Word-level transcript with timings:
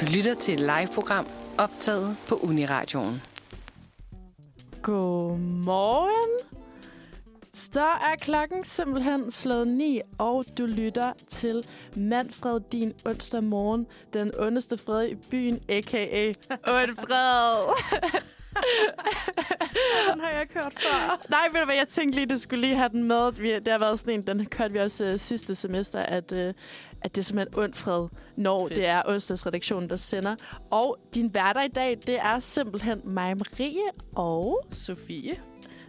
Du 0.00 0.04
lytter 0.14 0.34
til 0.34 0.54
et 0.54 0.60
live-program 0.60 1.26
optaget 1.58 2.16
på 2.28 2.34
Uniradioen. 2.34 3.22
Godmorgen. 4.82 6.38
Så 7.54 7.80
er 7.80 8.16
klokken 8.20 8.64
simpelthen 8.64 9.30
slået 9.30 9.68
9, 9.68 10.00
og 10.18 10.44
du 10.58 10.66
lytter 10.66 11.12
til 11.28 11.66
Manfred 11.96 12.60
din 12.72 12.92
onsdag 13.04 13.44
morgen. 13.44 13.86
Den 14.12 14.32
ondeste 14.38 14.78
fred 14.78 15.08
i 15.08 15.14
byen, 15.14 15.60
a.k.a. 15.68 16.32
Ondfred. 16.66 17.74
Den 20.12 20.20
har 20.20 20.30
jeg 20.30 20.48
kørt 20.48 20.74
før. 20.76 21.20
Nej, 21.30 21.48
ved 21.52 21.60
du 21.60 21.66
hvad, 21.66 21.74
jeg 21.74 21.88
tænkte 21.88 22.18
lige, 22.18 22.26
du 22.26 22.38
skulle 22.38 22.60
lige 22.60 22.76
have 22.76 22.88
den 22.88 23.08
med. 23.08 23.32
Vi, 23.32 23.54
det 23.54 23.68
har 23.68 23.78
været 23.78 23.98
sådan 23.98 24.14
en, 24.14 24.22
den 24.22 24.46
kørte 24.46 24.72
vi 24.72 24.78
også 24.78 25.10
uh, 25.12 25.20
sidste 25.20 25.54
semester, 25.54 25.98
at, 25.98 26.32
uh, 26.32 26.38
at 27.04 27.16
det 27.16 27.22
er 27.22 27.24
simpelthen 27.24 27.58
Ondfred, 27.58 28.08
når 28.36 28.68
Fedt. 28.68 28.76
Det 28.76 28.86
er 28.86 29.02
onsdagsredaktionen, 29.06 29.90
der 29.90 29.96
sender. 29.96 30.36
Og 30.70 30.96
din 31.14 31.30
hverdag 31.30 31.64
i 31.64 31.68
dag, 31.68 31.98
det 32.06 32.18
er 32.20 32.40
simpelthen 32.40 33.00
mig, 33.04 33.36
Marie 33.36 33.90
og 34.16 34.66
Sofie. 34.70 35.36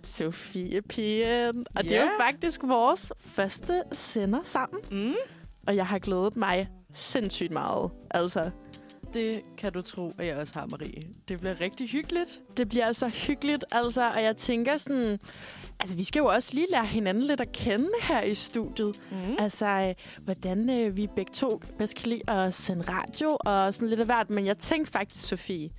Sofie 0.03 0.81
Pigen. 0.81 1.65
Og 1.75 1.83
det 1.83 1.97
er 1.97 2.01
jo 2.01 2.09
faktisk 2.19 2.61
vores 2.63 3.11
første 3.17 3.83
sender 3.91 4.39
sammen. 4.43 4.81
Mm. 4.91 5.13
Og 5.67 5.75
jeg 5.75 5.87
har 5.87 5.99
glædet 5.99 6.35
mig 6.35 6.69
sindssygt 6.93 7.53
meget. 7.53 7.91
Altså, 8.11 8.51
Det 9.13 9.41
kan 9.57 9.73
du 9.73 9.81
tro, 9.81 10.11
at 10.17 10.27
jeg 10.27 10.37
også 10.37 10.59
har, 10.59 10.65
Marie. 10.65 11.07
Det 11.27 11.39
bliver 11.39 11.61
rigtig 11.61 11.89
hyggeligt. 11.89 12.39
det 12.57 12.69
bliver 12.69 12.93
så 12.93 13.07
hyggeligt, 13.07 13.65
altså. 13.71 14.09
Og 14.09 14.23
jeg 14.23 14.37
tænker 14.37 14.77
sådan... 14.77 15.19
Altså, 15.79 15.95
vi 15.95 16.03
skal 16.03 16.19
jo 16.19 16.25
også 16.25 16.49
lige 16.53 16.67
lære 16.71 16.85
hinanden 16.85 17.23
lidt 17.23 17.41
at 17.41 17.51
kende 17.51 17.89
her 18.01 18.21
i 18.21 18.33
studiet. 18.33 19.01
Mm. 19.11 19.35
Altså, 19.39 19.65
øh, 19.65 19.95
hvordan 20.23 20.69
øh, 20.69 20.97
vi 20.97 21.07
begge 21.15 21.31
to 21.33 21.61
bedst 21.77 21.95
kan 21.95 22.09
lide 22.09 22.29
at 22.29 22.53
sende 22.53 22.83
radio 22.89 23.37
og 23.39 23.73
sådan 23.73 23.87
lidt 23.89 23.99
af 23.99 24.05
hvert. 24.05 24.29
Men 24.29 24.45
jeg 24.45 24.57
tænkte 24.57 24.91
faktisk, 24.91 25.27
Sofie, 25.27 25.69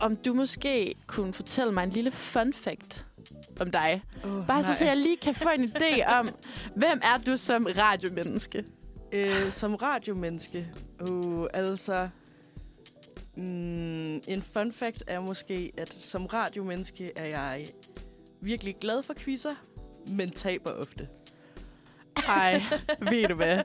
om 0.00 0.16
du 0.16 0.34
måske 0.34 0.94
kunne 1.06 1.32
fortælle 1.32 1.72
mig 1.72 1.84
en 1.84 1.90
lille 1.90 2.10
fun 2.12 2.52
fact 2.52 3.06
om 3.60 3.70
dig. 3.70 4.02
Oh, 4.24 4.46
Bare 4.46 4.62
så, 4.62 4.74
så 4.74 4.84
jeg 4.84 4.96
lige 4.96 5.16
kan 5.16 5.34
få 5.34 5.48
en 5.58 5.64
idé 5.64 6.04
om, 6.18 6.28
hvem 6.76 7.00
er 7.02 7.18
du 7.26 7.36
som 7.36 7.66
radiomenneske? 7.78 8.64
Øh, 9.12 9.52
som 9.52 9.74
radiomenneske. 9.74 10.66
Uh, 11.10 11.46
altså... 11.54 12.08
Mm, 13.36 14.20
en 14.28 14.42
fun 14.52 14.72
fact 14.72 15.02
er 15.06 15.20
måske, 15.20 15.72
at 15.78 15.92
som 15.92 16.26
radiomenneske 16.26 17.12
er 17.16 17.26
jeg 17.26 17.66
virkelig 18.40 18.74
glad 18.80 19.02
for 19.02 19.14
quizzer, 19.18 19.54
men 20.08 20.30
taber 20.30 20.70
ofte. 20.70 21.08
Ej, 22.28 22.62
ved 23.10 23.28
du 23.28 23.34
hvad? 23.34 23.58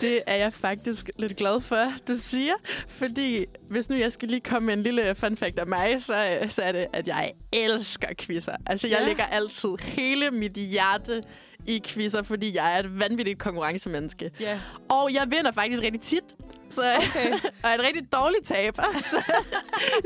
Det 0.00 0.22
er 0.26 0.34
jeg 0.36 0.52
faktisk 0.52 1.10
lidt 1.16 1.36
glad 1.36 1.60
for, 1.60 1.86
du 2.08 2.16
siger. 2.16 2.54
Fordi 2.88 3.44
hvis 3.70 3.90
nu 3.90 3.96
jeg 3.96 4.12
skal 4.12 4.28
lige 4.28 4.40
komme 4.40 4.66
med 4.66 4.74
en 4.74 4.82
lille 4.82 5.14
fun 5.14 5.36
fact 5.36 5.58
af 5.58 5.66
mig, 5.66 6.02
så, 6.02 6.38
så 6.48 6.62
er 6.62 6.72
det, 6.72 6.86
at 6.92 7.08
jeg 7.08 7.32
elsker 7.52 8.08
quizzer. 8.18 8.56
Altså, 8.66 8.88
jeg 8.88 8.98
Ja. 9.00 9.06
lægger 9.06 9.24
altid 9.24 9.70
hele 9.80 10.30
mit 10.30 10.52
hjerte 10.52 11.22
i 11.66 11.80
quizzer, 11.86 12.22
fordi 12.22 12.54
jeg 12.54 12.74
er 12.74 12.78
et 12.78 12.98
vanvittigt 12.98 13.38
konkurrencemenneske. 13.38 14.30
Ja, 14.40 14.60
Og 14.88 15.12
jeg 15.14 15.26
vinder 15.30 15.52
faktisk 15.52 15.82
rigtig 15.82 16.00
tit. 16.00 16.24
Så, 16.70 16.82
okay. 16.96 17.32
og 17.64 17.74
en 17.74 17.80
rigtig 17.80 18.12
dårlig 18.12 18.38
taber. 18.44 18.82
Så, 18.98 19.22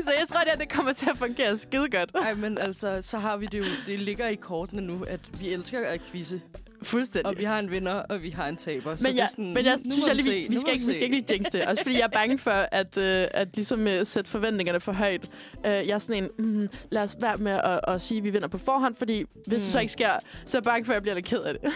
så 0.03 0.11
jeg 0.19 0.27
tror, 0.27 0.39
at 0.39 0.59
det 0.59 0.69
kommer 0.69 0.93
til 0.93 1.09
at 1.09 1.17
fungere 1.17 1.57
skide 1.57 1.89
godt. 1.89 2.11
Ej, 2.15 2.33
men 2.33 2.57
altså, 2.57 2.99
så 3.01 3.17
har 3.17 3.37
vi 3.37 3.45
det 3.45 3.59
jo, 3.59 3.65
det 3.85 3.99
ligger 3.99 4.27
i 4.27 4.35
kortene 4.35 4.81
nu, 4.81 5.03
at 5.07 5.19
vi 5.39 5.53
elsker 5.53 5.87
at 5.87 6.01
quizze. 6.11 6.41
Fuldstændig. 6.83 7.25
Og 7.25 7.37
vi 7.37 7.43
har 7.43 7.59
en 7.59 7.71
vinder, 7.71 7.93
og 7.93 8.23
vi 8.23 8.29
har 8.29 8.47
en 8.47 8.57
taber. 8.57 8.95
så 8.95 9.03
Men, 9.03 9.11
det 9.11 9.17
jeg, 9.17 9.23
er 9.23 9.27
sådan, 9.27 9.53
men 9.53 9.65
jeg 9.65 9.79
synes, 9.79 10.07
jeg 10.07 10.17
vi 10.17 10.21
lige, 10.21 10.47
vi, 10.47 10.53
vi, 10.53 10.59
skal 10.59 10.73
ikke, 10.73 10.85
vi 10.85 10.93
skal 10.93 11.03
ikke 11.03 11.15
lige 11.15 11.33
jinx 11.33 11.45
det. 11.51 11.65
Også 11.65 11.83
fordi 11.83 11.95
jeg 11.95 12.03
er 12.03 12.07
bange 12.07 12.37
for, 12.37 12.51
at, 12.51 12.97
øh, 12.97 13.27
at 13.31 13.55
ligesom 13.55 13.85
uh, 13.85 13.91
sætte 14.03 14.29
forventningerne 14.29 14.79
for 14.79 14.91
højt. 14.91 15.29
Uh, 15.57 15.63
jeg 15.63 15.89
er 15.89 15.99
sådan 15.99 16.23
en, 16.23 16.29
mm, 16.45 16.69
lad 16.89 17.01
os 17.01 17.17
være 17.21 17.37
med 17.37 17.51
at, 17.51 17.79
at 17.87 18.01
sige, 18.01 18.17
at 18.17 18.23
vi 18.23 18.29
vinder 18.29 18.47
på 18.47 18.57
forhånd, 18.57 18.95
fordi 18.95 19.17
hvis 19.17 19.47
mm. 19.47 19.51
det 19.51 19.61
så 19.61 19.79
ikke 19.79 19.91
sker, 19.91 20.11
så 20.45 20.57
er 20.57 20.59
jeg 20.59 20.63
bange 20.63 20.85
for, 20.85 20.93
at 20.93 20.95
jeg 20.95 21.01
bliver 21.01 21.15
lidt 21.15 21.25
ked 21.25 21.39
af 21.39 21.53
det. 21.53 21.71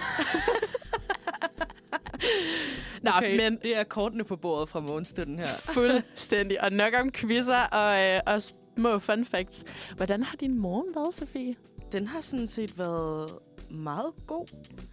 Nå, 3.01 3.11
Okay, 3.17 3.37
men 3.37 3.59
det 3.63 3.77
er 3.77 3.83
kortene 3.83 4.23
på 4.23 4.35
bordet 4.35 4.69
fra 4.69 4.79
morgenstunden 4.79 5.39
her. 5.39 5.47
fuldstændig. 5.73 6.63
Og 6.63 6.71
nok 6.71 6.93
om 7.01 7.11
quizzer 7.11 7.59
og, 7.61 8.05
øh, 8.05 8.19
og 8.25 8.41
små 8.77 8.99
fun 8.99 9.25
facts. 9.25 9.63
Hvordan 9.95 10.23
har 10.23 10.35
din 10.37 10.61
morgen 10.61 10.95
været, 10.95 11.15
Sofie? 11.15 11.55
Den 11.91 12.07
har 12.07 12.21
sådan 12.21 12.47
set 12.47 12.77
været 12.77 13.31
meget 13.71 14.13
god. 14.27 14.45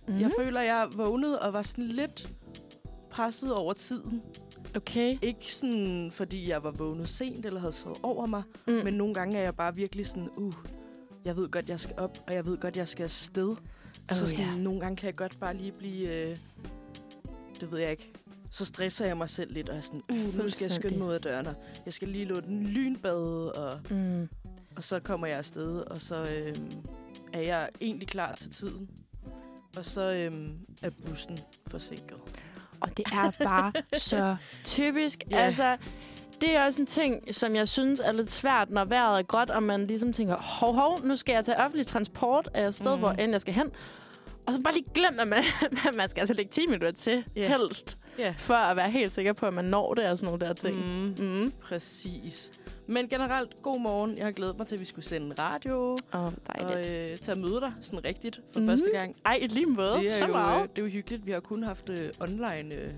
Mm. 0.09 0.20
Jeg 0.20 0.31
føler, 0.38 0.60
jeg 0.60 0.88
vågnede 0.97 1.38
og 1.42 1.53
var 1.53 1.62
sådan 1.62 1.84
lidt 1.84 2.32
presset 3.10 3.54
over 3.54 3.72
tiden. 3.72 4.22
Okay. 4.76 5.19
Ikke 5.22 5.54
sådan, 5.54 6.10
fordi 6.12 6.48
jeg 6.48 6.62
var 6.62 6.71
vågnet 6.71 7.09
sent 7.09 7.47
eller 7.47 7.60
havde 7.60 7.72
sovet 7.72 7.98
over 8.03 8.26
mig, 8.26 8.42
Mm. 8.66 8.72
men 8.72 8.94
nogle 8.94 9.15
gange 9.15 9.38
er 9.38 9.42
jeg 9.42 9.54
bare 9.56 9.75
virkelig 9.75 10.06
sådan, 10.06 10.28
uh, 10.36 10.53
jeg 11.25 11.36
ved 11.36 11.48
godt, 11.48 11.69
jeg 11.69 11.81
skal 11.81 11.94
op, 11.98 12.19
og 12.26 12.34
jeg 12.34 12.47
ved 12.47 12.59
godt, 12.59 12.76
jeg 12.76 12.88
skal 12.88 13.04
afsted. 13.04 13.48
Oh, 13.48 13.56
så 14.16 14.26
sådan, 14.26 14.44
ja. 14.44 14.54
nogle 14.59 14.81
gange 14.81 14.97
kan 14.97 15.06
jeg 15.06 15.15
godt 15.15 15.41
bare 15.41 15.56
lige 15.56 15.72
blive, 15.78 16.09
øh, 16.09 16.36
det 17.60 17.72
ved 17.72 17.78
jeg 17.78 17.91
ikke, 17.91 18.12
så 18.50 18.65
stresser 18.65 19.06
jeg 19.06 19.16
mig 19.16 19.31
selv 19.31 19.53
lidt, 19.53 19.69
og 19.69 19.76
er 19.76 19.81
sådan, 19.81 20.03
uh, 20.12 20.38
nu 20.38 20.48
skal 20.48 20.65
jeg 20.65 20.72
skynde 20.72 20.98
mig 20.98 21.06
ud 21.06 21.15
af 21.15 21.20
døren, 21.20 21.47
og 21.47 21.54
jeg 21.87 21.94
skal 21.94 22.09
lige 22.09 22.25
låne 22.25 22.42
den 22.47 22.66
lynbade, 22.66 23.53
og, 23.53 23.81
Mm. 23.91 24.28
og 24.76 24.84
så 24.84 25.00
kommer 25.00 25.26
jeg 25.26 25.38
afsted, 25.38 25.78
og 25.91 26.00
så 26.00 26.15
øh, 26.22 26.56
er 27.32 27.41
jeg 27.41 27.69
egentlig 27.81 28.09
klar 28.09 28.34
til 28.34 28.50
tiden. 28.50 28.88
Og 29.76 29.84
så 29.87 30.00
øh, 30.00 30.48
er 30.82 30.91
bussen 31.06 31.38
forsinket. 31.66 32.16
Og 32.81 32.97
det 32.97 33.04
er 33.12 33.31
bare 33.44 33.72
så 33.98 34.36
typisk. 34.65 35.25
Ja. 35.31 35.36
Altså, 35.36 35.76
det 36.41 36.56
er 36.56 36.65
også 36.65 36.81
en 36.81 36.86
ting, 36.86 37.34
som 37.34 37.54
jeg 37.56 37.69
synes 37.69 38.00
er 38.00 38.12
lidt 38.12 38.32
svært, 38.32 38.71
når 38.71 38.84
vejret 38.84 39.19
er 39.19 39.22
godt, 39.22 39.50
og 39.50 39.62
man 39.62 39.86
ligesom 39.86 40.12
tænker, 40.12 40.36
hov, 40.36 40.75
hov, 40.75 40.98
nu 41.04 41.16
skal 41.16 41.32
jeg 41.32 41.44
tage 41.44 41.59
offentlig 41.59 41.86
transport 41.86 42.48
af 42.54 42.69
et 42.69 42.75
sted, 42.75 42.94
mm. 42.94 42.98
Hvor 42.98 43.10
end 43.10 43.32
jeg 43.32 43.41
skal 43.41 43.54
hen. 43.54 43.71
Og 44.47 44.53
så 44.55 44.62
bare 44.62 44.75
lige 44.75 44.87
glem, 44.94 45.15
at 45.21 45.28
man, 45.28 45.44
man 45.97 46.09
skal 46.09 46.21
altså 46.21 46.34
lægge 46.34 46.50
10 46.53 46.66
minutter 46.66 46.91
til, 46.93 47.25
Ja. 47.37 47.49
helst, 47.49 47.99
Ja. 48.19 48.34
for 48.38 48.55
at 48.55 48.77
være 48.77 48.91
helt 48.91 49.12
sikker 49.12 49.32
på, 49.32 49.47
at 49.47 49.55
man 49.55 49.65
når 49.65 49.94
det 49.94 50.09
og 50.10 50.19
sådan 50.19 50.27
nogle 50.32 50.47
der 50.47 50.53
ting. 50.53 50.77
Mm, 51.21 51.27
Mm. 51.27 51.53
præcis. 51.62 52.53
Men 52.87 53.09
generelt, 53.09 53.62
god 53.62 53.81
morgen. 53.81 54.16
Jeg 54.19 54.25
har 54.25 54.33
glædet 54.33 54.59
mig 54.59 54.66
til, 54.66 54.77
at 54.77 54.81
vi 54.81 54.84
skulle 54.87 55.04
sende 55.04 55.34
radio 55.38 55.97
og 56.12 56.33
dejligt. 56.59 57.10
øh, 57.12 57.16
til 57.19 57.31
at 57.31 57.37
møde 57.38 57.60
dig 57.60 57.72
sådan 57.83 58.04
rigtigt 58.04 58.41
for 58.53 58.60
mm. 58.60 58.66
første 58.69 58.91
gang. 58.93 59.16
Ej, 59.27 59.47
lige 59.50 59.66
måde. 59.66 59.93
Det 59.93 60.06
er, 60.06 60.10
så 60.10 60.27
jo, 60.27 60.33
meget. 60.33 60.62
øh, 60.62 60.69
det 60.69 60.78
er 60.78 60.83
jo 60.87 60.91
hyggeligt. 60.91 61.27
Vi 61.27 61.33
har 61.33 61.41
kun 61.41 61.62
haft 61.62 61.91
øh, 61.91 62.10
online 62.21 62.75
øh, 62.75 62.88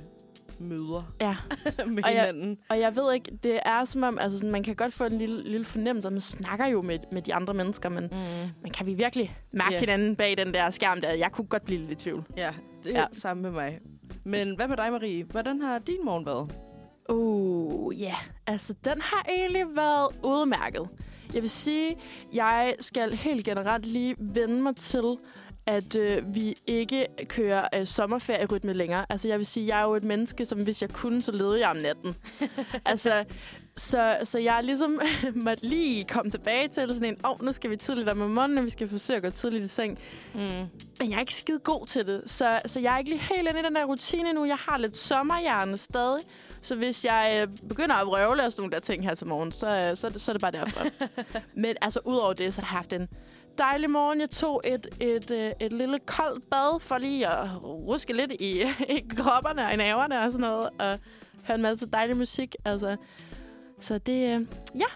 møder 0.60 1.12
Ja. 1.20 1.36
med 1.86 2.04
Og 2.04 2.14
jeg- 2.14 2.20
hinanden. 2.26 2.58
Og 2.70 2.80
jeg 2.80 2.96
ved 2.96 3.14
ikke, 3.14 3.30
det 3.42 3.58
er 3.64 3.84
som 3.84 4.02
om, 4.02 4.18
altså 4.18 4.38
sådan, 4.38 4.52
man 4.52 4.62
kan 4.62 4.76
godt 4.76 4.92
få 4.92 5.04
en 5.04 5.18
lille, 5.18 5.42
lille 5.50 5.64
fornemmelse, 5.64 6.08
at 6.08 6.12
man 6.12 6.20
snakker 6.20 6.66
jo 6.66 6.82
med, 6.82 6.98
med 7.12 7.22
de 7.22 7.34
andre 7.34 7.54
mennesker, 7.54 7.88
men, 7.88 8.04
Mm. 8.12 8.18
men 8.62 8.70
kan 8.74 8.86
vi 8.86 8.94
virkelig 8.94 9.36
mærke 9.52 9.74
Ja. 9.74 9.80
hinanden 9.80 10.16
bag 10.16 10.36
den 10.38 10.54
der 10.54 10.70
skærm 10.70 11.00
der? 11.00 11.12
Jeg 11.12 11.32
kunne 11.32 11.46
godt 11.46 11.64
blive 11.64 11.80
lidt 11.80 11.90
i 11.90 11.94
tvivl. 12.04 12.24
Ja, 12.36 12.50
det 12.84 12.96
er 12.96 13.00
ja. 13.00 13.06
samme 13.12 13.42
med 13.42 13.50
mig. 13.50 13.78
Men 14.24 14.56
hvad 14.56 14.68
med 14.68 14.76
dig, 14.76 14.92
Marie? 14.92 15.24
Hvordan 15.24 15.60
har 15.60 15.78
din 15.78 16.04
morgen 16.04 16.26
været? 16.26 16.50
Uh, 17.08 18.00
ja. 18.00 18.04
Yeah. 18.06 18.16
Altså, 18.46 18.74
den 18.84 19.00
har 19.00 19.26
egentlig 19.28 19.64
været 19.76 20.08
udmærket. 20.24 20.88
Jeg 21.34 21.42
vil 21.42 21.50
sige, 21.50 21.94
jeg 22.32 22.74
skal 22.80 23.12
helt 23.12 23.44
generelt 23.44 23.86
lige 23.86 24.16
vende 24.18 24.62
mig 24.62 24.76
til, 24.76 25.16
at 25.66 25.94
øh, 25.94 26.34
vi 26.34 26.54
ikke 26.66 27.06
kører 27.28 27.68
øh, 27.74 27.86
sommerferierytme 27.86 28.72
længere. 28.72 29.06
Altså, 29.08 29.28
jeg 29.28 29.38
vil 29.38 29.46
sige, 29.46 29.66
jeg 29.66 29.78
er 29.80 29.84
jo 29.84 29.94
et 29.94 30.02
menneske, 30.04 30.46
som 30.46 30.64
hvis 30.64 30.82
jeg 30.82 30.90
kunne, 30.90 31.22
så 31.22 31.32
levede 31.32 31.60
jeg 31.60 31.68
om 31.70 31.76
natten. 31.76 32.16
altså, 32.84 33.24
så, 33.76 34.16
så 34.24 34.38
jeg 34.38 34.60
ligesom 34.64 35.00
måtte 35.34 35.66
lige 35.66 36.04
komme 36.04 36.30
tilbage 36.30 36.68
til 36.68 36.88
sådan 36.94 37.04
en, 37.04 37.16
åh, 37.24 37.30
oh, 37.30 37.42
nu 37.44 37.52
skal 37.52 37.70
vi 37.70 37.76
tidligt 37.76 38.08
om 38.08 38.16
morgenen, 38.16 38.58
og 38.58 38.64
vi 38.64 38.70
skal 38.70 38.88
forsøge 38.88 39.16
at 39.16 39.22
gå 39.22 39.30
tidligt 39.30 39.64
i 39.64 39.68
seng. 39.68 39.98
Mm. 40.34 40.40
Men 41.00 41.10
jeg 41.10 41.16
er 41.16 41.20
ikke 41.20 41.34
skide 41.34 41.58
god 41.58 41.86
til 41.86 42.06
det, 42.06 42.22
så, 42.26 42.58
så 42.66 42.80
jeg 42.80 42.94
er 42.94 42.98
ikke 42.98 43.10
lige 43.10 43.22
helt 43.34 43.48
inde 43.48 43.60
i 43.60 43.62
den 43.62 43.74
der 43.74 43.84
rutine 43.84 44.32
nu. 44.32 44.44
Jeg 44.44 44.56
har 44.60 44.78
lidt 44.78 44.96
sommerhjerne 44.98 45.76
stadig. 45.76 46.20
Så 46.62 46.74
hvis 46.74 47.04
jeg 47.04 47.38
øh, 47.42 47.68
begynder 47.68 47.94
at 47.94 48.06
vrøvle 48.06 48.44
og 48.44 48.52
sådan 48.52 48.62
nogle 48.62 48.72
der 48.74 48.80
ting 48.80 49.04
her 49.04 49.14
til 49.14 49.26
morgen, 49.26 49.52
så, 49.52 49.66
øh, 49.90 49.96
så, 49.96 50.08
det- 50.08 50.20
så 50.20 50.30
er 50.30 50.32
det 50.32 50.40
bare 50.40 50.52
derfor. 50.52 50.80
Men 51.62 51.74
altså, 51.80 52.00
udover 52.04 52.32
det, 52.32 52.54
så 52.54 52.60
har 52.60 52.66
jeg 52.66 52.78
haft 52.78 52.92
en 52.92 53.08
dejlig 53.58 53.90
morgen. 53.90 54.20
Jeg 54.20 54.30
tog 54.30 54.62
et, 54.64 54.86
et, 55.00 55.30
et, 55.30 55.52
et 55.60 55.72
lille 55.72 55.98
koldt 55.98 56.50
bad 56.50 56.80
for 56.80 56.98
lige 56.98 57.26
at 57.28 57.64
ruske 57.64 58.12
lidt 58.12 58.32
i, 58.32 58.62
i 58.96 59.04
kropperne 59.16 59.64
og 59.66 59.72
i 59.72 59.76
naverne 59.76 60.20
og 60.20 60.32
sådan 60.32 60.46
noget. 60.48 60.68
Og 60.78 60.98
høre 61.44 61.54
en 61.54 61.62
masse 61.62 61.86
dejlig 61.86 62.16
musik. 62.16 62.54
Altså, 62.64 62.96
så 63.80 63.98
det, 63.98 64.24
øh, 64.34 64.46
ja, 64.74 64.86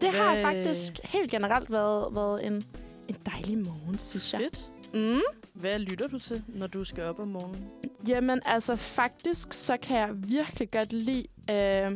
det 0.00 0.08
har 0.08 0.32
Hvad- 0.32 0.42
faktisk 0.42 1.00
helt 1.04 1.30
generelt 1.30 1.72
været, 1.72 2.14
været 2.14 2.46
en, 2.46 2.64
en 3.08 3.16
dejlig 3.26 3.58
morgen, 3.58 3.98
synes 3.98 4.32
jeg. 4.32 4.40
Fedt. 4.40 4.68
Mm. 4.94 5.20
Hvad 5.54 5.78
lytter 5.78 6.08
du 6.08 6.18
til, 6.18 6.42
når 6.48 6.66
du 6.66 6.84
skal 6.84 7.04
op 7.04 7.18
om 7.20 7.28
morgenen? 7.28 7.70
Jamen, 8.08 8.40
altså 8.44 8.76
faktisk, 8.76 9.52
så 9.52 9.76
kan 9.82 9.96
jeg 9.98 10.08
virkelig 10.14 10.70
godt 10.70 10.92
lide 10.92 11.24
øh, 11.50 11.90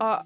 at 0.00 0.18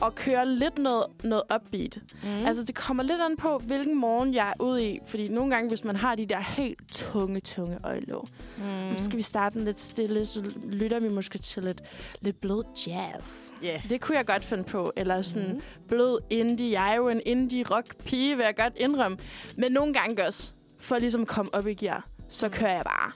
og 0.00 0.14
køre 0.14 0.46
lidt 0.46 0.78
noget, 0.78 1.06
noget 1.24 1.42
upbeat. 1.54 1.98
Mm. 2.22 2.30
Mm. 2.30 2.46
Altså, 2.46 2.64
det 2.64 2.74
kommer 2.74 3.02
lidt 3.02 3.20
an 3.20 3.36
på, 3.36 3.58
hvilken 3.58 3.98
morgen 3.98 4.34
jeg 4.34 4.48
er 4.48 4.62
ude 4.62 4.90
i. 4.90 4.98
Fordi 5.06 5.28
nogle 5.28 5.54
gange, 5.54 5.68
hvis 5.68 5.84
man 5.84 5.96
har 5.96 6.14
de 6.14 6.26
der 6.26 6.40
helt 6.40 6.88
tunge, 6.92 7.40
tunge 7.40 7.78
øjelåg, 7.84 8.28
mm. 8.56 8.64
mm. 8.64 8.98
så 8.98 9.04
skal 9.04 9.16
vi 9.16 9.22
starte 9.22 9.58
den 9.58 9.64
lidt 9.64 9.80
stille, 9.80 10.26
så 10.26 10.54
lytter 10.66 11.00
vi 11.00 11.08
måske 11.08 11.38
til 11.38 11.62
lidt, 11.62 11.82
lidt 12.20 12.40
blød 12.40 12.64
jazz. 12.86 13.52
Yeah. 13.64 13.90
Det 13.90 14.00
kunne 14.00 14.16
jeg 14.16 14.26
godt 14.26 14.44
finde 14.44 14.64
på. 14.64 14.92
Eller 14.96 15.22
sådan 15.22 15.52
mm. 15.52 15.60
blød 15.88 16.18
indie. 16.30 16.80
Jeg 16.80 16.92
er 16.92 16.96
jo 16.96 17.08
en 17.08 17.20
indie-rock-pige, 17.26 18.36
vil 18.36 18.44
jeg 18.44 18.56
godt 18.56 18.72
indrømme. 18.76 19.18
Men 19.56 19.72
nogle 19.72 19.94
gange 19.94 20.26
også, 20.26 20.52
for 20.78 20.98
ligesom 20.98 21.22
at 21.22 21.28
komme 21.28 21.54
op 21.54 21.66
i 21.66 21.74
gear, 21.74 22.06
så 22.28 22.48
kører 22.48 22.72
jeg 22.72 22.84
bare 22.84 23.12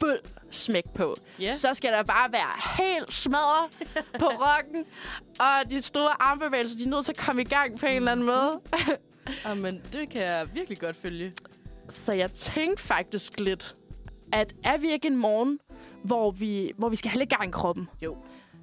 fuld 0.00 0.18
smæk 0.50 0.84
på. 0.94 1.14
Ja. 1.40 1.52
Så 1.52 1.74
skal 1.74 1.92
der 1.92 2.02
bare 2.02 2.32
være 2.32 2.84
helt 2.84 3.12
smadret 3.12 3.70
på 4.18 4.26
rocken. 4.44 4.84
Og 5.40 5.70
de 5.70 5.82
store 5.82 6.22
armbevægelser, 6.22 6.78
de 6.78 6.84
er 6.84 6.88
nødt 6.88 7.04
til 7.04 7.12
at 7.12 7.18
komme 7.18 7.42
i 7.42 7.44
gang 7.44 7.78
på 7.78 7.86
en 7.86 7.96
eller 7.96 8.12
anden 8.12 8.26
måde. 8.26 8.60
Jamen, 9.46 9.82
det 9.92 10.08
kan 10.10 10.22
jeg 10.22 10.48
virkelig 10.54 10.78
godt 10.78 10.96
følge. 10.96 11.32
Så 11.88 12.12
jeg 12.12 12.32
tænkte 12.32 12.82
faktisk 12.82 13.40
lidt, 13.40 13.74
at 14.32 14.54
er 14.64 14.76
vi 14.78 14.90
ikke 14.90 15.08
en 15.08 15.16
morgen, 15.16 15.58
hvor 16.04 16.30
vi, 16.30 16.72
hvor 16.78 16.88
vi 16.88 16.96
skal 16.96 17.10
have 17.10 17.18
lidt 17.18 17.30
gang 17.30 17.48
i 17.48 17.50
kroppen? 17.50 17.88
Jo. 18.02 18.16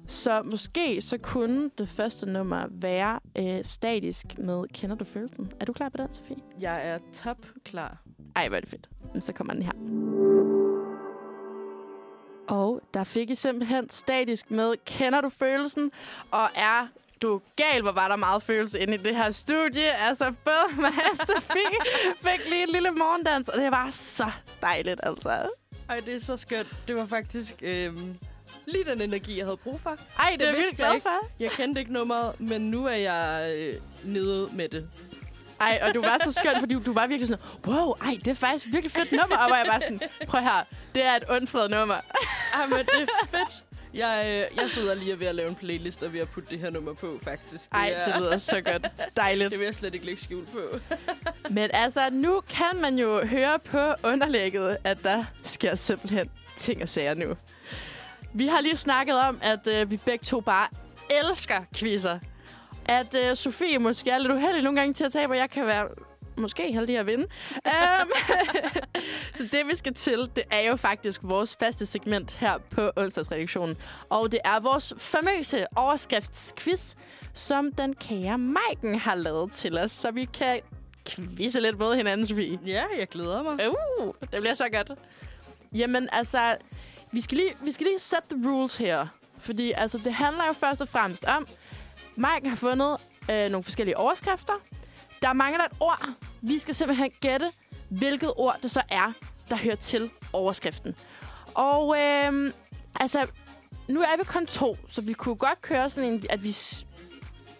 Så 0.06 0.42
måske 0.42 1.02
så 1.02 1.18
kunne 1.18 1.70
det 1.78 1.88
første 1.88 2.26
nummer 2.26 2.66
være 2.70 3.20
øh, 3.38 3.64
statisk 3.64 4.38
med 4.38 4.64
Kender 4.74 4.96
du 4.96 5.04
følelsen? 5.04 5.52
Er 5.60 5.64
du 5.64 5.72
klar 5.72 5.88
på 5.88 5.96
den, 5.96 6.12
Sofie? 6.12 6.36
Jeg 6.60 6.88
er 6.88 6.98
top 7.14 7.36
klar. 7.64 8.02
Ej, 8.36 8.48
hvor 8.48 8.56
er 8.56 8.60
det 8.60 8.68
fedt. 8.68 8.88
Men 9.12 9.20
så 9.20 9.32
kommer 9.32 9.54
den 9.54 9.62
her. 9.62 9.72
Og 12.48 12.80
der 12.94 13.04
fik 13.04 13.30
I 13.30 13.34
simpelthen 13.34 13.90
statisk 13.90 14.50
med 14.50 14.74
Kender 14.86 15.20
du 15.20 15.28
følelsen? 15.28 15.90
Og 16.30 16.48
er 16.54 16.86
du 17.22 17.40
gal, 17.56 17.82
hvor 17.82 17.92
var 17.92 18.08
der 18.08 18.16
meget 18.16 18.42
følelse 18.42 18.78
inde 18.80 18.94
i 18.94 18.96
det 18.96 19.16
her 19.16 19.30
studie. 19.30 19.92
Altså, 20.08 20.32
både 20.44 20.76
mig 20.82 20.92
og 21.10 21.16
Sofie 21.26 21.78
fik 22.20 22.48
lige 22.50 22.62
en 22.62 22.68
lille 22.68 22.90
morgendans, 22.90 23.48
og 23.48 23.60
det 23.60 23.70
var 23.70 23.90
så 23.90 24.30
dejligt, 24.62 25.00
altså. 25.02 25.48
Ej, 25.88 26.00
det 26.06 26.14
er 26.14 26.20
så 26.20 26.36
skønt. 26.36 26.68
Det 26.88 26.96
var 26.96 27.06
faktisk 27.06 27.54
øhm, 27.62 28.18
lige 28.66 28.84
den 28.84 29.00
energi, 29.00 29.38
jeg 29.38 29.46
havde 29.46 29.56
brug 29.56 29.80
for. 29.80 29.96
Ej, 30.18 30.30
det, 30.30 30.40
Det 30.40 30.48
er 30.48 30.52
vildt 30.52 30.78
jeg 30.80 30.90
glad 30.90 31.00
for. 31.00 31.28
Jeg 31.40 31.50
kendte 31.50 31.80
ikke 31.80 31.92
nummeret, 31.92 32.40
men 32.40 32.70
nu 32.70 32.86
er 32.86 32.94
jeg 32.94 33.54
øh, 33.58 33.74
nede 34.04 34.48
med 34.52 34.68
det. 34.68 34.88
Ej, 35.60 35.80
og 35.82 35.94
du 35.94 36.00
var 36.00 36.18
så 36.24 36.32
skøn, 36.32 36.52
fordi 36.60 36.74
du 36.74 36.92
var 36.92 37.06
virkelig 37.06 37.28
sådan, 37.28 37.44
wow, 37.66 37.92
ej, 37.92 38.18
det 38.24 38.28
er 38.28 38.34
faktisk 38.34 38.66
virkelig 38.66 38.92
fedt 38.92 39.12
nummer. 39.12 39.36
Og 39.36 39.46
hvor 39.46 39.56
jeg 39.56 39.66
bare 39.66 39.80
sådan, 39.80 40.00
prøv 40.26 40.40
her, 40.40 40.64
det 40.94 41.04
er 41.04 41.12
et 41.16 41.24
undfred 41.30 41.68
nummer. 41.68 41.94
Ej, 42.54 42.66
men 42.66 42.78
det 42.78 43.02
er 43.02 43.26
fedt. 43.26 43.64
Jeg, 43.94 44.24
øh, 44.52 44.58
jeg 44.62 44.70
sidder 44.70 44.94
lige 44.94 45.20
ved 45.20 45.26
at 45.26 45.34
lave 45.34 45.48
en 45.48 45.54
playlist, 45.54 46.02
og 46.02 46.12
ved 46.12 46.20
at 46.20 46.28
putte 46.28 46.50
det 46.50 46.58
her 46.58 46.70
nummer 46.70 46.94
på, 46.94 47.18
faktisk. 47.22 47.64
Det 47.64 47.68
Ej, 47.72 47.92
er, 47.96 48.04
det 48.12 48.20
lyder 48.20 48.36
så 48.38 48.60
godt. 48.60 48.86
Dejligt. 49.16 49.50
det 49.50 49.58
vil 49.58 49.64
jeg 49.64 49.74
slet 49.74 49.94
ikke 49.94 50.06
lægge 50.06 50.22
skjul 50.22 50.46
på. 50.46 50.60
Men 51.50 51.70
altså, 51.72 52.10
nu 52.12 52.40
kan 52.40 52.80
man 52.80 52.98
jo 52.98 53.26
høre 53.26 53.58
på 53.58 53.94
underlægget, 54.04 54.76
at 54.84 55.02
der 55.02 55.24
sker 55.42 55.74
simpelthen 55.74 56.30
ting 56.56 56.82
og 56.82 56.88
sager 56.88 57.14
nu. 57.14 57.36
Vi 58.34 58.46
har 58.46 58.60
lige 58.60 58.76
snakket 58.76 59.14
om, 59.16 59.38
at 59.42 59.66
øh, 59.66 59.90
vi 59.90 59.96
begge 59.96 60.24
to 60.24 60.40
bare 60.40 60.68
elsker 61.10 61.60
quizzer. 61.74 62.18
At 62.88 63.14
øh, 63.14 63.36
Sofie 63.36 63.78
måske 63.78 64.10
er 64.10 64.18
lidt 64.18 64.32
uheldig 64.32 64.62
nogle 64.62 64.80
gange 64.80 64.94
til 64.94 65.04
at 65.04 65.12
tabe, 65.12 65.32
og 65.32 65.36
jeg 65.36 65.50
kan 65.50 65.66
være 65.66 65.88
måske 66.36 66.72
heldig 66.72 66.98
at 66.98 67.06
vinde. 67.06 67.26
um, 67.66 68.10
så 69.34 69.48
det, 69.52 69.66
vi 69.66 69.76
skal 69.76 69.94
til, 69.94 70.30
det 70.36 70.44
er 70.50 70.60
jo 70.60 70.76
faktisk 70.76 71.20
vores 71.24 71.56
faste 71.60 71.86
segment 71.86 72.36
her 72.36 72.58
på 72.70 72.90
onsdagsredaktionen. 72.96 73.76
Og 74.08 74.32
det 74.32 74.40
er 74.44 74.60
vores 74.60 74.94
famøse 74.98 75.66
overskriftsquiz, 75.76 76.94
som 77.34 77.72
den 77.72 77.94
kære 77.94 78.38
Maiken 78.38 78.98
har 78.98 79.14
lavet 79.14 79.52
til 79.52 79.78
os, 79.78 79.90
så 79.90 80.10
vi 80.10 80.24
kan 80.24 80.60
quizze 81.06 81.60
lidt 81.60 81.78
med 81.78 81.96
hinanden, 81.96 82.26
Sofie. 82.26 82.58
Ja, 82.66 82.82
jeg 82.98 83.08
glæder 83.08 83.42
mig. 83.42 83.70
Uh, 83.70 84.14
det 84.20 84.40
bliver 84.40 84.54
så 84.54 84.68
godt. 84.72 84.90
Jamen, 85.74 86.08
altså, 86.12 86.56
vi 87.12 87.20
skal 87.20 87.38
lige, 87.38 87.54
vi 87.60 87.72
skal 87.72 87.86
lige 87.86 87.98
sætte 87.98 88.28
the 88.30 88.50
rules 88.50 88.76
her. 88.76 89.06
Fordi 89.38 89.72
altså, 89.76 89.98
det 90.04 90.14
handler 90.14 90.46
jo 90.46 90.52
først 90.52 90.80
og 90.80 90.88
fremmest 90.88 91.24
om, 91.24 91.46
Mike 92.16 92.48
har 92.48 92.56
fundet 92.56 92.96
øh, 93.30 93.50
nogle 93.50 93.62
forskellige 93.64 93.96
overskrifter. 93.96 94.52
Der 95.22 95.32
mangler 95.32 95.64
et 95.64 95.72
ord. 95.80 96.08
Vi 96.40 96.58
skal 96.58 96.74
simpelthen 96.74 97.10
gætte, 97.20 97.46
hvilket 97.88 98.32
ord 98.36 98.56
det 98.62 98.70
så 98.70 98.82
er, 98.90 99.12
der 99.48 99.56
hører 99.56 99.76
til 99.76 100.10
overskriften. 100.32 100.96
Og 101.54 101.96
øh, 101.98 102.52
altså, 103.00 103.26
nu 103.88 104.00
er 104.00 104.16
vi 104.16 104.24
kun 104.24 104.46
to, 104.46 104.76
så 104.88 105.00
vi 105.00 105.12
kunne 105.12 105.36
godt 105.36 105.62
køre 105.62 105.90
sådan 105.90 106.12
en, 106.12 106.24
at 106.30 106.42
vi 106.42 106.56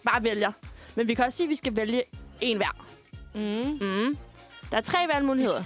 bare 0.05 0.23
vælger. 0.23 0.51
Men 0.95 1.07
vi 1.07 1.13
kan 1.13 1.25
også 1.25 1.37
sige, 1.37 1.45
at 1.47 1.49
vi 1.49 1.55
skal 1.55 1.75
vælge 1.75 2.03
en 2.41 2.57
hver. 2.57 2.85
Mm. 3.35 3.87
Mm. 3.87 4.17
Der 4.71 4.77
er 4.77 4.81
tre 4.81 4.97
valgmuligheder. 5.13 5.63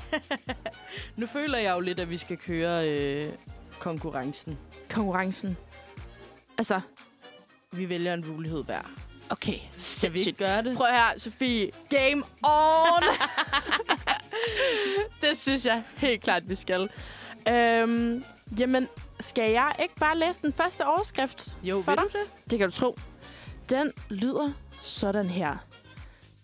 Nu 1.18 1.28
føler 1.28 1.58
jeg 1.58 1.76
jo 1.76 1.80
lidt, 1.80 2.00
at 2.00 2.10
vi 2.10 2.18
skal 2.18 2.38
køre 2.38 2.90
øh, 2.90 3.34
konkurrencen. 3.80 4.58
konkurrencen. 4.90 5.58
Altså, 6.58 6.82
Vi 7.74 7.90
vælger 7.90 8.14
en 8.14 8.28
mulighed 8.28 8.64
hver. 8.64 8.82
okay, 9.30 9.60
Skal 9.78 10.14
vi 10.14 10.20
ikke 10.20 10.32
gøre 10.32 10.64
det? 10.64 10.78
Prøv 10.78 10.88
her, 10.88 11.14
Sofie. 11.20 11.72
Game 11.90 12.24
on! 12.44 13.04
det 15.22 15.38
synes 15.38 15.66
jeg 15.66 15.84
helt 15.96 16.22
klart, 16.24 16.50
vi 16.50 16.56
skal. 16.56 16.90
Øhm, 17.50 18.24
jamen, 18.60 18.88
skal 19.20 19.52
jeg 19.52 19.76
ikke 19.82 19.96
bare 19.96 20.18
læse 20.18 20.42
den 20.42 20.54
første 20.54 20.86
overskrift 20.88 21.58
Jo, 21.64 21.82
for 21.82 21.92
vil 21.92 21.98
dig? 22.04 22.14
det? 22.14 22.52
Det 22.52 22.60
kan 22.60 22.70
du 22.70 22.76
tro. 22.76 22.98
Den 23.70 23.92
lyder 24.10 24.52
sådan 24.82 25.30
her. 25.30 25.58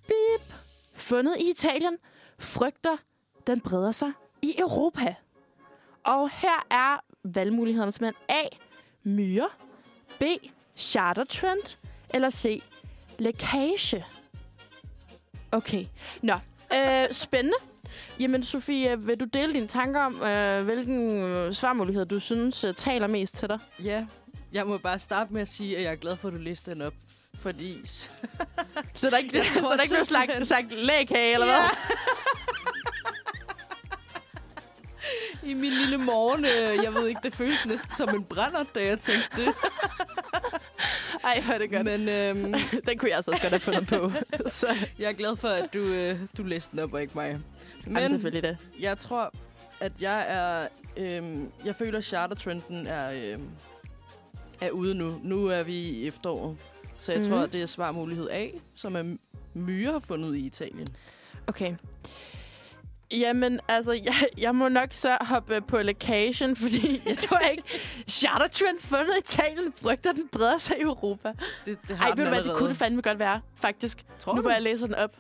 Bip. 0.08 0.54
Fundet 0.96 1.36
i 1.40 1.50
Italien. 1.50 1.98
Frygter, 2.40 2.98
den 3.48 3.62
breder 3.62 3.92
sig 3.92 4.12
i 4.42 4.56
Europa. 4.60 5.16
Og 6.04 6.30
her 6.34 6.66
er 6.70 6.98
valgmulighederne 7.24 7.92
simpelthen 7.92 8.24
A. 8.30 8.44
Myre. 9.04 9.50
B. 10.20 10.24
Chartertrend. 10.80 11.78
Eller 12.14 12.30
C. 12.30 12.64
Lækage. 13.20 14.06
Okay. 15.52 15.86
Nå. 16.22 16.34
Øh, 16.76 17.06
spændende. 17.12 17.58
Jamen, 18.20 18.44
Sofie, 18.44 19.00
vil 19.00 19.20
du 19.20 19.26
dele 19.26 19.54
dine 19.54 19.68
tanker 19.68 20.02
om, 20.02 20.22
øh, 20.24 20.64
hvilken 20.64 21.24
øh, 21.24 21.54
svarmulighed 21.54 22.06
du 22.06 22.20
synes 22.20 22.64
øh, 22.64 22.74
taler 22.74 23.08
mest 23.08 23.36
til 23.36 23.50
dig? 23.50 23.60
Ja. 23.84 24.06
Jeg 24.54 24.68
må 24.68 24.78
bare 24.78 25.00
starte 25.00 25.34
med 25.34 25.42
at 25.42 25.48
sige, 25.48 25.78
at 25.78 25.84
jeg 25.84 25.92
er 25.92 25.96
glad 25.96 26.18
for, 26.18 26.28
at 26.28 26.34
du 26.34 26.38
læste 26.40 26.72
den 26.72 26.82
op. 26.82 26.94
Fordi... 27.42 27.82
Så 28.94 29.10
der 29.10 29.12
er 29.14 29.18
ikke, 29.18 29.38
Jeg 29.38 29.46
så 29.54 29.60
tror 29.60 29.70
der 29.70 29.78
er 29.78 29.82
ikke 29.82 29.94
noget 29.94 30.08
sagt, 30.08 30.48
sagt 30.48 30.72
lægkage, 30.72 31.34
eller 31.34 31.46
hvad? 31.46 31.58
I 35.50 35.54
min 35.54 35.72
lille 35.72 35.98
morgen, 35.98 36.46
øh, 36.46 36.84
jeg 36.84 36.94
ved 36.94 37.08
ikke, 37.08 37.22
det 37.24 37.36
føles 37.36 37.66
næsten 37.66 37.96
som 37.96 38.10
en 38.10 38.24
brænder, 38.24 38.64
da 38.76 38.84
jeg 38.86 39.00
tænkte 39.00 39.46
det. 39.46 39.54
Ej, 41.36 41.42
hvor 41.46 41.54
er 41.54 41.58
det 41.58 41.72
godt. 41.72 41.86
Men 41.86 42.10
øhm, 42.10 42.54
Den 42.88 42.98
kunne 42.98 43.10
jeg 43.10 43.16
altså 43.16 43.32
også 43.32 43.42
godt 43.42 43.52
have 43.54 43.60
fundet 43.60 43.88
på. 43.88 44.12
så 44.60 44.68
jeg 45.00 45.10
er 45.10 45.14
glad 45.14 45.36
for, 45.36 45.48
at 45.48 45.74
du, 45.74 45.80
øh, 45.80 46.20
du 46.38 46.44
læste 46.44 46.72
den 46.72 46.80
op, 46.80 46.94
og 46.94 47.02
ikke 47.02 47.14
mig. 47.16 47.40
men 47.86 47.94
Men 47.94 48.10
selvfølgelig 48.10 48.44
det. 48.44 48.58
jeg 48.80 48.98
tror, 48.98 49.34
at 49.80 49.92
jeg 50.02 50.26
er... 50.30 50.68
Øhm, 50.98 51.52
jeg 51.66 51.76
føler, 51.76 51.98
at 51.98 52.04
chartertrenden 52.06 52.88
er, 52.88 53.12
øhm, 53.34 53.50
er 54.62 54.70
ude 54.72 54.96
nu. 54.96 55.20
Nu 55.24 55.48
er 55.48 55.64
vi 55.64 55.74
i 55.76 56.08
efteråret. 56.08 56.58
Så 56.98 57.12
jeg 57.12 57.20
Mhm. 57.22 57.30
mm. 57.30 57.34
tror, 57.36 57.44
at 57.44 57.54
det 57.54 57.62
er 57.62 57.66
svarmulighed 57.66 58.30
A, 58.30 58.48
som 58.76 58.96
er 58.96 59.16
myre 59.54 59.92
har 59.92 60.00
fundet 60.00 60.36
i 60.36 60.46
Italien. 60.46 60.88
Okay. 61.48 61.76
Jamen, 63.12 63.60
altså, 63.68 63.92
jeg, 63.92 64.14
jeg 64.38 64.56
må 64.56 64.70
nok 64.70 64.90
så 64.92 65.18
hoppe 65.22 65.62
på 65.62 65.78
location, 65.78 66.56
fordi 66.56 67.02
jeg 67.06 67.18
tror 67.18 67.40
ikke, 67.40 67.64
Chartertrend 68.10 68.80
fundet 68.80 69.16
i 69.16 69.20
Italien 69.20 69.74
frygter, 69.82 70.12
den 70.12 70.28
breder 70.32 70.58
sig 70.58 70.78
i 70.80 70.82
Europa. 70.82 71.34
Det, 71.66 71.78
det 71.88 71.98
har 71.98 72.06
Ej, 72.10 72.16
ved 72.16 72.24
du 72.24 72.30
hvad, 72.30 72.44
det 72.44 72.54
kunne 72.56 72.70
det 72.70 72.78
fandme 72.78 73.02
godt 73.02 73.20
være, 73.20 73.42
faktisk. 73.56 74.06
Tror 74.20 74.34
nu 74.34 74.38
du? 74.38 74.42
hvor 74.42 74.52
jeg 74.52 74.62
læser 74.62 74.86
den 74.86 74.96
op. 74.96 75.16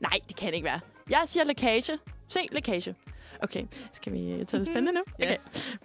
Nej, 0.00 0.18
det 0.28 0.36
kan 0.36 0.54
ikke 0.54 0.64
være. 0.64 0.80
Jeg 1.10 1.22
siger 1.26 1.44
lækage. 1.44 1.98
Se, 2.28 2.40
lækage. 2.52 2.94
Okay, 3.42 3.64
skal 3.92 4.12
vi 4.12 4.44
tage 4.44 4.58
det 4.60 4.66
spændende 4.66 4.92
nu? 4.92 5.02
Ja. 5.18 5.24
Okay. 5.24 5.36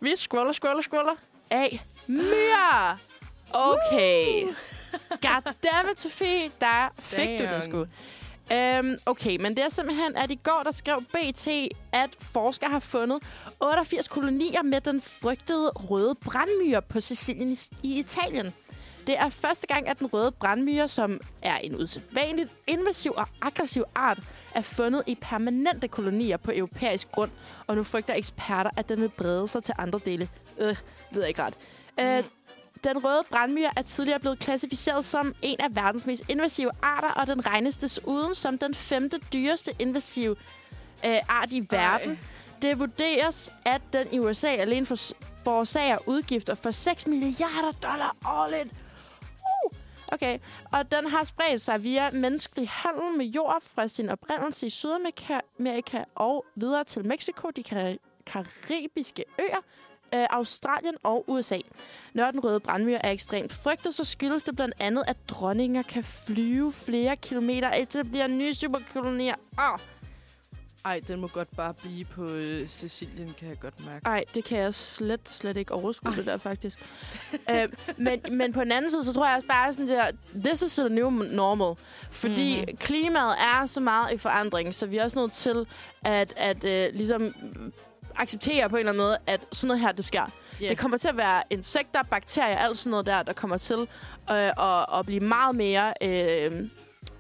Vi 0.02 0.14
scroller, 0.16 0.52
scroller, 0.54 0.82
scroller. 0.82 1.14
A. 1.52 1.68
Myre. 2.08 2.98
Okay. 3.54 4.44
Goddammit, 5.10 6.00
Sofie. 6.00 6.52
Der 6.62 6.90
fik 7.00 7.40
du 7.40 7.44
den 7.44 7.62
sgu. 7.64 7.86
Øhm, 8.54 8.98
okay, 9.06 9.38
men 9.38 9.56
det 9.56 9.64
er 9.64 9.70
simpelthen, 9.70 10.16
at 10.16 10.32
i 10.32 10.40
går 10.44 10.62
der 10.64 10.72
skrev 10.72 11.02
BT, 11.02 11.48
at 11.92 12.10
forskere 12.20 12.70
har 12.70 12.80
fundet 12.80 13.24
88 13.60 14.08
kolonier 14.08 14.62
med 14.62 14.82
den 14.82 15.02
frygtede 15.02 15.70
røde 15.70 16.16
brandmyre 16.16 16.82
på 16.82 17.00
Sicilien 17.00 17.58
i, 17.84 18.00
Italien. 18.00 18.54
Det 19.08 19.18
er 19.18 19.30
første 19.30 19.68
gang, 19.68 19.90
at 19.90 20.00
den 20.00 20.08
røde 20.08 20.32
brandmyre, 20.32 20.88
som 20.88 21.20
er 21.42 21.58
en 21.58 21.76
usædvanligt 21.76 22.56
invasiv 22.68 23.14
og 23.18 23.28
aggressiv 23.42 23.84
art, 23.96 24.20
er 24.56 24.62
fundet 24.62 25.04
i 25.08 25.18
permanente 25.22 25.88
kolonier 25.88 26.38
på 26.38 26.52
europæisk 26.56 27.12
grund, 27.12 27.32
og 27.68 27.76
nu 27.76 27.84
frygter 27.84 28.14
eksperter, 28.14 28.70
at 28.78 28.90
den 28.90 29.02
vil 29.02 29.10
brede 29.10 29.48
sig 29.48 29.64
til 29.64 29.76
andre 29.78 30.00
dele. 30.06 30.30
Øh, 30.60 30.76
lyder 31.12 31.26
ikke 31.26 31.42
ret. 31.44 31.54
Øh, 32.00 32.18
mm. 32.18 32.37
Den 32.84 33.06
røde 33.06 33.24
brandmyre 33.30 33.72
er 33.76 33.82
tidligere 33.82 34.20
blevet 34.20 34.40
klassificeret 34.40 35.06
som 35.06 35.36
en 35.42 35.62
af 35.62 35.76
verdens 35.76 36.06
mest 36.06 36.24
invasive 36.30 36.72
arter, 36.82 37.10
og 37.10 37.28
den 37.28 37.46
regnes 37.46 37.78
desuden 37.78 38.36
som 38.36 38.58
den 38.58 38.76
femte 38.76 39.18
dyreste 39.34 39.72
invasive 39.80 40.36
øh, 41.06 41.18
art 41.30 41.52
i 41.52 41.68
verden. 41.70 42.12
Ej. 42.12 42.18
Det 42.62 42.80
vurderes, 42.80 43.52
at 43.66 43.82
den 43.94 44.08
i 44.12 44.20
USA 44.20 44.48
alene 44.48 44.86
for, 44.86 44.98
forårsager 45.44 45.98
udgifter 46.06 46.56
for 46.56 46.72
6 46.72 47.08
milliarder 47.08 47.72
dollar 47.72 48.16
årligt. 48.26 48.70
Uh! 49.64 49.78
Okay, 50.12 50.40
og 50.72 50.92
den 50.92 51.08
har 51.08 51.24
spredt 51.24 51.62
sig 51.62 51.84
via 51.84 52.12
menneskelig 52.12 52.70
handel 52.70 53.18
med 53.18 53.26
jord 53.26 53.64
fra 53.76 53.88
sin 53.88 54.10
oprindelse 54.10 54.68
i 54.68 54.70
Sydamerika 54.70 55.40
Amerika 55.60 56.04
og 56.16 56.46
videre 56.56 56.84
til 56.84 57.06
Mexico, 57.08 57.50
de 57.50 57.64
kar- 57.64 57.98
karibiske 58.26 59.24
øer, 59.40 59.62
øh, 60.14 60.26
Australien 60.30 60.96
og 61.04 61.26
USA. 61.30 61.60
Når 62.14 62.32
den 62.32 62.40
røde 62.40 62.60
brandmyre 62.60 63.06
er 63.06 63.12
ekstremt 63.12 63.54
frygtet, 63.54 63.96
så 63.96 64.04
skyldes 64.04 64.44
det 64.44 64.56
blandt 64.56 64.76
andet, 64.80 65.04
at 65.08 65.18
dronninger 65.30 65.82
kan 65.84 66.04
flyve 66.04 66.74
flere 66.74 67.16
kilometer 67.16 67.70
og 67.70 67.82
etablere 67.82 68.28
nye 68.28 68.54
superkolonier. 68.54 69.36
Oh. 69.58 69.80
Ej, 70.86 71.02
den 71.08 71.20
må 71.22 71.28
godt 71.28 71.56
bare 71.56 71.74
blive 71.74 72.06
på 72.06 72.26
øh, 72.26 72.68
Sicilien, 72.70 73.36
kan 73.40 73.50
jeg 73.50 73.60
godt 73.60 73.86
mærke. 73.86 74.06
Ej, 74.06 74.24
det 74.36 74.44
kan 74.44 74.58
jeg 74.58 74.74
slet, 74.74 75.30
slet 75.30 75.58
ikke 75.58 75.74
overskue 75.74 76.16
det 76.16 76.26
der, 76.26 76.38
faktisk. 76.38 76.80
øh, 77.52 77.70
men, 77.98 78.22
men 78.32 78.54
på 78.54 78.60
den 78.64 78.72
anden 78.72 78.92
side, 78.92 79.04
så 79.06 79.14
tror 79.14 79.28
jeg 79.28 79.36
også 79.36 79.48
bare 79.48 79.74
sådan 79.74 79.88
der, 79.88 80.12
this 80.46 80.62
is 80.62 80.76
the 80.76 80.90
new 80.90 81.10
normal. 81.10 81.76
Fordi 82.12 82.56
Mhm. 82.56 82.62
mm-hmm. 82.62 82.78
klimaet 82.78 83.36
er 83.40 83.66
så 83.66 83.80
meget 83.80 84.14
i 84.14 84.18
forandring, 84.18 84.76
så 84.76 84.86
vi 84.86 84.98
er 84.98 85.04
også 85.04 85.20
nødt 85.20 85.34
til 85.34 85.68
at, 86.06 86.34
at 86.38 86.64
øh, 86.66 86.90
ligesom 86.94 87.34
acceptere 88.22 88.70
på 88.70 88.76
en 88.76 88.80
eller 88.80 88.92
anden 88.92 89.04
måde, 89.04 89.18
at 89.28 89.46
sådan 89.52 89.68
noget 89.68 89.82
her, 89.82 89.92
det 89.92 90.06
sker. 90.06 90.26
Yeah. 90.62 90.70
Det 90.70 90.78
kommer 90.78 90.98
til 90.98 91.08
at 91.08 91.18
være 91.18 91.44
insekter, 91.50 92.04
bakterier, 92.04 92.58
alt 92.58 92.78
sådan 92.78 92.92
noget 92.92 93.06
der, 93.06 93.24
der 93.24 93.34
kommer 93.34 93.58
til 93.58 93.80
øh, 94.32 94.36
at, 94.48 94.86
at 95.00 95.06
blive 95.06 95.20
meget 95.20 95.56
mere, 95.56 95.94
øh, 96.02 96.70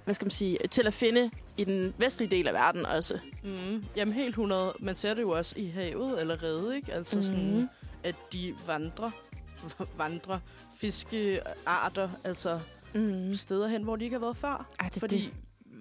hvad 0.06 0.14
skal 0.14 0.26
man 0.26 0.32
sige, 0.32 0.58
til 0.72 0.88
at 0.88 0.94
finde 0.94 1.32
i 1.58 1.64
den 1.64 1.94
vestlige 1.98 2.30
del 2.32 2.48
af 2.48 2.54
verden 2.54 2.86
også. 2.86 3.20
Mm. 3.44 3.86
Jamen 3.96 4.14
helt 4.14 4.30
100. 4.30 4.74
Man 4.80 4.96
ser 4.96 5.14
det 5.14 5.22
jo 5.22 5.30
også 5.30 5.54
i 5.58 5.68
havet 5.68 6.20
allerede, 6.20 6.76
ikke? 6.76 6.94
Altså 6.94 7.16
mm. 7.18 7.24
sådan, 7.24 7.70
at 8.04 8.16
de 8.34 8.54
vandrer, 8.68 9.12
vandrer 9.98 10.40
fiskearter, 10.76 12.10
altså 12.24 12.60
Mm. 12.94 13.34
steder 13.34 13.68
hen, 13.68 13.84
hvor 13.84 13.96
de 13.96 14.04
ikke 14.04 14.14
har 14.14 14.22
været 14.22 14.38
før. 14.38 14.66
Ej, 14.80 14.90
det, 14.90 15.00
Fordi 15.00 15.34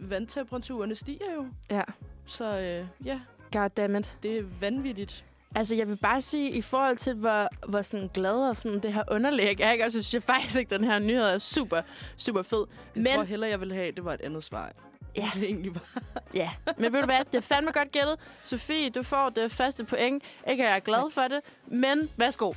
vandtemperaturerne 0.03 0.95
stiger 0.95 1.33
jo. 1.37 1.43
det. 1.43 1.77
Ja, 1.77 1.83
Så 2.27 2.45
øh, 2.61 3.07
ja, 3.07 3.21
goddammit. 3.61 4.17
det 4.23 4.39
er 4.39 4.43
vanvittigt. 4.61 5.25
Altså, 5.55 5.75
jeg 5.75 5.89
vil 5.89 5.97
bare 5.97 6.23
sige, 6.23 6.51
i 6.51 6.63
forhold 6.63 6.97
til, 6.97 7.15
hvor, 7.15 7.49
hvor 7.69 7.83
sådan 7.83 8.11
glad 8.15 8.35
og 8.49 8.57
sådan 8.57 8.81
det 8.81 8.93
her 8.93 9.03
underlæg 9.11 9.61
er, 9.61 9.73
ikke? 9.73 9.85
Og 9.85 9.93
så 9.93 10.03
synes 10.03 10.15
jeg 10.15 10.23
faktisk 10.23 10.59
ikke, 10.59 10.75
den 10.75 10.85
her 10.85 10.99
nyhed 10.99 11.23
er 11.23 11.39
super, 11.39 11.81
super 12.17 12.43
fed. 12.43 12.65
Jeg 12.95 13.03
Men, 13.03 13.13
tror 13.15 13.23
hellere, 13.25 13.51
jeg 13.51 13.61
ville 13.61 13.75
have, 13.75 13.93
det 13.93 14.05
var 14.05 14.15
et 14.15 14.21
andet 14.21 14.45
svar. 14.45 14.73
Ja. 15.17 15.31
Det 15.35 15.43
egentlig 15.43 15.75
var. 15.75 16.03
ja. 16.35 16.51
Men 16.79 16.93
ved 16.93 17.01
du 17.01 17.07
hvad, 17.07 17.19
det 17.25 17.35
er 17.35 17.41
fandme 17.41 17.73
godt 17.73 17.93
gættet. 17.93 18.17
Sofie, 18.45 18.91
du 18.91 19.03
får 19.03 19.31
det 19.31 19.53
første 19.53 19.85
point. 19.85 20.25
Ikke 20.51 20.63
at 20.65 20.69
jeg 20.69 20.77
er 20.77 20.81
glad 20.81 21.03
Tak. 21.03 21.13
for 21.13 21.29
det, 21.29 21.41
men 21.67 22.11
værsgo. 22.17 22.53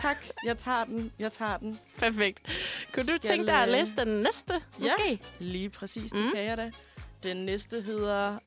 Tak, 0.00 0.16
jeg 0.44 0.56
tager 0.58 0.84
den. 0.84 1.12
Jeg 1.18 1.32
tager 1.32 1.56
den. 1.56 1.78
Perfekt. 1.98 2.40
Kunne 2.94 3.02
du 3.02 3.08
Skal, 3.08 3.20
tænke 3.20 3.46
dig 3.46 3.62
at 3.62 3.68
læse 3.68 3.96
den 3.96 4.08
næste, 4.08 4.54
måske? 4.78 5.18
Lige 5.38 5.70
præcis, 5.70 6.10
det 6.12 6.24
mm. 6.24 6.30
kan 6.34 6.44
jeg 6.44 6.56
da. 6.56 6.70
Den 7.22 7.36
næste 7.36 7.80
hedder 7.80 8.38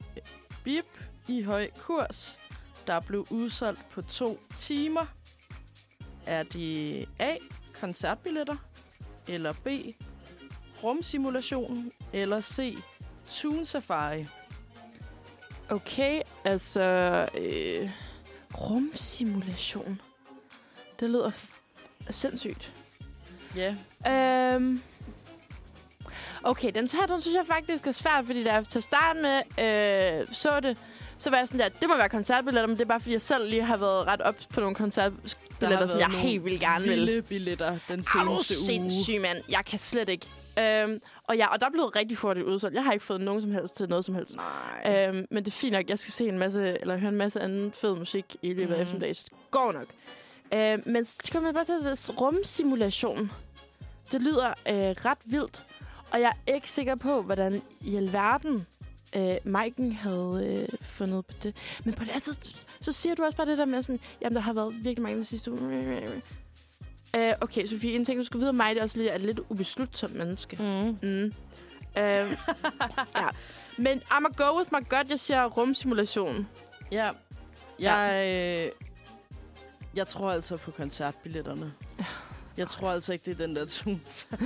Bip 0.63 0.85
i 1.27 1.41
høj 1.41 1.69
kurs, 1.81 2.39
der 2.87 2.99
blev 2.99 3.27
udsolgt 3.29 3.89
på 3.89 4.01
to 4.01 4.39
timer. 4.55 5.05
Er 6.25 6.43
det 6.43 7.09
A. 7.19 7.35
Koncertbilletter, 7.79 8.55
eller 9.27 9.53
B. 9.53 9.67
Rumsimulation, 10.83 11.91
eller 12.13 12.41
C. 12.41 12.77
Toon 13.29 13.65
Safari. 13.65 14.27
Okay, 15.69 16.21
altså... 16.43 16.81
Øh, 17.37 17.89
rumsimulation. 18.53 20.01
Det 20.99 21.09
lyder 21.09 21.31
sindssygt. 22.09 22.73
Ja, 23.55 23.75
Øhm. 24.07 24.81
Okay, 26.43 26.71
den 26.75 26.89
her, 26.89 27.05
den 27.05 27.21
synes 27.21 27.35
jeg 27.35 27.45
faktisk 27.47 27.87
er 27.87 27.91
svært, 27.91 28.25
fordi 28.25 28.43
da 28.43 28.53
jeg 28.53 28.67
til 28.67 28.79
at 28.79 28.83
starte 28.83 29.19
med 29.21 29.37
øh, 29.37 30.27
så 30.31 30.59
det, 30.59 30.77
så 31.17 31.29
var 31.29 31.37
jeg 31.37 31.47
sådan 31.47 31.59
der, 31.59 31.69
det 31.79 31.89
må 31.89 31.97
være 31.97 32.09
koncertbilletter, 32.09 32.67
men 32.67 32.75
det 32.77 32.81
er 32.83 32.87
bare, 32.87 32.99
fordi 32.99 33.11
jeg 33.13 33.21
selv 33.21 33.49
lige 33.49 33.61
har 33.63 33.77
været 33.77 34.07
ret 34.07 34.21
op 34.21 34.35
på 34.49 34.59
nogle 34.59 34.75
koncertbilletter, 34.75 35.85
som 35.85 35.99
jeg 35.99 36.07
helt 36.09 36.45
vildt 36.45 36.59
gerne 36.59 36.85
vil. 36.85 36.91
vilde 36.99 37.21
billetter 37.21 37.69
den 37.87 38.03
seneste 38.03 38.29
uge. 38.29 38.37
sindssyg, 38.65 39.21
mand? 39.21 39.37
Jeg 39.49 39.65
kan 39.65 39.79
slet 39.79 40.09
ikke. 40.09 40.27
Øhm, 40.59 41.01
og, 41.23 41.37
ja, 41.37 41.47
og 41.47 41.61
der 41.61 41.69
blev 41.69 41.83
rigtig 41.85 42.17
hurtigt 42.17 42.45
udsolgt. 42.45 42.75
Jeg 42.75 42.83
har 42.83 42.91
ikke 42.93 43.05
fået 43.05 43.21
nogen 43.21 43.41
som 43.41 43.51
helst 43.51 43.75
til 43.75 43.89
noget 43.89 44.05
som 44.05 44.15
helst. 44.15 44.35
Nej. 44.83 45.07
Øhm, 45.07 45.25
men 45.31 45.45
det 45.45 45.51
er 45.51 45.55
fint 45.55 45.73
nok. 45.73 45.89
Jeg 45.89 45.99
skal 45.99 46.11
se 46.11 46.27
en 46.27 46.39
masse, 46.39 46.77
eller 46.81 46.97
høre 46.97 47.09
en 47.09 47.15
masse 47.17 47.39
anden 47.41 47.73
fed 47.81 47.95
musik 47.95 48.35
i 48.41 48.53
løbet 48.53 48.61
af 48.73 48.77
Mhm. 48.77 48.81
eftermiddagen. 48.81 49.15
Går 49.51 49.71
nok. 49.71 49.85
Øhm, 50.53 50.83
men 50.85 51.05
så 51.05 51.31
kommer 51.31 51.49
jeg 51.49 51.53
bare 51.55 51.65
til 51.65 51.75
det 51.75 52.09
rumsimulation. 52.21 53.31
Det 54.11 54.21
lyder 54.21 54.47
øh, 54.47 54.75
ret 55.05 55.17
vildt. 55.25 55.65
Og 56.11 56.21
jeg 56.21 56.33
er 56.47 56.53
ikke 56.53 56.71
sikker 56.71 56.95
på, 56.95 57.21
hvordan 57.21 57.61
i 57.81 57.95
alverden 57.95 58.67
øh, 59.15 59.37
Maiken 59.43 59.91
havde 59.91 60.67
øh, 60.71 60.77
fundet 60.81 61.25
på 61.25 61.33
det. 61.43 61.55
Men 61.83 61.93
på 61.93 62.03
det 62.03 62.09
andet, 62.09 62.23
så, 62.23 62.57
så 62.81 62.91
siger 62.91 63.15
du 63.15 63.23
også 63.23 63.37
bare 63.37 63.47
det 63.47 63.57
der 63.57 63.65
med 63.65 63.81
sådan, 63.81 63.99
jamen 64.21 64.35
der 64.35 64.41
har 64.41 64.53
været 64.53 64.73
virkelig 64.75 65.01
mange 65.01 65.19
de 65.19 65.25
sidste 65.25 65.51
uge. 65.51 66.21
Øh, 67.15 67.33
okay, 67.41 67.65
Sofie, 67.65 67.95
en 67.95 68.05
ting, 68.05 68.19
du 68.19 68.23
skal 68.23 68.39
vide 68.39 68.49
om 68.49 68.55
mig, 68.55 68.75
det 68.75 68.79
er 68.79 68.83
også 68.83 68.97
lidt, 68.97 69.09
at 69.09 69.13
jeg 69.13 69.21
er 69.21 69.25
lidt 69.25 69.39
ubeslutsomt 69.49 70.15
menneske. 70.15 70.57
Mm. 70.63 71.09
Mm. 71.09 71.33
Øhm, 71.97 72.31
ja. 73.15 73.27
Men 73.77 74.01
I'm 74.11 74.25
a 74.25 74.43
go 74.43 74.57
with 74.57 74.73
my 74.73 74.89
gut. 74.89 75.09
Jeg 75.09 75.19
siger 75.19 75.45
rumsimulation. 75.45 76.47
Ja. 76.91 77.09
Jeg, 77.79 78.23
øh, 78.65 78.71
jeg 79.95 80.07
tror 80.07 80.31
altså 80.31 80.57
på 80.57 80.71
koncertbilletterne. 80.71 81.73
Jeg 82.57 82.67
tror 82.67 82.91
altså 82.91 83.13
ikke, 83.13 83.25
det 83.25 83.31
er 83.41 83.47
den 83.47 83.55
der 83.55 83.65
tunes. 83.65 84.27
Jeg 84.31 84.39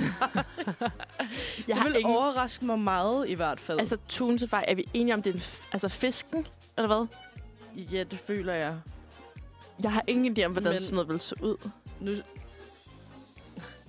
Det 1.66 1.74
har 1.76 1.84
vil 1.88 1.96
ingen... 2.00 2.16
overraske 2.16 2.64
mig 2.64 2.78
meget 2.78 3.28
i 3.28 3.34
hvert 3.34 3.60
fald. 3.60 3.78
Altså, 3.80 3.96
til 4.08 4.48
er 4.66 4.74
vi 4.74 4.88
enige 4.94 5.14
om, 5.14 5.22
det 5.22 5.30
er 5.30 5.34
en 5.34 5.40
f- 5.40 5.68
altså 5.72 5.88
fisken, 5.88 6.46
eller 6.78 6.86
hvad? 6.86 7.06
ja, 7.92 8.04
det 8.04 8.18
føler 8.18 8.54
jeg. 8.54 8.80
Jeg 9.82 9.92
har 9.92 10.02
ingen 10.06 10.38
idé 10.38 10.44
om, 10.44 10.52
hvordan 10.52 10.72
Men- 10.72 10.80
sådan 10.80 10.94
noget 10.94 11.08
vil 11.08 11.20
se 11.20 11.34
ud. 11.42 11.70
Nu, 12.00 12.12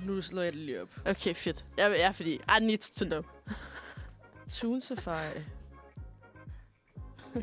nu 0.06 0.22
slår 0.22 0.42
jeg 0.42 0.54
det 0.54 0.62
lige 0.62 0.82
op. 0.82 0.90
Okay, 1.06 1.36
fedt. 1.36 1.66
Jeg, 1.78 1.92
jeg 1.92 2.01
er 2.01 2.12
fordi, 2.12 2.34
I 2.34 2.40
need 2.62 2.78
to 2.98 3.06
know. 3.06 3.22
Toon 4.50 4.82
Safari. 4.82 5.40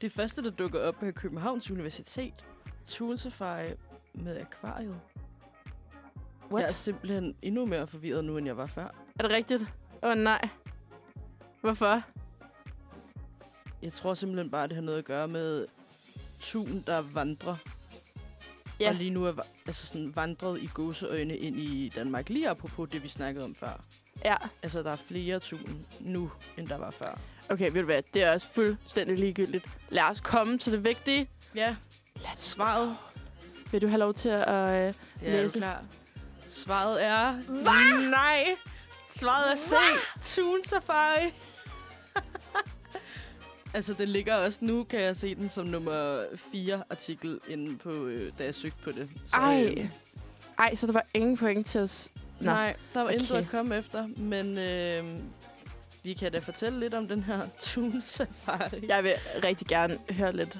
det 0.00 0.12
første, 0.12 0.42
der 0.42 0.50
dukker 0.50 0.80
op 0.88 1.02
er 1.02 1.10
Københavns 1.10 1.70
Universitet. 1.70 2.34
Toon 2.86 3.18
Safari 3.18 3.68
med 4.14 4.36
akvariet. 4.40 5.00
What? 6.50 6.62
Jeg 6.62 6.68
er 6.68 6.74
simpelthen 6.74 7.34
endnu 7.42 7.66
mere 7.66 7.86
forvirret 7.86 8.24
nu, 8.24 8.36
end 8.36 8.46
jeg 8.46 8.56
var 8.56 8.66
før. 8.66 8.84
Er 9.18 9.22
det 9.22 9.30
rigtigt? 9.30 9.62
Åh, 10.02 10.10
oh, 10.10 10.16
nej. 10.16 10.48
Hvorfor? 11.60 12.02
Jeg 13.82 13.92
tror 13.92 14.14
simpelthen 14.14 14.50
bare, 14.50 14.66
det 14.66 14.74
har 14.76 14.82
noget 14.82 14.98
at 14.98 15.04
gøre 15.04 15.28
med 15.28 15.66
tun, 16.40 16.84
der 16.86 16.98
vandrer. 17.00 17.56
Ja. 18.80 18.88
Og 18.88 18.94
lige 18.94 19.10
nu 19.10 19.24
er 19.24 19.32
altså 19.66 19.86
sådan 19.86 20.16
vandret 20.16 20.62
i 20.62 20.66
gåseøjne 20.74 21.36
ind 21.36 21.56
i 21.56 21.92
Danmark. 21.94 22.28
Lige 22.28 22.48
apropos 22.48 22.88
det, 22.88 23.02
vi 23.02 23.08
snakkede 23.08 23.44
om 23.44 23.54
før. 23.54 23.84
Ja. 24.24 24.36
Altså, 24.62 24.82
der 24.82 24.90
er 24.90 24.96
flere 24.96 25.38
tun 25.40 25.84
nu, 26.00 26.30
end 26.58 26.68
der 26.68 26.76
var 26.76 26.90
før. 26.90 27.18
Okay, 27.50 27.72
ved 27.72 27.80
du 27.80 27.84
hvad? 27.86 28.02
Det 28.14 28.22
er 28.22 28.32
også 28.32 28.48
fuldstændig 28.48 29.18
ligegyldigt. 29.18 29.64
Lad 29.88 30.02
os 30.02 30.20
komme 30.20 30.58
til 30.58 30.72
det 30.72 30.84
vigtige. 30.84 31.28
Ja, 31.54 31.76
Let's 32.18 32.36
svaret. 32.40 32.96
Vil 33.72 33.82
du 33.82 33.86
have 33.88 33.98
lov 33.98 34.14
til 34.14 34.28
at... 34.28 34.88
Øh, 34.88 34.94
Ja, 35.22 35.26
er 35.26 35.42
Læse. 35.42 35.58
klar? 35.58 35.84
Svaret 36.50 37.04
er... 37.04 37.34
Nej! 38.10 38.56
Svaret 39.10 39.52
er 39.52 39.56
C. 39.56 39.74
Toon 40.34 40.64
Safari. 40.64 41.32
altså, 43.74 43.94
den 43.94 44.08
ligger 44.08 44.34
også 44.34 44.58
nu, 44.62 44.84
kan 44.84 45.00
jeg 45.00 45.16
se 45.16 45.34
den 45.34 45.50
som 45.50 45.66
nummer 45.66 46.24
4 46.36 46.82
artikel, 46.90 47.40
inde 47.48 47.78
på, 47.78 47.90
øh, 47.90 48.32
da 48.38 48.44
jeg 48.44 48.54
søgte 48.54 48.78
på 48.84 48.90
det. 48.90 49.08
Så, 49.26 49.36
ej. 49.36 49.74
øh, 49.76 49.90
Ej, 50.58 50.74
så 50.74 50.86
der 50.86 50.92
var 50.92 51.06
ingen 51.14 51.36
point 51.36 51.66
til 51.66 51.80
os. 51.80 52.08
Nå. 52.40 52.44
Nej, 52.44 52.76
der 52.94 53.00
var 53.00 53.06
okay. 53.06 53.18
intet 53.18 53.36
at 53.36 53.48
komme 53.48 53.76
efter, 53.76 54.06
men 54.16 54.58
øh, 54.58 55.04
vi 56.02 56.12
kan 56.12 56.32
da 56.32 56.38
fortælle 56.38 56.80
lidt 56.80 56.94
om 56.94 57.08
den 57.08 57.22
her 57.22 57.40
Toon 57.60 58.02
Safari. 58.04 58.86
Jeg 58.88 59.04
vil 59.04 59.12
rigtig 59.44 59.66
gerne 59.66 59.98
høre 60.10 60.36
lidt. 60.36 60.58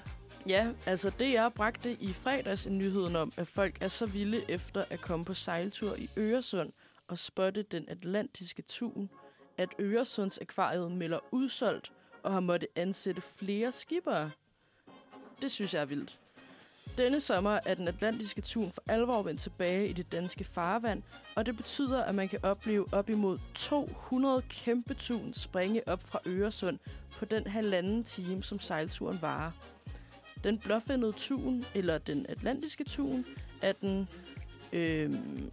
Ja, 0.48 0.72
altså 0.86 1.10
DR 1.10 1.48
bragte 1.48 1.92
i 2.00 2.12
fredags 2.12 2.66
en 2.66 2.78
nyheden 2.78 3.16
om, 3.16 3.32
at 3.36 3.48
folk 3.48 3.76
er 3.80 3.88
så 3.88 4.06
vilde 4.06 4.44
efter 4.48 4.84
at 4.90 5.00
komme 5.00 5.24
på 5.24 5.34
sejltur 5.34 5.94
i 5.94 6.10
Øresund 6.16 6.72
og 7.08 7.18
spotte 7.18 7.62
den 7.62 7.88
atlantiske 7.88 8.62
tun, 8.62 9.10
at 9.58 9.68
Øresunds 9.80 10.38
akvariet 10.38 10.92
melder 10.92 11.18
udsolgt 11.30 11.92
og 12.22 12.32
har 12.32 12.40
måttet 12.40 12.68
ansætte 12.76 13.20
flere 13.20 13.72
skibere. 13.72 14.30
Det 15.42 15.50
synes 15.50 15.74
jeg 15.74 15.80
er 15.80 15.86
vildt. 15.86 16.18
Denne 16.98 17.20
sommer 17.20 17.58
er 17.66 17.74
den 17.74 17.88
atlantiske 17.88 18.40
tun 18.40 18.72
for 18.72 18.82
alvor 18.88 19.22
vendt 19.22 19.40
tilbage 19.40 19.88
i 19.88 19.92
det 19.92 20.12
danske 20.12 20.44
farvand, 20.44 21.02
og 21.36 21.46
det 21.46 21.56
betyder, 21.56 22.02
at 22.02 22.14
man 22.14 22.28
kan 22.28 22.38
opleve 22.42 22.86
op 22.92 23.10
imod 23.10 23.38
200 23.54 24.42
kæmpe 24.48 24.94
tun 24.94 25.34
springe 25.34 25.88
op 25.88 26.02
fra 26.02 26.20
Øresund 26.26 26.78
på 27.18 27.24
den 27.24 27.46
halvanden 27.46 28.04
time, 28.04 28.42
som 28.42 28.60
sejlturen 28.60 29.22
varer. 29.22 29.50
Den 30.44 30.58
blåfindede 30.58 31.12
tun, 31.12 31.64
eller 31.74 31.98
den 31.98 32.26
atlantiske 32.28 32.84
tun, 32.84 33.26
er 33.62 33.72
den... 33.72 34.08
Øhm, 34.72 35.50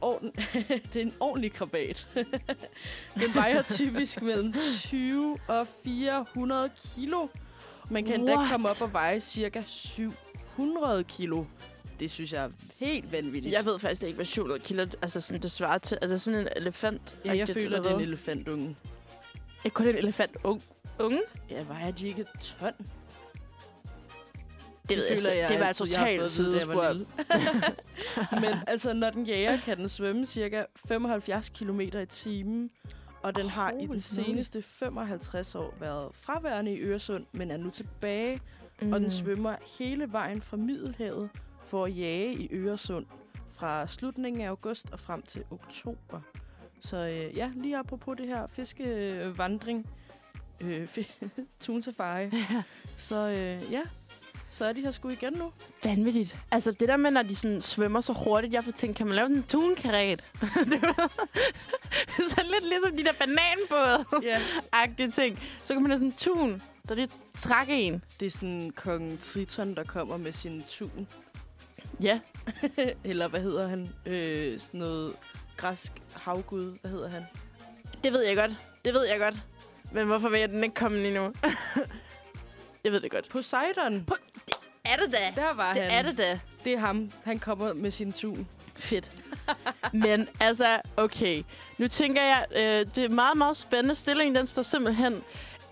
orden, 0.00 0.32
det 0.92 0.96
er 0.96 1.00
en 1.02 1.14
ordentlig 1.20 1.52
krabat. 1.52 2.06
den 3.20 3.34
vejer 3.34 3.62
typisk 3.62 4.22
mellem 4.22 4.52
20 4.78 5.38
og 5.48 5.66
400 5.84 6.70
kilo. 6.94 7.26
Man 7.90 8.04
kan 8.04 8.20
endda 8.20 8.36
What? 8.36 8.50
komme 8.50 8.68
op 8.68 8.80
og 8.80 8.92
veje 8.92 9.20
cirka 9.20 9.62
700 9.66 11.04
kilo. 11.04 11.44
Det 12.00 12.10
synes 12.10 12.32
jeg 12.32 12.44
er 12.44 12.50
helt 12.76 13.12
vanvittigt. 13.12 13.54
Jeg 13.54 13.64
ved 13.64 13.78
faktisk 13.78 14.02
ikke, 14.02 14.16
hvad 14.16 14.26
700 14.26 14.60
kilo 14.60 14.86
altså 15.02 15.20
sådan, 15.20 15.42
det 15.42 15.50
svarer 15.50 15.78
til. 15.78 15.98
Er 16.02 16.06
det 16.06 16.20
sådan 16.20 16.40
en 16.40 16.48
elefant? 16.56 17.18
ja, 17.24 17.36
jeg 17.36 17.48
føler, 17.48 17.82
det 17.82 17.90
er 17.90 17.94
en 17.94 18.00
elefantunge. 18.00 18.76
Ikke 19.64 19.74
kun 19.74 19.86
en 19.86 19.96
elefant. 19.96 20.36
Ung. 20.44 20.62
Unge? 21.00 21.20
Ja, 21.50 21.62
vejer 21.62 21.90
de 21.90 22.06
ikke 22.08 22.20
et 22.20 22.28
ton? 22.40 22.72
Det, 24.88 24.96
ved 24.96 25.30
jeg, 25.30 25.38
jeg, 25.38 25.48
det 25.50 25.60
var 25.60 25.72
totalt 25.72 26.30
sidespor. 26.30 26.92
Men 28.42 28.54
altså, 28.66 28.92
når 28.94 29.10
den 29.10 29.26
jager, 29.26 29.60
kan 29.60 29.78
den 29.78 29.88
svømme 29.88 30.26
cirka 30.26 30.64
75 30.76 31.48
km 31.48 31.80
i 31.80 32.06
timen. 32.08 32.70
Og 33.22 33.36
den 33.36 33.48
har 33.48 33.70
i 33.80 33.86
den 33.86 34.00
seneste 34.00 34.62
55 34.62 35.54
år 35.54 35.74
været 35.80 36.10
fraværende 36.14 36.74
i 36.74 36.80
Øresund, 36.80 37.26
men 37.32 37.50
er 37.50 37.56
nu 37.56 37.70
tilbage. 37.70 38.40
Mm. 38.82 38.92
Og 38.92 39.00
den 39.00 39.10
svømmer 39.10 39.54
hele 39.78 40.12
vejen 40.12 40.42
fra 40.42 40.56
Middelhavet 40.56 41.30
for 41.62 41.84
at 41.84 41.98
jage 41.98 42.34
i 42.34 42.48
Øresund 42.52 43.06
fra 43.50 43.86
slutningen 43.86 44.42
af 44.42 44.48
august 44.48 44.90
og 44.92 45.00
frem 45.00 45.22
til 45.22 45.44
oktober. 45.50 46.20
Så 46.80 46.96
øh, 46.96 47.36
ja, 47.36 47.50
lige 47.54 47.76
apropos 47.76 48.16
det 48.16 48.26
her 48.26 48.46
fiskevandring, 48.46 49.90
øh, 50.60 50.84
fi- 50.98 51.28
tun 51.60 51.82
safari, 51.82 52.30
så 52.96 53.16
øh, 53.28 53.72
ja, 53.72 53.82
så 54.50 54.64
er 54.64 54.72
de 54.72 54.80
her 54.80 54.90
sgu 54.90 55.08
igen 55.08 55.32
nu. 55.32 55.52
Vanvittigt. 55.84 56.36
Altså, 56.50 56.70
det 56.70 56.88
der 56.88 56.96
med, 56.96 57.10
når 57.10 57.22
de 57.22 57.34
sådan 57.36 57.60
svømmer 57.60 58.00
så 58.00 58.12
hurtigt, 58.12 58.52
jeg 58.52 58.64
får 58.64 58.72
tænkt, 58.72 58.96
kan 58.96 59.06
man 59.06 59.16
lave 59.16 59.24
sådan 59.24 59.36
en 59.36 59.42
tunkaret? 59.42 60.24
sådan 62.28 62.50
lidt 62.50 62.68
ligesom 62.68 62.96
de 62.96 63.04
der 63.04 63.12
bananbåde-agtige 63.12 65.04
Ja, 65.04 65.10
ting. 65.22 65.42
Så 65.64 65.72
kan 65.74 65.82
man 65.82 65.90
have 65.90 65.96
sådan 65.98 66.08
en 66.08 66.12
tun, 66.16 66.62
der 66.88 66.94
lige 66.94 67.08
trækker 67.36 67.74
en. 67.74 68.04
det 68.20 68.26
er 68.26 68.30
sådan 68.30 68.72
kongen 68.76 69.18
Triton, 69.18 69.74
der 69.74 69.84
kommer 69.84 70.16
med 70.16 70.32
sin 70.32 70.62
tun. 70.68 71.08
Ja, 72.02 72.20
Eller 73.04 73.28
hvad 73.28 73.40
hedder 73.40 73.68
han? 73.68 73.88
Øh, 74.06 74.60
sådan 74.60 74.80
noget 74.80 75.16
græsk 75.56 75.92
havgud. 76.14 76.78
Hvad 76.80 76.90
hedder 76.90 77.08
han? 77.08 77.22
det 78.04 78.12
ved 78.12 78.20
jeg 78.26 78.36
godt. 78.36 78.52
Det 78.84 78.94
ved 78.94 79.04
jeg 79.06 79.18
godt. 79.18 79.42
Men 79.92 80.06
hvorfor 80.06 80.28
vil 80.28 80.40
jeg 80.40 80.48
den 80.48 80.64
ikke 80.64 80.74
komme 80.74 80.98
lige 80.98 81.14
nu? 81.14 81.32
jeg 82.84 82.92
ved 82.92 83.00
det 83.00 83.10
godt. 83.10 83.28
Poseidon. 83.28 84.04
Er 84.88 84.96
det 84.96 85.12
da? 85.12 85.40
Der 85.40 85.54
var 85.54 85.72
Det 85.72 85.82
han. 85.82 85.90
er 86.06 86.10
det 86.10 86.18
da. 86.18 86.40
Det 86.64 86.72
er 86.72 86.78
ham. 86.78 87.10
Han 87.24 87.38
kommer 87.38 87.72
med 87.72 87.90
sin 87.90 88.12
tun. 88.12 88.48
Fedt. 88.76 89.10
Men 89.92 90.28
altså, 90.40 90.80
okay. 90.96 91.42
Nu 91.78 91.88
tænker 91.88 92.22
jeg, 92.22 92.46
øh, 92.52 92.86
det 92.94 93.04
er 93.04 93.08
meget, 93.08 93.36
meget 93.38 93.56
spændende. 93.56 93.94
Stillingen, 93.94 94.34
den 94.34 94.46
står 94.46 94.62
simpelthen 94.62 95.22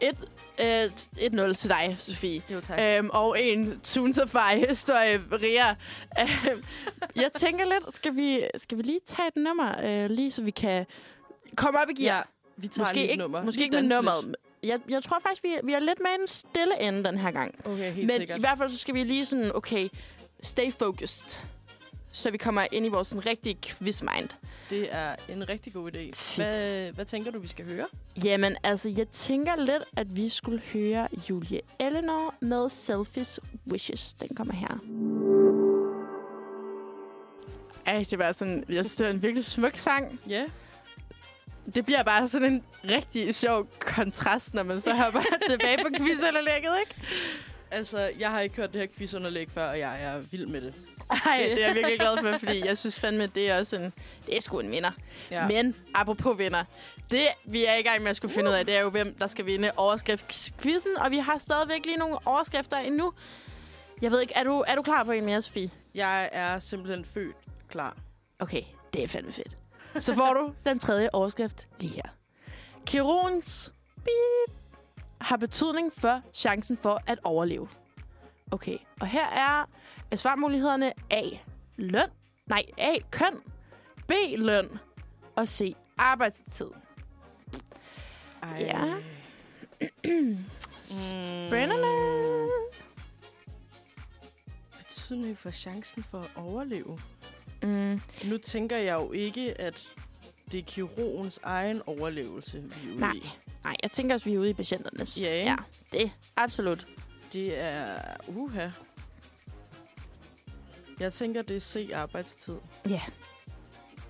1 0.00 0.24
øh, 0.60 0.84
1-0 0.84 1.54
til 1.54 1.70
dig, 1.70 1.96
Sofie. 1.98 2.42
Jo, 2.50 2.60
tak. 2.60 2.80
Øhm, 2.80 3.10
og 3.12 3.42
en 3.42 3.80
Toon 3.80 4.12
Safari 4.12 4.64
historie, 4.68 5.20
Ria. 5.32 5.70
Øhm, 6.20 6.64
jeg 7.16 7.30
tænker 7.38 7.64
lidt, 7.64 7.96
skal 7.96 8.16
vi, 8.16 8.40
skal 8.56 8.78
vi 8.78 8.82
lige 8.82 9.00
tage 9.06 9.28
et 9.28 9.36
nummer, 9.36 9.74
øh, 9.84 10.10
lige 10.10 10.30
så 10.32 10.42
vi 10.42 10.50
kan 10.50 10.86
komme 11.56 11.80
op 11.80 11.88
i 11.90 12.02
gear? 12.02 12.16
Ja, 12.16 12.22
vi 12.56 12.68
tager 12.68 12.80
måske 12.82 12.94
lige 12.94 13.04
et 13.06 13.10
ikke, 13.10 13.22
nummer. 13.22 13.42
måske 13.42 13.58
Vi 13.58 13.64
ikke 13.64 13.76
med 13.80 13.82
nummeret. 13.96 14.36
Jeg, 14.62 14.80
jeg 14.88 15.02
tror 15.02 15.18
faktisk, 15.22 15.42
vi, 15.42 15.48
vi 15.64 15.72
er 15.72 15.80
lidt 15.80 16.00
med 16.00 16.10
en 16.20 16.26
stille 16.26 16.80
ende 16.80 17.04
den 17.04 17.18
her 17.18 17.30
gang. 17.30 17.54
Okay, 17.64 17.92
helt 17.92 18.06
Men 18.06 18.16
sikkert. 18.16 18.38
i 18.38 18.40
hvert 18.40 18.58
fald 18.58 18.68
så 18.68 18.78
skal 18.78 18.94
vi 18.94 19.04
lige 19.04 19.26
sådan, 19.26 19.50
okay, 19.54 19.88
stay 20.42 20.72
focused. 20.72 21.40
Så 22.12 22.30
vi 22.30 22.36
kommer 22.36 22.66
ind 22.72 22.86
i 22.86 22.88
vores 22.88 23.08
sådan, 23.08 23.26
rigtige 23.26 23.58
quiz-mind. 23.62 24.28
Det 24.70 24.88
er 24.90 25.16
en 25.28 25.48
rigtig 25.48 25.72
god 25.72 25.90
idé. 25.94 26.10
Fedt. 26.14 26.36
Hvad, 26.36 26.92
hvad 26.92 27.04
tænker 27.04 27.30
du, 27.30 27.38
vi 27.40 27.48
skal 27.48 27.64
høre? 27.64 27.86
Jamen, 28.24 28.56
altså, 28.62 28.88
jeg 28.96 29.08
tænker 29.08 29.56
lidt, 29.56 29.82
at 29.96 30.16
vi 30.16 30.28
skulle 30.28 30.60
høre 30.72 31.08
Julie 31.30 31.60
Eleanor 31.78 32.34
med 32.40 32.68
Selfish 32.70 33.38
Wishes. 33.70 34.14
Den 34.14 34.36
kommer 34.36 34.54
her. 34.54 34.78
Ej, 37.86 38.04
det 38.10 38.18
var 38.18 38.32
sådan, 38.32 38.64
jeg 38.68 38.84
synes, 38.84 38.96
det 38.96 39.06
var 39.06 39.12
en 39.12 39.22
virkelig 39.22 39.44
smuk 39.44 39.76
sang. 39.76 40.20
Ja, 40.28 40.44
Det 41.74 41.84
bliver 41.84 42.02
bare 42.02 42.28
sådan 42.28 42.52
en 42.52 42.64
rigtig 42.84 43.34
sjov 43.34 43.68
kontrast, 43.80 44.54
når 44.54 44.62
man 44.62 44.80
så 44.80 44.94
hopper 44.94 45.20
tilbage 45.50 45.78
på 45.78 45.88
quizunderlægget, 45.98 46.76
ikke? 46.80 46.94
altså, 47.70 48.10
jeg 48.18 48.30
har 48.30 48.40
ikke 48.40 48.56
hørt 48.56 48.72
det 48.72 48.80
her 48.80 48.88
quizunderlæg 48.98 49.50
før, 49.50 49.68
og 49.70 49.78
jeg 49.78 50.04
er 50.04 50.18
vild 50.18 50.46
med 50.46 50.60
det. 50.60 50.74
Ej, 51.10 51.46
det 51.54 51.62
er 51.62 51.66
jeg 51.66 51.74
virkelig 51.74 51.98
glad 51.98 52.18
for, 52.18 52.38
fordi 52.38 52.64
jeg 52.66 52.78
synes 52.78 53.00
fandme, 53.00 53.26
det 53.26 53.50
er 53.50 53.58
også 53.58 53.76
en, 53.76 53.92
det 54.26 54.36
er 54.36 54.42
sgu 54.42 54.60
en 54.60 54.70
vinder. 54.70 54.90
Ja. 55.30 55.46
Men 55.46 55.74
apropos 55.94 56.38
vinder, 56.38 56.64
det 57.10 57.28
vi 57.44 57.64
er 57.64 57.76
i 57.76 57.82
gang 57.82 58.02
med 58.02 58.10
at 58.10 58.16
skulle 58.16 58.34
finde 58.34 58.50
ud 58.50 58.54
af, 58.54 58.66
det 58.66 58.76
er 58.76 58.80
jo, 58.80 58.90
hvem 58.90 59.16
der 59.20 59.26
skal 59.26 59.46
vinde 59.46 59.70
overskriftsquizzen, 59.76 60.96
og 60.96 61.10
vi 61.10 61.18
har 61.18 61.38
stadigvæk 61.38 61.84
lige 61.84 61.96
nogle 61.96 62.18
overskrifter 62.24 62.76
endnu. 62.78 63.12
Jeg 64.02 64.10
ved 64.10 64.20
ikke, 64.20 64.32
er 64.36 64.44
du, 64.44 64.64
er 64.66 64.74
du 64.74 64.82
klar 64.82 65.04
på 65.04 65.12
en 65.12 65.24
mere, 65.24 65.42
Sofie? 65.42 65.70
Jeg 65.94 66.28
er 66.32 66.58
simpelthen 66.58 67.04
født 67.04 67.36
klar. 67.68 67.96
Okay, 68.38 68.62
det 68.94 69.02
er 69.04 69.08
fandme 69.08 69.32
fedt. 69.32 69.56
Så 70.00 70.14
får 70.14 70.34
du 70.34 70.54
den 70.66 70.78
tredje 70.78 71.08
overskrift 71.12 71.68
lige 71.80 71.92
her. 71.92 72.02
Kirurgens 72.86 73.72
beep 73.96 74.56
har 75.20 75.36
betydning 75.36 75.92
for 75.92 76.20
chancen 76.32 76.76
for 76.76 77.02
at 77.06 77.18
overleve. 77.24 77.68
Okay, 78.50 78.76
og 79.00 79.06
her 79.06 79.26
er 79.26 79.66
svarmulighederne 80.16 80.92
A. 81.10 81.22
Løn. 81.76 82.08
Nej, 82.46 82.62
A. 82.78 82.96
Køn. 83.10 83.40
B. 84.06 84.12
Løn. 84.36 84.78
Og 85.36 85.48
C. 85.48 85.76
Arbejdstid. 85.98 86.70
Ej. 88.42 88.58
Ja. 88.60 88.94
Mm. 90.04 90.36
Spændende. 90.82 92.48
Betydning 94.78 95.38
for 95.38 95.50
chancen 95.50 96.02
for 96.02 96.18
at 96.18 96.30
overleve. 96.36 96.98
Mm. 97.62 98.00
Nu 98.24 98.38
tænker 98.38 98.76
jeg 98.76 98.94
jo 98.94 99.12
ikke, 99.12 99.60
at 99.60 99.88
det 100.52 100.58
er 100.58 100.62
kirurgens 100.64 101.40
egen 101.42 101.82
overlevelse, 101.86 102.62
vi 102.62 102.88
er 102.88 102.92
ude 102.92 103.00
Nej. 103.00 103.12
i. 103.14 103.28
Nej, 103.64 103.76
jeg 103.82 103.90
tænker 103.90 104.14
også, 104.14 104.24
vi 104.24 104.34
er 104.34 104.38
ude 104.38 104.50
i 104.50 104.54
patienternes. 104.54 105.18
Ja, 105.20 105.42
ja 105.44 105.56
det 105.92 106.10
absolut. 106.36 106.86
Det 107.32 107.58
er... 107.58 107.98
Uha. 108.28 108.68
Jeg 111.00 111.12
tænker, 111.12 111.42
det 111.42 111.56
er 111.56 111.60
C 111.60 111.90
arbejdstid. 111.94 112.54
Ja. 112.88 113.02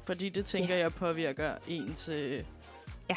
Fordi 0.04 0.28
det 0.28 0.46
tænker 0.46 0.74
Ja. 0.74 0.80
jeg 0.80 0.94
påvirker 0.94 1.54
en 1.68 1.94
til... 1.94 2.44
Ja. 3.10 3.16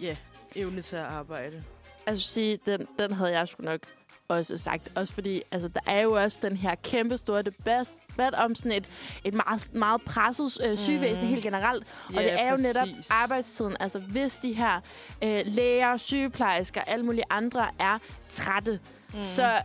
Ja, 0.00 0.16
evne 0.56 0.82
til 0.82 0.96
at 0.96 1.02
arbejde. 1.04 1.64
Altså 2.06 2.24
sige, 2.26 2.58
den, 2.66 2.86
den 2.98 3.12
havde 3.12 3.38
jeg 3.38 3.48
sgu 3.48 3.62
nok 3.62 3.80
også 4.28 4.56
sagt. 4.56 4.92
Også 4.94 5.12
fordi, 5.14 5.42
altså, 5.50 5.68
der 5.68 5.80
er 5.86 6.00
jo 6.00 6.12
også 6.12 6.38
den 6.42 6.56
her 6.56 6.74
kæmpe 6.74 7.18
store 7.18 7.42
debat, 7.42 7.92
debat 8.10 8.34
om 8.34 8.54
sådan 8.54 8.72
et, 8.72 8.88
et 9.24 9.34
meget, 9.34 9.74
meget 9.74 10.02
presset 10.02 10.58
øh, 10.64 10.78
sygvæsen 10.78 11.24
Mhm. 11.24 11.32
helt 11.32 11.42
generelt. 11.42 11.86
Og 12.08 12.14
Ja, 12.14 12.22
det 12.22 12.40
er 12.40 12.50
jo 12.50 12.56
netop 12.56 12.88
arbejdstiden. 13.10 13.76
Altså 13.80 13.98
hvis 13.98 14.36
de 14.36 14.52
her 14.52 14.80
øh, 15.24 15.42
læger, 15.44 15.96
sygeplejersker, 15.96 16.80
alle 16.80 17.04
mulige 17.04 17.24
andre 17.30 17.68
er 17.78 17.98
trætte, 18.28 18.80
mm. 19.14 19.22
så 19.22 19.62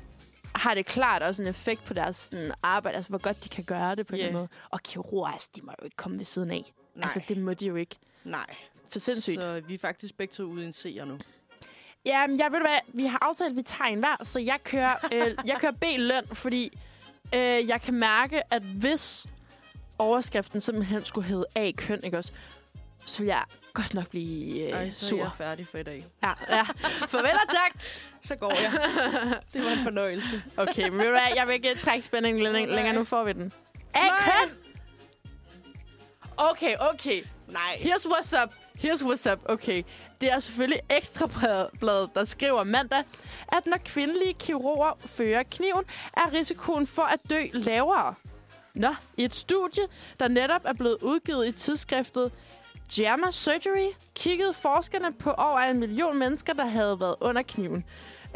har 0.55 0.73
det 0.73 0.85
klart 0.85 1.23
også 1.23 1.41
en 1.41 1.47
effekt 1.47 1.83
på 1.85 1.93
deres 1.93 2.15
sådan, 2.15 2.51
arbejde. 2.63 2.95
Altså 2.95 3.09
hvor 3.09 3.17
godt 3.17 3.43
de 3.43 3.49
kan 3.49 3.63
gøre 3.63 3.95
det 3.95 4.07
på 4.07 4.15
yeah. 4.15 4.25
den 4.25 4.33
måde. 4.33 4.47
Og 4.69 4.81
kirurger, 4.83 5.27
altså, 5.31 5.49
de 5.55 5.61
må 5.61 5.71
jo 5.81 5.85
ikke 5.85 5.97
komme 5.97 6.17
ved 6.17 6.25
siden 6.25 6.51
af. 6.51 6.73
Nej, 6.95 7.03
Altså 7.03 7.21
det 7.27 7.37
må 7.37 7.53
de 7.53 7.65
jo 7.65 7.75
ikke. 7.75 7.95
nej. 8.23 8.55
For 8.89 8.99
sindssygt. 8.99 9.41
Så 9.41 9.61
vi 9.67 9.73
er 9.73 9.77
faktisk 9.77 10.17
begge 10.17 10.31
to 10.31 10.43
ude 10.43 10.63
i 10.63 10.65
en 10.65 10.71
C'er 10.71 11.05
nu. 11.05 11.17
Ja, 12.05 12.27
men 12.27 12.39
jeg 12.39 12.51
ved 12.51 12.59
du 12.59 12.65
hvad, 12.65 12.79
vi 12.93 13.05
har 13.05 13.17
aftalt, 13.21 13.49
at 13.49 13.55
vi 13.55 13.61
tager 13.61 13.87
en 13.87 13.99
hver, 13.99 14.15
så 14.23 14.39
jeg 14.39 14.59
kører, 14.63 14.95
øh, 15.13 15.35
jeg 15.51 15.57
kører 15.59 15.71
B-løn, 15.71 16.23
fordi 16.33 16.79
øh, 17.35 17.39
jeg 17.67 17.81
kan 17.81 17.93
mærke, 17.93 18.53
at 18.53 18.61
hvis 18.61 19.25
overskriften 19.99 20.61
simpelthen 20.61 21.05
skulle 21.05 21.27
hedde 21.27 21.45
A-køn, 21.55 21.99
ikke 22.03 22.17
også, 22.17 22.31
så 23.05 23.19
vil 23.19 23.27
jeg 23.27 23.43
godt 23.73 23.93
nok 23.93 24.07
blive 24.09 24.61
øh, 24.61 24.69
Ej, 24.69 24.89
så 24.89 25.05
er 25.05 25.09
sur. 25.09 25.17
jeg 25.17 25.31
færdig 25.37 25.67
for 25.67 25.77
i 25.77 25.83
dag. 25.83 26.05
Ja, 26.23 26.31
ja. 26.49 26.63
Farvel 27.07 27.31
og 27.31 27.49
tak. 27.49 27.83
Så 28.27 28.35
går 28.35 28.51
jeg. 28.61 28.71
det 29.53 29.63
var 29.65 29.71
en 29.71 29.83
fornøjelse. 29.83 30.43
Okay, 30.57 30.89
men 30.89 30.97
ved 30.97 31.05
du 31.05 31.11
hvad, 31.11 31.21
jeg 31.35 31.47
vil 31.47 31.53
ikke 31.53 31.75
trække 31.81 32.05
spændingen 32.05 32.43
længere, 32.43 32.65
nej. 32.65 32.75
længere 32.75 32.95
nu 32.95 33.03
får 33.03 33.23
vi 33.23 33.33
den. 33.33 33.51
A-køn! 33.93 34.57
Okay, 36.37 36.75
okay. 36.93 37.23
Nej. 37.47 37.77
Here's 37.79 38.05
what's 38.07 38.43
up. 38.43 38.53
Here's 38.79 39.03
what's 39.03 39.31
up. 39.31 39.39
Okay. 39.45 39.83
Det 40.21 40.31
er 40.31 40.39
selvfølgelig 40.39 40.79
Ekstrabladet, 40.89 42.09
der 42.15 42.23
skriver 42.23 42.63
mandag, 42.63 43.03
at 43.47 43.65
når 43.65 43.77
kvindelige 43.85 44.33
kirurger 44.33 44.91
fører 45.05 45.43
kniven, 45.43 45.83
er 46.13 46.33
risikoen 46.33 46.87
for 46.87 47.01
at 47.01 47.19
dø 47.29 47.45
lavere. 47.53 48.13
Nå, 48.73 48.95
i 49.17 49.23
et 49.23 49.35
studie, 49.35 49.83
der 50.19 50.27
netop 50.27 50.61
er 50.65 50.73
blevet 50.73 50.97
udgivet 51.01 51.47
i 51.47 51.51
tidsskriftet 51.51 52.31
JAMA 52.97 53.31
Surgery, 53.31 53.91
kiggede 54.15 54.53
forskerne 54.53 55.13
på 55.13 55.31
over 55.31 55.59
en 55.59 55.79
million 55.79 56.19
mennesker, 56.19 56.53
der 56.53 56.65
havde 56.65 56.99
været 56.99 57.15
under 57.21 57.41
kniven. 57.41 57.85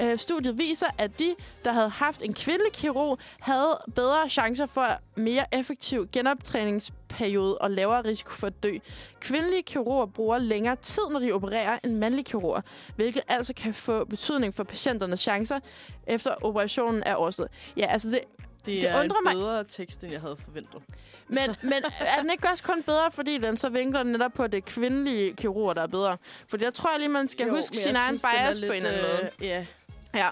Øh, 0.02 0.18
studiet 0.18 0.58
viser, 0.58 0.88
at 0.98 1.20
de, 1.20 1.36
der 1.66 1.72
havde 1.72 1.90
haft 1.90 2.22
en 2.22 2.34
kvindelig 2.34 2.74
kirurg, 2.74 3.20
havde 3.40 3.80
bedre 3.96 4.30
chancer 4.30 4.66
for 4.66 4.88
mere 5.16 5.46
effektiv 5.56 6.08
genoptræningsperiode 6.12 7.58
og 7.58 7.72
lavere 7.72 8.02
risiko 8.02 8.32
for 8.34 8.48
at 8.48 8.64
dø. 8.64 8.78
Kvindelige 9.20 9.64
kirurger 9.64 10.06
bruger 10.06 10.38
længere 10.38 10.76
tid, 10.76 11.02
når 11.12 11.20
de 11.20 11.32
opererer, 11.32 11.80
end 11.84 11.96
mandlige 11.98 12.24
kirurger, 12.24 12.62
hvilket 12.96 13.22
altså 13.28 13.54
kan 13.54 13.74
få 13.74 14.06
betydning 14.06 14.56
for 14.56 14.64
patienternes 14.64 15.20
chancer 15.20 15.60
efter 16.08 16.36
operationen 16.42 17.04
er 17.06 17.16
overstået. 17.16 17.50
Ja, 17.78 17.86
altså 17.86 18.10
det, 18.10 18.20
Det, 18.66 18.82
Det 18.82 18.90
er 18.90 19.00
undrer 19.04 19.18
en 19.18 19.24
mig- 19.24 19.34
bedre 19.34 19.64
tekst, 19.64 20.04
end 20.04 20.12
jeg 20.12 20.22
havde 20.22 20.38
forventet. 20.46 20.82
men, 21.28 21.40
men 21.62 21.74
er 22.00 22.22
den 22.22 22.30
ikke 22.32 22.48
også 22.50 22.64
kun 22.64 22.84
bedre, 22.84 23.12
fordi 23.12 23.38
den 23.38 23.58
så 23.58 23.70
vinkler 23.70 24.04
netop 24.04 24.32
på 24.34 24.48
det 24.48 24.66
kvindelige 24.66 25.34
kirurger, 25.34 25.74
der 25.74 25.82
er 25.82 25.88
bedre? 25.88 26.18
For 26.48 26.58
jeg 26.62 26.74
tror 26.74 26.98
lige, 26.98 27.10
man 27.10 27.28
skal 27.28 27.48
jo, 27.48 27.56
huske 27.56 27.78
sin 27.78 27.96
egen 27.96 28.18
synes, 28.18 28.22
den 28.22 28.30
bias 28.32 28.60
på 28.68 28.74
en 28.74 28.78
eller 28.86 28.90
anden 28.90 29.02
måde. 29.22 29.32
Øh, 29.42 29.48
ja, 29.48 29.66
Ja. 30.16 30.30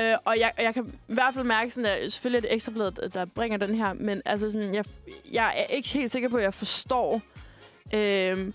Øh, 0.00 0.18
og 0.24 0.38
jeg, 0.38 0.52
jeg 0.58 0.74
kan 0.74 0.92
i 1.08 1.12
hvert 1.14 1.34
fald 1.34 1.44
mærke, 1.44 1.70
sådan, 1.70 1.86
at 2.02 2.12
selvfølgelig 2.12 2.38
er 2.38 2.40
det 2.48 2.54
ekstrabladet, 2.54 3.14
der 3.14 3.24
bringer 3.24 3.58
den 3.58 3.74
her, 3.74 3.92
men 3.92 4.22
altså 4.24 4.52
sådan, 4.52 4.74
jeg, 4.74 4.84
jeg 5.32 5.54
er 5.58 5.74
ikke 5.74 5.88
helt 5.88 6.12
sikker 6.12 6.28
på, 6.28 6.36
at 6.36 6.42
jeg 6.42 6.54
forstår, 6.54 7.22
øh, 7.94 8.38
øh, 8.38 8.52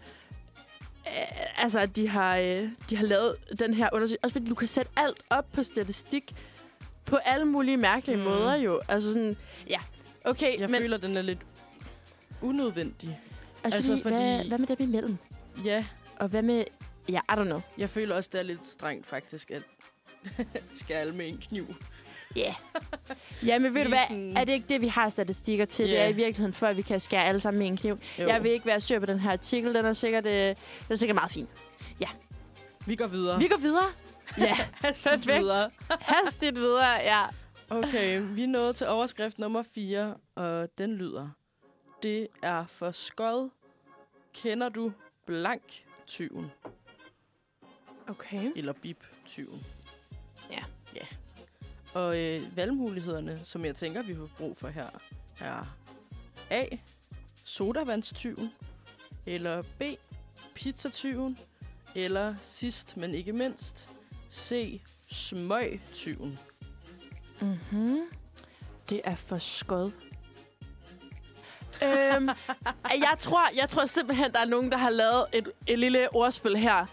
altså, 1.58 1.80
at 1.80 1.96
de 1.96 2.08
har, 2.08 2.38
øh, 2.38 2.70
de 2.90 2.96
har 2.98 3.06
lavet 3.06 3.36
den 3.60 3.74
her 3.74 3.90
undersøgelse. 3.94 4.24
Også 4.24 4.34
fordi 4.34 4.50
du 4.50 4.56
kan 4.56 4.68
sætte 4.68 4.92
alt 4.96 5.18
op 5.30 5.46
på 5.54 5.64
statistik 5.64 6.32
på 7.06 7.16
alle 7.16 7.46
mulige 7.46 7.78
mærkelige 7.78 8.18
Mm. 8.18 8.24
måder 8.24 8.56
jo. 8.56 8.82
Altså 8.88 9.12
sådan, 9.14 9.38
ja, 9.70 9.80
okay, 10.26 10.60
jeg 10.60 10.70
men 10.70 10.82
føler, 10.82 10.98
den 10.98 11.18
er 11.18 11.22
lidt 11.22 11.40
unødvendig. 12.42 13.20
altså, 13.64 13.78
altså, 13.78 14.02
fordi, 14.02 14.16
hvad, 14.16 14.38
fordi- 14.38 14.48
hvad 14.50 14.58
med 14.58 14.68
dem 14.68 14.78
imellem? 14.80 15.18
Ja, 15.66 15.86
Og 16.20 16.28
hvad 16.28 16.42
med, 16.42 16.64
ja, 17.10 17.20
I 17.30 17.32
don't 17.32 17.44
know. 17.44 17.62
jeg 17.78 17.90
føler 17.90 18.16
også, 18.16 18.30
det 18.34 18.40
er 18.40 18.44
lidt 18.44 18.68
strengt 18.68 19.06
faktisk, 19.08 19.52
at 19.52 19.62
skærle 20.82 21.12
med 21.12 21.28
en 21.28 21.38
kniv. 21.38 21.76
Ja. 22.36 22.42
Yeah. 22.42 22.56
Ja, 23.46 23.60
men 23.60 23.74
ved 23.74 23.84
du 23.84 23.90
hvad? 23.90 24.34
Er 24.36 24.44
det 24.44 24.54
ikke 24.54 24.66
det, 24.70 24.82
vi 24.82 24.88
har 24.88 25.10
statistikker 25.10 25.66
til? 25.66 25.84
Yeah. 25.86 25.92
Det 25.92 25.98
Ja. 26.00 26.06
er 26.06 26.10
i 26.10 26.14
virkeligheden, 26.16 26.54
før 26.54 26.74
vi 26.74 26.82
kan 26.82 27.00
skære 27.00 27.24
alle 27.26 27.40
sammen 27.40 27.60
med 27.60 27.68
en 27.68 27.78
kniv. 27.78 28.00
Jo. 28.20 28.28
Jeg 28.28 28.44
vil 28.44 28.52
ikke 28.52 28.66
være 28.66 28.82
sur 28.82 29.00
på 29.00 29.06
den 29.06 29.20
her 29.20 29.32
artikel. 29.32 29.74
Den 29.74 29.86
er 29.86 29.94
sikkert, 29.94 30.26
øh, 30.26 30.32
den 30.34 30.56
er 30.90 30.96
sikkert 30.96 31.16
meget 31.16 31.32
fin. 31.32 31.48
Vi 32.86 32.96
går 32.96 33.08
videre. 33.08 33.40
Vi 33.40 33.48
går 33.48 33.58
videre. 33.58 33.86
Ja, 34.38 34.56
Hastigt 34.86 35.14
perfekt. 35.16 35.40
videre. 35.44 35.70
hastigt 36.02 36.56
videre. 36.56 36.94
Ja. 36.96 37.26
Okay, 37.70 38.22
vi 38.22 38.44
er 38.44 38.48
nået 38.48 38.76
til 38.76 38.88
overskrift 38.88 39.40
nummer 39.40 39.64
4, 39.64 40.16
og 40.36 40.70
den 40.78 40.96
lyder. 40.96 41.30
Det 42.04 42.28
er 42.42 42.66
for 42.68 42.92
skod. 42.92 43.50
Kender 44.34 44.70
du 44.70 44.92
blank 45.26 45.86
tyven? 46.08 46.52
Okay. 48.08 48.52
Eller 48.56 48.74
bip 48.74 49.04
tyven? 49.26 49.64
Ja. 50.96 51.06
Og 51.94 52.18
øh, 52.20 52.58
valgmulighederne, 52.58 53.40
som 53.44 53.66
jeg 53.66 53.76
tænker, 53.76 54.02
vi 54.02 54.14
har 54.14 54.30
brug 54.38 54.58
for 54.58 54.68
her, 54.68 54.88
er 55.40 55.76
A. 56.50 56.66
Sodavandstyven. 57.44 58.50
Eller 59.26 59.62
B. 59.62 59.84
Pizzatyven. 60.56 61.38
Eller 61.96 62.36
sidst, 62.42 62.98
men 62.98 63.14
ikke 63.16 63.34
mindst, 63.34 63.90
C. 64.32 64.82
Smøgtyven. 65.08 66.40
Mm-hmm. 67.42 68.00
Det 68.90 69.02
er 69.04 69.16
for 69.16 69.38
skod. 69.38 69.92
øhm, 71.84 72.30
jeg, 73.08 73.16
tror, 73.20 73.56
jeg 73.56 73.70
tror 73.70 73.86
simpelthen, 73.86 74.32
der 74.32 74.40
er 74.40 74.46
nogen, 74.46 74.72
der 74.72 74.78
har 74.78 74.90
lavet 74.90 75.26
et, 75.34 75.52
et 75.68 75.80
lille 75.80 76.16
ordspil 76.16 76.58
her. 76.58 76.86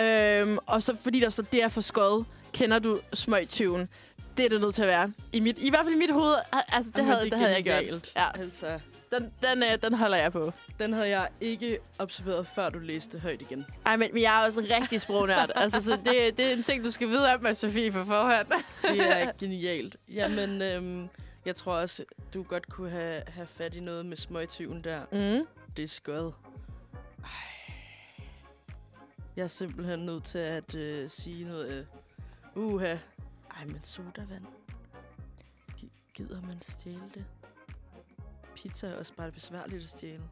Øhm, 0.00 0.58
og 0.66 0.82
så 0.82 0.96
fordi 1.02 1.20
der 1.20 1.30
så 1.30 1.42
det 1.42 1.62
er 1.62 1.68
for 1.68 1.80
skod, 1.80 2.24
kender 2.56 2.78
du 2.78 3.00
smøgtyven. 3.12 3.88
Det 4.36 4.44
er 4.44 4.48
det 4.48 4.60
nødt 4.60 4.74
til 4.74 4.82
at 4.82 4.88
være. 4.88 5.12
I, 5.32 5.40
mit, 5.40 5.58
I 5.58 5.70
hvert 5.70 5.84
fald 5.84 5.94
i 5.94 5.98
mit 5.98 6.10
hoved, 6.10 6.34
altså 6.68 6.90
det, 6.90 6.98
Jamen, 6.98 7.12
havde, 7.12 7.24
det, 7.24 7.32
er 7.32 7.36
havde 7.36 7.52
jeg 7.54 7.64
gjort. 7.64 8.12
Ja. 8.16 8.40
Altså, 8.40 8.80
Den, 9.10 9.32
den, 9.42 9.62
øh, 9.62 9.82
den 9.82 9.94
holder 9.94 10.16
jeg 10.16 10.32
på. 10.32 10.52
den 10.78 10.92
havde 10.92 11.08
jeg 11.08 11.28
ikke 11.40 11.78
observeret, 11.98 12.46
før 12.46 12.68
du 12.70 12.78
læste 12.78 13.18
højt 13.18 13.40
igen. 13.42 13.66
Ej, 13.86 13.96
men, 13.96 14.10
men 14.12 14.22
jeg 14.22 14.40
er 14.42 14.46
også 14.46 14.60
en 14.60 14.66
rigtig 14.70 15.00
sprognørd. 15.00 15.50
altså, 15.62 15.82
så 15.82 15.90
det, 15.92 16.38
det 16.38 16.40
er 16.40 16.52
en 16.56 16.62
ting, 16.62 16.84
du 16.84 16.90
skal 16.90 17.08
vide 17.08 17.34
om 17.34 17.42
med 17.42 17.54
Sofie 17.54 17.92
på 17.92 18.04
forhånd. 18.04 18.46
Det 18.92 19.00
er 19.00 19.32
genialt. 19.40 19.96
Jamen, 20.08 20.62
øhm, 20.62 21.08
jeg 21.46 21.54
tror 21.56 21.72
også, 21.72 22.04
du 22.34 22.42
godt 22.42 22.68
kunne 22.68 22.90
have, 22.90 23.22
have 23.28 23.46
fat 23.46 23.74
i 23.74 23.80
noget 23.80 24.06
med 24.06 24.16
smøgtyven 24.16 24.84
der. 24.84 25.00
Mm. 25.12 25.46
Det 25.76 25.82
er 25.82 25.88
skød. 25.88 26.32
Jeg 29.36 29.44
er 29.44 29.48
simpelthen 29.48 29.98
nødt 29.98 30.24
til 30.24 30.38
at 30.38 30.74
øh, 30.74 31.10
sige 31.10 31.44
noget. 31.44 31.68
Øh, 31.72 31.84
uha. 32.56 32.96
Ej, 33.56 33.64
men 33.64 33.80
sodavand. 33.84 34.44
Gi- 35.78 35.90
Gider 36.14 36.40
man 36.42 36.62
stjæle 36.68 37.02
det? 37.14 37.24
Pizza 38.54 38.86
er 38.86 38.96
også 38.96 39.12
bare 39.14 39.32
besværligt 39.32 39.82
at 39.82 39.88
stjæle. 39.88 40.22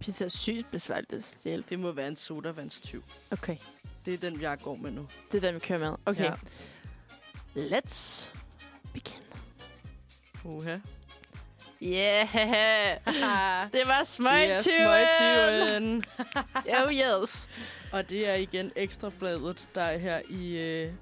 Pizza 0.00 0.24
er 0.24 0.28
sygt 0.28 0.70
besværligt 0.70 1.12
at 1.12 1.24
stjæle. 1.24 1.64
Det 1.68 1.78
må 1.78 1.92
være 1.92 2.08
en 2.08 2.16
sodavandstyv. 2.16 3.02
Okay, 3.30 3.56
Det 4.04 4.14
er 4.14 4.18
den, 4.18 4.40
jeg 4.40 4.58
går 4.62 4.76
med 4.76 4.90
nu. 4.90 5.08
det 5.32 5.36
er 5.44 5.46
den, 5.46 5.54
vi 5.54 5.60
kører 5.60 5.78
med. 5.78 5.98
Okay. 6.06 6.24
Ja. 6.24 6.34
Let's 7.78 8.30
begin. 8.92 9.22
Uha. 10.44 10.78
Yeah! 11.82 12.28
Det 12.34 13.16
var 13.16 13.68
Det 13.72 13.82
er 13.82 14.04
smøgtyven! 14.04 14.62
smøgtyven. 14.62 16.04
Oh 16.86 16.92
yes. 16.94 17.48
Og 17.92 18.10
det 18.10 18.28
er 18.28 18.34
igen 18.34 18.72
Ekstrabladet, 18.76 19.68
der 19.74 19.82
er 19.82 19.98
her 19.98 20.20
i, 20.28 20.56
øh, 20.58 20.92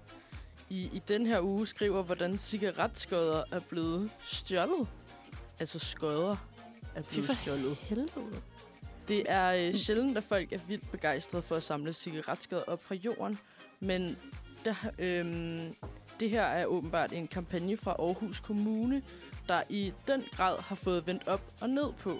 i, 0.70 0.90
i 0.92 1.02
den 1.08 1.26
her 1.26 1.40
uge 1.40 1.66
skriver, 1.66 2.02
hvordan 2.02 2.38
cigaretskodder 2.38 3.42
er 3.52 3.60
blevet 3.60 4.10
stjålet. 4.24 4.88
Altså 5.60 5.78
skodder 5.78 6.36
er 6.94 7.02
Fy 7.02 7.12
blevet 7.12 7.26
for 7.26 7.34
stjålet. 7.34 7.76
helvede. 7.76 8.42
Det 9.08 9.22
er 9.26 9.68
øh, 9.68 9.74
sjældent, 9.74 10.16
at 10.16 10.24
folk 10.24 10.52
er 10.52 10.58
vildt 10.68 10.90
begejstrede 10.90 11.42
for 11.42 11.56
at 11.56 11.62
samle 11.62 11.92
cigaretskodder 11.92 12.64
op 12.64 12.82
fra 12.84 12.94
jorden. 12.94 13.38
Men 13.80 14.18
der, 14.64 14.74
øhm, 14.98 15.74
det 16.20 16.30
her 16.30 16.42
er 16.42 16.66
åbenbart 16.66 17.12
en 17.12 17.28
kampagne 17.28 17.76
fra 17.76 17.90
Aarhus 17.98 18.40
Kommune, 18.40 19.02
der 19.48 19.62
i 19.68 19.92
den 20.08 20.24
grad 20.32 20.62
har 20.62 20.76
fået 20.76 21.06
vendt 21.06 21.28
op 21.28 21.42
og 21.60 21.70
ned 21.70 21.92
på. 21.98 22.18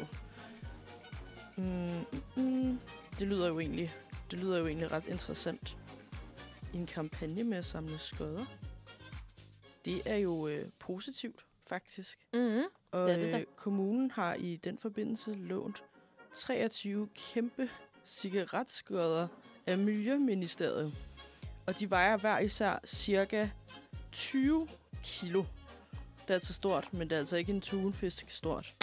Mm, 1.57 1.65
mm, 2.13 2.45
mm. 2.45 2.81
Det 3.19 3.29
lyder 3.29 3.49
jo 3.49 3.61
egentlig, 3.61 3.95
det 4.31 4.41
lyder 4.41 4.59
jo 4.59 4.67
egentlig 4.67 4.93
ret 4.93 5.07
interessant. 5.09 5.77
En 6.75 6.87
kampagne 6.87 7.45
med 7.45 7.59
at 7.59 7.65
samle 7.65 7.99
skodder. 7.99 8.45
Det 9.85 10.03
er 10.07 10.17
jo 10.17 10.49
øh, 10.49 10.69
positivt, 10.79 11.47
faktisk. 11.67 12.19
Mm-hmm. 12.35 12.65
Og 12.91 13.09
Det 13.09 13.19
det 13.19 13.41
øh, 13.41 13.47
kommunen 13.57 14.11
har 14.11 14.35
i 14.35 14.57
den 14.57 14.79
forbindelse 14.79 15.35
lånt 15.35 15.85
23 16.33 17.09
kæmpe 17.15 17.71
cigaretskodder 18.05 19.29
af 19.67 19.79
Miljøministeriet. 19.79 20.93
Og 21.67 21.81
de 21.81 21.91
vejer 21.91 22.17
hver 22.17 22.39
især 22.39 22.81
cirka 22.85 23.49
20 24.13 24.69
kilo. 25.03 25.45
Det 26.31 26.35
er 26.35 26.37
altså 26.39 26.53
stort, 26.55 26.89
men 26.93 27.11
det 27.11 27.15
er 27.17 27.19
altså 27.21 27.37
ikke 27.37 27.53
en 27.53 27.61
tunfisk 27.61 28.31
stort. 28.31 28.75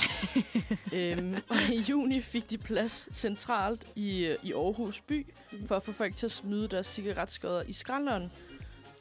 øhm, 0.94 1.36
og 1.50 1.56
i 1.74 1.78
juni 1.90 2.22
fik 2.22 2.50
de 2.50 2.58
plads 2.58 3.10
centralt 3.16 3.88
i, 3.96 4.26
øh, 4.26 4.38
i 4.44 4.54
Aarhus 4.54 5.02
by, 5.02 5.28
for 5.68 5.76
at 5.76 5.84
få 5.84 5.92
folk 5.92 6.16
til 6.16 6.26
at 6.26 6.32
smide 6.32 6.68
deres 6.68 6.88
cigaretskodder 6.88 7.64
i 7.68 7.74
skralderen. 7.74 8.32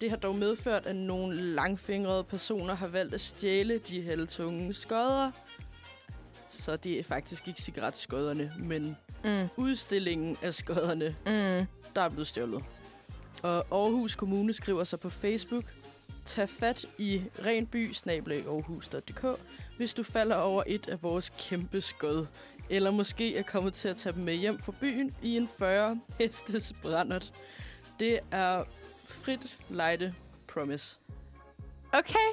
Det 0.01 0.11
har 0.11 0.17
dog 0.17 0.37
medført, 0.37 0.87
at 0.87 0.97
nogle 0.97 1.37
langfingrede 1.43 2.25
personer 2.25 2.75
har 2.75 2.87
valgt 2.89 3.15
at 3.15 3.21
stjæle 3.21 3.79
de 3.79 4.03
halvtunge 4.03 4.75
skodder. 4.75 5.31
Så 6.49 6.77
det 6.77 6.99
er 6.99 7.03
faktisk 7.03 7.49
ikke 7.49 7.63
cigaretskodderne, 7.63 8.53
men 8.59 8.97
Mm. 9.25 9.49
udstillingen 9.57 10.37
af 10.43 10.55
skodderne, 10.55 11.07
Mm. 11.27 11.67
der 11.95 12.03
er 12.03 12.09
blevet 12.09 12.27
stjålet. 12.27 12.63
Og 13.43 13.57
Aarhus 13.71 14.15
Kommune 14.15 14.53
skriver 14.53 14.85
så 14.85 14.97
på 14.97 15.11
Facebook, 15.11 15.65
tag 16.25 16.49
fat 16.49 16.85
i 16.99 17.23
renby 17.47 17.95
aarhus.dk, 18.07 19.41
hvis 19.77 19.95
du 19.95 20.03
falder 20.03 20.37
over 20.37 20.63
et 20.67 20.89
af 20.89 21.03
vores 21.03 21.33
kæmpe 21.39 21.81
skod. 21.81 22.27
Eller 22.71 22.91
måske 22.91 23.37
er 23.37 23.43
kommet 23.43 23.75
til 23.75 23.89
at 23.89 23.97
tage 23.97 24.13
dem 24.13 24.23
med 24.23 24.35
hjem 24.35 24.59
fra 24.59 24.73
byen 24.81 25.15
i 25.23 25.37
en 25.37 25.49
40 25.59 26.01
hestes 26.19 26.73
brændert. 26.83 27.33
Det 28.01 28.21
er 28.31 28.65
frit 29.09 29.57
lejde 29.69 30.15
promise. 30.49 30.99
Okay. 31.93 32.29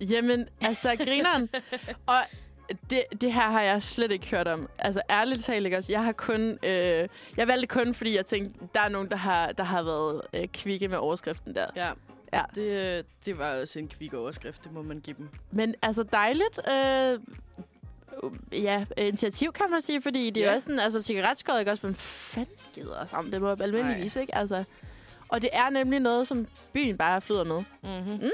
Jamen, 0.00 0.48
altså, 0.60 0.96
grineren. 0.96 1.48
og 2.06 2.20
det, 2.90 3.04
det 3.20 3.32
her 3.32 3.50
har 3.50 3.62
jeg 3.62 3.82
slet 3.82 4.12
ikke 4.12 4.30
hørt 4.30 4.48
om. 4.48 4.68
Altså 4.78 5.02
ærligt 5.10 5.44
talt, 5.44 5.64
ikke 5.64 5.76
også? 5.76 5.92
Jeg 5.92 6.04
har 6.04 6.12
kun... 6.12 6.58
Øh, 6.62 7.08
jeg 7.36 7.48
valgte 7.48 7.66
kun, 7.66 7.94
fordi 7.94 8.16
jeg 8.16 8.26
tænkte, 8.26 8.60
der 8.74 8.80
er 8.80 8.88
nogen, 8.88 9.10
der 9.10 9.16
har, 9.16 9.52
der 9.52 9.64
har 9.64 9.82
været 9.82 10.22
øh, 10.34 10.48
kvikke 10.48 10.88
med 10.88 10.98
overskriften 10.98 11.54
der. 11.54 11.66
Ja, 11.76 11.90
Ja. 12.32 12.42
det, 12.54 13.06
det 13.26 13.38
var 13.38 13.60
også 13.60 13.78
en 13.78 13.88
kvik 13.88 14.14
overskrift, 14.14 14.64
det 14.64 14.72
må 14.72 14.82
man 14.82 15.00
give 15.00 15.16
dem. 15.18 15.28
Men 15.50 15.74
altså 15.82 16.02
dejligt... 16.02 16.60
Øh, 16.68 17.18
ja, 18.52 18.84
initiativ 18.96 19.52
kan 19.52 19.70
man 19.70 19.82
sige, 19.82 20.02
fordi 20.02 20.30
det 20.30 20.42
er 20.44 20.48
Ja. 20.48 20.54
også 20.54 20.64
sådan, 20.64 20.78
altså 20.78 21.02
cigaretskåret, 21.02 21.58
ikke 21.60 21.70
også? 21.70 21.82
Hvem 21.82 21.94
fanden 21.94 22.54
gider 22.74 22.94
os 23.02 23.12
om 23.12 23.30
det 23.30 23.40
på 23.40 23.48
almindeligvis, 23.50 24.16
ikke? 24.16 24.34
Altså, 24.34 24.64
og 25.28 25.42
det 25.42 25.50
er 25.52 25.70
nemlig 25.70 26.00
noget, 26.00 26.28
som 26.28 26.46
byen 26.72 26.98
bare 26.98 27.20
flyder 27.20 27.44
med. 27.44 27.62
Mm-hmm. 27.82 28.12
Mm. 28.22 28.30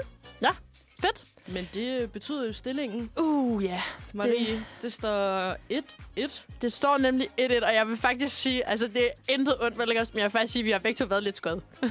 Fedt! 1.00 1.24
Men 1.46 1.68
det 1.74 2.12
betyder 2.12 2.46
jo 2.46 2.52
stillingen. 2.52 3.10
Uh, 3.16 3.64
ja. 3.64 3.68
Yeah. 3.70 3.80
Marie, 4.12 4.46
det, 4.46 4.64
det 4.82 4.92
står 4.92 5.52
1-1. 5.72 6.42
Det 6.62 6.72
står 6.72 6.98
nemlig 6.98 7.28
1-1, 7.40 7.64
og 7.64 7.74
jeg 7.74 7.88
vil 7.88 7.96
faktisk 7.96 8.36
sige, 8.36 8.66
altså 8.68 8.88
det 8.88 9.06
er 9.06 9.32
intet 9.32 9.54
ondt, 9.60 9.76
men 9.76 9.88
jeg 9.88 10.06
vil 10.14 10.30
faktisk 10.30 10.52
sige, 10.52 10.60
at 10.60 10.64
vi 10.66 10.70
har 10.70 10.78
begge 10.78 10.96
to 10.98 11.04
været 11.04 11.22
lidt 11.22 11.36
skød. 11.36 11.60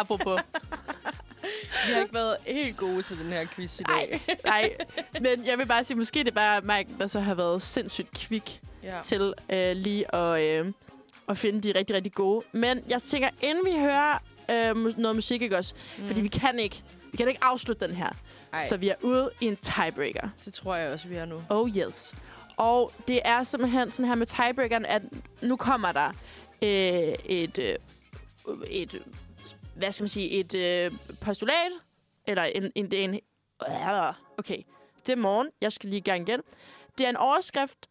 Apropos. 0.00 0.40
Vi 1.86 1.92
har 1.92 2.00
ikke 2.00 2.14
været 2.14 2.36
helt 2.46 2.76
gode 2.76 3.02
til 3.02 3.18
den 3.18 3.32
her 3.32 3.46
quiz 3.46 3.80
i 3.80 3.82
dag. 3.82 4.22
Nej, 4.28 4.40
nej. 4.44 4.70
Men 5.20 5.46
jeg 5.46 5.58
vil 5.58 5.66
bare 5.66 5.84
sige, 5.84 5.96
måske 5.96 6.18
det 6.18 6.28
er 6.28 6.32
bare 6.32 6.60
Mike, 6.60 6.90
der 6.98 7.06
så 7.06 7.20
har 7.20 7.34
været 7.34 7.62
sindssygt 7.62 8.10
kvik 8.12 8.60
Ja. 8.82 8.98
til 9.02 9.34
øh, 9.52 9.76
lige 9.76 10.14
at, 10.14 10.40
øh, 10.66 10.72
at 11.28 11.38
finde 11.38 11.60
de 11.68 11.78
rigtig, 11.78 11.96
rigtig 11.96 12.12
gode. 12.14 12.44
Men 12.52 12.84
jeg 12.88 13.02
tænker, 13.02 13.28
inden 13.42 13.64
vi 13.66 13.78
hører 13.78 14.22
øh, 14.50 14.98
noget 14.98 15.14
musik, 15.16 15.42
ikke 15.42 15.56
også? 15.56 15.74
Mm. 15.98 16.06
Fordi 16.06 16.20
vi 16.20 16.28
kan 16.28 16.58
ikke, 16.58 16.82
vi 17.12 17.16
kan 17.16 17.28
ikke 17.28 17.44
afslutte 17.44 17.86
den 17.86 17.96
her. 17.96 18.08
Ej, 18.52 18.60
Så 18.68 18.76
vi 18.76 18.88
er 18.88 18.94
ude 19.02 19.30
i 19.40 19.46
en 19.46 19.56
tiebreaker. 19.56 20.28
det 20.44 20.54
tror 20.54 20.76
jeg 20.76 20.90
også, 20.92 21.08
vi 21.08 21.14
er 21.14 21.24
nu. 21.24 21.40
Oh 21.48 21.76
yes. 21.76 22.14
Og 22.56 22.92
det 23.08 23.20
er 23.24 23.42
simpelthen 23.42 23.90
sådan 23.90 24.06
her 24.06 24.14
med 24.14 24.26
tiebreakeren, 24.26 24.86
at 24.86 25.02
nu 25.42 25.56
kommer 25.56 25.92
der 25.92 26.08
øh, 26.62 27.14
et, 27.24 27.58
øh, 27.58 27.74
et, 28.70 29.02
hvad 29.74 29.92
skal 29.92 30.02
man 30.02 30.08
sige, 30.08 30.30
et 30.30 30.54
øh, 30.54 30.92
postulat, 31.20 31.72
eller 32.26 32.42
en, 32.42 32.72
en, 32.74 32.92
en, 32.92 33.20
okay, 34.38 34.62
det 35.06 35.12
er 35.12 35.16
morgen, 35.16 35.48
jeg 35.60 35.72
skal 35.72 35.90
lige 35.90 35.98
i 35.98 36.02
gang 36.02 36.28
igen. 36.28 36.40
Det 36.98 37.04
er 37.04 37.10
en 37.10 37.16
overskrift, 37.16 37.88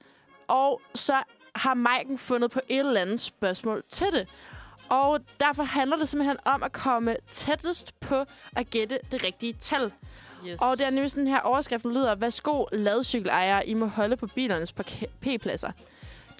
og 0.48 0.82
så 0.96 1.24
har 1.56 1.74
Maiken 1.74 2.18
fundet 2.18 2.52
på 2.52 2.60
et 2.68 2.80
eller 2.80 3.02
andet 3.02 3.22
spørgsmål 3.22 3.84
til 3.90 4.08
det. 4.12 4.30
Og 4.90 5.20
derfor 5.40 5.64
handler 5.64 5.98
det 5.98 6.10
simpelthen 6.10 6.38
om 6.46 6.64
at 6.64 6.72
komme 6.72 7.16
tættest 7.32 8.00
på 8.00 8.26
at 8.56 8.70
gætte 8.70 9.00
det 9.12 9.24
rigtige 9.24 9.54
tal. 9.54 9.92
Yes. 10.48 10.58
Og 10.62 10.78
det 10.78 10.86
er 10.86 10.90
nemlig 10.90 11.12
sådan 11.12 11.28
her, 11.28 11.40
overskriften 11.40 11.94
lyder, 11.94 12.16
Værsgo, 12.16 12.66
ladcykelejere, 12.72 13.68
I 13.68 13.74
må 13.74 13.86
holde 13.86 14.18
på 14.18 14.28
bilernes 14.28 14.72
P-pladser. 15.22 15.72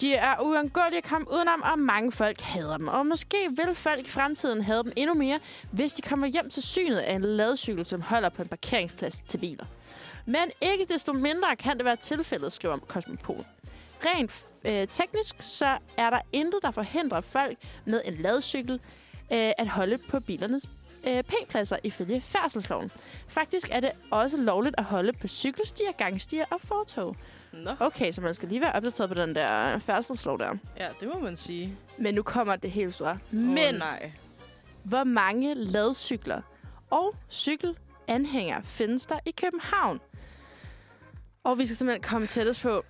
De 0.00 0.14
er 0.14 0.40
uundgåelige 0.40 0.98
at 0.98 1.04
komme 1.04 1.32
udenom, 1.32 1.62
og 1.62 1.78
mange 1.78 2.12
folk 2.12 2.40
hader 2.40 2.76
dem. 2.76 2.88
Og 2.88 3.06
måske 3.06 3.36
vil 3.50 3.74
folk 3.74 4.06
i 4.06 4.10
fremtiden 4.10 4.62
have 4.62 4.82
dem 4.82 4.92
endnu 4.96 5.14
mere, 5.14 5.40
hvis 5.70 5.92
de 5.92 6.02
kommer 6.02 6.26
hjem 6.26 6.50
til 6.50 6.62
synet 6.62 6.98
af 6.98 7.14
en 7.14 7.22
ladcykel, 7.22 7.86
som 7.86 8.00
holder 8.00 8.28
på 8.28 8.42
en 8.42 8.48
parkeringsplads 8.48 9.22
til 9.26 9.38
biler. 9.38 9.64
Men 10.26 10.50
ikke 10.60 10.84
desto 10.84 11.12
mindre 11.12 11.56
kan 11.56 11.76
det 11.76 11.84
være 11.84 11.96
tilfældet, 11.96 12.52
skriver 12.52 12.78
Cosmopol. 12.78 13.44
Rent 14.06 14.46
øh, 14.64 14.88
teknisk, 14.88 15.36
så 15.40 15.78
er 15.96 16.10
der 16.10 16.20
intet, 16.32 16.62
der 16.62 16.70
forhindrer 16.70 17.20
folk 17.20 17.58
med 17.84 18.02
en 18.04 18.14
ladcykel 18.14 18.80
øh, 19.32 19.52
at 19.58 19.68
holde 19.68 19.98
på 19.98 20.20
bilernes 20.20 20.68
øh, 21.06 21.22
P-pladser 21.22 21.76
ifølge 21.84 22.20
færdselsloven. 22.20 22.90
Faktisk 23.28 23.68
er 23.70 23.80
det 23.80 23.90
også 24.10 24.36
lovligt 24.36 24.74
at 24.78 24.84
holde 24.84 25.12
på 25.12 25.28
cykelstier, 25.28 25.92
gangstier 25.92 26.44
og 26.50 26.60
fortog. 26.60 27.16
Nå, 27.52 27.70
Okay, 27.80 28.12
så 28.12 28.20
man 28.20 28.34
skal 28.34 28.48
lige 28.48 28.60
være 28.60 28.72
opdateret 28.72 29.08
på 29.10 29.14
den 29.14 29.34
der 29.34 29.78
færdselslov 29.78 30.38
der. 30.38 30.54
ja, 30.76 30.88
det 31.00 31.08
må 31.14 31.18
man 31.20 31.36
sige. 31.36 31.76
Men 31.98 32.14
nu 32.14 32.22
kommer 32.22 32.56
det 32.56 32.70
helt 32.70 32.94
store. 32.94 33.18
Åh, 33.32 33.38
Men 33.38 33.74
nej. 33.74 34.12
hvor 34.82 35.04
mange 35.04 35.54
ladcykler 35.54 36.42
og 36.90 37.14
cykelanhængere 37.30 38.62
findes 38.64 39.06
der 39.06 39.18
i 39.26 39.30
København? 39.30 40.00
Og 41.44 41.58
vi 41.58 41.66
skal 41.66 41.76
simpelthen 41.76 42.02
komme 42.02 42.26
tættest 42.26 42.62
på. 42.62 42.84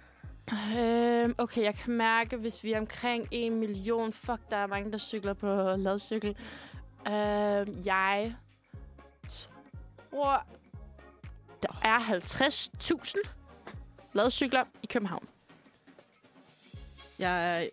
Øhm, 0.78 1.34
okay, 1.38 1.62
jeg 1.62 1.74
kan 1.74 1.92
mærke, 1.92 2.36
hvis 2.36 2.64
vi 2.64 2.72
er 2.72 2.78
omkring 2.78 3.28
en 3.30 3.54
million, 3.60 4.12
fuck, 4.12 4.40
der 4.50 4.56
er 4.56 4.66
mange, 4.66 4.92
der 4.92 4.98
cykler 4.98 5.32
på 5.34 5.76
ladcykel. 5.76 6.36
Øhm, 7.08 7.82
jeg 7.84 8.34
tror, 9.28 10.44
der 11.62 11.80
er 11.84 11.98
50.000 11.98 13.16
ladcykler 14.12 14.64
i 14.82 14.86
København. 14.86 15.24
Jeg 17.18 17.70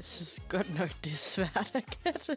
synes 0.00 0.40
godt 0.48 0.78
nok, 0.78 0.90
det 1.04 1.12
er 1.12 1.16
svært 1.16 1.70
at 1.74 1.84
gætte. 2.04 2.36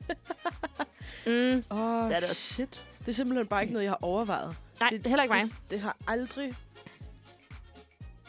Mm. 1.26 1.32
Åh, 1.32 1.54
Det 1.54 1.66
oh, 1.72 2.12
er 2.12 2.20
det 2.20 2.30
også. 2.30 2.54
shit. 2.54 2.86
Det 3.00 3.08
er 3.08 3.12
simpelthen 3.16 3.48
bare 3.48 3.62
ikke 3.62 3.74
noget, 3.74 3.84
jeg 3.84 3.92
har 3.92 4.00
overvejet. 4.02 4.56
Nej, 4.80 4.90
det, 4.90 5.08
heller 5.08 5.24
ikke 5.24 5.34
mig. 5.36 5.42
Det, 5.44 5.56
det 5.72 5.80
har 5.80 5.98
aldrig 6.08 6.56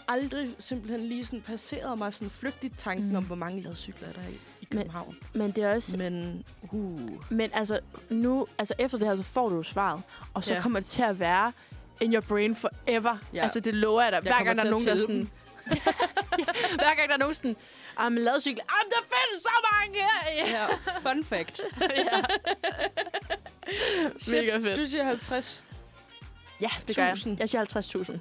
aldrig 0.08 0.48
simpelthen 0.58 1.00
lige 1.00 1.24
sådan 1.26 1.40
passeret 1.40 1.98
mig 1.98 2.12
sådan 2.12 2.30
flygtigt 2.30 2.78
tanken 2.78 3.08
Mm. 3.08 3.16
om, 3.16 3.24
hvor 3.24 3.36
mange 3.36 3.62
ladcykler 3.62 4.08
er 4.08 4.12
der 4.12 4.28
i, 4.28 4.38
i 4.60 4.64
København. 4.64 5.16
Men 5.34 5.50
det 5.50 5.64
er 5.64 5.74
også... 5.74 5.96
Men, 5.96 6.44
uh, 6.72 7.32
Men 7.32 7.50
altså, 7.54 7.80
nu, 8.10 8.46
altså 8.58 8.74
efter 8.78 8.98
det 8.98 9.06
her, 9.08 9.16
så 9.16 9.22
får 9.22 9.48
du 9.48 9.62
svaret. 9.62 10.02
Og 10.34 10.44
så 10.44 10.54
ja. 10.54 10.60
kommer 10.60 10.80
det 10.80 10.86
til 10.86 11.02
at 11.02 11.18
være 11.20 11.52
in 12.00 12.12
your 12.12 12.20
brain 12.20 12.56
forever. 12.56 13.16
Ja. 13.32 13.42
Altså, 13.42 13.60
det 13.60 13.74
lover 13.74 14.02
jeg 14.02 14.12
dig. 14.12 14.20
Hver 14.20 14.44
gang 14.44 14.58
der 14.58 14.64
er 14.64 14.70
nogen, 14.70 14.86
der 14.86 14.96
sådan... 14.96 15.30
Hver 16.80 16.94
gang 16.94 17.08
der 17.08 17.14
er 17.14 17.18
nogen 17.18 17.34
sådan... 17.34 17.56
Ah, 17.96 18.12
men 18.12 18.24
ladcykel. 18.24 18.60
Ah, 18.68 18.90
der 18.90 18.96
findes 19.02 19.42
så 19.42 19.50
mange! 19.72 19.98
Ja. 20.36 20.50
ja, 20.50 20.66
fun 21.00 21.24
fact. 21.24 21.60
ja. 21.80 22.22
Shit, 24.18 24.34
Mega 24.34 24.56
fedt. 24.58 24.78
Du 24.78 24.86
siger 24.86 25.04
50. 25.04 25.64
ja, 26.60 26.70
det 26.88 26.96
gør 26.96 27.04
jeg. 27.04 27.16
Jeg 27.38 27.48
siger 27.48 27.64
50.000. 28.12 28.18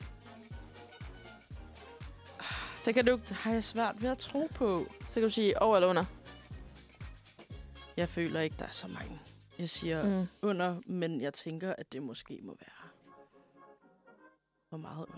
Så 2.75 2.93
kan, 2.93 3.05
du, 3.05 3.11
Det 3.29 3.35
har 3.35 3.51
jeg 3.51 3.63
svært 3.63 4.01
ved 4.01 4.09
at 4.09 4.17
tro 4.17 4.49
på. 4.55 4.87
så 5.07 5.13
kan 5.13 5.23
du 5.23 5.29
sige 5.29 5.61
over 5.61 5.75
eller 5.75 5.87
under. 5.87 6.05
Jeg 7.97 8.09
føler 8.09 8.41
ikke, 8.41 8.55
der 8.59 8.65
er 8.65 8.71
så 8.71 8.87
mange. 8.87 9.19
Jeg 9.59 9.69
siger. 9.69 10.03
Mm. 10.03 10.27
under, 10.41 10.75
men 10.85 11.21
jeg 11.21 11.33
tænker, 11.33 11.73
at 11.77 11.93
det 11.93 12.03
måske 12.03 12.39
må 12.43 12.57
være 12.59 12.69
hvor 14.69 14.77
meget 14.77 14.97
under. 14.97 15.17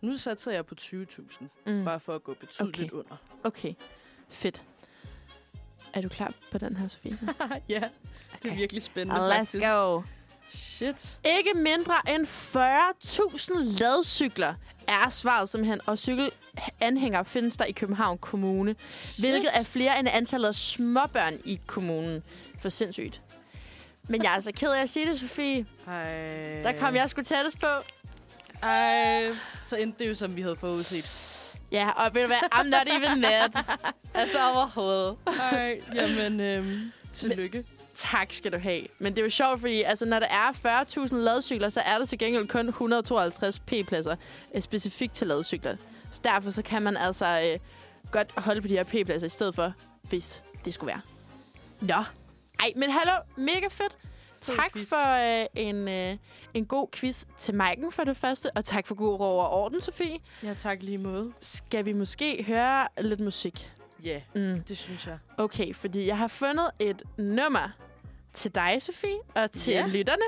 Nu 0.00 0.16
satser 0.16 0.52
jeg 0.52 0.66
på 0.66 0.74
20.000, 0.80 1.44
Mm. 1.66 1.84
bare 1.84 2.00
for 2.00 2.14
at 2.14 2.24
gå 2.24 2.34
betydeligt 2.40 2.92
under. 2.92 3.16
Okay, 3.44 3.74
fedt. 4.28 4.62
Er 5.94 6.00
du 6.00 6.08
klar 6.08 6.32
på 6.52 6.58
den 6.58 6.76
her, 6.76 6.88
Sofie? 6.88 7.18
ja, 7.68 7.74
det 7.74 7.82
er 7.84 7.88
Okay. 8.34 8.56
virkelig 8.56 8.82
spændende 8.82 9.30
Let's 9.30 9.38
faktisk. 9.38 9.64
go. 9.64 10.02
Shit. 10.50 11.20
Ikke 11.24 11.54
mindre 11.54 11.94
end 12.14 12.26
40.000 12.26 13.78
ladcykler 13.80 14.54
er 14.88 15.08
svaret 15.08 15.48
simpelthen, 15.48 15.80
og 15.86 15.98
cykelanhængere 15.98 17.24
findes 17.24 17.56
der 17.56 17.64
i 17.64 17.72
København 17.72 18.18
Kommune, 18.18 18.74
Shit. 18.90 19.24
hvilket 19.24 19.50
er 19.54 19.62
flere 19.62 19.98
end 19.98 20.08
antallet 20.08 20.48
af 20.48 20.54
småbørn 20.54 21.34
i 21.44 21.60
kommunen. 21.66 22.22
For 22.58 22.68
sindssygt. 22.68 23.22
Men 24.08 24.22
jeg 24.22 24.30
er 24.30 24.34
altså 24.34 24.52
ked 24.52 24.70
af 24.70 24.82
at 24.82 24.90
sige 24.90 25.10
det, 25.10 25.20
Sofie. 25.20 25.66
Ej. 25.86 26.62
Der 26.62 26.78
kom 26.78 26.94
jeg 26.94 27.10
sgu 27.10 27.22
tættest 27.22 27.58
på. 27.60 27.66
Ej. 28.62 29.36
Så 29.64 29.76
endte 29.76 30.04
det 30.04 30.08
jo, 30.10 30.14
som 30.14 30.36
vi 30.36 30.42
havde 30.42 30.56
forudset. 30.56 31.10
Ja, 31.72 31.90
og 31.90 32.14
ved 32.14 32.22
du 32.22 32.26
hvad? 32.26 32.36
I'm 32.54 32.62
not 32.62 32.88
even 32.88 33.20
mad. 33.20 33.62
altså 34.14 34.50
overhovedet. 34.54 35.16
Ej, 35.26 35.80
jamen, 35.94 36.40
øhm, 36.40 36.92
tillykke. 37.12 37.64
Tak 37.94 38.32
skal 38.32 38.52
du 38.52 38.58
have. 38.58 38.82
Men 38.98 39.12
det 39.12 39.18
er 39.18 39.22
jo 39.24 39.30
sjovt, 39.30 39.60
fordi 39.60 39.82
altså, 39.82 40.04
når 40.04 40.18
der 40.18 40.26
er 40.26 40.82
40.000 40.82 41.14
ladcykler, 41.16 41.68
så 41.68 41.80
er 41.80 41.98
der 41.98 42.04
til 42.04 42.18
gengæld 42.18 42.48
kun 42.48 42.68
152 42.68 43.58
p-pladser 43.58 44.16
øh, 44.54 44.62
specifikt 44.62 45.12
til 45.14 45.26
ladcykler. 45.26 45.76
Så 46.10 46.20
derfor 46.24 46.50
så 46.50 46.62
kan 46.62 46.82
man 46.82 46.96
altså 46.96 47.26
øh, 47.52 47.58
godt 48.10 48.32
holde 48.36 48.62
på 48.62 48.68
de 48.68 48.76
her 48.76 48.84
p-pladser 48.84 49.26
i 49.26 49.30
stedet 49.30 49.54
for, 49.54 49.72
hvis 50.02 50.42
det 50.64 50.74
skulle 50.74 50.88
være. 50.88 51.00
Nå. 51.80 52.04
Ej, 52.60 52.72
men 52.76 52.90
hallo. 52.90 53.12
Mega 53.36 53.66
fedt. 53.70 53.96
Tak 54.40 54.72
quiz. 54.72 54.88
for 54.88 55.40
øh, 55.40 55.46
en, 55.54 55.88
øh, 55.88 56.16
en 56.54 56.66
god 56.66 56.88
quiz 56.92 57.24
til 57.38 57.54
Maiken 57.54 57.92
for 57.92 58.04
det 58.04 58.16
første, 58.16 58.50
og 58.56 58.64
tak 58.64 58.86
for 58.86 58.94
god 58.94 59.20
ro 59.20 59.38
og 59.38 59.50
orden, 59.50 59.80
Sofie. 59.82 60.18
Ja, 60.42 60.54
tak 60.54 60.82
lige 60.82 60.98
måde. 60.98 61.32
Skal 61.40 61.84
vi 61.84 61.92
måske 61.92 62.44
høre 62.46 62.88
lidt 63.00 63.20
musik? 63.20 63.72
Ja, 64.04 64.20
Mm. 64.34 64.62
det 64.68 64.78
synes 64.78 65.06
jeg. 65.06 65.18
Okay, 65.38 65.74
fordi 65.74 66.06
jeg 66.06 66.18
har 66.18 66.28
fundet 66.28 66.70
et 66.78 67.02
nummer 67.18 67.68
til 68.32 68.54
dig, 68.54 68.76
Sofie, 68.80 69.18
og 69.34 69.50
til 69.52 69.72
yeah. 69.72 69.88
lytterne, 69.90 70.22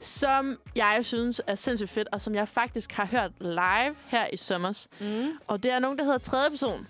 som 0.00 0.58
jeg 0.76 1.00
synes 1.02 1.42
er 1.46 1.54
sindssygt 1.54 1.90
fedt, 1.90 2.08
og 2.12 2.20
som 2.20 2.34
jeg 2.34 2.48
faktisk 2.48 2.92
har 2.92 3.06
hørt 3.06 3.30
live 3.40 3.96
her 4.06 4.26
i 4.32 4.36
sommers. 4.36 4.88
Mm. 5.00 5.28
Og 5.46 5.62
det 5.62 5.70
er 5.72 5.78
nogen, 5.78 5.98
der 5.98 6.04
hedder 6.04 6.18
tredje 6.18 6.50
person. 6.50 6.86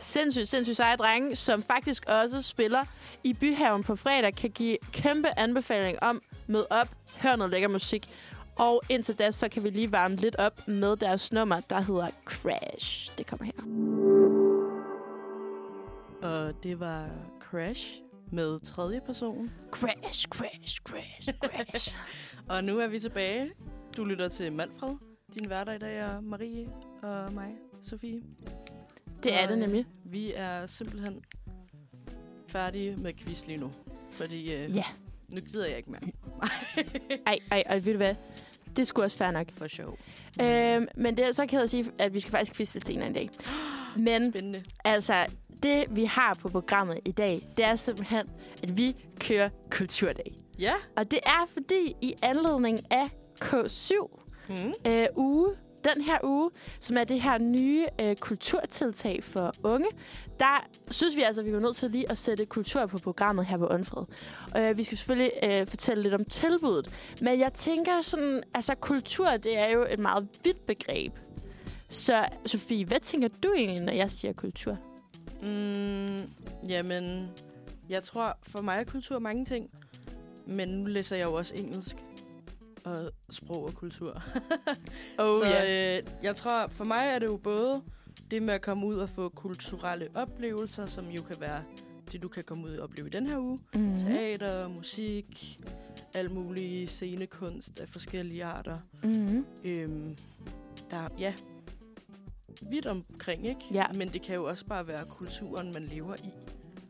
Sindssygt, 0.00 0.48
sindssygt 0.48 0.76
seje 0.76 0.96
drenge, 0.96 1.36
som 1.36 1.62
faktisk 1.62 2.04
også 2.08 2.42
spiller 2.42 2.84
i 3.24 3.32
Byhaven 3.32 3.82
på 3.82 3.96
fredag, 3.96 4.34
kan 4.34 4.50
give 4.50 4.78
kæmpe 4.92 5.38
anbefaling 5.38 6.02
om, 6.02 6.22
mød 6.46 6.64
op, 6.70 6.88
hør 7.16 7.36
noget 7.36 7.50
lækker 7.50 7.68
musik. 7.68 8.08
Og 8.56 8.82
indtil 8.88 9.14
da, 9.14 9.30
så 9.30 9.48
kan 9.48 9.64
vi 9.64 9.70
lige 9.70 9.92
varme 9.92 10.16
lidt 10.16 10.36
op 10.36 10.68
med 10.68 10.96
deres 10.96 11.32
nummer, 11.32 11.60
der 11.60 11.80
hedder 11.80 12.08
Crash. 12.24 13.18
Det 13.18 13.26
kommer 13.26 13.44
her. 13.44 13.52
Og 16.22 16.62
det 16.62 16.80
var 16.80 17.08
Crash 17.40 17.86
med 18.32 18.60
tredje 18.60 19.00
person. 19.06 19.50
Crash, 19.70 20.28
crash, 20.28 20.80
crash, 20.84 21.28
crash. 21.44 21.96
Og 22.50 22.64
nu 22.64 22.78
er 22.78 22.86
vi 22.86 23.00
tilbage. 23.00 23.50
Du 23.96 24.04
lytter 24.04 24.28
til 24.28 24.52
Manfred. 24.52 24.96
Din 25.34 25.50
værter 25.50 25.72
i 25.72 25.78
dag 25.78 25.96
er 25.96 26.20
Marie 26.20 26.68
og 27.02 27.32
mig, 27.32 27.54
Sofie. 27.82 28.22
Det 29.22 29.34
er 29.42 29.46
det 29.48 29.58
nemlig. 29.58 29.86
Vi 30.04 30.32
er 30.36 30.66
simpelthen 30.66 31.24
færdige 32.48 32.96
med 32.96 33.12
quiz 33.12 33.46
lige 33.46 33.58
nu. 33.58 33.70
Fordi 34.12 34.54
øh, 34.54 34.76
Ja. 34.76 34.84
nu 35.34 35.40
gider 35.40 35.66
jeg 35.66 35.76
ikke 35.76 35.90
mere. 35.90 36.00
Ej, 37.26 37.38
ej, 37.50 37.62
ej, 37.66 37.74
ved 37.84 37.92
du 37.92 37.96
hvad? 37.96 38.14
Det 38.76 38.86
skulle 38.86 39.06
også 39.06 39.16
fair 39.16 39.30
nok. 39.30 39.46
For 39.52 39.66
sjov. 39.68 39.98
Øhm, 40.40 40.86
men 40.96 41.16
det 41.16 41.24
er 41.26 41.32
så 41.32 41.46
ked 41.46 41.60
at 41.62 41.70
sige, 41.70 41.90
at 41.98 42.14
vi 42.14 42.20
skal 42.20 42.30
faktisk 42.30 42.54
quizze 42.56 42.80
til 42.80 42.94
en 42.96 43.02
anden 43.02 43.14
dag. 43.14 43.30
Men 43.96 44.32
Spændende. 44.32 44.64
altså, 44.84 45.26
det 45.62 45.84
vi 45.96 46.04
har 46.04 46.34
på 46.34 46.48
programmet 46.48 46.98
i 47.04 47.10
dag, 47.12 47.38
det 47.56 47.64
er 47.64 47.76
simpelthen, 47.76 48.26
at 48.62 48.76
vi 48.76 48.96
kører 49.20 49.48
kulturdag. 49.70 50.34
Ja. 50.58 50.72
Og 50.96 51.10
det 51.10 51.18
er 51.26 51.46
fordi, 51.52 51.96
i 52.02 52.14
anledning 52.22 52.78
af 52.92 53.08
K7 53.44 53.92
Mm. 54.50 54.72
øh, 54.86 55.06
uge, 55.16 55.48
den 55.84 56.02
her 56.02 56.18
uge, 56.24 56.50
som 56.80 56.96
er 56.96 57.04
det 57.04 57.20
her 57.20 57.38
nye 57.38 57.86
øh, 58.00 58.16
kulturtiltag 58.16 59.24
for 59.24 59.52
unge, 59.62 59.88
der 60.40 60.66
synes 60.90 61.16
vi 61.16 61.22
altså, 61.22 61.40
at 61.40 61.46
vi 61.46 61.52
var 61.52 61.60
nødt 61.60 61.76
til 61.76 61.90
lige 61.90 62.10
at 62.10 62.18
sætte 62.18 62.46
kultur 62.46 62.86
på 62.86 62.98
programmet 62.98 63.46
her 63.46 63.56
på 63.56 63.66
Undfred. 63.66 64.04
Øh, 64.56 64.78
vi 64.78 64.84
skal 64.84 64.98
selvfølgelig 64.98 65.32
øh, 65.44 65.66
fortælle 65.66 66.02
lidt 66.02 66.14
om 66.14 66.24
tilbuddet, 66.24 66.92
men 67.22 67.40
jeg 67.40 67.52
tænker 67.52 68.02
sådan, 68.02 68.42
altså 68.54 68.74
kultur, 68.74 69.26
det 69.26 69.58
er 69.58 69.68
jo 69.68 69.86
et 69.90 69.98
meget 69.98 70.28
vidt 70.44 70.66
begreb. 70.66 71.12
Så 71.88 72.26
Sofie, 72.46 72.84
hvad 72.84 73.00
tænker 73.00 73.28
du 73.42 73.52
egentlig, 73.56 73.84
når 73.84 73.92
jeg 73.92 74.10
siger 74.10 74.32
kultur? 74.32 74.78
Mm, 75.42 76.18
jamen, 76.68 77.28
jeg 77.88 78.02
tror, 78.02 78.38
for 78.42 78.62
mig 78.62 78.76
er 78.78 78.84
kultur 78.84 79.18
mange 79.18 79.44
ting. 79.44 79.70
Men 80.46 80.68
nu 80.68 80.86
læser 80.86 81.16
jeg 81.16 81.26
jo 81.26 81.34
også 81.34 81.54
engelsk 81.54 81.96
og 82.88 83.10
sprog 83.30 83.64
og 83.64 83.74
kultur. 83.74 84.22
Oh, 85.20 85.40
så 85.42 85.46
ja. 85.46 85.98
øh, 85.98 86.02
jeg 86.22 86.36
tror, 86.36 86.66
for 86.66 86.84
mig 86.84 87.00
er 87.14 87.18
det 87.18 87.26
jo 87.26 87.36
både 87.36 87.82
det 88.30 88.42
med 88.42 88.54
at 88.54 88.62
komme 88.62 88.86
ud 88.86 88.94
og 88.94 89.10
få 89.10 89.28
kulturelle 89.28 90.08
oplevelser, 90.14 90.86
som 90.86 91.06
jo 91.10 91.22
kan 91.22 91.36
være 91.40 91.62
det, 92.12 92.22
du 92.22 92.28
kan 92.28 92.44
komme 92.44 92.64
ud 92.64 92.76
og 92.76 92.84
opleve 92.84 93.08
i 93.08 93.10
den 93.10 93.26
her 93.26 93.38
uge. 93.38 93.58
Mm-hmm. 93.74 93.96
Teater, 93.96 94.68
musik, 94.68 95.60
al 96.14 96.32
mulig 96.32 96.88
scenekunst 96.88 97.80
af 97.80 97.88
forskellige 97.88 98.44
arter. 98.44 98.78
Mm-hmm. 99.04 99.46
Øhm, 99.64 100.16
der, 100.90 101.08
ja, 101.18 101.34
vidt 102.62 102.86
omkring, 102.86 103.46
ikke? 103.46 103.60
Ja. 103.72 103.86
Men 103.94 104.08
det 104.08 104.22
kan 104.22 104.34
jo 104.34 104.44
også 104.44 104.66
bare 104.66 104.86
være 104.86 105.04
kulturen, 105.10 105.72
man 105.72 105.86
lever 105.86 106.14
i. 106.14 106.30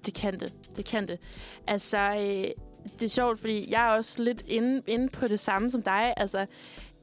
Det 0.07 0.15
kan 0.15 0.41
det. 0.41 0.55
Det 0.77 0.85
kan 0.85 1.09
det. 1.09 1.19
Altså, 1.67 1.99
øh, 1.99 2.68
det 3.01 3.03
er 3.07 3.09
sjovt, 3.11 3.41
fordi 3.41 3.71
jeg 3.71 3.87
er 3.87 3.91
også 3.97 4.23
lidt 4.23 4.43
inde, 4.47 4.83
inde 4.87 5.09
på 5.09 5.27
det 5.27 5.41
samme 5.41 5.71
som 5.71 5.83
dig. 5.83 6.15
Altså, 6.17 6.47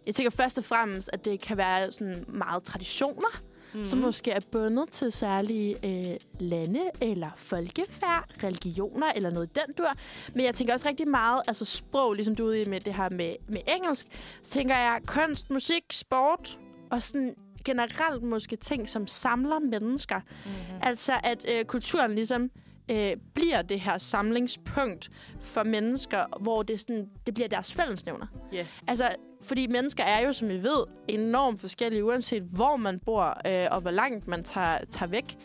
jeg 0.08 0.16
tænker 0.16 0.30
først 0.32 0.58
og 0.58 0.64
fremmest, 0.64 1.10
at 1.14 1.26
det 1.26 1.40
kan 1.42 1.58
være 1.58 1.92
sådan 1.92 2.26
meget 2.28 2.64
traditioner, 2.64 3.42
Mm. 3.74 3.80
mm. 3.80 3.86
som 3.86 4.00
måske 4.00 4.32
er 4.32 4.40
bundet 4.52 4.90
til 4.90 5.12
særlige 5.12 5.76
øh, 5.84 6.18
lande 6.40 6.80
eller 7.02 7.30
folkefærd, 7.36 8.30
religioner 8.44 9.08
eller 9.16 9.30
noget 9.30 9.48
i 9.48 9.60
den 9.66 9.74
dur. 9.78 9.94
Men 10.36 10.46
jeg 10.46 10.56
tænker 10.56 10.74
også 10.74 10.90
rigtig 10.90 11.08
meget, 11.08 11.42
altså 11.48 11.66
sprog, 11.66 12.14
ligesom 12.14 12.36
du 12.36 12.44
er 12.44 12.48
ude 12.48 12.62
i 12.62 12.70
med 12.70 12.80
det 12.80 12.94
her 12.96 13.10
med, 13.10 13.36
med 13.48 13.62
engelsk, 13.68 14.08
så 14.42 14.52
tænker 14.52 14.76
jeg 14.76 15.00
kunst, 15.06 15.50
musik, 15.50 15.84
sport 15.92 16.60
og 16.92 17.04
sådan 17.04 17.36
generelt 17.66 18.24
måske 18.24 18.56
ting, 18.56 18.90
som 18.90 19.08
samler 19.08 19.60
mennesker. 19.60 20.20
Mm-hmm. 20.20 20.80
Altså, 20.82 21.14
at 21.24 21.46
øh, 21.50 21.66
kulturen 21.66 22.16
ligesom 22.16 22.52
øh, 22.92 23.18
bliver 23.34 23.62
det 23.62 23.80
her 23.80 23.98
samlingspunkt 23.98 25.12
for 25.42 25.64
mennesker, 25.64 26.26
hvor 26.42 26.64
det, 26.64 26.80
sådan, 26.80 27.10
det 27.26 27.34
bliver 27.34 27.48
deres 27.48 27.74
fællesnævner. 27.74 28.28
Ja. 28.54 28.68
Altså, 28.88 29.16
fordi 29.42 29.68
mennesker 29.68 30.04
er 30.04 30.26
jo, 30.26 30.34
som 30.34 30.50
vi 30.50 30.64
ved, 30.64 30.84
enormt 31.08 31.60
forskellige, 31.60 32.06
uanset 32.06 32.44
hvor 32.44 32.76
man 32.76 33.00
bor 33.00 33.42
øh, 33.48 33.68
og 33.72 33.82
hvor 33.82 33.92
langt 33.92 34.28
man 34.28 34.44
tager, 34.44 34.78
tager 34.92 35.10
væk. 35.10 35.38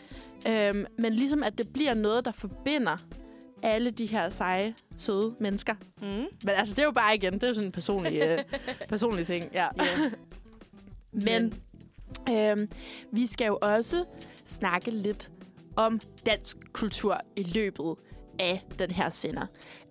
Øhm, 0.47 0.85
men 0.97 1.13
ligesom, 1.13 1.43
at 1.43 1.57
det 1.57 1.73
bliver 1.73 1.93
noget, 1.93 2.25
der 2.25 2.31
forbinder 2.31 2.97
alle 3.63 3.91
de 3.91 4.05
her 4.05 4.29
seje, 4.29 4.73
søde 4.97 5.35
mennesker. 5.39 5.75
Mm. 6.01 6.07
Men 6.07 6.49
altså, 6.49 6.75
det 6.75 6.79
er 6.79 6.85
jo 6.85 6.91
bare 6.91 7.15
igen, 7.15 7.33
det 7.33 7.43
er 7.43 7.47
jo 7.47 7.53
sådan 7.53 7.67
en 7.67 7.71
personlig, 7.71 8.21
øh, 8.21 8.39
personlig 8.89 9.27
ting. 9.27 9.45
Ja. 9.53 9.67
Ja. 9.77 10.11
Men 11.27 11.53
øhm, 12.29 12.69
vi 13.11 13.27
skal 13.27 13.47
jo 13.47 13.57
også 13.61 14.05
snakke 14.45 14.91
lidt 14.91 15.29
om 15.75 15.99
dansk 16.25 16.57
kultur 16.73 17.17
i 17.35 17.43
løbet 17.43 17.95
af 18.39 18.63
den 18.79 18.91
her 18.91 19.09
sender. 19.09 19.45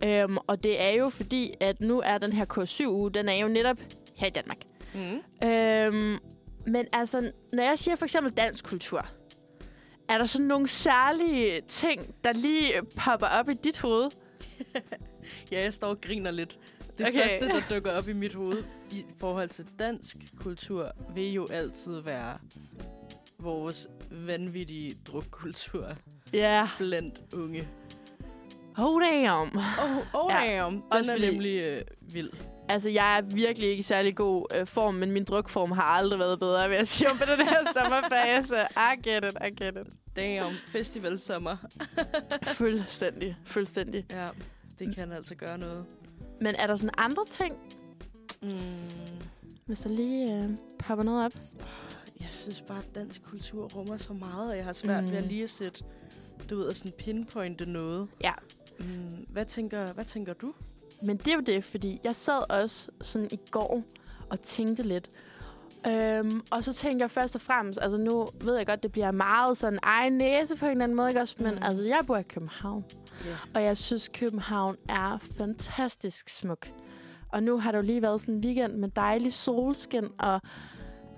Øhm, 0.04 0.36
og 0.46 0.62
det 0.64 0.80
er 0.80 0.90
jo 0.94 1.08
fordi, 1.08 1.52
at 1.60 1.80
nu 1.80 2.00
er 2.04 2.18
den 2.18 2.32
her 2.32 2.44
K7-uge, 2.58 3.10
den 3.10 3.28
er 3.28 3.34
jo 3.34 3.48
netop 3.48 3.76
her 4.16 4.26
i 4.26 4.30
Danmark. 4.30 4.58
Mm. 4.94 5.46
Øhm, 5.48 6.18
men 6.66 6.86
altså, 6.92 7.32
når 7.52 7.62
jeg 7.62 7.78
siger 7.78 7.96
for 7.96 8.04
eksempel 8.04 8.32
dansk 8.32 8.64
kultur, 8.64 9.06
er 10.08 10.18
der 10.18 10.24
sådan 10.24 10.46
nogle 10.46 10.68
særlige 10.68 11.60
ting, 11.68 12.14
der 12.24 12.32
lige 12.32 12.72
popper 12.96 13.26
op 13.26 13.48
i 13.48 13.54
dit 13.54 13.78
hoved? 13.78 14.10
Ja, 15.52 15.62
jeg 15.62 15.72
står 15.74 15.88
og 15.88 16.00
griner 16.00 16.30
lidt. 16.30 16.58
Det 16.98 17.06
Okay. 17.08 17.22
første, 17.22 17.48
der 17.48 17.60
dukker 17.70 17.92
op 17.92 18.08
i 18.08 18.12
mit 18.12 18.34
hoved 18.34 18.62
i 18.92 19.04
forhold 19.18 19.48
til 19.48 19.66
dansk 19.78 20.16
kultur, 20.36 20.92
vil 21.14 21.32
jo 21.32 21.46
altid 21.50 22.00
være 22.00 22.38
vores 23.38 23.88
vanvittige 24.10 24.94
drukkultur 25.06 25.86
Ja. 26.32 26.68
Blandt 26.78 27.20
unge. 27.34 27.68
Oh 28.78 29.02
damn. 29.02 29.56
Oh, 29.56 29.96
oh 30.14 30.30
Ja. 30.32 30.56
damn. 30.62 30.74
Den 30.74 30.82
Også 30.90 31.12
er 31.12 31.16
fordi- 31.16 31.30
nemlig 31.30 31.52
øh, 31.60 31.82
vild. 32.12 32.30
Altså, 32.68 32.88
jeg 32.88 33.18
er 33.18 33.22
virkelig 33.22 33.68
ikke 33.68 33.80
i 33.80 33.82
særlig 33.82 34.16
god 34.16 34.46
øh, 34.54 34.66
form, 34.66 34.94
men 34.94 35.12
min 35.12 35.24
drukform 35.24 35.70
har 35.72 35.82
aldrig 35.82 36.18
været 36.18 36.40
bedre, 36.40 36.68
vil 36.68 36.76
jeg 36.76 36.88
sige, 36.88 37.10
om 37.10 37.18
på 37.18 37.24
den 37.24 37.48
her 37.48 37.58
sommerfase. 37.82 38.56
I 38.76 39.08
get 39.08 39.24
it, 39.24 39.32
I 39.48 39.64
get 39.64 39.76
it. 39.86 39.92
Damn. 40.16 40.54
Festivalsommer. 40.68 41.56
Fuldstændig, 42.58 43.36
fuldstændig. 43.44 44.04
Ja, 44.10 44.26
det 44.78 44.94
kan 44.94 45.12
altså 45.12 45.34
gøre 45.34 45.58
noget. 45.58 45.84
Men 46.40 46.54
er 46.58 46.66
der 46.66 46.76
sådan 46.76 46.94
andre 46.98 47.24
ting, 47.30 47.54
Mm. 48.42 48.58
hvis 49.66 49.80
der 49.80 49.88
lige 49.88 50.34
øh, 50.34 50.50
popper 50.78 51.04
noget 51.04 51.24
op? 51.24 51.32
Jeg 52.20 52.28
synes 52.30 52.62
bare, 52.62 52.78
at 52.78 52.88
dansk 52.94 53.22
kultur 53.24 53.68
rummer 53.76 53.96
så 53.96 54.12
meget, 54.12 54.50
og 54.50 54.56
jeg 54.56 54.64
har 54.64 54.72
svært 54.72 55.04
mm. 55.04 55.11
ved 55.11 55.16
at 55.16 55.22
Mm. 55.24 55.28
lige 55.28 55.42
at 55.42 55.50
sætte, 55.50 55.85
du 56.50 56.56
ved, 56.56 56.68
at 56.68 56.76
sådan 56.76 56.92
pinpointe 56.98 57.66
noget. 57.66 58.09
Ja. 58.24 58.33
Mm. 58.80 59.26
Hvad, 59.28 59.44
tænker, 59.46 59.92
hvad 59.92 60.04
tænker 60.04 60.33
du? 60.33 60.52
Men 61.02 61.16
det 61.16 61.28
er 61.28 61.35
jo 61.35 61.40
det, 61.40 61.64
fordi 61.64 62.00
jeg 62.04 62.16
sad 62.16 62.50
også 62.50 62.90
sådan 63.00 63.28
i 63.33 63.38
går 63.50 63.83
og 64.30 64.40
tænkte 64.40 64.83
lidt. 64.83 65.09
Øhm, 65.88 66.42
og 66.50 66.64
så 66.64 66.72
tænker 66.72 67.04
jeg 67.04 67.11
først 67.11 67.35
og 67.35 67.40
fremmest, 67.40 67.78
altså 67.83 67.98
nu 67.98 68.28
ved 68.40 68.56
jeg 68.56 68.66
godt, 68.66 68.83
det 68.83 68.92
bliver 68.92 69.11
meget 69.11 69.56
sådan 69.56 69.78
egen 69.83 70.12
næse 70.12 70.56
på 70.56 70.64
en 70.64 70.70
eller 70.70 70.85
anden 70.85 70.96
måde, 70.96 71.09
ikke 71.09 71.20
også? 71.20 71.35
Men 71.38 71.54
Mm. 71.54 71.62
altså, 71.62 71.83
jeg 71.85 72.00
bor 72.06 72.16
i 72.16 72.22
København, 72.22 72.85
Ja. 73.24 73.37
og 73.54 73.62
jeg 73.64 73.76
synes, 73.76 74.09
København 74.14 74.76
er 74.88 75.18
fantastisk 75.38 76.28
smuk. 76.28 76.68
Og 77.28 77.42
nu 77.42 77.59
har 77.59 77.72
der 77.72 77.78
jo 77.78 77.83
lige 77.85 78.02
været 78.02 78.20
sådan 78.20 78.35
en 78.35 78.44
weekend 78.44 78.72
med 78.74 78.88
dejlig 78.88 79.35
solskin, 79.35 80.09
og 80.18 80.40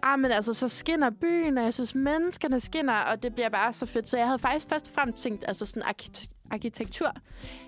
ah, 0.03 0.19
men 0.19 0.31
altså, 0.33 0.55
så 0.55 0.69
skinner 0.69 1.11
byen, 1.11 1.59
og 1.59 1.65
jeg 1.65 1.75
synes, 1.75 1.95
menneskerne 1.95 2.61
skinner, 2.61 2.95
og 2.95 3.23
det 3.23 3.35
bliver 3.35 3.49
bare 3.49 3.73
så 3.73 3.87
fedt. 3.87 4.09
Så 4.09 4.17
jeg 4.17 4.27
havde 4.27 4.39
faktisk 4.39 4.69
først 4.69 4.89
og 4.89 4.95
fremmest 4.95 5.23
tænkt, 5.23 5.45
altså 5.49 5.67
sådan 5.67 5.83
arkite- 5.83 6.29
arkitektur. 6.51 7.13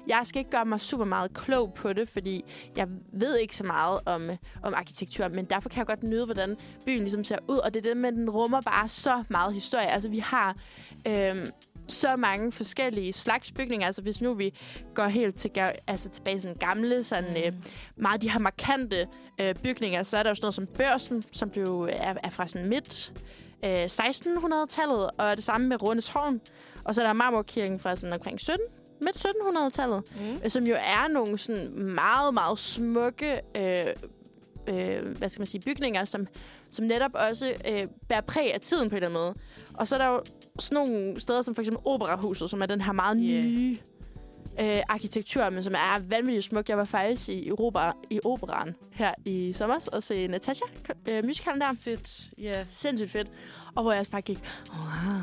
Jeg 0.06 0.20
skal 0.24 0.38
ikke 0.38 0.50
gøre 0.50 0.64
mig 0.64 0.80
super 0.80 1.04
meget 1.04 1.34
klog 1.34 1.74
på 1.74 1.92
det, 1.92 2.08
fordi 2.08 2.44
jeg 2.76 2.88
ved 3.12 3.38
ikke 3.38 3.56
så 3.56 3.64
meget 3.64 4.00
om, 4.06 4.30
om 4.62 4.74
arkitektur, 4.74 5.28
men 5.28 5.44
derfor 5.44 5.68
kan 5.68 5.78
jeg 5.78 5.86
godt 5.86 6.02
nyde, 6.02 6.24
hvordan 6.24 6.56
byen 6.86 6.98
ligesom 7.00 7.24
ser 7.24 7.38
ud, 7.48 7.56
og 7.56 7.74
det 7.74 7.86
er 7.86 7.88
det 7.92 7.96
med, 7.96 8.08
at 8.08 8.14
den 8.14 8.30
rummer 8.30 8.60
bare 8.60 8.88
så 8.88 9.24
meget 9.28 9.54
historie. 9.54 9.86
Altså, 9.86 10.08
vi 10.08 10.18
har 10.18 10.56
Øh, 11.08 11.46
så 11.88 12.16
mange 12.16 12.52
forskellige 12.52 13.12
slags 13.12 13.52
bygninger. 13.52 13.86
Altså, 13.86 14.02
hvis 14.02 14.20
nu 14.20 14.34
vi 14.34 14.54
går 14.94 15.04
helt 15.04 15.34
til, 15.36 15.50
altså, 15.86 16.08
tilbage 16.08 16.40
sådan 16.40 16.56
gamle, 16.56 17.04
sådan, 17.04 17.36
øh, 17.46 17.52
meget 17.96 18.22
de 18.22 18.30
her 18.30 18.38
markante 18.38 19.06
øh, 19.40 19.54
bygninger, 19.54 20.02
så 20.02 20.16
er 20.16 20.22
der 20.22 20.30
jo 20.30 20.34
sådan 20.34 20.44
noget 20.44 20.54
som 20.54 20.66
børsen, 20.66 21.22
som 21.32 21.50
blev, 21.50 21.88
er, 21.92 22.14
er 22.22 22.30
fra 22.30 22.46
sådan 22.48 22.68
midt 22.68 23.12
øh, 23.64 23.84
1600-tallet, 23.84 25.10
og 25.18 25.36
det 25.36 25.44
samme 25.44 25.68
med 25.68 25.82
Rundetårn. 25.82 26.40
Og 26.84 26.94
så 26.94 27.02
er 27.02 27.06
der 27.06 27.12
Marmorkirken 27.12 27.78
fra 27.80 27.96
sådan 27.96 28.12
omkring 28.12 28.40
17, 28.40 28.60
midt 29.00 29.16
1700-tallet, 29.26 30.02
Mm. 30.20 30.40
øh, 30.44 30.50
som 30.50 30.64
jo 30.64 30.74
er 30.74 31.08
nogle 31.08 31.38
sådan 31.38 31.90
meget, 31.90 32.34
meget 32.34 32.58
smukke 32.58 33.40
øh, 33.56 33.84
øh, 34.68 35.16
hvad 35.18 35.28
skal 35.28 35.40
man 35.40 35.46
sige, 35.46 35.60
bygninger, 35.60 36.04
som, 36.04 36.26
som 36.70 36.84
netop 36.84 37.10
også 37.14 37.52
øh, 37.70 37.86
bærer 38.08 38.20
præg 38.20 38.54
af 38.54 38.60
tiden 38.60 38.90
på 38.90 38.96
en 38.96 39.02
eller 39.02 39.08
anden 39.08 39.22
måde. 39.22 39.34
Og 39.78 39.88
så 39.88 39.94
er 39.94 39.98
der 39.98 40.06
jo 40.06 40.22
sådan 40.60 40.74
nogle 40.88 41.20
steder, 41.20 41.42
som 41.42 41.54
for 41.54 41.62
eksempel 41.62 41.82
Operahuset, 41.84 42.50
som 42.50 42.62
er 42.62 42.66
den 42.66 42.80
her 42.80 42.92
meget 42.92 43.18
Yeah. 43.20 43.44
nye 43.44 43.78
øh, 44.60 44.82
arkitektur, 44.88 45.50
men 45.50 45.64
som 45.64 45.74
er 45.74 45.98
vanvittigt 46.08 46.44
smuk. 46.44 46.68
Jeg 46.68 46.78
var 46.78 46.84
faktisk 46.84 47.28
i, 47.28 47.50
opera, 47.58 47.96
i 48.10 48.20
operan 48.24 48.74
her 48.92 49.14
i 49.26 49.52
sommer 49.52 49.88
og 49.92 50.02
se 50.02 50.26
Natasha, 50.26 50.64
øh, 51.08 51.24
musicalen 51.24 51.60
der. 51.60 51.66
Fedt, 51.80 52.20
ja. 52.38 52.64
Sindssygt 52.68 53.10
fedt. 53.10 53.28
Og 53.76 53.82
hvor 53.82 53.92
jeg 53.92 54.00
også 54.00 54.12
bare 54.12 54.22
gik, 54.22 54.38
wow, 54.72 55.22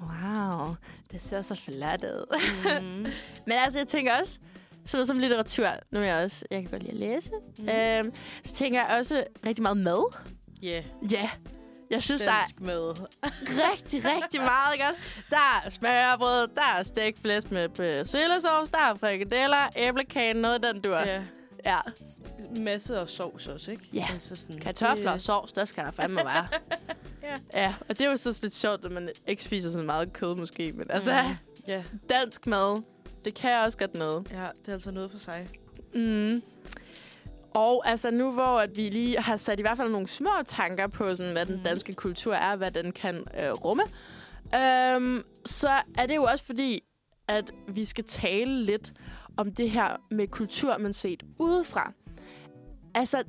wow, 0.00 0.74
det 1.12 1.22
ser 1.22 1.42
så 1.42 1.54
flot 1.54 2.04
ud. 2.04 2.40
Mm. 2.82 3.00
Men 3.46 3.52
altså, 3.64 3.78
jeg 3.78 3.88
tænker 3.88 4.12
også, 4.20 4.32
sådan 4.86 4.98
noget 4.98 5.08
som 5.08 5.18
litteratur, 5.18 5.68
nu 5.92 6.00
er 6.00 6.04
jeg 6.04 6.24
også, 6.24 6.44
jeg 6.50 6.60
kan 6.62 6.70
godt 6.70 6.82
lide 6.82 6.92
at 6.92 6.98
læse, 6.98 7.30
Mm. 7.58 7.68
øhm, 7.68 8.14
så 8.44 8.54
tænker 8.54 8.84
jeg 8.86 8.98
også 8.98 9.24
rigtig 9.46 9.62
meget 9.62 9.76
mad. 9.76 10.16
Ja, 10.62 10.82
Ja, 11.10 11.30
jeg 11.94 12.02
synes, 12.02 12.22
der 12.22 12.30
er 12.30 12.44
mad. 12.60 12.94
rigtig, 13.72 14.04
rigtig 14.04 14.40
meget, 14.40 14.72
ikke 14.74 14.84
også? 14.86 14.98
Der 15.30 15.60
er 15.64 15.70
smørbrød, 15.70 16.48
der 16.54 16.62
er 16.78 16.82
stegt 16.82 17.18
flæsk 17.22 17.50
med 17.50 17.68
persillesauce, 17.68 18.72
der 18.72 18.78
er 18.78 18.94
frikadeller, 18.94 19.68
æblekage, 19.76 20.34
noget 20.34 20.64
af 20.64 20.72
den 20.74 20.82
dur. 20.82 20.96
Ja. 20.98 21.22
Ja, 21.64 21.78
Masser 22.60 23.00
af 23.00 23.08
sovs 23.08 23.46
også, 23.46 23.70
ikke? 23.70 23.82
Ja. 23.92 24.06
Altså 24.12 24.36
sådan, 24.36 24.60
kartofler 24.60 25.10
og 25.10 25.14
det- 25.14 25.22
sovs, 25.24 25.52
der 25.52 25.64
skal 25.64 25.84
der 25.84 25.90
fandme 25.90 26.16
være. 26.24 26.46
Ja. 27.22 27.34
Ja, 27.62 27.74
og 27.88 27.98
det 27.98 28.06
er 28.06 28.10
jo 28.10 28.16
så 28.16 28.38
lidt 28.42 28.54
sjovt, 28.54 28.84
at 28.84 28.92
man 28.92 29.08
ikke 29.26 29.42
spiser 29.42 29.70
så 29.70 29.78
meget 29.78 30.12
kød 30.12 30.34
måske, 30.36 30.72
men 30.72 30.90
altså, 30.90 31.22
Mm. 31.22 31.34
Ja, 31.68 31.82
dansk 32.10 32.46
mad, 32.46 32.82
det 33.24 33.34
kan 33.34 33.58
også 33.64 33.78
godt 33.78 33.94
noget. 33.94 34.26
ja, 34.30 34.36
det 34.60 34.68
er 34.68 34.72
altså 34.72 34.90
noget 34.90 35.10
for 35.10 35.18
sig. 35.18 35.48
Mm. 35.94 36.42
Og 37.54 37.88
altså 37.88 38.10
nu, 38.10 38.32
hvor 38.32 38.60
at 38.60 38.76
vi 38.76 38.88
lige 38.88 39.18
har 39.18 39.36
sat 39.36 39.58
i 39.58 39.62
hvert 39.62 39.76
fald 39.76 39.90
nogle 39.90 40.08
små 40.08 40.30
tanker 40.46 40.86
på, 40.86 41.16
sådan, 41.16 41.32
hvad 41.32 41.46
den 41.46 41.54
Mhm. 41.54 41.64
danske 41.64 41.92
kultur 41.92 42.34
er, 42.34 42.56
hvad 42.56 42.70
den 42.70 42.92
kan 42.92 43.16
øh, 43.40 43.50
rumme, 43.52 43.82
øhm, 44.54 45.22
så 45.46 45.68
er 45.98 46.06
det 46.06 46.16
jo 46.16 46.22
også 46.22 46.44
fordi, 46.44 46.80
at 47.28 47.50
vi 47.68 47.84
skal 47.84 48.04
tale 48.04 48.62
lidt 48.64 48.92
om 49.36 49.54
det 49.54 49.70
her 49.70 49.96
med 50.10 50.28
kultur, 50.28 50.78
man 50.78 50.92
set 50.92 51.22
udefra. 51.38 51.92
Altså, 52.94 53.22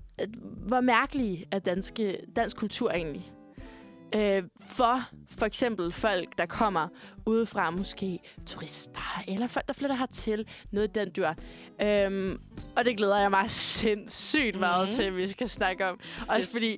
hvor 0.68 0.82
mærkelig 0.82 1.46
er 1.52 1.60
danske, 1.60 2.18
dansk 2.36 2.58
kultur 2.58 2.92
egentlig? 2.92 3.32
Øh, 4.16 4.44
for 4.72 5.02
for 5.40 5.46
eksempel 5.46 5.92
folk, 5.92 6.38
der 6.38 6.46
kommer 6.46 6.88
udefra, 7.26 7.70
måske 7.70 8.20
turister, 8.48 9.24
eller 9.28 9.48
folk, 9.48 9.68
der 9.68 9.74
flytter 9.74 9.96
hertil, 9.96 10.48
noget 10.72 10.96
den 10.96 11.12
dyr. 11.16 11.34
Øhm, 11.82 12.40
og 12.78 12.86
det 12.86 12.98
glæder 12.98 13.20
jeg 13.20 13.30
mig 13.30 13.50
sindssygt 13.50 14.60
meget 14.60 14.88
Mhm. 14.88 14.96
til, 14.96 15.04
at 15.04 15.18
vi 15.18 15.28
skal 15.28 15.50
snakke 15.50 15.90
om. 15.90 16.00
Også 16.28 16.48
fordi, 16.52 16.78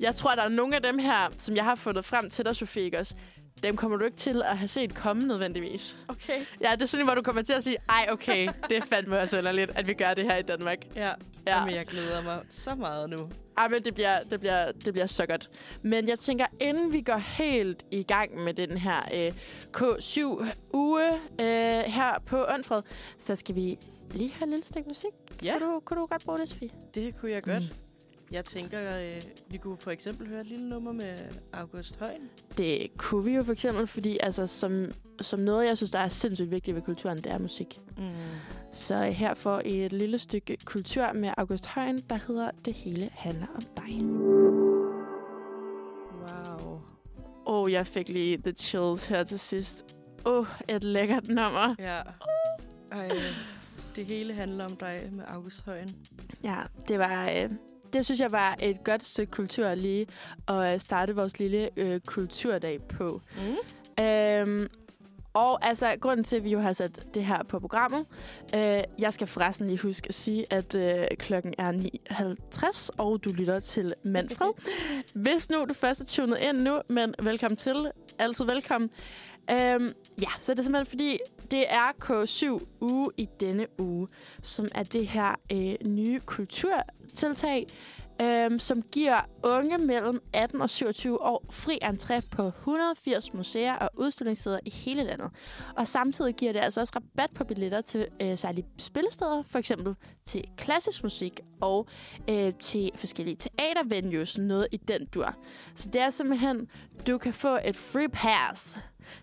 jeg 0.00 0.14
tror, 0.14 0.34
der 0.34 0.42
er 0.42 0.48
nogle 0.48 0.76
af 0.76 0.82
dem 0.82 0.98
her, 0.98 1.28
som 1.36 1.56
jeg 1.56 1.64
har 1.64 1.74
fundet 1.74 2.04
frem 2.04 2.30
til 2.30 2.44
dig, 2.44 2.56
Sofie, 2.56 2.98
også? 2.98 3.14
Dem 3.62 3.76
kommer 3.76 3.96
du 3.98 4.04
ikke 4.04 4.16
til 4.16 4.42
at 4.42 4.58
have 4.58 4.68
set 4.68 4.94
komme 4.94 5.22
nødvendigvis. 5.22 5.98
Okay. 6.08 6.40
Ja, 6.60 6.72
det 6.72 6.82
er 6.82 6.86
sådan, 6.86 7.06
hvor 7.06 7.14
du 7.14 7.22
kommer 7.22 7.42
til 7.42 7.52
at 7.52 7.64
sige, 7.64 7.76
ej, 7.88 8.08
okay, 8.12 8.48
det 8.68 8.76
er 8.76 8.80
fandme 8.92 9.18
også 9.20 9.38
underligt, 9.38 9.70
at 9.74 9.86
vi 9.86 9.92
gør 9.94 10.14
det 10.14 10.24
her 10.24 10.36
i 10.36 10.42
Danmark. 10.42 10.78
Ja, 10.96 11.00
Ja. 11.06 11.12
ja. 11.46 11.58
Jamen, 11.58 11.74
jeg 11.74 11.86
glæder 11.86 12.22
mig 12.22 12.40
så 12.50 12.74
meget 12.74 13.10
nu. 13.10 13.18
Ej, 13.58 13.68
men 13.68 13.84
det 13.84 13.94
bliver, 13.94 14.20
det, 14.30 14.40
bliver, 14.40 14.72
det 14.72 14.92
bliver 14.92 15.06
så 15.06 15.26
godt. 15.26 15.50
Men 15.82 16.08
jeg 16.08 16.18
tænker, 16.18 16.46
inden 16.60 16.92
vi 16.92 17.00
går 17.00 17.16
helt 17.16 17.86
i 17.90 18.02
gang 18.02 18.44
med 18.44 18.54
den 18.54 18.76
her 18.78 19.00
øh, 19.14 19.32
K7-uge 19.76 21.12
øh, 21.40 21.84
her 21.86 22.18
på 22.26 22.44
Åndfred, 22.48 22.82
så 23.18 23.36
skal 23.36 23.54
vi 23.54 23.78
lige 24.10 24.32
have 24.32 24.42
et 24.44 24.48
lille 24.48 24.64
stykke 24.64 24.88
musik. 24.88 25.10
Ja, 25.42 25.58
Kunne, 25.58 25.72
du, 25.74 25.80
kunne 25.84 26.00
du 26.00 26.06
godt 26.06 26.24
bruge 26.24 26.38
det, 26.38 26.48
Sofie? 26.48 26.70
det 26.94 27.16
kunne 27.20 27.32
jeg 27.32 27.42
godt. 27.42 27.62
Mm. 27.62 27.87
Jeg 28.32 28.44
tænker, 28.44 28.98
øh, 28.98 29.22
vi 29.50 29.58
kunne 29.58 29.76
for 29.76 29.90
eksempel 29.90 30.28
høre 30.28 30.40
et 30.40 30.46
lille 30.46 30.68
nummer 30.68 30.92
med 30.92 31.18
August 31.52 31.98
Højen. 31.98 32.22
Det 32.56 32.90
kunne 32.96 33.24
vi 33.24 33.34
jo 33.34 33.42
for 33.42 33.52
eksempel, 33.52 33.86
fordi 33.86 34.18
altså, 34.22 34.46
som, 34.46 34.86
som 35.20 35.40
noget, 35.40 35.66
jeg 35.66 35.76
synes, 35.76 35.90
der 35.90 35.98
er 35.98 36.08
sindssygt 36.08 36.50
vigtigt 36.50 36.74
ved 36.74 36.82
kulturen, 36.82 37.18
det 37.18 37.26
er 37.26 37.38
musik. 37.38 37.80
Mm. 37.98 38.04
Så 38.72 39.04
her 39.04 39.34
får 39.34 39.60
I 39.60 39.84
et 39.84 39.92
lille 39.92 40.18
stykke 40.18 40.56
kultur 40.64 41.12
med 41.12 41.30
August 41.36 41.66
Højen, 41.66 41.98
der 41.98 42.18
hedder 42.26 42.50
Det 42.64 42.74
hele 42.74 43.10
handler 43.12 43.46
om 43.46 43.62
dig. 43.76 44.02
Wow. 46.12 46.80
Åh, 47.46 47.62
oh, 47.62 47.72
jeg 47.72 47.86
fik 47.86 48.08
lige 48.08 48.38
the 48.38 48.52
chills 48.52 49.04
her 49.04 49.24
til 49.24 49.38
sidst. 49.38 49.96
Åh, 50.26 50.38
oh, 50.38 50.46
et 50.68 50.84
lækkert 50.84 51.28
nummer. 51.28 51.74
Ja. 51.78 52.00
Ej, 52.92 53.10
det 53.96 54.06
hele 54.06 54.34
handler 54.34 54.64
om 54.64 54.76
dig 54.76 55.08
med 55.12 55.24
August 55.28 55.64
Højen. 55.64 55.88
Ja, 56.44 56.56
det 56.88 56.98
var... 56.98 57.30
Øh, 57.30 57.50
det 57.92 58.04
synes 58.04 58.20
jeg 58.20 58.32
var 58.32 58.56
et 58.62 58.84
godt 58.84 59.04
stykke 59.04 59.30
kultur 59.30 59.74
lige 59.74 60.06
at 60.48 60.74
øh, 60.74 60.80
starte 60.80 61.16
vores 61.16 61.38
lille 61.38 61.68
øh, 61.76 62.00
kulturdag 62.00 62.78
på. 62.88 63.20
Mm. 63.36 64.04
Øhm, 64.04 64.68
og 65.34 65.66
altså, 65.66 65.96
grunden 66.00 66.24
til, 66.24 66.36
at 66.36 66.44
vi 66.44 66.50
jo 66.50 66.60
har 66.60 66.72
sat 66.72 67.14
det 67.14 67.24
her 67.24 67.42
på 67.42 67.58
programmet, 67.58 68.06
øh, 68.54 68.82
jeg 68.98 69.12
skal 69.12 69.26
forresten 69.26 69.66
lige 69.66 69.78
huske 69.78 70.08
at 70.08 70.14
sige, 70.14 70.44
at 70.50 70.74
øh, 70.74 71.06
klokken 71.18 71.54
er 71.58 71.72
9.50, 71.72 72.88
og 72.98 73.24
du 73.24 73.30
lytter 73.30 73.60
til 73.60 73.94
Manfred. 74.02 74.50
Hvis 75.24 75.50
nu 75.50 75.64
du 75.68 75.74
først 75.74 76.00
er 76.00 76.04
tunet 76.04 76.38
ind 76.38 76.58
nu, 76.60 76.80
men 76.88 77.14
velkommen 77.22 77.56
til. 77.56 77.90
Altid 78.18 78.44
velkommen. 78.44 78.90
Øhm, 79.50 79.92
ja, 80.22 80.28
så 80.40 80.52
er 80.52 80.56
det 80.56 80.64
simpelthen 80.64 80.86
fordi, 80.86 81.18
det 81.50 81.64
er 81.68 81.92
K7 82.04 82.66
uge 82.80 83.10
i 83.16 83.28
denne 83.40 83.66
uge, 83.78 84.08
som 84.42 84.68
er 84.74 84.82
det 84.82 85.08
her 85.08 85.34
øh, 85.52 85.90
nye 85.90 86.20
kulturtiltag, 86.20 87.66
øhm, 88.22 88.58
som 88.58 88.82
giver 88.82 89.20
unge 89.42 89.78
mellem 89.78 90.22
18 90.32 90.60
og 90.60 90.70
27 90.70 91.22
år 91.22 91.44
fri 91.50 91.78
entré 91.84 92.20
på 92.30 92.42
180 92.46 93.34
museer 93.34 93.74
og 93.74 93.90
udstillingssteder 93.94 94.58
i 94.64 94.70
hele 94.70 95.02
landet. 95.02 95.30
Og 95.76 95.88
samtidig 95.88 96.34
giver 96.34 96.52
det 96.52 96.60
altså 96.60 96.80
også 96.80 96.92
rabat 96.96 97.30
på 97.34 97.44
billetter 97.44 97.80
til 97.80 98.06
øh, 98.22 98.38
særlige 98.38 98.66
spillesteder, 98.78 99.42
for 99.42 99.58
eksempel 99.58 99.94
til 100.24 100.44
klassisk 100.56 101.02
musik 101.02 101.40
og 101.60 101.86
øh, 102.30 102.52
til 102.60 102.90
forskellige 102.96 103.36
teatervenues, 103.36 104.38
noget 104.38 104.66
i 104.72 104.76
den 104.76 105.06
dur. 105.06 105.34
Så 105.74 105.88
det 105.90 106.00
er 106.00 106.10
simpelthen, 106.10 106.68
du 107.06 107.18
kan 107.18 107.32
få 107.32 107.58
et 107.64 107.76
free 107.76 108.08
pass 108.08 108.78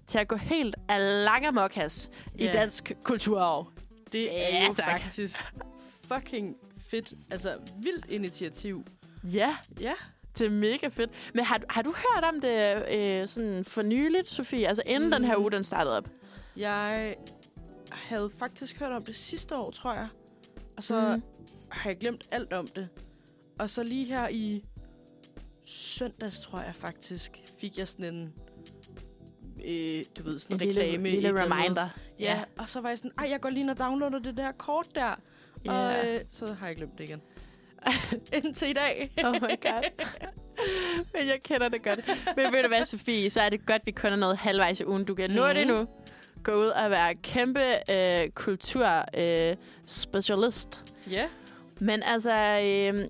til 0.07 0.17
at 0.17 0.27
gå 0.27 0.35
helt 0.35 0.75
alangamokas 0.89 2.09
i 2.35 2.43
Ja. 2.45 2.51
dansk 2.53 2.91
kulturarv. 3.03 3.67
Det 4.11 4.43
er 4.43 4.57
Ja, 4.57 4.67
jo 4.67 4.73
tak. 4.73 5.01
faktisk 5.01 5.39
fucking 6.13 6.55
fedt. 6.89 7.13
Altså, 7.31 7.57
vildt 7.83 8.05
initiativ. 8.09 8.86
Ja, 9.23 9.57
Ja. 9.79 9.93
det 10.38 10.45
er 10.45 10.49
mega 10.49 10.88
fedt. 10.88 11.11
Men 11.33 11.45
har, 11.45 11.57
du- 11.57 11.65
har 11.69 11.81
du 11.81 11.93
hørt 11.93 12.23
om 12.23 12.41
det 12.41 12.83
øh, 12.91 13.27
sådan 13.27 13.65
for 13.65 13.81
nyligt, 13.81 14.29
Sofie? 14.29 14.67
Altså 14.67 14.83
inden 14.86 15.07
mm. 15.07 15.11
den 15.11 15.23
her 15.23 15.36
Mm. 15.38 15.41
uge, 15.41 15.51
den 15.51 15.63
startede 15.63 15.97
op? 15.97 16.07
Jeg 16.57 17.15
havde 17.91 18.31
faktisk 18.39 18.79
hørt 18.79 18.91
om 18.91 19.05
det 19.05 19.15
sidste 19.15 19.55
år, 19.55 19.71
tror 19.71 19.93
jeg. 19.93 20.07
Og 20.77 20.83
så 20.83 21.15
Mm. 21.15 21.23
har 21.71 21.89
jeg 21.89 21.97
glemt 21.97 22.27
alt 22.31 22.53
om 22.53 22.67
det. 22.67 22.89
Og 23.59 23.69
så 23.69 23.83
lige 23.83 24.05
her 24.05 24.27
i 24.27 24.63
søndags, 25.65 26.39
tror 26.39 26.59
jeg 26.61 26.75
faktisk, 26.75 27.39
fik 27.59 27.77
jeg 27.77 27.88
sådan 27.88 28.15
en, 28.15 28.33
øh, 29.65 30.03
du 30.17 30.23
ved, 30.23 30.39
sådan 30.39 30.55
En 30.55 30.61
en 30.61 30.67
lille, 30.67 30.81
reklame. 30.81 31.09
lille 31.09 31.29
andet. 31.29 31.51
reminder. 31.51 31.89
Ja, 32.19 32.43
og 32.57 32.69
så 32.69 32.81
var 32.81 32.89
jeg 32.89 32.97
sådan, 32.97 33.11
ej, 33.17 33.27
jeg 33.29 33.41
går 33.41 33.49
lige 33.49 33.59
ind 33.61 33.69
og 33.69 33.79
downloader 33.79 34.19
det 34.19 34.38
der 34.38 34.51
kort 34.51 34.88
der. 34.95 35.15
Ja. 35.66 35.72
Og 35.72 36.07
øh, 36.07 36.20
så 36.30 36.53
har 36.59 36.68
jeg 36.68 36.76
glemt 36.76 36.97
det 36.97 37.03
igen. 37.03 37.22
Indtil 38.43 38.70
i 38.70 38.74
dag. 38.74 39.11
Oh 39.24 39.32
my 39.34 39.39
god. 39.61 39.84
Men 41.13 41.28
jeg 41.28 41.39
kender 41.43 41.70
det 41.70 41.84
godt. 41.84 41.99
Men 42.36 42.53
ved 42.53 42.61
du 42.61 42.68
hvad, 42.68 42.86
Sofie, 42.86 43.30
så 43.30 43.41
er 43.41 43.49
det 43.49 43.66
godt, 43.66 43.82
vi 43.86 43.91
kun 43.91 44.11
er 44.11 44.16
noget 44.16 44.38
halvvejs 44.38 44.80
i 44.80 44.86
ugen. 44.86 45.05
Du 45.05 45.16
kan 45.16 45.32
nå 45.32 45.45
Mhm. 45.45 45.55
det 45.55 45.68
nu. 45.68 45.88
Gå 46.43 46.51
ud 46.51 46.68
og 46.68 46.91
være 46.91 47.16
kæmpe 47.16 47.91
øh, 47.91 48.30
kulturspecialist. 48.30 50.82
Øh. 51.07 51.13
Ja. 51.13 51.26
Men 51.80 52.03
altså, 52.03 52.32
øh, 52.61 53.05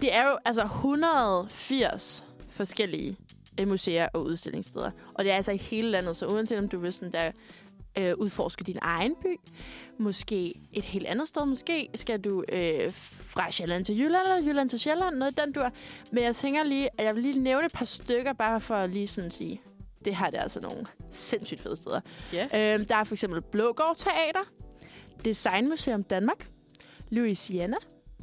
det 0.00 0.14
er 0.14 0.28
jo 0.30 0.38
altså 0.44 0.62
180 0.62 2.24
forskellige 2.50 3.16
øh, 3.60 3.68
museer 3.68 4.08
og 4.14 4.22
udstillingssteder. 4.24 4.90
Og 5.14 5.24
det 5.24 5.32
er 5.32 5.36
altså 5.36 5.52
i 5.52 5.56
hele 5.56 5.90
landet, 5.90 6.16
så 6.16 6.26
uanset 6.26 6.58
om 6.58 6.68
du 6.68 6.78
vil 6.78 6.92
sådan 6.92 7.12
der 7.12 7.30
øh, 7.98 8.12
udforske 8.16 8.64
din 8.64 8.78
egen 8.82 9.14
by, 9.22 9.40
måske 9.98 10.54
et 10.72 10.84
helt 10.84 11.06
andet 11.06 11.28
sted, 11.28 11.44
måske 11.44 11.88
skal 11.94 12.20
du 12.20 12.44
øh, 12.52 12.92
fra 12.92 13.50
Sjælland 13.50 13.84
til 13.84 13.98
Jylland, 13.98 14.22
eller 14.22 14.48
Jylland 14.48 14.70
til 14.70 14.80
Sjælland, 14.80 15.16
noget 15.16 15.40
den 15.44 15.52
dur. 15.52 15.70
Men 16.12 16.24
jeg 16.24 16.36
tænker 16.36 16.64
lige, 16.64 16.88
at 16.98 17.04
jeg 17.04 17.14
vil 17.14 17.22
lige 17.22 17.40
nævne 17.40 17.66
et 17.66 17.72
par 17.72 17.84
stykker, 17.84 18.32
bare 18.32 18.60
for 18.60 18.74
at 18.74 18.90
lige 18.90 19.06
sådan 19.06 19.30
sige, 19.30 19.60
det 20.04 20.16
her 20.16 20.30
det 20.30 20.38
er 20.38 20.42
altså 20.42 20.60
nogle 20.60 20.86
sindssygt 21.10 21.60
fede 21.60 21.76
steder. 21.76 22.00
Ja. 22.32 22.44
Øh, 22.44 22.88
der 22.88 22.96
er 22.96 23.04
for 23.04 23.14
eksempel 23.14 23.42
Blågård 23.42 23.96
Teater, 23.96 24.44
Designmuseum 25.24 26.02
Danmark, 26.02 26.48
Louisiana, 27.10 27.76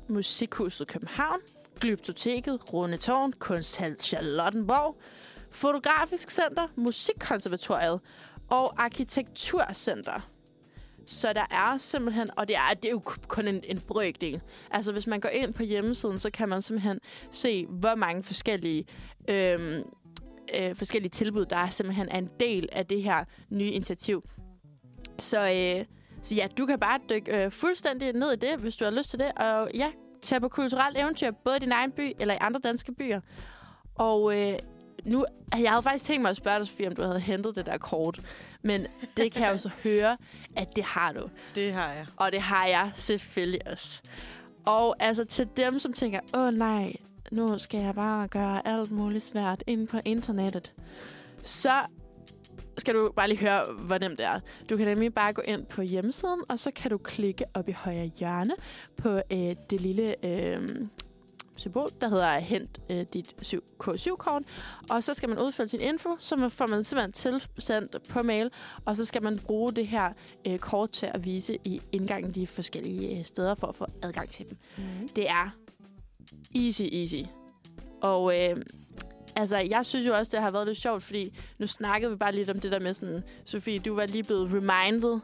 Musikhuset 0.08 0.88
København, 0.88 1.40
Glyptoteket, 1.80 2.74
Runde 2.74 2.98
Tårn, 2.98 3.34
Kunsthal 3.34 4.00
Charlottenborg, 4.00 4.96
Fotografisk 5.52 6.32
Center, 6.32 6.68
Musikkonservatoriet 6.76 8.00
og 8.50 8.84
Arkitekturcenter. 8.84 10.30
Så 11.06 11.34
der 11.34 11.46
er 11.52 11.78
simpelthen, 11.78 12.30
og 12.38 12.48
det 12.48 12.56
er, 12.56 12.74
det 12.74 12.86
er 12.86 12.92
jo 12.92 13.02
kun 13.28 13.48
en, 13.48 13.62
en 13.68 13.80
brøkdel. 13.80 14.42
Altså 14.72 14.92
hvis 14.92 15.08
man 15.08 15.20
går 15.20 15.30
ind 15.30 15.54
på 15.54 15.64
hjemmesiden, 15.64 16.20
så 16.20 16.30
kan 16.32 16.50
man 16.50 16.62
simpelthen 16.62 17.00
se, 17.32 17.66
hvor 17.66 17.96
mange 17.96 18.24
forskellige, 18.24 18.86
øhm, 19.28 19.84
øh, 20.60 20.76
forskellige 20.76 21.10
tilbud, 21.10 21.46
der 21.46 21.58
er 21.58 21.70
simpelthen 21.70 22.10
er 22.10 22.18
en 22.18 22.30
del 22.40 22.70
af 22.72 22.86
det 22.86 23.04
her 23.04 23.24
nye 23.50 23.72
initiativ. 23.72 24.24
Så, 25.20 25.40
øh, 25.40 25.86
Så 26.22 26.36
ja, 26.36 26.48
du 26.58 26.66
kan 26.66 26.80
bare 26.80 27.00
dykke 27.10 27.46
øh, 27.46 27.52
fuldstændig 27.52 28.14
ned 28.14 28.32
i 28.32 28.36
det, 28.36 28.58
hvis 28.60 28.76
du 28.76 28.84
har 28.84 28.92
lyst 28.92 29.10
til 29.10 29.20
det. 29.20 29.32
Og 29.36 29.72
ja, 29.74 29.92
tage 30.22 30.42
på 30.42 30.50
kulturelt 30.50 30.98
eventyr, 30.98 31.32
både 31.32 31.58
i 31.58 31.60
din 31.60 31.72
egen 31.72 31.92
by 31.92 32.14
eller 32.20 32.34
i 32.34 32.38
andre 32.42 32.60
danske 32.64 32.94
byer. 32.94 33.22
Og 33.96 34.42
øh, 34.42 34.60
nu, 35.06 35.26
jeg 35.58 35.72
havde 35.72 35.84
faktisk 35.84 36.06
tænkt 36.06 36.22
mig 36.22 36.30
at 36.30 36.38
spørge 36.38 36.60
dig, 36.60 36.68
Sofie, 36.68 36.88
om 36.88 36.96
du 36.96 37.02
havde 37.02 37.20
hentet 37.20 37.56
det 37.56 37.66
der 37.66 37.78
kort. 37.78 38.20
Men 38.62 38.88
det 39.18 39.32
kan 39.32 39.42
jeg 39.42 39.54
jo 39.54 39.58
så 39.58 39.70
høre, 39.84 40.18
at 40.56 40.76
det 40.76 40.84
har 40.84 41.12
du. 41.12 41.30
Det 41.56 41.74
har 41.74 41.94
jeg. 41.94 42.06
Og 42.18 42.32
det 42.32 42.42
har 42.42 42.68
jeg 42.68 42.92
selvfølgelig 42.96 43.68
også. 43.72 44.02
Og 44.66 44.96
altså 45.00 45.26
til 45.26 45.48
dem, 45.58 45.80
som 45.80 45.94
tænker, 45.94 46.20
åh 46.34 46.54
nej, 46.54 46.94
nu 47.32 47.58
skal 47.58 47.82
jeg 47.82 47.96
bare 47.96 48.28
gøre 48.28 48.68
alt 48.68 48.92
muligt 48.92 49.24
svært 49.24 49.64
inde 49.68 49.88
på 49.88 49.98
internettet. 50.06 50.72
Så 51.44 51.82
skal 52.78 52.96
du 52.96 53.12
bare 53.16 53.28
lige 53.28 53.40
høre, 53.40 53.62
hvor 53.80 53.98
nemt 53.98 54.18
det 54.18 54.26
er. 54.26 54.40
Du 54.70 54.78
kan 54.78 54.88
nemlig 54.88 55.14
bare 55.14 55.34
gå 55.34 55.42
ind 55.46 55.66
på 55.66 55.82
hjemmesiden, 55.82 56.42
og 56.50 56.60
så 56.60 56.72
kan 56.72 56.92
du 56.92 56.98
klikke 56.98 57.46
op 57.54 57.70
i 57.70 57.72
højre 57.72 58.12
hjørne 58.20 58.54
på 58.98 59.10
øh, 59.10 59.56
det 59.70 59.82
lille 59.82 60.26
øh, 60.26 60.70
symbol, 61.56 61.90
der 62.02 62.10
hedder 62.10 62.38
Hent 62.38 62.80
øh, 62.90 63.06
dit 63.14 63.36
7K7-kort. 63.44 64.44
Og 64.90 65.04
så 65.04 65.14
skal 65.14 65.30
man 65.30 65.40
udfylde 65.40 65.70
sin 65.70 65.80
info, 65.80 66.10
så 66.20 66.50
får 66.50 66.68
man 66.68 66.84
simpelthen 66.84 67.12
tilsendt 67.12 68.10
på 68.10 68.24
mail, 68.24 68.50
og 68.86 68.96
så 68.96 69.06
skal 69.06 69.24
man 69.24 69.40
bruge 69.40 69.72
det 69.72 69.88
her 69.88 70.14
øh, 70.48 70.60
kort 70.60 70.92
til 70.92 71.10
at 71.14 71.26
vise 71.26 71.58
i 71.64 71.82
indgangen 71.92 72.32
de 72.32 72.48
forskellige 72.48 73.20
øh, 73.20 73.26
steder 73.26 73.56
for 73.56 73.68
at 73.68 73.76
få 73.76 73.86
adgang 74.04 74.30
til 74.30 74.50
dem. 74.50 74.58
Mm. 74.78 75.10
Det 75.16 75.30
er 75.30 75.50
easy, 76.56 76.82
easy. 76.82 77.24
Og 78.02 78.40
øh, 78.42 78.56
altså, 79.36 79.58
jeg 79.58 79.86
synes 79.86 80.08
jo 80.08 80.16
også, 80.16 80.32
det 80.36 80.44
har 80.44 80.52
været 80.52 80.68
lidt 80.68 80.78
sjovt, 80.78 81.04
fordi 81.04 81.38
nu 81.60 81.68
snakkede 81.68 82.12
vi 82.12 82.18
bare 82.18 82.36
lidt 82.36 82.50
om 82.50 82.60
det 82.60 82.72
der 82.72 82.80
med 82.80 82.94
sådan, 82.94 83.24
Sofie, 83.46 83.80
du 83.80 83.96
var 83.96 84.06
lige 84.06 84.24
blevet 84.24 84.50
reminded 84.54 85.20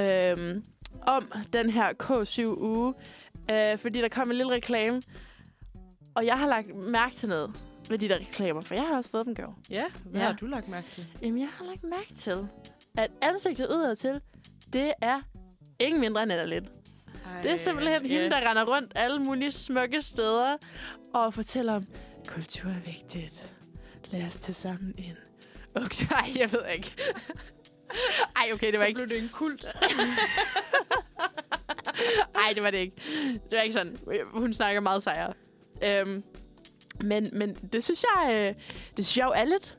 øh, 0.00 0.62
om 1.06 1.32
den 1.52 1.70
her 1.70 1.92
K7-uge, 2.02 2.94
øh, 3.50 3.78
fordi 3.78 4.00
der 4.00 4.08
kom 4.08 4.30
en 4.30 4.36
lille 4.36 4.52
reklame, 4.52 5.02
og 6.14 6.26
jeg 6.26 6.38
har 6.38 6.46
lagt 6.46 6.74
mærke 6.76 7.14
til 7.14 7.28
noget 7.28 7.50
med 7.90 7.98
de 7.98 8.08
der 8.08 8.14
reklamer, 8.18 8.60
for 8.60 8.74
jeg 8.74 8.84
har 8.86 8.96
også 8.96 9.10
fået 9.10 9.26
dem 9.26 9.34
gjort. 9.34 9.54
Ja, 9.70 9.84
hvad 10.04 10.20
Ja. 10.20 10.26
har 10.26 10.32
du 10.32 10.46
lagt 10.46 10.68
mærke 10.68 10.88
til? 10.88 11.06
Jamen, 11.22 11.40
jeg 11.40 11.48
har 11.58 11.64
lagt 11.64 11.84
mærke 11.84 12.14
til, 12.14 12.46
at 12.98 13.10
ansigtet 13.22 13.66
udad 13.68 13.96
til, 13.96 14.20
det 14.72 14.92
er 15.02 15.20
ingen 15.80 16.00
mindre 16.00 16.22
end. 16.22 16.32
Ej, 16.32 17.42
Det 17.42 17.50
er 17.50 17.56
simpelthen 17.56 18.06
ja. 18.06 18.12
hende, 18.12 18.30
der 18.30 18.50
render 18.50 18.64
rundt 18.76 18.92
alle 18.94 19.18
mulige 19.18 19.52
smukke 19.52 20.02
steder 20.02 20.56
og 21.14 21.34
fortæller 21.34 21.72
om, 21.74 21.86
kultur 22.28 22.70
er 22.70 22.80
vigtigt. 22.84 23.52
Lad 24.10 24.26
os 24.26 24.36
tage 24.36 24.54
sammen 24.54 24.94
ind. 24.98 25.16
Okay, 25.74 26.06
nej, 26.14 26.32
jeg 26.36 26.52
ved 26.52 26.60
ikke. 26.76 26.94
Ej, 28.36 28.50
okay, 28.52 28.66
det 28.66 28.78
var 28.78 28.84
så 28.84 28.88
ikke... 28.88 28.98
blev 28.98 29.08
det 29.08 29.18
en 29.22 29.28
kult. 29.32 29.64
Ej, 32.34 32.52
det 32.54 32.62
var 32.62 32.70
det 32.70 32.78
ikke. 32.78 32.96
Det 33.32 33.52
var 33.56 33.60
ikke 33.60 33.72
sådan. 33.72 33.96
Hun 34.32 34.54
snakker 34.54 34.80
meget 34.80 35.02
sejere. 35.02 35.32
Øhm, 35.86 36.22
men, 37.04 37.30
men 37.32 37.54
det 37.54 37.84
synes 37.84 38.02
jeg, 38.02 38.28
øh, 38.30 38.62
det 38.96 39.06
synes 39.06 39.18
jeg 39.18 39.24
jo 39.24 39.32
er 39.36 39.44
lidt, 39.44 39.78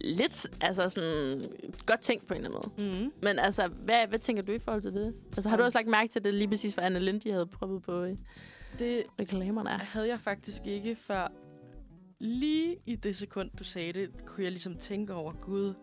lidt 0.00 0.46
altså 0.60 0.88
sådan, 0.88 1.42
godt 1.86 2.00
tænkt 2.00 2.26
på 2.26 2.34
en 2.34 2.44
eller 2.44 2.58
anden 2.58 2.88
måde. 2.88 2.98
Mm. 3.04 3.12
Men 3.22 3.38
altså, 3.38 3.66
hvad, 3.66 4.06
hvad 4.08 4.18
tænker 4.18 4.42
du 4.42 4.52
i 4.52 4.58
forhold 4.58 4.82
til 4.82 4.92
det? 4.92 5.14
Altså, 5.36 5.48
har 5.48 5.56
du 5.56 5.62
også 5.62 5.78
lagt 5.78 5.88
mærke 5.88 6.08
til 6.12 6.24
det 6.24 6.34
lige 6.34 6.48
præcis, 6.48 6.74
hvad 6.74 6.84
Anna 6.84 6.98
Lind, 6.98 7.20
de 7.20 7.30
havde 7.32 7.46
prøvet 7.46 7.82
på 7.82 8.02
øh, 8.02 8.16
Det 8.78 9.02
reklamerne? 9.20 9.70
havde 9.70 10.08
jeg 10.08 10.20
faktisk 10.20 10.66
ikke 10.66 10.96
før. 10.96 11.28
Lige 12.18 12.76
i 12.86 12.96
det 12.96 13.16
sekund, 13.16 13.50
du 13.58 13.64
sagde 13.64 13.92
det, 13.92 14.10
kunne 14.26 14.44
jeg 14.44 14.52
ligesom 14.52 14.76
tænke 14.76 15.14
over, 15.14 15.32
gud, 15.32 15.74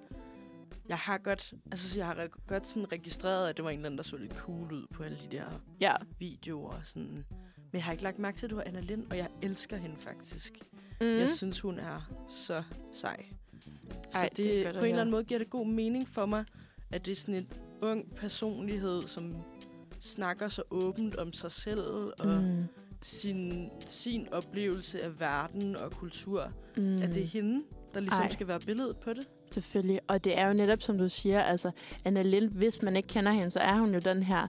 jeg 0.89 0.97
har 0.97 1.17
godt, 1.17 1.53
altså 1.71 1.99
jeg 1.99 2.07
har 2.07 2.27
godt 2.47 2.67
sådan 2.67 2.91
registreret, 2.91 3.49
at 3.49 3.57
det 3.57 3.65
var 3.65 3.71
en 3.71 3.77
eller 3.79 3.85
anden, 3.85 3.97
der 3.97 4.03
så 4.03 4.17
lidt 4.17 4.33
cool 4.37 4.73
ud 4.73 4.85
på 4.93 5.03
alle 5.03 5.17
de 5.17 5.37
der 5.37 5.45
Ja, 5.81 5.93
videoer 6.19 6.69
og 6.69 6.79
sådan. 6.83 7.25
Men 7.71 7.77
jeg 7.77 7.83
har 7.83 7.91
ikke 7.91 8.03
lagt 8.03 8.19
mærke 8.19 8.37
til, 8.37 8.45
at 8.45 8.49
du 8.49 8.55
var 8.55 8.63
Anna 8.63 8.79
Lind, 8.79 9.05
og 9.09 9.17
jeg 9.17 9.27
elsker 9.41 9.77
hende 9.77 9.95
faktisk. 9.99 10.53
mm. 11.01 11.07
Jeg 11.07 11.29
synes, 11.29 11.59
hun 11.59 11.79
er 11.79 12.09
så 12.31 12.63
sej. 12.93 13.25
Så 14.11 14.17
Ej, 14.17 14.29
det, 14.37 14.37
det 14.37 14.73
på 14.73 14.79
en 14.79 14.85
eller 14.85 15.01
anden 15.01 15.11
måde 15.11 15.23
giver 15.23 15.37
det 15.37 15.49
god 15.49 15.65
mening 15.65 16.07
for 16.09 16.25
mig, 16.25 16.45
at 16.91 17.05
det 17.05 17.11
er 17.11 17.15
sådan 17.15 17.35
en 17.35 17.47
ung 17.81 18.15
personlighed, 18.15 19.01
som 19.01 19.33
snakker 19.99 20.47
så 20.47 20.63
åbent 20.71 21.15
om 21.15 21.33
sig 21.33 21.51
selv 21.51 21.79
og 22.19 22.41
mm. 22.41 22.63
sin, 23.01 23.69
sin 23.87 24.27
oplevelse 24.33 25.03
af 25.03 25.19
verden 25.19 25.75
og 25.75 25.91
kultur. 25.91 26.51
Mm. 26.77 26.93
At 26.93 27.13
det 27.13 27.23
er 27.23 27.27
hende, 27.27 27.63
der 27.93 27.99
ligesom. 27.99 28.21
Ej. 28.21 28.31
skal 28.31 28.47
være 28.47 28.59
billedet 28.59 28.97
på 28.97 29.13
det. 29.13 29.27
Selvfølgelig. 29.51 29.99
Og 30.07 30.23
det 30.23 30.37
er 30.37 30.47
jo 30.47 30.53
netop, 30.53 30.81
som 30.81 30.97
du 30.97 31.09
siger, 31.09 31.41
altså 31.41 31.71
Anna 32.05 32.21
Lind, 32.21 32.51
hvis 32.51 32.81
man 32.81 32.95
ikke 32.95 33.07
kender 33.07 33.31
hende, 33.31 33.51
så 33.51 33.59
er 33.59 33.73
hun 33.79 33.93
jo 33.93 33.99
den 33.99 34.23
her 34.23 34.47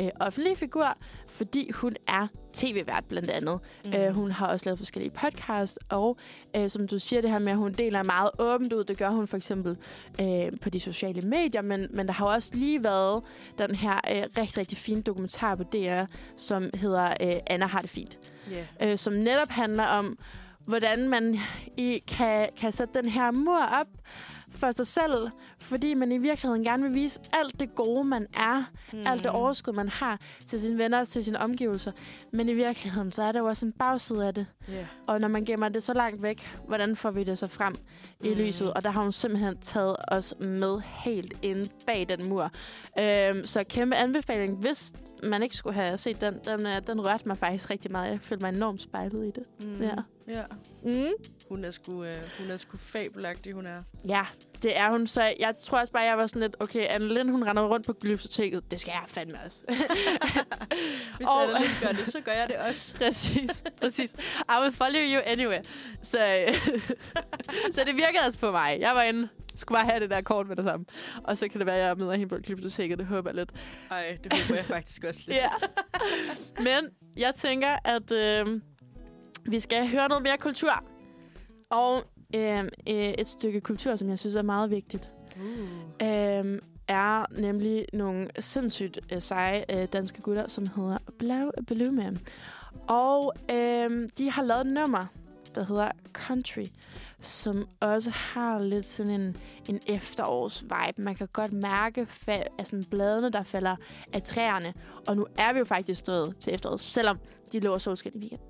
øh, 0.00 0.08
offentlige 0.20 0.56
figur, 0.56 0.96
fordi 1.28 1.70
hun 1.70 1.96
er 2.08 2.26
tv-vært 2.52 3.04
blandt 3.08 3.30
andet. 3.30 3.60
Mm. 3.86 3.94
Øh, 3.94 4.14
hun 4.14 4.30
har 4.30 4.46
også 4.46 4.66
lavet 4.66 4.78
forskellige 4.78 5.12
podcasts, 5.12 5.78
og 5.88 6.16
øh, 6.56 6.70
som 6.70 6.86
du 6.86 6.98
siger, 6.98 7.22
det 7.22 7.30
her 7.30 7.38
med, 7.38 7.52
at 7.52 7.58
hun 7.58 7.72
deler 7.72 8.02
meget 8.02 8.30
åbent 8.38 8.72
ud, 8.72 8.84
det 8.84 8.98
gør 8.98 9.08
hun 9.08 9.26
for 9.26 9.36
eksempel 9.36 9.76
øh, 10.20 10.60
på 10.60 10.70
de 10.70 10.80
sociale 10.80 11.22
medier, 11.22 11.62
men, 11.62 11.86
men 11.90 12.06
der 12.06 12.12
har 12.12 12.26
også 12.26 12.50
lige 12.54 12.84
været 12.84 13.22
den 13.58 13.74
her 13.74 13.94
øh, 13.94 14.22
rigtig, 14.38 14.56
rigtig 14.56 14.78
fine 14.78 15.02
dokumentar 15.02 15.54
på 15.54 15.62
DR, 15.62 16.04
som 16.36 16.70
hedder 16.74 17.14
øh, 17.20 17.36
Anna 17.46 17.66
har 17.66 17.80
det 17.80 17.90
fint. 17.90 18.18
Yeah. 18.52 18.92
øh, 18.92 18.98
som 18.98 19.12
netop 19.12 19.48
handler 19.48 19.84
om, 19.84 20.18
hvordan 20.66 21.08
man 21.08 21.38
i, 21.76 22.02
kan, 22.08 22.48
kan 22.56 22.72
sætte 22.72 23.02
den 23.02 23.10
her 23.10 23.30
mur 23.30 23.64
op 23.80 23.86
for 24.54 24.70
sig 24.70 24.86
selv, 24.86 25.28
fordi 25.60 25.94
man 25.94 26.12
i 26.12 26.18
virkeligheden 26.18 26.64
gerne 26.64 26.82
vil 26.82 26.94
vise 26.94 27.20
alt 27.32 27.60
det 27.60 27.74
gode, 27.74 28.04
man 28.04 28.26
er, 28.34 28.64
mm. 28.92 29.02
alt 29.06 29.22
det 29.22 29.30
overskud, 29.30 29.72
man 29.72 29.88
har 29.88 30.18
til 30.46 30.60
sine 30.60 30.78
venner 30.78 31.00
og 31.00 31.08
til 31.08 31.24
sine 31.24 31.38
omgivelser. 31.38 31.92
Men 32.32 32.48
i 32.48 32.54
virkeligheden, 32.54 33.12
så 33.12 33.22
er 33.22 33.32
der 33.32 33.38
jo 33.40 33.46
også 33.46 33.66
en 33.66 33.72
bagside 33.72 34.26
af 34.26 34.34
det. 34.34 34.46
Yeah. 34.70 34.84
Og 35.06 35.20
når 35.20 35.28
man 35.28 35.44
gemmer 35.44 35.68
det 35.68 35.82
så 35.82 35.94
langt 35.94 36.22
væk, 36.22 36.50
hvordan 36.66 36.96
får 36.96 37.10
vi 37.10 37.24
det 37.24 37.38
så 37.38 37.46
frem 37.48 37.74
i 38.20 38.28
Mm. 38.28 38.34
lyset? 38.34 38.72
Og 38.74 38.84
der 38.84 38.90
har 38.90 39.02
hun 39.02 39.12
simpelthen 39.12 39.56
taget 39.58 39.96
os 40.08 40.34
med 40.40 40.80
helt 41.04 41.32
inde 41.42 41.68
bag 41.86 42.06
den 42.08 42.28
mur. 42.28 42.50
Øhm, 42.98 43.44
så 43.44 43.64
kæmpe 43.68 43.96
anbefaling, 43.96 44.56
hvis 44.56 44.92
man 45.22 45.42
ikke 45.42 45.56
skulle 45.56 45.74
have 45.74 45.98
set 45.98 46.20
den. 46.20 46.38
Den, 46.44 46.66
øh, 46.66 46.86
den 46.86 47.06
rørte 47.06 47.28
mig 47.28 47.38
faktisk 47.38 47.70
rigtig 47.70 47.92
meget. 47.92 48.10
Jeg 48.10 48.18
følte 48.22 48.42
mig 48.42 48.54
enormt 48.54 48.82
spejlet 48.82 49.26
i 49.26 49.30
det. 49.30 49.66
Mm. 49.66 49.82
Ja. 49.82 49.94
ja. 50.28 50.42
Mm. 50.82 51.12
Hun 51.48 51.64
er 51.64 51.70
sgu, 51.70 52.04
øh, 52.04 52.16
hun 52.38 52.50
er 52.50 52.56
sgu 52.56 52.76
fabelagtig, 52.76 53.52
hun 53.52 53.66
er. 53.66 53.82
Ja, 54.08 54.22
det 54.62 54.78
er 54.78 54.90
hun. 54.90 55.06
Så 55.06 55.22
jeg 55.40 55.54
tror 55.64 55.78
også 55.80 55.92
bare, 55.92 56.02
jeg 56.02 56.18
var 56.18 56.26
sådan 56.26 56.42
lidt, 56.42 56.56
okay, 56.60 56.86
Anne 56.88 57.14
Lind, 57.14 57.30
hun 57.30 57.44
render 57.44 57.62
rundt 57.62 57.86
på 57.86 57.92
glyptoteket. 57.92 58.70
Det 58.70 58.80
skal 58.80 58.92
jeg 58.92 59.02
fandme 59.08 59.38
også. 59.46 59.64
Hvis 61.16 61.26
Og-. 61.28 61.42
Anna 61.42 61.58
Lind 61.58 61.72
gør 61.82 61.92
det, 61.92 62.12
så 62.12 62.20
gør 62.20 62.32
jeg 62.32 62.48
det 62.48 62.56
også. 62.68 62.96
præcis, 63.04 63.62
præcis. 63.80 64.12
I 64.48 64.62
will 64.62 64.72
follow 64.72 65.02
you 65.02 65.20
anyway. 65.26 65.58
Så, 66.02 66.18
øh, 66.18 66.54
så 67.74 67.80
det 67.86 67.96
virkede 67.96 68.20
altså 68.22 68.40
på 68.40 68.50
mig. 68.50 68.78
Jeg 68.80 68.94
var 68.94 69.02
inde, 69.02 69.28
skulle 69.60 69.76
bare 69.76 69.86
have 69.86 70.00
det 70.00 70.10
der 70.10 70.20
kort 70.20 70.48
med 70.48 70.56
det 70.56 70.64
samme. 70.64 70.86
Og 71.24 71.38
så 71.38 71.48
kan 71.48 71.58
det 71.58 71.66
være, 71.66 71.76
at 71.76 71.86
jeg 71.86 71.96
møder 71.96 72.12
hende 72.12 72.28
på 72.28 72.36
glyptoteket. 72.36 72.98
Det 72.98 73.06
håber 73.06 73.30
jeg 73.30 73.36
lidt. 73.36 73.52
Ej, 73.90 74.18
det 74.24 74.32
håber 74.32 74.54
jeg 74.54 74.64
faktisk 74.64 75.04
også 75.04 75.20
lidt. 75.26 75.38
Ja. 75.42 75.50
Men 76.58 76.90
jeg 77.16 77.34
tænker, 77.34 77.76
at 77.84 78.12
øh, 78.12 78.60
vi 79.44 79.60
skal 79.60 79.88
høre 79.88 80.08
noget 80.08 80.22
mere 80.22 80.38
kultur. 80.38 80.84
Og 81.70 82.02
øh, 82.34 82.58
øh, 82.64 82.68
et 83.18 83.28
stykke 83.28 83.60
kultur, 83.60 83.96
som 83.96 84.08
jeg 84.08 84.18
synes 84.18 84.34
er 84.34 84.42
meget 84.42 84.70
vigtigt. 84.70 85.10
Uh. 85.36 86.08
øhm, 86.08 86.60
er 86.88 87.24
nemlig 87.40 87.86
nogle 87.92 88.28
sindssygt 88.40 88.98
øh, 89.12 89.22
seje 89.22 89.64
øh, 89.70 89.88
danske 89.92 90.22
gutter, 90.22 90.48
som 90.48 90.66
hedder 90.76 90.98
Blau 91.18 91.50
Blume. 91.66 92.16
Og 92.88 93.34
øhm, 93.50 94.10
de 94.10 94.30
har 94.30 94.42
lavet 94.42 94.60
et 94.60 94.72
nummer, 94.72 95.06
der 95.54 95.64
hedder 95.64 95.90
Country, 96.12 96.64
som 97.20 97.68
også 97.80 98.10
har 98.10 98.58
lidt 98.58 98.86
sådan 98.86 99.12
en, 99.20 99.36
en 99.68 99.80
efterårs-vibe. 99.86 101.02
Man 101.02 101.14
kan 101.14 101.28
godt 101.32 101.52
mærke 101.52 102.02
fa- 102.02 102.54
altså 102.58 102.86
bladene, 102.90 103.30
der 103.30 103.42
falder 103.42 103.76
af 104.12 104.22
træerne. 104.22 104.74
Og 105.08 105.16
nu 105.16 105.26
er 105.38 105.52
vi 105.52 105.58
jo 105.58 105.64
faktisk 105.64 105.98
stået 106.00 106.34
til 106.40 106.54
efteråret, 106.54 106.80
selvom 106.80 107.18
de 107.52 107.60
lover 107.60 107.78
solskin 107.78 108.12
i 108.14 108.18
weekend. 108.18 108.40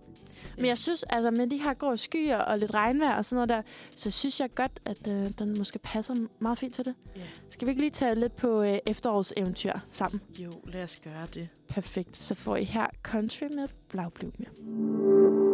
Men 0.56 0.66
jeg 0.66 0.78
synes, 0.78 1.02
altså 1.02 1.30
med 1.30 1.46
de 1.50 1.56
her 1.56 1.74
grå 1.74 1.96
skyer 1.96 2.38
og 2.38 2.58
lidt 2.58 2.74
regnvejr 2.74 3.16
og 3.16 3.24
sådan 3.24 3.48
noget 3.48 3.48
der, 3.48 3.70
så 3.96 4.10
synes 4.10 4.40
jeg 4.40 4.50
godt, 4.54 4.80
at 4.84 5.08
øh, 5.08 5.30
den 5.38 5.58
måske 5.58 5.78
passer 5.78 6.14
meget 6.38 6.58
fint 6.58 6.74
til 6.74 6.84
det. 6.84 6.94
Ja. 7.16 7.22
Skal 7.50 7.66
vi 7.66 7.70
ikke 7.70 7.82
lige 7.82 7.90
tage 7.90 8.14
lidt 8.14 8.36
på 8.36 8.62
øh, 8.62 8.78
efterårseventyr 8.86 9.72
sammen? 9.92 10.20
Jo, 10.38 10.50
lad 10.64 10.82
os 10.82 11.00
gøre 11.04 11.26
det. 11.34 11.48
Perfekt. 11.68 12.16
Så 12.16 12.34
får 12.34 12.56
I 12.56 12.64
her 12.64 12.86
Country 13.02 13.44
med 13.44 13.68
Blaublue 13.88 14.32
med. 14.38 15.49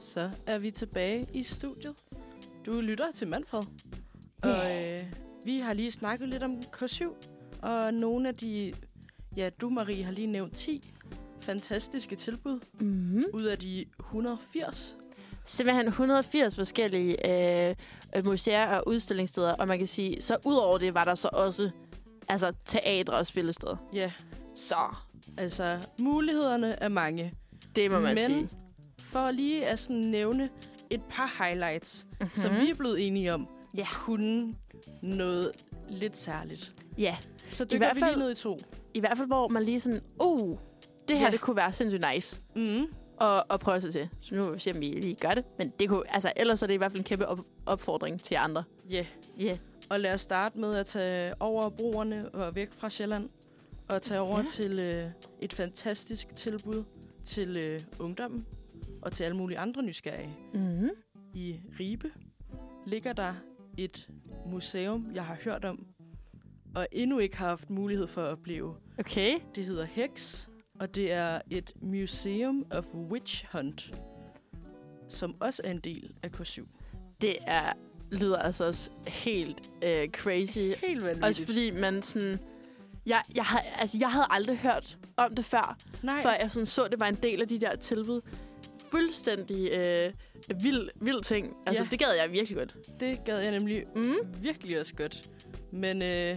Så 0.00 0.30
er 0.46 0.58
vi 0.58 0.70
tilbage 0.70 1.26
i 1.32 1.42
studiet. 1.42 1.94
Du 2.66 2.80
lytter 2.80 3.04
til 3.14 3.28
Manfred. 3.28 3.62
Yeah. 4.46 4.58
Og 4.58 4.84
øh, 4.94 5.00
vi 5.44 5.58
har 5.58 5.72
lige 5.72 5.92
snakket 5.92 6.28
lidt 6.28 6.42
om 6.42 6.58
K7. 6.76 7.14
Og 7.62 7.94
nogle 7.94 8.28
af 8.28 8.34
de... 8.36 8.72
Ja, 9.36 9.50
du 9.60 9.68
Marie 9.70 10.04
har 10.04 10.12
lige 10.12 10.26
nævnt 10.26 10.54
10 10.56 10.82
fantastiske 11.40 12.16
tilbud 12.16 12.60
Mm-hmm. 12.80 13.24
ud 13.32 13.42
af 13.42 13.58
de 13.58 13.84
180. 14.00 14.96
Simpelthen 15.44 15.86
180 15.88 16.54
forskellige 16.56 17.16
øh, 18.16 18.24
museer 18.24 18.76
og 18.78 18.88
udstillingssteder. 18.88 19.52
Og 19.52 19.68
man 19.68 19.78
kan 19.78 19.86
sige, 19.88 20.22
så 20.22 20.36
ud 20.46 20.54
over 20.54 20.78
det 20.78 20.94
var 20.94 21.04
der 21.04 21.14
så 21.14 21.28
også 21.32 21.70
altså 22.28 22.52
teatre 22.64 23.14
og 23.14 23.26
spillesteder. 23.26 23.76
Ja, 23.94 24.12
Så 24.54 24.76
altså 25.38 25.88
mulighederne 25.98 26.82
er 26.82 26.88
mange. 26.88 27.32
det 27.76 27.90
må 27.90 28.00
man 28.00 28.14
Men 28.14 28.26
sige. 28.30 28.48
For 29.12 29.30
lige 29.30 29.66
at 29.66 29.78
sådan 29.78 29.96
nævne 29.96 30.50
et 30.90 31.00
par 31.08 31.44
highlights, 31.44 32.06
Mm-hmm. 32.10 32.30
som 32.34 32.52
vi 32.60 32.70
er 32.70 32.74
blevet 32.74 33.06
enige 33.06 33.34
om, 33.34 33.48
Ja. 33.76 33.86
kunne 33.92 34.54
noget 35.02 35.50
lidt 35.88 36.16
særligt. 36.16 36.72
Ja, 36.98 37.16
Så 37.50 37.64
I 37.64 37.66
dykker 37.66 37.78
hvert 37.86 37.96
vi 37.96 38.00
fald- 38.00 38.14
lige 38.16 38.24
ned 38.24 38.32
i 38.32 38.34
to. 38.34 38.58
i 38.94 39.00
hvert 39.00 39.16
fald, 39.16 39.28
hvor 39.28 39.48
man 39.48 39.62
lige 39.64 39.80
sådan, 39.80 40.00
uh, 40.24 40.54
det 41.08 41.18
her, 41.18 41.24
Ja. 41.24 41.30
det 41.30 41.40
kunne 41.40 41.56
være 41.56 41.72
sindssygt 41.72 42.04
nice 42.14 42.40
Mm. 42.56 42.86
at, 43.20 43.42
at 43.50 43.60
prøve 43.60 43.80
sig 43.80 43.92
til. 43.92 44.08
Så 44.20 44.34
nu 44.34 44.42
vil 44.42 44.74
vi 44.80 44.86
lige 44.86 45.14
gør 45.14 45.30
det. 45.34 45.44
Men 45.58 45.72
det 45.80 45.88
kunne, 45.88 46.14
altså, 46.14 46.32
ellers 46.36 46.62
er 46.62 46.66
det 46.66 46.74
i 46.74 46.76
hvert 46.76 46.90
fald 46.92 47.00
en 47.00 47.04
kæmpe 47.04 47.26
op- 47.28 47.44
opfordring 47.66 48.22
til 48.22 48.34
andre. 48.34 48.62
Ja, 48.90 48.94
yeah. 48.94 49.06
Yeah. 49.46 49.58
og 49.90 50.00
lad 50.00 50.14
os 50.14 50.20
starte 50.20 50.58
med 50.58 50.74
at 50.76 50.86
tage 50.86 51.34
over 51.40 51.68
broerne 51.68 52.28
og 52.34 52.54
væk 52.54 52.68
fra 52.78 52.88
Sjælland. 52.90 53.28
Og 53.88 54.02
tage 54.02 54.20
over 54.20 54.38
ja. 54.38 54.44
til 54.46 54.78
øh, 54.78 55.10
et 55.40 55.52
fantastisk 55.52 56.36
tilbud 56.36 56.84
til 57.24 57.56
øh, 57.56 57.80
ungdommen 57.98 58.46
og 59.02 59.12
til 59.12 59.24
alle 59.24 59.36
mulige 59.36 59.58
andre 59.58 59.82
nysgerrige. 59.82 60.36
Mm-hmm. 60.54 60.90
I 61.34 61.60
Ribe 61.80 62.10
ligger 62.86 63.12
der 63.12 63.34
et 63.78 64.08
museum, 64.46 65.10
jeg 65.14 65.24
har 65.24 65.36
hørt 65.44 65.64
om, 65.64 65.86
og 66.74 66.86
endnu 66.92 67.18
ikke 67.18 67.36
har 67.36 67.48
haft 67.48 67.70
mulighed 67.70 68.06
for 68.06 68.22
at 68.22 68.28
opleve. 68.28 68.76
Okay. 68.98 69.38
Det 69.54 69.64
hedder 69.64 69.84
Hex, 69.84 70.46
og 70.80 70.94
det 70.94 71.12
er 71.12 71.40
et 71.50 71.72
Museum 71.82 72.66
of 72.70 72.84
Witch 72.94 73.46
Hunt, 73.52 73.94
som 75.08 75.34
også 75.40 75.62
er 75.64 75.70
en 75.70 75.78
del 75.78 76.14
af 76.22 76.40
K7. 76.40 76.66
Det 77.20 77.36
er, 77.46 77.72
lyder 78.12 78.38
altså 78.38 78.64
også 78.64 78.90
helt 79.06 79.70
øh, 79.84 80.08
crazy. 80.08 80.58
Helt 80.58 81.02
vanvittigt. 81.02 81.24
Også 81.24 81.44
fordi 81.44 81.70
man 81.70 82.02
sådan... 82.02 82.38
Jeg, 83.06 83.22
jeg, 83.34 83.44
havde, 83.44 83.64
altså, 83.78 83.98
jeg 84.00 84.12
havde 84.12 84.26
aldrig 84.30 84.58
hørt 84.58 84.98
om 85.16 85.34
det 85.34 85.44
før, 85.44 85.78
Nej, 86.02 86.22
før 86.22 86.30
jeg 86.40 86.50
sådan 86.50 86.66
så, 86.66 86.88
det 86.90 87.00
var 87.00 87.06
en 87.06 87.14
del 87.14 87.40
af 87.40 87.48
de 87.48 87.60
der 87.60 87.76
tilbud. 87.76 88.20
Fuldstændig 88.90 89.70
øh, 89.72 90.12
vild, 90.62 90.88
vild 91.02 91.22
ting. 91.24 91.56
Altså, 91.66 91.82
Ja. 91.82 91.88
det 91.90 91.98
gad 91.98 92.12
jeg 92.12 92.32
virkelig 92.32 92.58
godt. 92.58 92.76
det 93.00 93.24
gad 93.24 93.38
jeg 93.38 93.50
nemlig 93.50 93.84
Mm. 93.96 94.14
virkelig 94.42 94.80
også 94.80 94.94
godt. 94.94 95.30
Men 95.72 96.02
øh, 96.02 96.36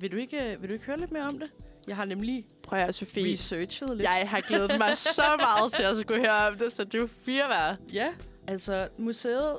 vil, 0.00 0.12
du 0.12 0.16
ikke, 0.16 0.56
vil 0.60 0.68
du 0.68 0.74
ikke 0.74 0.86
høre 0.86 0.98
lidt 1.00 1.12
mere 1.12 1.22
om 1.22 1.38
det? 1.38 1.52
Jeg 1.88 1.96
har 1.96 2.04
nemlig 2.04 2.44
Prøv 2.62 2.78
at 2.78 2.94
Sofie. 2.94 3.32
researchet 3.32 3.88
lidt. 3.90 4.02
Jeg 4.02 4.26
har 4.30 4.40
glædet 4.40 4.78
mig 4.78 4.98
så 4.98 5.22
meget 5.40 5.72
til 5.72 5.82
at 5.82 5.96
skulle 5.96 6.20
høre 6.20 6.48
om 6.48 6.58
det, 6.58 6.72
så 6.72 6.84
du 6.84 7.02
er 7.02 7.08
fire 7.24 7.76
Ja, 7.92 8.08
altså 8.48 8.88
museet 8.98 9.58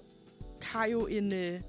har 0.61 0.85
jo 0.85 0.99
en, 1.05 1.35
øh, 1.35 1.59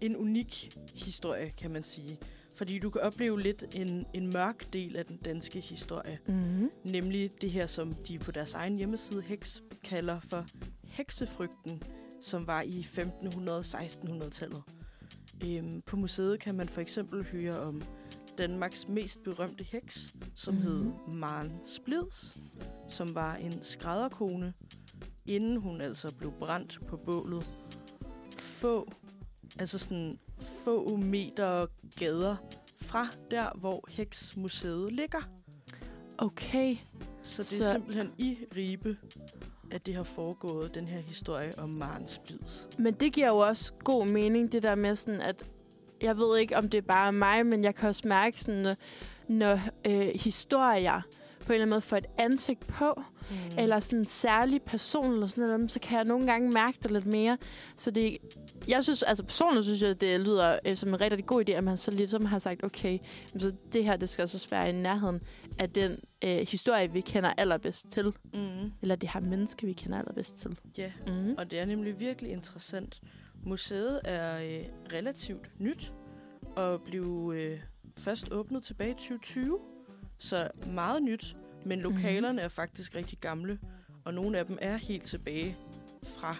en 0.00 0.16
unik 0.16 0.70
historie, 0.94 1.52
kan 1.60 1.70
man 1.70 1.84
sige. 1.84 2.18
Fordi 2.58 2.78
du 2.78 2.90
kan 2.90 3.00
opleve 3.00 3.40
lidt 3.40 3.64
en, 3.76 4.06
en 4.14 4.30
mørk 4.34 4.72
del 4.72 4.96
af 4.96 5.06
den 5.06 5.16
danske 5.16 5.60
historie. 5.60 6.18
Mm. 6.28 6.70
Nemlig 6.84 7.30
det 7.40 7.50
her, 7.50 7.66
som 7.66 7.94
de 7.94 8.18
på 8.18 8.30
deres 8.32 8.54
egen 8.54 8.76
hjemmeside 8.76 9.22
Hex 9.22 9.58
kalder 9.84 10.20
for 10.20 10.44
heksefrygten, 10.84 11.82
som 12.22 12.46
var 12.46 12.62
i 12.62 12.80
1500-1600-tallet. 12.80 14.62
Øhm, 15.46 15.82
på 15.86 15.96
museet 15.96 16.40
kan 16.40 16.54
man 16.54 16.68
for 16.68 16.80
eksempel 16.80 17.24
høre 17.26 17.60
om 17.60 17.82
Danmarks 18.38 18.88
mest 18.88 19.22
berømte 19.24 19.64
heks, 19.64 20.14
som 20.34 20.54
Mhm. 20.54 20.62
hed 20.62 20.86
Maren 21.12 21.52
Splids, 21.64 22.36
som 22.88 23.14
var 23.14 23.34
en 23.34 23.62
skrædderkone, 23.62 24.52
inden 25.26 25.56
hun 25.56 25.80
altså 25.80 26.14
blev 26.14 26.32
brændt 26.38 26.78
på 26.86 26.96
bålet. 26.96 27.46
Få, 28.38 28.88
altså 29.58 29.78
sådan 29.78 30.18
få 30.64 30.96
meter 30.96 31.66
gader 31.98 32.36
fra 32.82 33.08
der, 33.30 33.58
hvor 33.58 33.84
Heksmuseet 33.88 34.92
ligger. 34.92 35.28
Okay. 36.18 36.76
Så 37.22 37.42
det 37.42 37.58
er 37.58 37.62
Så- 37.62 37.70
simpelthen 37.70 38.12
i 38.18 38.38
Ribe, 38.56 38.96
at 39.70 39.86
det 39.86 39.94
har 39.94 40.02
foregået, 40.02 40.74
den 40.74 40.88
her 40.88 41.00
historie 41.00 41.52
om 41.58 41.68
Maren 41.68 42.06
Splids. 42.06 42.68
Men 42.78 42.94
det 42.94 43.12
giver 43.12 43.26
jo 43.28 43.38
også 43.38 43.72
god 43.84 44.06
mening, 44.06 44.52
det 44.52 44.62
der 44.62 44.74
med 44.74 44.96
sådan, 44.96 45.20
at 45.20 45.44
jeg 46.02 46.16
ved 46.16 46.38
ikke, 46.38 46.56
om 46.56 46.68
det 46.68 46.78
er 46.78 46.82
bare 46.82 47.12
mig, 47.12 47.46
men 47.46 47.64
jeg 47.64 47.74
kan 47.74 47.88
også 47.88 48.08
mærke 48.08 48.40
sådan, 48.40 48.62
når, 48.62 48.74
når 49.28 49.60
øh, 49.86 50.10
historier 50.14 51.00
på 51.40 51.52
en 51.52 51.54
eller 51.54 51.62
anden 51.62 51.70
måde 51.70 51.80
får 51.82 51.96
et 51.96 52.06
ansigt 52.18 52.66
på, 52.66 53.02
mm. 53.30 53.58
eller 53.58 53.80
sådan 53.80 53.98
en 53.98 54.04
særlig 54.06 54.62
person 54.62 55.12
eller 55.12 55.26
sådan 55.26 55.44
noget, 55.48 55.70
så 55.70 55.80
kan 55.80 55.96
jeg 55.96 56.04
nogle 56.04 56.26
gange 56.26 56.50
mærke 56.50 56.78
det 56.82 56.90
lidt 56.90 57.06
mere. 57.06 57.38
Så 57.76 57.90
det, 57.90 58.16
jeg 58.68 58.84
synes, 58.84 59.02
altså 59.02 59.24
personligt 59.24 59.64
synes 59.66 59.82
jeg, 59.82 60.00
det 60.00 60.20
lyder 60.20 60.58
øh, 60.66 60.76
som 60.76 60.88
en 60.88 61.00
rigtig 61.00 61.26
god 61.26 61.48
idé, 61.48 61.52
at 61.52 61.64
man 61.64 61.76
så 61.76 61.90
ligesom 61.90 62.24
har 62.24 62.38
sagt, 62.38 62.64
okay, 62.64 62.98
så 63.26 63.52
det 63.72 63.84
her, 63.84 63.96
det 63.96 64.08
skal 64.08 64.22
også 64.22 64.48
være 64.50 64.68
i 64.68 64.72
nærheden 64.72 65.20
af 65.58 65.70
den 65.70 65.98
øh, 66.24 66.46
historie, 66.48 66.92
vi 66.92 67.00
kender 67.00 67.32
allerbedst 67.36 67.88
til. 67.90 68.12
Mm. 68.34 68.72
Eller 68.82 68.96
det 68.96 69.10
her 69.12 69.20
menneske, 69.20 69.66
vi 69.66 69.72
kender 69.72 69.98
allerbedst 69.98 70.38
til. 70.38 70.58
Ja, 70.78 70.92
Mm. 71.06 71.34
og 71.38 71.50
det 71.50 71.58
er 71.58 71.64
nemlig 71.64 72.00
virkelig 72.00 72.30
interessant. 72.32 73.00
Museet 73.44 74.00
er 74.04 74.38
øh, 74.38 74.64
relativt 74.92 75.50
nyt 75.58 75.92
og 76.56 76.82
blev 76.82 77.32
øh, 77.36 77.60
først 77.96 78.32
åbnet 78.32 78.62
tilbage 78.62 78.90
i 78.90 78.94
2020, 78.94 79.58
så 80.18 80.48
meget 80.66 81.02
nyt, 81.02 81.36
men 81.64 81.80
lokalerne 81.80 82.32
mm-hmm. 82.32 82.44
er 82.44 82.48
faktisk 82.48 82.94
rigtig 82.94 83.18
gamle, 83.18 83.58
og 84.04 84.14
nogle 84.14 84.38
af 84.38 84.46
dem 84.46 84.58
er 84.60 84.76
helt 84.76 85.04
tilbage 85.04 85.56
fra, 86.02 86.36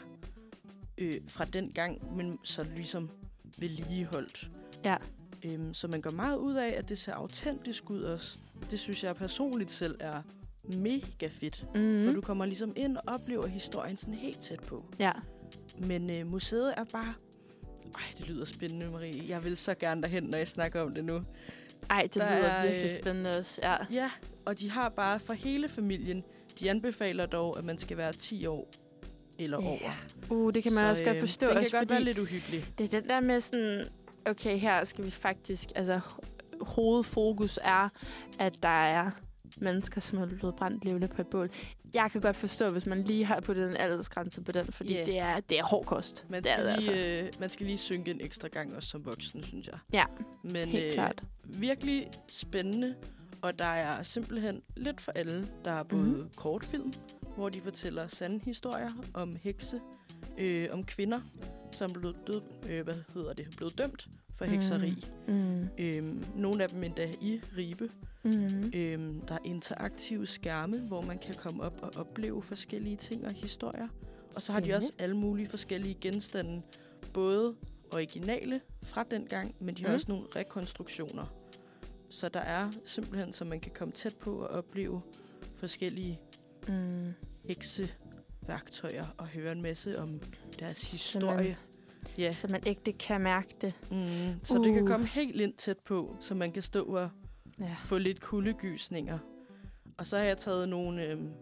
øh, 0.99 1.15
fra 1.29 1.45
den 1.45 1.71
gang, 1.71 2.17
men 2.17 2.39
så 2.45 2.67
ligesom 2.77 3.11
vedligeholdt. 3.59 4.51
Ja. 4.85 4.97
Øhm, 5.45 5.75
så 5.75 5.89
man 5.89 6.01
går 6.01 6.11
meget 6.11 6.37
ud 6.37 6.55
af, 6.55 6.75
at 6.77 6.89
det 6.89 6.99
ser 6.99 7.13
autentisk 7.13 7.91
ud 7.91 8.03
også. 8.03 8.39
Det 8.71 8.81
synes 8.81 9.05
jeg 9.05 9.17
personligt 9.17 9.71
selv 9.71 9.97
er 10.01 10.23
mega 10.77 11.29
fedt. 11.31 11.65
Mm. 11.75 12.07
For 12.07 12.15
du 12.15 12.21
kommer 12.21 12.47
ligesom 12.47 12.73
ind 12.77 12.97
og 12.97 13.03
oplever 13.07 13.47
historien 13.47 13.97
sådan 13.97 14.15
helt 14.15 14.41
tæt 14.41 14.61
på. 14.61 14.85
Ja. 14.99 15.13
Men 15.79 16.11
øh, 16.11 16.31
museet 16.31 16.75
er 16.77 16.85
bare... 16.85 17.15
Ej, 17.95 18.03
det 18.19 18.29
lyder 18.29 18.45
spændende, 18.45 18.91
Marie. 18.91 19.25
Jeg 19.29 19.45
vil 19.45 19.57
så 19.57 19.75
gerne 19.75 20.03
derhen, 20.03 20.23
når 20.23 20.39
jeg 20.39 20.49
snakker 20.49 20.81
om 20.81 20.93
det 20.93 21.05
nu. 21.05 21.23
Ej, 21.91 22.03
det 22.03 22.15
Der 22.15 22.39
lyder 22.39 22.49
er, 22.49 22.63
virkelig 22.63 22.91
øh, 22.91 23.03
spændende 23.03 23.39
også. 23.39 23.61
Ja. 23.63 23.77
Ja, 23.93 24.11
og 24.45 24.61
de 24.61 24.71
har 24.71 24.89
bare 24.89 25.21
for 25.21 25.33
hele 25.33 25.69
familien. 25.69 26.25
De 26.61 26.71
anbefaler 26.71 27.27
dog, 27.27 27.59
at 27.59 27.65
man 27.65 27.79
skal 27.79 27.97
være 27.97 28.13
10 28.13 28.47
år 28.47 28.69
eller 29.39 29.59
Ja. 29.63 29.69
over. 29.69 29.93
Uh, 30.31 30.53
det 30.55 30.63
kan 30.63 30.73
man 30.73 30.83
Så, 30.85 30.89
også 30.89 31.05
godt 31.05 31.17
øh, 31.17 31.21
forstå. 31.23 31.47
Den 31.47 31.55
kan 31.55 31.61
også 31.65 31.77
godt 31.77 31.81
fordi 31.89 31.95
være 31.95 32.05
lidt 32.05 32.19
uhyggelig. 32.19 32.65
Det 32.79 32.95
er 32.95 33.01
den 33.01 33.09
der 33.11 33.21
med 33.21 33.41
sådan, 33.41 33.85
okay, 34.27 34.59
her 34.59 34.85
skal 34.85 35.05
vi 35.05 35.11
faktisk, 35.11 35.69
altså 35.75 36.01
ho- 36.09 36.65
hovedfokus 36.65 37.59
er, 37.63 37.89
at 38.39 38.63
der 38.63 38.69
er 38.69 39.11
mennesker, 39.61 40.01
som 40.01 40.19
er 40.23 40.27
blevet 40.27 40.55
brændt 40.57 40.85
levende 40.85 41.09
på 41.09 41.21
et 41.23 41.27
bål. 41.27 41.51
Jeg 41.95 42.11
kan 42.13 42.21
godt 42.21 42.37
forstå, 42.37 42.69
hvis 42.71 42.87
man 42.87 43.03
lige 43.03 43.25
har 43.25 43.41
på 43.41 43.55
den 43.55 43.77
aldersgrænse 43.77 44.43
på 44.43 44.53
den, 44.53 44.65
fordi 44.73 44.95
yeah. 44.95 45.07
det, 45.07 45.19
er, 45.19 45.41
det 45.41 45.59
er 45.59 45.65
hård 45.65 45.85
kost. 45.85 46.25
Man 46.29 46.43
det 46.43 46.51
er 46.53 46.55
skal, 46.57 46.67
det 46.67 46.73
altså. 46.73 46.93
lige, 46.93 47.23
øh, 47.23 47.29
man 47.41 47.49
skal 47.51 47.67
lige 47.67 47.79
synke 47.79 48.11
en 48.11 48.21
ekstra 48.21 48.49
gang, 48.49 48.77
også 48.77 48.89
som 48.89 49.05
voksen, 49.07 49.45
synes 49.45 49.67
jeg. 49.67 49.75
Ja, 49.93 50.05
Men 50.43 50.69
Helt 50.69 50.85
øh, 50.87 50.93
klart. 50.93 51.23
virkelig 51.45 52.07
spændende, 52.29 52.95
og 53.43 53.59
der 53.59 53.65
er 53.65 54.03
simpelthen 54.03 54.63
lidt 54.77 55.01
for 55.01 55.13
alle. 55.13 55.49
Der 55.65 55.73
er 55.73 55.83
både 55.83 56.03
Mhm. 56.03 56.11
mm-hmm. 56.13 56.31
kortfilm, 56.37 56.93
hvor 57.37 57.49
de 57.49 57.61
fortæller 57.61 58.07
sande 58.07 58.41
historier 58.45 58.91
om 59.15 59.37
hekse, 59.43 59.81
øh, 60.39 60.69
om 60.73 60.85
kvinder, 60.85 61.21
som 61.73 61.91
blevet, 61.93 62.17
død, 62.27 62.41
øh, 62.69 62.85
hvad 62.85 62.95
hedder 63.15 63.33
det, 63.33 63.47
blevet 63.57 63.79
dømt 63.79 64.09
for 64.37 64.45
hekseri. 64.45 65.05
Mm. 65.29 65.69
Øhm, 65.79 66.25
nogle 66.37 66.63
af 66.63 66.69
dem 66.69 66.83
endda 66.85 67.11
i 67.21 67.41
Ribe. 67.57 67.89
Mm. 68.25 68.71
Øhm, 68.75 69.21
der 69.21 69.35
er 69.35 69.39
interaktive 69.45 70.27
skærme, 70.27 70.81
hvor 70.89 71.03
man 71.03 71.19
kan 71.19 71.35
komme 71.35 71.63
op 71.63 71.79
og 71.83 71.93
opleve 71.97 72.43
forskellige 72.43 72.97
ting 72.97 73.25
og 73.25 73.33
historier. 73.33 73.89
Og 74.37 74.43
så 74.43 74.53
har 74.53 74.61
de 74.61 74.75
også 74.75 74.93
alle 74.99 75.17
mulige 75.17 75.49
forskellige 75.49 75.95
genstande. 76.01 76.63
Både 77.13 77.55
originale 77.93 78.61
fra 78.83 79.05
den 79.11 79.27
gang, 79.27 79.55
men 79.61 79.75
de 79.75 79.83
har 79.83 79.89
Mm. 79.89 79.95
også 79.95 80.07
nogle 80.09 80.25
rekonstruktioner. 80.37 81.35
Så 82.11 82.29
der 82.29 82.41
er 82.41 82.71
simpelthen, 82.85 83.33
så 83.33 83.45
man 83.45 83.61
kan 83.61 83.73
komme 83.75 83.93
tæt 83.93 84.17
på 84.17 84.33
og 84.37 84.49
opleve 84.49 85.01
forskellige 85.57 86.21
Mm. 86.69 87.13
hekseværktøjer 87.45 89.07
og 89.19 89.27
høre 89.27 89.53
en 89.53 89.63
masse 89.63 89.99
om 90.03 90.09
deres 90.61 90.79
Så 90.79 90.91
historie. 90.91 91.57
Ja, 92.19 92.33
Så 92.33 92.49
man 92.51 92.63
ægte 92.67 92.93
kan 92.93 93.21
mærke 93.21 93.55
det. 93.61 93.79
mm, 93.91 94.41
så 94.43 94.59
uh. 94.59 94.65
det 94.65 94.75
kan 94.75 94.87
komme 94.87 95.07
helt 95.07 95.41
ind 95.41 95.55
tæt 95.55 95.79
på, 95.79 96.17
så 96.21 96.35
man 96.35 96.53
kan 96.53 96.63
stå 96.63 96.85
og 96.85 97.11
Ja. 97.61 97.77
få 97.85 97.99
lidt 97.99 98.21
kuldegysninger. 98.21 99.19
Og 99.99 100.07
så 100.07 100.17
har 100.17 100.25
jeg 100.25 100.39
taget 100.39 100.69
nogle 100.69 101.05
øhm, 101.05 101.33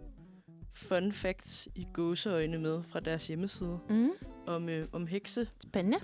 fun 0.74 1.12
facts 1.12 1.68
i 1.74 1.86
gåseøjne 1.92 2.58
med 2.58 2.82
fra 2.82 3.00
deres 3.00 3.26
hjemmeside 3.26 3.78
Mm. 3.90 4.10
om, 4.46 4.68
øh, 4.68 4.88
om 4.92 5.06
hekse. 5.06 5.48
Spændende. 5.62 5.98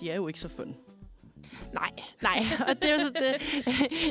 De 0.00 0.10
er 0.10 0.16
jo 0.16 0.28
ikke 0.28 0.40
så 0.40 0.48
fun. 0.48 0.76
Nej, 1.74 1.90
nej. 2.22 2.46
Og 2.68 2.82
det 2.82 2.90
er 2.90 2.94
jo 2.94 3.00
så 3.00 3.10
det. 3.10 3.64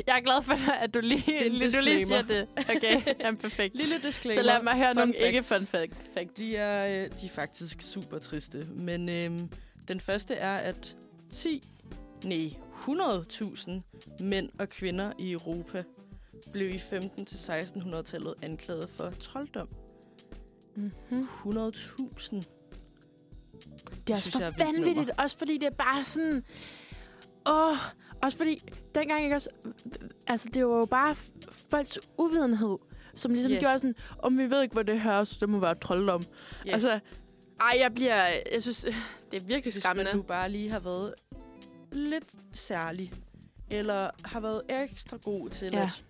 Jeg 0.06 0.16
er 0.16 0.20
glad 0.20 0.42
for, 0.42 0.70
at 0.70 0.94
du 0.94 1.00
lige, 1.00 1.48
lige, 1.48 1.70
du 1.70 1.80
lige 1.80 2.06
siger 2.06 2.22
det. 2.22 2.48
Okay, 2.58 3.02
jamen, 3.24 3.38
perfekt. 3.38 3.74
Lille 3.74 3.98
disclaimer. 3.98 4.42
Så 4.42 4.46
lad 4.46 4.62
mig 4.62 4.74
høre 4.74 4.88
fun 4.88 4.96
nogle 4.96 5.16
ikke 5.16 5.42
facts. 5.42 5.70
fun 5.70 5.80
fact-. 5.80 6.34
De 6.36 6.56
er, 6.56 7.04
øh, 7.04 7.10
de 7.20 7.26
er 7.26 7.30
faktisk 7.30 7.82
super 7.82 8.18
triste. 8.18 8.66
Men 8.70 9.08
øhm, 9.08 9.50
den 9.88 10.00
første 10.00 10.34
er, 10.34 10.56
at 10.56 10.96
10 11.32 11.62
nej, 12.24 12.48
100.000 12.84 13.70
mænd 14.20 14.48
og 14.58 14.68
kvinder 14.68 15.12
i 15.18 15.32
Europa 15.32 15.82
blev 16.52 16.70
i 16.70 16.76
15-1600-tallet 16.76 18.34
anklaget 18.42 18.90
for 18.90 19.10
trolddom. 19.10 19.68
Mm-hmm. 20.76 21.20
100.000. 21.20 22.42
Det 24.06 24.12
er 24.12 24.16
også 24.16 24.30
for 24.30 24.40
er 24.40 24.50
vanvittigt. 24.50 25.10
Også 25.18 25.38
fordi 25.38 25.58
det 25.58 25.66
er 25.66 25.76
bare 25.78 26.04
sådan... 26.04 26.44
Åh, 27.46 27.76
også 28.22 28.38
fordi 28.38 28.62
dengang 28.94 29.24
ikke 29.24 29.36
også... 29.36 29.48
Altså, 30.26 30.48
det 30.54 30.66
var 30.66 30.76
jo 30.76 30.84
bare 30.84 31.16
folks 31.70 31.98
uvidenhed, 32.18 32.76
som 33.14 33.32
ligesom 33.32 33.52
yeah. 33.52 33.60
gjorde 33.60 33.78
sådan, 33.78 33.94
om 34.18 34.38
vi 34.38 34.50
ved 34.50 34.62
ikke, 34.62 34.72
hvor 34.72 34.82
det 34.82 35.00
her 35.00 35.24
så 35.24 35.36
det 35.40 35.48
må 35.48 35.58
være 35.58 35.74
trolddom. 35.74 36.22
Ja. 36.66 36.72
Altså, 36.72 37.00
ej, 37.60 37.76
jeg 37.78 37.94
bliver... 37.94 38.26
Jeg 38.52 38.62
synes, 38.62 38.80
det 39.30 39.42
er 39.42 39.46
virkelig 39.46 39.62
Hvis 39.62 39.74
skræmmende. 39.74 40.10
man 40.10 40.16
nu 40.16 40.22
bare 40.22 40.50
lige 40.50 40.70
har 40.70 40.80
været 40.80 41.14
lidt 41.92 42.34
særlig, 42.52 43.12
eller 43.70 44.10
har 44.24 44.40
været 44.40 44.62
ekstra 44.68 45.16
god 45.16 45.50
til 45.50 45.70
Ja. 45.72 45.82
at 45.82 46.04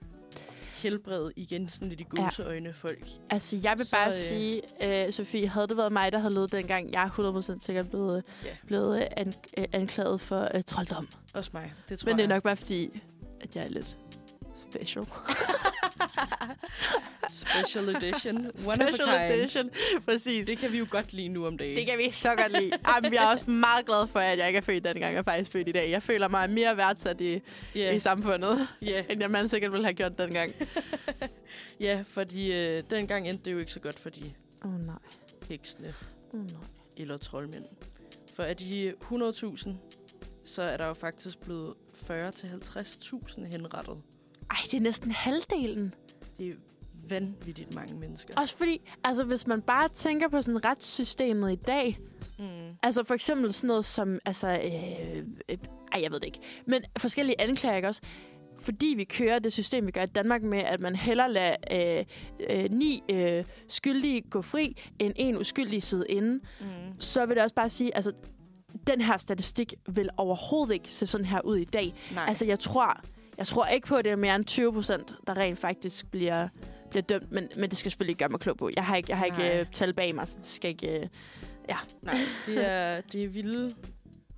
helbrede 0.90 1.32
igen 1.36 1.68
sådan 1.68 1.88
lidt 1.88 2.00
i 2.00 2.04
Ja. 2.16 2.22
gåseøjne 2.24 2.72
folk. 2.72 3.08
Altså, 3.30 3.58
jeg 3.62 3.74
vil 3.78 3.86
Så, 3.86 3.92
bare 3.92 4.08
øh, 4.08 4.14
sige, 4.14 4.62
øh, 5.06 5.12
Sofie, 5.12 5.48
havde 5.48 5.66
det 5.68 5.76
været 5.76 5.92
mig, 5.92 6.12
der 6.12 6.18
havde 6.18 6.34
levet 6.34 6.52
dengang, 6.52 6.92
jeg 6.92 7.02
er 7.04 7.08
100% 7.08 7.64
sikkert 7.66 7.88
blevet, 7.90 8.22
Ja. 8.44 8.48
blevet 8.66 8.96
øh, 8.96 9.02
an, 9.16 9.32
øh, 9.58 9.64
anklaget 9.72 10.20
for 10.20 10.48
øh, 10.54 10.62
trolddom. 10.66 11.08
Også 11.34 11.50
mig. 11.52 11.72
Det 11.88 11.98
tror 11.98 12.06
Men 12.08 12.16
det 12.18 12.24
er 12.24 12.28
jeg. 12.28 12.36
nok 12.36 12.42
bare 12.42 12.56
fordi, 12.56 13.00
at 13.40 13.56
jeg 13.56 13.64
er 13.64 13.68
lidt 13.68 13.96
special. 14.56 15.06
Special 17.30 17.88
edition. 17.96 18.36
One 18.66 18.82
of 18.82 18.88
a 18.88 18.92
Special 18.92 19.08
kind. 19.08 19.32
edition, 19.40 19.70
præcis. 20.04 20.46
Det 20.46 20.58
kan 20.58 20.72
vi 20.72 20.78
jo 20.78 20.86
godt 20.90 21.12
lide 21.12 21.28
nu 21.28 21.46
om 21.46 21.58
dagen. 21.58 21.76
Det 21.76 21.86
kan 21.86 21.98
vi 21.98 22.10
så 22.10 22.34
godt 22.36 22.52
lide. 22.52 22.70
Jamen, 22.88 23.14
jeg 23.14 23.24
er 23.24 23.28
også 23.28 23.50
meget 23.50 23.86
glad 23.86 24.06
for, 24.06 24.18
at 24.18 24.38
jeg 24.38 24.46
ikke 24.46 24.56
er 24.56 24.60
født 24.60 24.84
dengang, 24.84 25.12
jeg 25.12 25.18
er 25.18 25.22
faktisk 25.22 25.52
født 25.52 25.68
i 25.68 25.72
dag. 25.72 25.90
Jeg 25.90 26.02
føler 26.02 26.28
mig 26.28 26.50
mere 26.50 26.76
værdsat 26.76 27.20
i, 27.20 27.40
Ja, 27.74 27.94
i 27.94 27.98
samfundet, 28.00 28.68
ja, 28.82 29.04
end 29.10 29.20
jeg 29.20 29.30
man 29.30 29.48
sikkert 29.48 29.72
ville 29.72 29.84
have 29.86 29.94
gjort 29.94 30.18
dengang. 30.18 30.52
ja, 31.80 32.04
fordi 32.08 32.52
øh, 32.52 32.82
dengang 32.90 33.28
endte 33.28 33.44
det 33.44 33.52
jo 33.52 33.58
ikke 33.58 33.72
så 33.72 33.80
godt 33.80 33.98
for 33.98 34.10
de 34.10 34.32
oh, 34.64 34.84
nej. 34.86 34.96
heksene 35.48 35.94
Oh, 36.34 36.40
nej. 36.40 36.50
eller 36.96 37.16
troldmænd. 37.16 37.64
For 38.36 38.42
af 38.42 38.56
de 38.56 38.94
100.000, 39.12 39.70
så 40.44 40.62
er 40.62 40.76
der 40.76 40.86
jo 40.86 40.94
faktisk 40.94 41.38
blevet 41.40 41.74
40-50.000 42.10 43.44
henrettet. 43.44 43.96
Ej, 44.50 44.56
det 44.64 44.74
er 44.74 44.80
næsten 44.80 45.10
halvdelen. 45.10 45.94
Det 46.38 46.48
er 46.48 46.52
vanvittigt 47.08 47.74
mange 47.74 47.94
mennesker. 47.94 48.40
Også 48.40 48.56
fordi, 48.56 48.80
altså 49.04 49.24
hvis 49.24 49.46
man 49.46 49.62
bare 49.62 49.88
tænker 49.88 50.28
på 50.28 50.42
sådan 50.42 50.64
retssystemet 50.64 51.52
i 51.52 51.56
dag, 51.56 51.98
Mm. 52.38 52.44
altså 52.82 53.04
for 53.04 53.14
eksempel 53.14 53.52
sådan 53.52 53.68
noget 53.68 53.84
som, 53.84 54.18
altså, 54.24 54.48
øh, 54.48 55.18
øh, 55.48 55.58
ej, 55.92 56.00
jeg 56.02 56.10
ved 56.12 56.20
det 56.20 56.26
ikke, 56.26 56.38
men 56.66 56.82
forskellige 56.98 57.40
anklager, 57.40 57.76
ikke 57.76 57.88
også? 57.88 58.00
Fordi 58.60 58.94
vi 58.96 59.04
kører 59.04 59.38
det 59.38 59.52
system, 59.52 59.86
vi 59.86 59.90
gør 59.90 60.02
i 60.02 60.06
Danmark 60.06 60.42
med, 60.42 60.58
at 60.58 60.80
man 60.80 60.96
hellere 60.96 61.32
lader 61.32 61.56
øh, 61.72 62.04
øh, 62.50 62.70
ni 62.70 63.02
øh, 63.10 63.44
skyldige 63.68 64.20
gå 64.20 64.42
fri, 64.42 64.76
end 64.98 65.12
en 65.16 65.38
uskyldig 65.38 65.82
sidde 65.82 66.04
inde, 66.08 66.40
Mm. 66.60 66.66
så 67.00 67.26
vil 67.26 67.34
det 67.36 67.42
også 67.42 67.54
bare 67.54 67.68
sige, 67.68 67.96
altså, 67.96 68.12
den 68.86 69.00
her 69.00 69.16
statistik 69.16 69.74
vil 69.88 70.08
overhovedet 70.16 70.74
ikke 70.74 70.92
se 70.94 71.06
sådan 71.06 71.26
her 71.26 71.40
ud 71.40 71.56
i 71.56 71.64
dag. 71.64 71.94
Nej, 72.14 72.24
Altså, 72.28 72.44
jeg 72.44 72.58
tror, 72.60 73.00
jeg 73.38 73.46
tror 73.46 73.66
ikke 73.66 73.86
på, 73.86 73.94
at 73.96 74.04
det 74.04 74.12
er 74.12 74.16
mere 74.16 74.36
end 74.36 74.44
20 74.44 74.72
procent, 74.72 75.12
der 75.26 75.36
rent 75.36 75.58
faktisk 75.58 76.10
bliver, 76.10 76.48
bliver 76.90 77.02
dømt. 77.02 77.32
Men, 77.32 77.48
men 77.56 77.70
det 77.70 77.78
skal 77.78 77.90
selvfølgelig 77.90 78.12
ikke 78.12 78.18
gøre 78.18 78.28
mig 78.28 78.40
klog 78.40 78.56
på. 78.56 78.70
Jeg 78.76 78.84
har 78.86 78.96
ikke, 78.96 79.10
jeg 79.10 79.18
har 79.18 79.26
Nej. 79.26 79.46
ikke 79.52 79.60
uh, 79.60 79.72
tal 79.72 79.94
bag 79.94 80.14
mig, 80.14 80.28
så 80.28 80.36
det 80.38 80.46
skal 80.46 80.70
ikke... 80.70 81.10
Uh, 81.68 81.74
nej 82.02 82.18
det, 82.46 82.70
er, 82.70 83.00
det 83.00 83.24
er 83.24 83.28
vilde. 83.28 83.70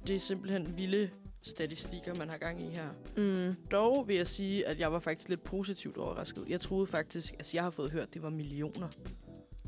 Det 0.06 0.16
er 0.16 0.20
simpelthen 0.20 0.76
vilde 0.76 1.10
statistikker, 1.42 2.14
man 2.18 2.30
har 2.30 2.38
gang 2.38 2.60
i 2.62 2.68
her. 2.68 2.88
mm, 3.16 3.54
Dog 3.70 4.08
vil 4.08 4.16
jeg 4.16 4.26
sige, 4.26 4.66
at 4.66 4.80
jeg 4.80 4.92
var 4.92 4.98
faktisk 4.98 5.28
lidt 5.28 5.44
positivt 5.44 5.96
overrasket. 5.96 6.44
Jeg 6.48 6.60
troede 6.60 6.86
faktisk, 6.86 7.32
altså 7.34 7.50
jeg 7.56 7.62
har 7.62 7.70
fået 7.70 7.90
hørt, 7.90 8.02
at 8.02 8.14
det 8.14 8.22
var 8.22 8.30
millioner. 8.30 8.88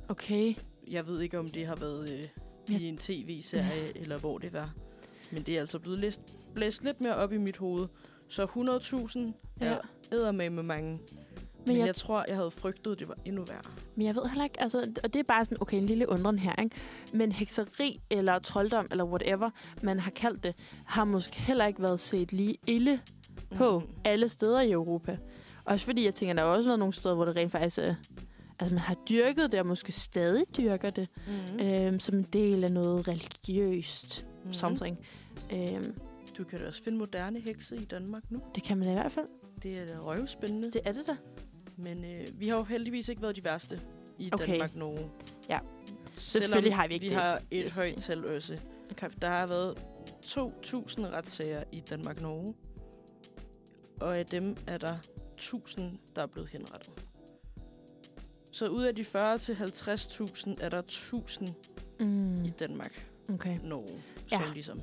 okay. 0.08 0.54
Jeg 0.90 1.06
ved 1.06 1.20
ikke, 1.20 1.38
om 1.38 1.48
det 1.48 1.66
har 1.66 1.76
været 1.76 2.12
øh, 2.12 2.24
Ja. 2.70 2.78
i 2.78 2.84
en 2.88 2.96
tv-serie, 2.98 3.96
eller 3.98 4.18
hvor 4.18 4.38
det 4.38 4.52
var. 4.52 4.70
Men 5.30 5.42
det 5.42 5.56
er 5.56 5.60
altså 5.60 5.78
blevet 5.78 6.00
læst, 6.00 6.20
blæst 6.54 6.84
lidt 6.84 7.00
mere 7.00 7.14
op 7.14 7.32
i 7.32 7.38
mit 7.38 7.56
hoved. 7.56 7.86
Så 8.30 8.44
100.000 8.46 9.32
Ja. 9.60 9.66
er 9.66 9.78
eddermame 10.12 10.54
med 10.56 10.62
mange. 10.62 10.90
Men, 10.90 11.00
Men 11.66 11.76
jeg, 11.76 11.86
jeg, 11.86 11.94
tror, 11.94 12.24
jeg 12.28 12.36
havde 12.36 12.50
frygtet, 12.50 12.98
det 12.98 13.08
var 13.08 13.14
endnu 13.24 13.44
værre. 13.48 13.60
men 13.94 14.06
jeg 14.06 14.14
ved 14.16 14.26
heller 14.26 14.44
ikke, 14.44 14.62
altså, 14.62 14.90
og 15.04 15.12
det 15.12 15.18
er 15.18 15.22
bare 15.24 15.44
sådan, 15.44 15.58
okay, 15.60 15.76
en 15.78 15.86
lille 15.86 16.08
undren 16.08 16.38
her, 16.38 16.62
ikke? 16.62 16.76
Men 17.12 17.32
hekseri 17.32 18.00
eller 18.10 18.38
trolddom, 18.38 18.86
eller 18.90 19.04
whatever 19.04 19.50
man 19.82 20.00
har 20.00 20.10
kaldt 20.10 20.44
det, 20.44 20.54
har 20.86 21.04
måske 21.04 21.36
heller 21.40 21.66
ikke 21.66 21.82
været 21.82 22.00
set 22.00 22.32
lige 22.32 22.56
ille 22.66 23.00
på 23.56 23.78
Mhm. 23.78 23.88
alle 24.04 24.28
steder 24.28 24.60
i 24.60 24.70
Europa. 24.72 25.16
Også 25.64 25.84
fordi, 25.84 26.04
jeg 26.04 26.14
tænker, 26.14 26.34
der 26.34 26.42
er 26.42 26.46
også 26.46 26.68
været 26.68 26.78
nogle 26.78 26.94
steder, 26.94 27.14
hvor 27.14 27.24
det 27.24 27.36
rent 27.36 27.52
faktisk 27.52 27.78
er... 27.78 27.94
Altså, 28.58 28.74
man 28.74 28.82
har 28.84 28.94
dyrket 29.08 29.52
det, 29.52 29.60
og 29.60 29.66
måske 29.66 29.92
stadig 29.92 30.44
dyrker 30.56 30.90
det, 30.90 31.08
Mm-hmm. 31.26 31.66
øhm, 31.66 32.00
som 32.00 32.14
en 32.18 32.26
del 32.32 32.64
af 32.64 32.72
noget 32.72 33.08
religiøst 33.08 34.26
Mhm. 34.44 34.52
something. 34.52 34.98
Øhm, 35.52 35.94
Du 36.40 36.44
kan 36.44 36.58
da 36.58 36.66
også 36.66 36.82
finde 36.82 36.98
moderne 36.98 37.40
hekse 37.40 37.76
i 37.76 37.84
Danmark 37.84 38.30
nu. 38.30 38.40
det 38.54 38.62
kan 38.62 38.78
man 38.78 38.86
da 38.86 38.90
i 38.92 38.94
hvert 38.94 39.12
fald. 39.12 39.26
Det 39.62 39.78
er 39.78 39.86
da 39.86 39.98
røvspændende. 39.98 40.70
Det 40.70 40.80
er 40.84 40.92
det 40.92 41.06
da. 41.08 41.16
Men 41.76 42.04
øh, 42.04 42.26
vi 42.34 42.48
har 42.48 42.56
jo 42.56 42.62
heldigvis 42.64 43.08
ikke 43.08 43.22
været 43.22 43.36
de 43.36 43.44
værste 43.44 43.80
i 44.18 44.30
Okay. 44.32 44.46
Danmark 44.52 44.74
nu. 44.74 44.96
Ja. 45.48 45.58
Selvom 46.14 46.48
Selvfølgelig 46.48 46.74
har 46.74 46.88
vi 46.88 46.94
ikke 46.94 47.04
vi 47.04 47.08
det, 47.08 47.16
har 47.16 47.40
et 47.50 47.70
højt 47.72 47.96
tal 47.96 48.26
også. 48.36 48.58
Okay. 48.90 49.08
Der 49.20 49.28
har 49.28 49.46
været 49.46 49.78
2.000 50.26 51.06
retssager 51.06 51.62
i 51.72 51.80
Danmark-Norge. 51.80 52.54
Og 54.00 54.18
af 54.18 54.26
dem 54.26 54.56
er 54.66 54.78
der 54.78 54.96
1.000, 55.40 55.82
der 56.16 56.22
er 56.22 56.26
blevet 56.26 56.48
henrettet. 56.50 56.90
Så 58.52 58.68
ud 58.68 58.82
af 58.82 58.94
de 58.94 59.04
40 59.04 59.38
til 59.38 59.52
50.000 59.52 60.54
er 60.60 60.68
der 60.68 60.82
1.000 60.82 61.52
Mm, 62.00 62.44
i 62.44 62.50
Danmark-Norge, 62.50 63.34
okay. 63.34 63.58
som 64.28 64.40
Ja. 64.42 64.52
ligesom... 64.52 64.80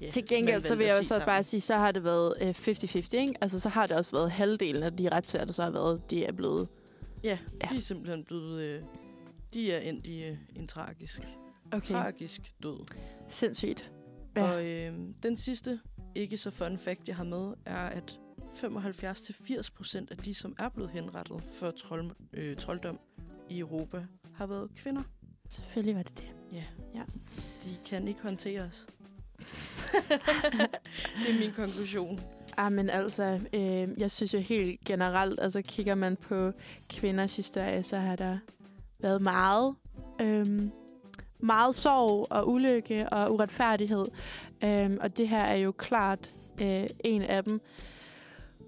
Ja, 0.00 0.10
Til 0.10 0.26
gengæld, 0.28 0.62
så 0.62 0.74
vil 0.74 0.86
jeg 0.86 0.98
også 0.98 1.22
bare 1.26 1.42
sige, 1.42 1.60
så 1.60 1.76
har 1.76 1.92
det 1.92 2.04
været 2.04 2.34
øh, 2.40 2.48
50-50, 2.50 3.16
ikke? 3.16 3.34
Altså, 3.40 3.60
så 3.60 3.68
har 3.68 3.86
det 3.86 3.96
også 3.96 4.10
været 4.10 4.30
halvdelen 4.30 4.82
af 4.82 4.92
de 4.92 5.08
retssager, 5.08 5.44
der 5.44 5.52
så 5.52 5.62
har 5.62 5.70
været, 5.70 6.10
de 6.10 6.24
er 6.24 6.32
blevet... 6.32 6.68
Ja, 7.24 7.38
Ja. 7.62 7.68
de 7.70 7.76
er 7.76 7.80
simpelthen 7.80 8.24
blevet... 8.24 8.60
Øh, 8.62 8.82
de 9.54 9.72
er 9.72 9.78
endt 9.78 10.06
i 10.06 10.24
øh, 10.24 10.36
en 10.56 10.66
tragisk, 10.68 11.22
Okay. 11.72 11.94
tragisk 11.94 12.40
død. 12.62 12.86
Sindssygt. 13.28 13.92
Ja. 14.36 14.44
Ja. 14.44 14.52
Og 14.52 14.64
øh, 14.64 14.94
den 15.22 15.36
sidste, 15.36 15.80
ikke 16.14 16.36
så 16.36 16.50
fun 16.50 16.78
fact, 16.78 17.08
jeg 17.08 17.16
har 17.16 17.24
med, 17.24 17.52
er, 17.66 17.76
at 17.86 18.18
75-80% 18.56 20.06
af 20.10 20.16
de, 20.24 20.34
som 20.34 20.54
er 20.58 20.68
blevet 20.68 20.90
henrettet 20.90 21.42
for 21.52 21.70
trold, 21.70 22.10
øh, 22.32 22.56
trolddom 22.56 22.98
i 23.48 23.58
Europa, 23.58 24.04
har 24.34 24.46
været 24.46 24.70
kvinder. 24.76 25.02
Selvfølgelig 25.48 25.96
var 25.96 26.02
det 26.02 26.18
det. 26.18 26.28
De 27.64 27.76
kan 27.86 28.08
ikke 28.08 28.22
håndtere 28.22 28.62
os. 28.62 28.86
Det 31.24 31.28
er 31.28 31.38
min 31.38 31.52
konklusion. 31.56 32.20
Ah, 32.56 32.72
men 32.72 32.90
altså, 32.90 33.40
øh, 33.52 33.88
jeg 34.00 34.10
synes 34.10 34.34
jo 34.34 34.38
helt 34.38 34.80
generelt, 34.84 35.40
altså 35.40 35.62
kigger 35.62 35.94
man 35.94 36.16
på 36.16 36.52
kvinders 36.88 37.36
historie, 37.36 37.82
så 37.82 37.96
har 37.96 38.16
der 38.16 38.38
været 39.00 39.22
meget, 39.22 39.74
øh, 40.20 40.46
meget 41.40 41.74
sorg 41.74 42.26
og 42.30 42.48
ulykke 42.48 43.08
og 43.08 43.34
uretfærdighed. 43.34 44.06
Øh, 44.64 44.90
og 45.00 45.16
det 45.16 45.28
her 45.28 45.42
er 45.42 45.56
jo 45.56 45.72
klart 45.72 46.30
øh, 46.62 46.86
en 47.04 47.22
af 47.22 47.44
dem. 47.44 47.60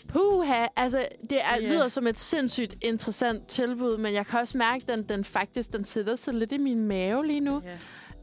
Puha, 0.08 0.66
altså 0.76 1.08
det 1.30 1.40
er, 1.40 1.60
yeah. 1.60 1.70
lyder 1.70 1.88
som 1.88 2.06
et 2.06 2.18
sindssygt 2.18 2.74
interessant 2.80 3.46
tilbud, 3.46 3.96
men 3.96 4.14
jeg 4.14 4.26
kan 4.26 4.40
også 4.40 4.58
mærke, 4.58 4.84
at 4.88 4.98
den, 4.98 5.08
den 5.08 5.24
faktisk 5.24 5.72
den 5.72 5.84
sidder 5.84 6.16
så 6.16 6.32
lidt 6.32 6.52
i 6.52 6.58
min 6.58 6.84
mave 6.84 7.26
lige 7.26 7.40
nu. 7.40 7.62
Ja. 7.64 7.76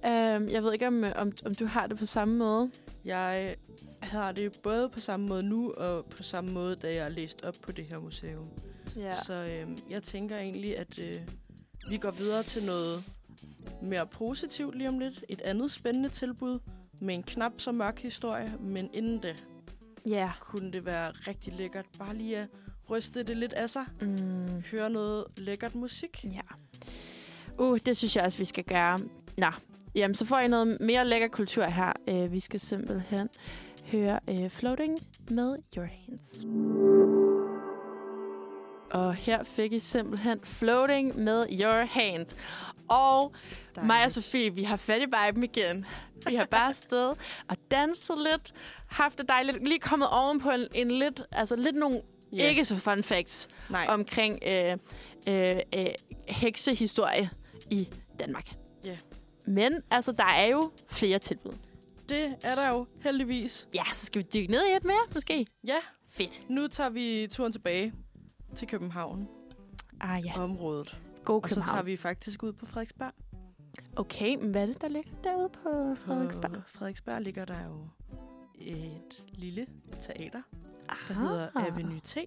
Øh, 0.06 0.52
jeg 0.52 0.64
ved 0.64 0.74
ikke, 0.74 0.88
om, 0.88 1.04
om, 1.16 1.32
om 1.46 1.56
du 1.56 1.66
har 1.66 1.88
det 1.88 1.98
på 1.98 2.06
samme 2.06 2.38
måde. 2.38 2.72
Jeg 3.06 3.56
har 4.02 4.32
det 4.32 4.60
både 4.64 4.90
på 4.90 5.00
samme 5.00 5.28
måde 5.28 5.44
nu, 5.44 5.72
og 5.72 6.06
på 6.06 6.24
samme 6.24 6.52
måde, 6.52 6.76
da 6.76 6.94
jeg 6.94 7.04
har 7.04 7.10
læst 7.10 7.44
op 7.44 7.56
på 7.62 7.72
det 7.72 7.86
her 7.86 8.00
museum. 8.00 8.48
Ja. 8.96 9.16
Så 9.24 9.34
øh, 9.34 9.78
jeg 9.90 10.04
tænker 10.04 10.38
egentlig, 10.38 10.78
at 10.78 11.00
øh, 11.00 11.16
vi 11.90 11.98
går 11.98 12.12
videre 12.12 12.44
til 12.44 12.64
noget 12.64 13.04
mere 13.82 14.08
positivt 14.08 14.76
lige 14.76 14.90
om 14.90 15.00
lidt. 15.00 15.26
Et 15.30 15.42
andet 15.42 15.72
spændende 15.72 16.10
tilbud 16.10 16.60
med 17.02 17.16
en 17.16 17.24
knap 17.24 17.52
så 17.58 17.72
mørk 17.72 18.00
historie, 18.00 18.54
men 18.60 18.90
inden 18.94 19.24
det 19.24 19.46
Ja. 20.08 20.32
kunne 20.42 20.72
det 20.72 20.86
være 20.86 21.12
rigtig 21.12 21.54
lækkert. 21.54 21.86
Bare 22.00 22.16
lige 22.16 22.38
at 22.38 22.48
ryste 22.90 23.24
det 23.24 23.38
lidt 23.38 23.54
af 23.54 23.70
sig. 23.70 23.86
Mm. 24.02 24.64
Høre 24.72 24.90
noget 24.90 25.26
lækkert 25.38 25.76
musik. 25.76 26.24
Ja. 26.24 26.40
Uh, 27.58 27.78
det 27.86 27.98
synes 27.98 28.16
jeg 28.16 28.26
også, 28.26 28.38
vi 28.38 28.46
skal 28.46 28.64
gøre. 28.64 29.00
Nå, 29.38 29.48
jamen 29.96 30.16
så 30.16 30.26
får 30.26 30.40
I 30.40 30.48
noget 30.48 30.78
mere 30.80 31.06
lækker 31.06 31.28
kultur 31.28 31.64
her. 31.64 31.94
Uh, 32.12 32.32
vi 32.32 32.40
skal 32.40 32.60
simpelthen 32.60 33.30
høre 33.92 34.20
uh, 34.28 34.50
Floating 34.50 35.00
med 35.30 35.56
Your 35.78 35.86
Hands. 35.86 36.46
Og 38.92 39.14
her 39.14 39.44
fik 39.44 39.74
I 39.74 39.80
simpelthen 39.80 40.40
Floating 40.44 41.20
med 41.20 41.46
Your 41.62 41.86
Hand. 41.86 42.26
Og 42.90 43.34
Dejligt. 43.76 43.88
mig 43.88 44.06
og 44.06 44.12
Sofie, 44.12 44.54
vi 44.54 44.64
har 44.64 44.78
fat 44.78 45.02
i 45.02 45.06
viben 45.06 45.44
igen. 45.44 45.86
Vi 46.28 46.36
har 46.36 46.46
bare 46.46 46.74
stået 46.74 47.18
og 47.50 47.58
danset 47.72 48.18
lidt, 48.18 48.54
haft 48.88 49.18
det 49.18 49.30
dejligt, 49.30 49.68
lige 49.68 49.80
kommet 49.80 50.08
oven 50.12 50.40
på 50.40 50.50
en, 50.50 50.68
en 50.76 50.92
lidt, 50.92 51.24
altså 51.32 51.56
lidt 51.56 51.76
nogle 51.76 52.02
Ja. 52.34 52.50
ikke 52.50 52.66
så 52.66 52.76
fun 52.76 53.04
facts 53.04 53.48
Nej. 53.70 53.86
omkring 53.90 54.40
øh, 54.48 54.78
øh, 55.28 55.58
øh, 55.76 55.86
heksehistorie 56.28 57.30
i 57.70 57.88
Danmark. 58.20 58.52
Ja. 58.86 58.98
Men 59.50 59.74
altså, 59.92 60.12
der 60.12 60.24
er 60.38 60.46
jo 60.46 60.72
flere 60.88 61.20
tilbud. 61.20 61.54
Det 62.10 62.24
er 62.26 62.56
der 62.66 62.74
jo 62.74 62.88
heldigvis. 63.04 63.68
Ja, 63.76 63.84
så 63.94 64.06
skal 64.06 64.22
vi 64.22 64.28
dykke 64.34 64.52
ned 64.52 64.66
i 64.74 64.76
et 64.76 64.84
mere, 64.84 65.00
måske? 65.14 65.46
Ja, 65.68 65.78
Fedt. 66.10 66.50
nu 66.50 66.68
tager 66.68 66.90
vi 66.90 67.28
turen 67.32 67.52
tilbage 67.52 67.94
til 68.56 68.68
København, 68.68 69.28
Ah 70.02 70.26
ja, 70.26 70.44
området. 70.44 70.98
god 71.24 71.44
Og 71.44 71.50
så 71.50 71.56
tager 71.56 71.64
København. 71.66 71.86
vi 71.86 71.98
faktisk 71.98 72.44
ud 72.44 72.54
på 72.54 72.66
Frederiksberg. 72.66 73.12
Okay, 73.96 74.36
men 74.36 74.52
hvad 74.52 74.62
er 74.62 74.66
det, 74.66 74.82
der 74.82 74.88
ligger 74.88 75.12
derude 75.24 75.50
på 75.50 75.96
Frederiksberg? 75.96 76.52
På 76.52 76.60
Frederiksberg 76.68 77.22
ligger 77.22 77.46
der 77.46 77.64
jo 77.66 77.88
et 78.56 79.24
lille 79.30 79.68
teater, 80.02 80.42
der 80.90 80.94
Aha. 81.14 81.14
hedder 81.14 81.50
Avenue 81.56 82.00
T. 82.00 82.18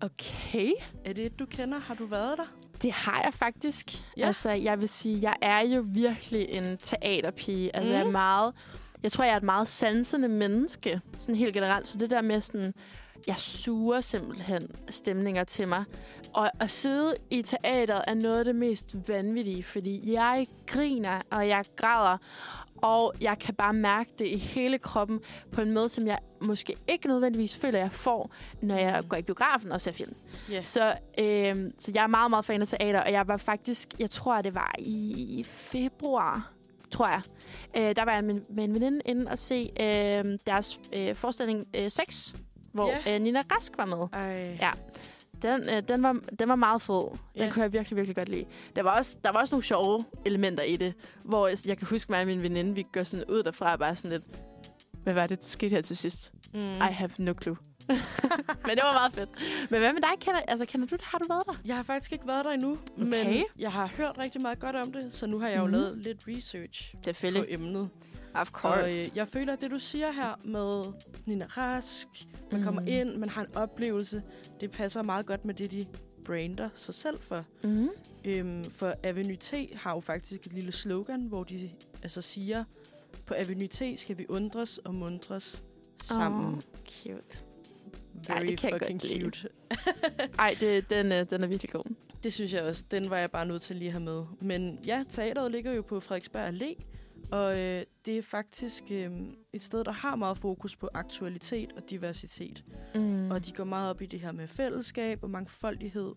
Okay. 0.00 0.70
Er 1.04 1.12
det 1.12 1.26
et, 1.26 1.38
du 1.38 1.46
kender? 1.46 1.78
Har 1.78 1.94
du 1.94 2.06
været 2.06 2.38
der? 2.38 2.44
Det 2.82 2.92
har 2.92 3.22
jeg 3.24 3.34
faktisk. 3.34 4.02
Ja. 4.16 4.26
Altså, 4.26 4.50
jeg 4.50 4.80
vil 4.80 4.88
sige, 4.88 5.18
jeg 5.22 5.36
er 5.42 5.60
jo 5.60 5.84
virkelig 5.86 6.48
en 6.48 6.76
teaterpige. 6.78 7.76
Altså, 7.76 7.88
mm. 7.88 7.94
jeg 7.94 8.00
er 8.00 8.04
Mm. 8.06 8.12
meget... 8.12 8.54
Jeg 9.02 9.12
tror, 9.12 9.24
jeg 9.24 9.32
er 9.32 9.36
et 9.36 9.42
meget 9.42 9.68
sansende 9.68 10.28
menneske, 10.28 11.00
sådan 11.18 11.34
helt 11.34 11.54
generelt. 11.54 11.88
Så 11.88 11.98
det 11.98 12.10
der 12.10 12.22
med 12.22 12.40
sådan... 12.40 12.74
Jeg 13.26 13.36
suger 13.36 14.00
simpelthen 14.00 14.62
stemninger 14.90 15.44
til 15.44 15.68
mig. 15.68 15.84
Og 16.34 16.50
at 16.62 16.70
sidde 16.70 17.14
i 17.30 17.42
teateret 17.42 18.04
er 18.06 18.14
noget 18.14 18.38
af 18.38 18.44
det 18.44 18.56
mest 18.56 18.96
vanvittige, 19.08 19.62
fordi 19.62 20.12
jeg 20.12 20.46
griner, 20.66 21.20
og 21.30 21.48
jeg 21.48 21.64
græder, 21.76 22.16
og 22.82 23.14
jeg 23.20 23.38
kan 23.38 23.54
bare 23.54 23.72
mærke 23.72 24.10
det 24.18 24.26
i 24.26 24.36
hele 24.36 24.78
kroppen 24.78 25.20
på 25.52 25.60
en 25.60 25.70
måde, 25.70 25.88
som 25.88 26.06
jeg 26.06 26.18
måske 26.40 26.76
ikke 26.88 27.08
nødvendigvis 27.08 27.56
føler, 27.56 27.78
jeg 27.78 27.92
får, 27.92 28.30
når 28.62 28.76
jeg 28.76 29.02
går 29.08 29.16
i 29.16 29.22
biografen 29.22 29.72
og 29.72 29.80
ser 29.80 29.92
film. 29.92 30.14
Ja. 30.50 30.62
Så, 30.62 30.94
øh, 31.18 31.70
så 31.78 31.92
jeg 31.94 32.02
er 32.02 32.06
meget, 32.06 32.30
meget 32.30 32.44
fan 32.44 32.62
af 32.62 32.68
teater, 32.68 33.00
og 33.02 33.12
jeg 33.12 33.28
var 33.28 33.36
faktisk, 33.36 33.88
jeg 33.98 34.10
tror, 34.10 34.42
det 34.42 34.54
var 34.54 34.74
i 34.78 35.44
februar, 35.48 36.52
tror 36.90 37.08
jeg. 37.08 37.22
Øh, 37.76 37.96
der 37.96 38.04
var 38.04 38.12
jeg 38.14 38.24
med, 38.24 38.40
med 38.50 38.64
en 38.64 38.74
veninde 38.74 39.00
inde 39.06 39.30
og 39.30 39.38
se 39.38 39.70
øh, 39.80 40.38
deres 40.46 40.80
øh, 40.92 41.14
forestilling 41.14 41.66
øh, 41.76 41.90
6, 41.90 42.34
hvor 42.72 42.92
Ja. 43.06 43.14
øh, 43.14 43.20
Nina 43.22 43.42
Rask 43.56 43.72
var 43.78 43.86
med. 43.86 44.06
Ej. 44.12 44.56
Ja. 44.60 44.70
Den, 45.42 45.68
øh, 45.70 45.82
den, 45.88 46.02
var, 46.02 46.16
den 46.38 46.48
var 46.48 46.56
meget 46.56 46.82
fed. 46.82 47.10
Den 47.10 47.42
Ja. 47.42 47.50
kunne 47.50 47.62
jeg 47.62 47.72
virkelig, 47.72 47.96
virkelig 47.96 48.16
godt 48.16 48.28
lide. 48.28 48.44
Der 48.76 48.82
var, 48.82 48.98
også, 48.98 49.16
der 49.24 49.30
var 49.32 49.40
også 49.40 49.54
nogle 49.54 49.64
sjove 49.64 50.04
elementer 50.24 50.62
i 50.62 50.76
det, 50.76 50.94
hvor 51.24 51.48
jeg, 51.48 51.58
jeg 51.66 51.78
kan 51.78 51.86
huske 51.88 52.12
mig 52.12 52.20
og 52.20 52.26
min 52.26 52.42
veninde, 52.42 52.74
vi 52.74 52.84
går 52.92 53.04
sådan 53.04 53.24
ud 53.28 53.42
derfra 53.42 53.76
bare 53.76 53.96
sådan 53.96 54.10
lidt, 54.10 54.24
hvad 55.02 55.14
var 55.14 55.26
det, 55.26 55.38
der 55.40 55.46
skete 55.46 55.74
her 55.74 55.82
til 55.82 55.96
sidst? 55.96 56.32
Mm. 56.54 56.60
I 56.60 56.92
have 56.92 57.10
no 57.18 57.32
clue. 57.42 57.56
Men 58.66 58.76
det 58.76 58.80
var 58.84 58.92
meget 58.92 59.12
fedt. 59.14 59.30
Men 59.70 59.80
hvad 59.80 59.92
med 59.92 60.02
dig? 60.02 60.10
Kender, 60.20 60.40
altså, 60.48 60.66
kender 60.66 60.86
du 60.86 60.94
det? 60.96 61.04
Har 61.04 61.18
du 61.18 61.24
været 61.28 61.42
der? 61.46 61.52
Jeg 61.64 61.76
har 61.76 61.82
faktisk 61.82 62.12
ikke 62.12 62.26
været 62.26 62.44
der 62.44 62.50
endnu, 62.50 62.78
men 62.96 63.14
Okay. 63.26 63.42
jeg 63.58 63.72
har 63.72 63.86
hørt 63.96 64.18
rigtig 64.18 64.42
meget 64.42 64.58
godt 64.60 64.76
om 64.76 64.92
det, 64.92 65.14
så 65.14 65.26
nu 65.26 65.38
har 65.38 65.48
jeg 65.48 65.58
jo 65.58 65.64
Mhm. 65.64 65.72
lavet 65.72 65.98
lidt 65.98 66.18
research 66.28 66.94
på 67.34 67.44
emnet. 67.48 67.88
Of 68.34 68.50
Og 68.64 68.84
øh, 68.84 68.90
jeg 69.16 69.28
føler, 69.28 69.52
at 69.52 69.60
det 69.60 69.70
du 69.70 69.78
siger 69.78 70.10
her 70.12 70.40
med 70.44 70.92
Nina 71.26 71.44
Rask, 71.44 72.06
man 72.52 72.62
kommer 72.62 72.80
Mhm. 72.80 72.88
ind, 72.90 73.16
man 73.16 73.28
har 73.28 73.40
en 73.42 73.56
oplevelse, 73.56 74.22
det 74.60 74.70
passer 74.70 75.02
meget 75.02 75.26
godt 75.26 75.44
med 75.44 75.54
det, 75.54 75.70
de 75.70 75.86
brander 76.26 76.68
sig 76.74 76.94
selv 76.94 77.20
for. 77.20 77.44
Mm. 77.64 77.88
Øhm, 78.24 78.64
for 78.64 78.94
Avenue 79.02 79.36
T 79.36 79.54
har 79.74 79.94
jo 79.94 80.00
faktisk 80.00 80.46
et 80.46 80.52
lille 80.52 80.72
slogan, 80.72 81.20
hvor 81.20 81.44
de 81.44 81.70
altså 82.02 82.22
siger, 82.22 82.64
på 83.26 83.34
Avenue 83.36 83.66
T 83.68 83.82
skal 83.96 84.18
vi 84.18 84.26
undres 84.28 84.78
og 84.78 84.94
mundres 84.94 85.62
sammen. 86.02 86.46
Oh, 86.54 86.60
cute. 86.88 87.38
Very 88.28 88.36
Ej, 88.38 88.44
det 88.46 88.58
kan 88.58 88.70
jeg 88.70 88.78
fucking 88.80 89.00
godt 89.00 89.12
lide. 89.12 89.20
cute. 89.30 89.48
Ej, 90.38 90.56
det, 90.60 90.90
den, 90.90 91.12
øh, 91.12 91.26
den 91.30 91.42
er 91.42 91.46
virkelig 91.46 91.70
god. 91.72 91.94
Det 92.24 92.32
synes 92.32 92.52
jeg 92.52 92.62
også. 92.62 92.84
Den 92.90 93.10
var 93.10 93.18
jeg 93.18 93.30
bare 93.30 93.46
nødt 93.46 93.62
til 93.62 93.76
lige 93.76 93.88
at 93.88 93.92
have 93.92 94.04
med. 94.04 94.22
Men 94.40 94.78
ja, 94.86 95.00
teateret 95.10 95.50
ligger 95.52 95.72
jo 95.74 95.82
på 95.82 96.00
Frederiksberg 96.00 96.48
Allé, 96.48 96.82
og 97.32 97.58
øh, 97.58 97.82
det 98.06 98.18
er 98.18 98.22
faktisk 98.22 98.84
øh, 98.90 99.10
et 99.52 99.62
sted, 99.62 99.84
der 99.84 99.92
har 99.92 100.16
meget 100.16 100.38
fokus 100.38 100.76
på 100.76 100.88
aktualitet 100.94 101.72
og 101.76 101.90
diversitet. 101.90 102.64
Mm. 102.94 103.30
Og 103.30 103.46
de 103.46 103.52
går 103.52 103.64
meget 103.64 103.90
op 103.90 104.02
i 104.02 104.06
det 104.06 104.20
her 104.20 104.32
med 104.32 104.48
fællesskab 104.48 105.22
og 105.22 105.30
mangfoldighed, 105.30 106.14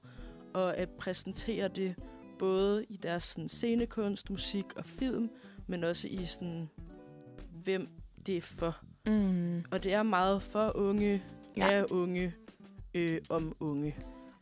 og 0.54 0.78
at 0.78 0.90
præsentere 0.90 1.68
det 1.68 1.96
både 2.40 2.86
i 2.90 2.98
deres 2.98 3.24
sådan, 3.24 3.50
scenekunst, 3.50 4.30
musik 4.30 4.66
og 4.76 4.86
film, 4.86 5.30
men 5.68 5.84
også 5.84 6.08
i 6.08 6.26
sådan, 6.26 6.70
hvem 7.64 7.88
det 8.26 8.38
er 8.38 8.42
for. 8.42 8.78
Mm. 9.06 9.64
Og 9.72 9.84
det 9.84 9.94
er 9.94 10.04
meget 10.04 10.42
for 10.42 10.72
unge, 10.76 11.24
ja. 11.58 11.72
af 11.72 11.86
unge, 11.92 12.34
øh, 12.94 13.22
om 13.30 13.54
unge. 13.60 13.96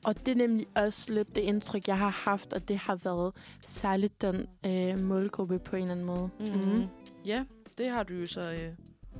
Og 0.05 0.25
det 0.25 0.31
er 0.31 0.35
nemlig 0.35 0.67
også 0.75 1.13
lidt 1.13 1.35
det 1.35 1.41
indtryk, 1.41 1.87
jeg 1.87 1.97
har 1.97 2.09
haft, 2.09 2.53
og 2.53 2.67
det 2.67 2.77
har 2.77 2.95
været 2.95 3.33
særligt 3.65 4.21
den 4.21 4.47
øh, 4.65 4.99
målgruppe 4.99 5.59
på 5.59 5.75
en 5.75 5.81
eller 5.81 5.91
anden 5.91 6.05
måde. 6.05 6.29
Mm. 6.39 6.87
Ja, 7.25 7.43
det 7.77 7.89
har 7.89 8.03
du 8.03 8.13
jo 8.13 8.25
så 8.25 8.51
øh, 8.51 8.73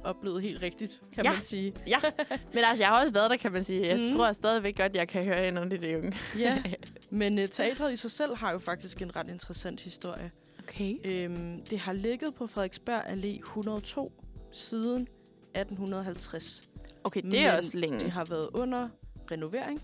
oplevet 0.03 0.43
helt 0.43 0.61
rigtigt, 0.61 0.99
kan 1.15 1.25
Ja. 1.25 1.31
man 1.33 1.41
sige. 1.41 1.73
Ja, 1.87 1.97
men 2.53 2.63
altså, 2.63 2.83
jeg 2.83 2.87
har 2.87 2.99
også 2.99 3.11
været 3.11 3.29
der, 3.31 3.37
kan 3.37 3.51
man 3.51 3.63
sige. 3.63 3.87
Jeg 3.87 3.97
Mhm. 3.97 4.13
tror 4.15 4.25
jeg 4.25 4.35
stadigvæk 4.35 4.77
godt, 4.77 4.95
jeg 4.95 5.07
kan 5.07 5.25
høre 5.25 5.47
ind 5.47 5.59
under 5.59 5.77
det 5.77 5.97
unge. 5.97 6.17
Ja, 6.37 6.63
men 7.09 7.39
øh, 7.39 7.47
teatret 7.47 7.93
i 7.93 7.95
sig 7.95 8.11
selv 8.11 8.35
har 8.35 8.51
jo 8.51 8.59
faktisk 8.59 9.01
en 9.01 9.15
ret 9.15 9.27
interessant 9.27 9.81
historie. 9.81 10.31
Okay. 10.59 10.95
Øhm, 11.05 11.61
det 11.69 11.79
har 11.79 11.93
ligget 11.93 12.35
på 12.35 12.47
Frederiksberg 12.47 13.01
Allé 13.05 13.27
102 13.39 14.11
siden 14.51 15.07
1850. 15.55 16.69
Okay, 17.03 17.21
det 17.21 17.39
er 17.39 17.51
Men 17.51 17.59
også 17.59 17.77
længe. 17.77 17.99
Det 17.99 18.11
har 18.11 18.25
været 18.25 18.47
under 18.53 18.87
renovering, 19.31 19.81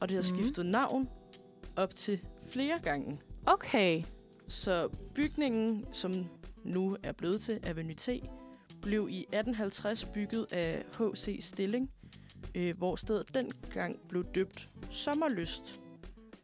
og 0.00 0.08
det 0.08 0.16
har 0.16 0.32
Mhm. 0.32 0.38
skiftet 0.42 0.66
navn 0.66 1.08
op 1.76 1.94
til 1.94 2.20
flere 2.50 2.78
gange. 2.82 3.18
Okay. 3.46 4.02
Så 4.48 4.88
bygningen, 5.14 5.84
som 5.92 6.12
nu 6.64 6.96
er 7.02 7.12
blevet 7.12 7.40
til 7.40 7.60
Avenue 7.62 7.94
T, 7.94 8.08
blev 8.82 9.08
i 9.10 9.18
1850 9.20 10.04
bygget 10.04 10.46
af 10.52 10.84
H.C. 10.98 11.38
Stilling, 11.40 11.90
øh, 12.54 12.74
hvor 12.78 12.96
stedet 12.96 13.34
dengang 13.34 13.96
blev 14.08 14.24
døbt 14.24 14.68
Sommerlyst. 14.90 15.80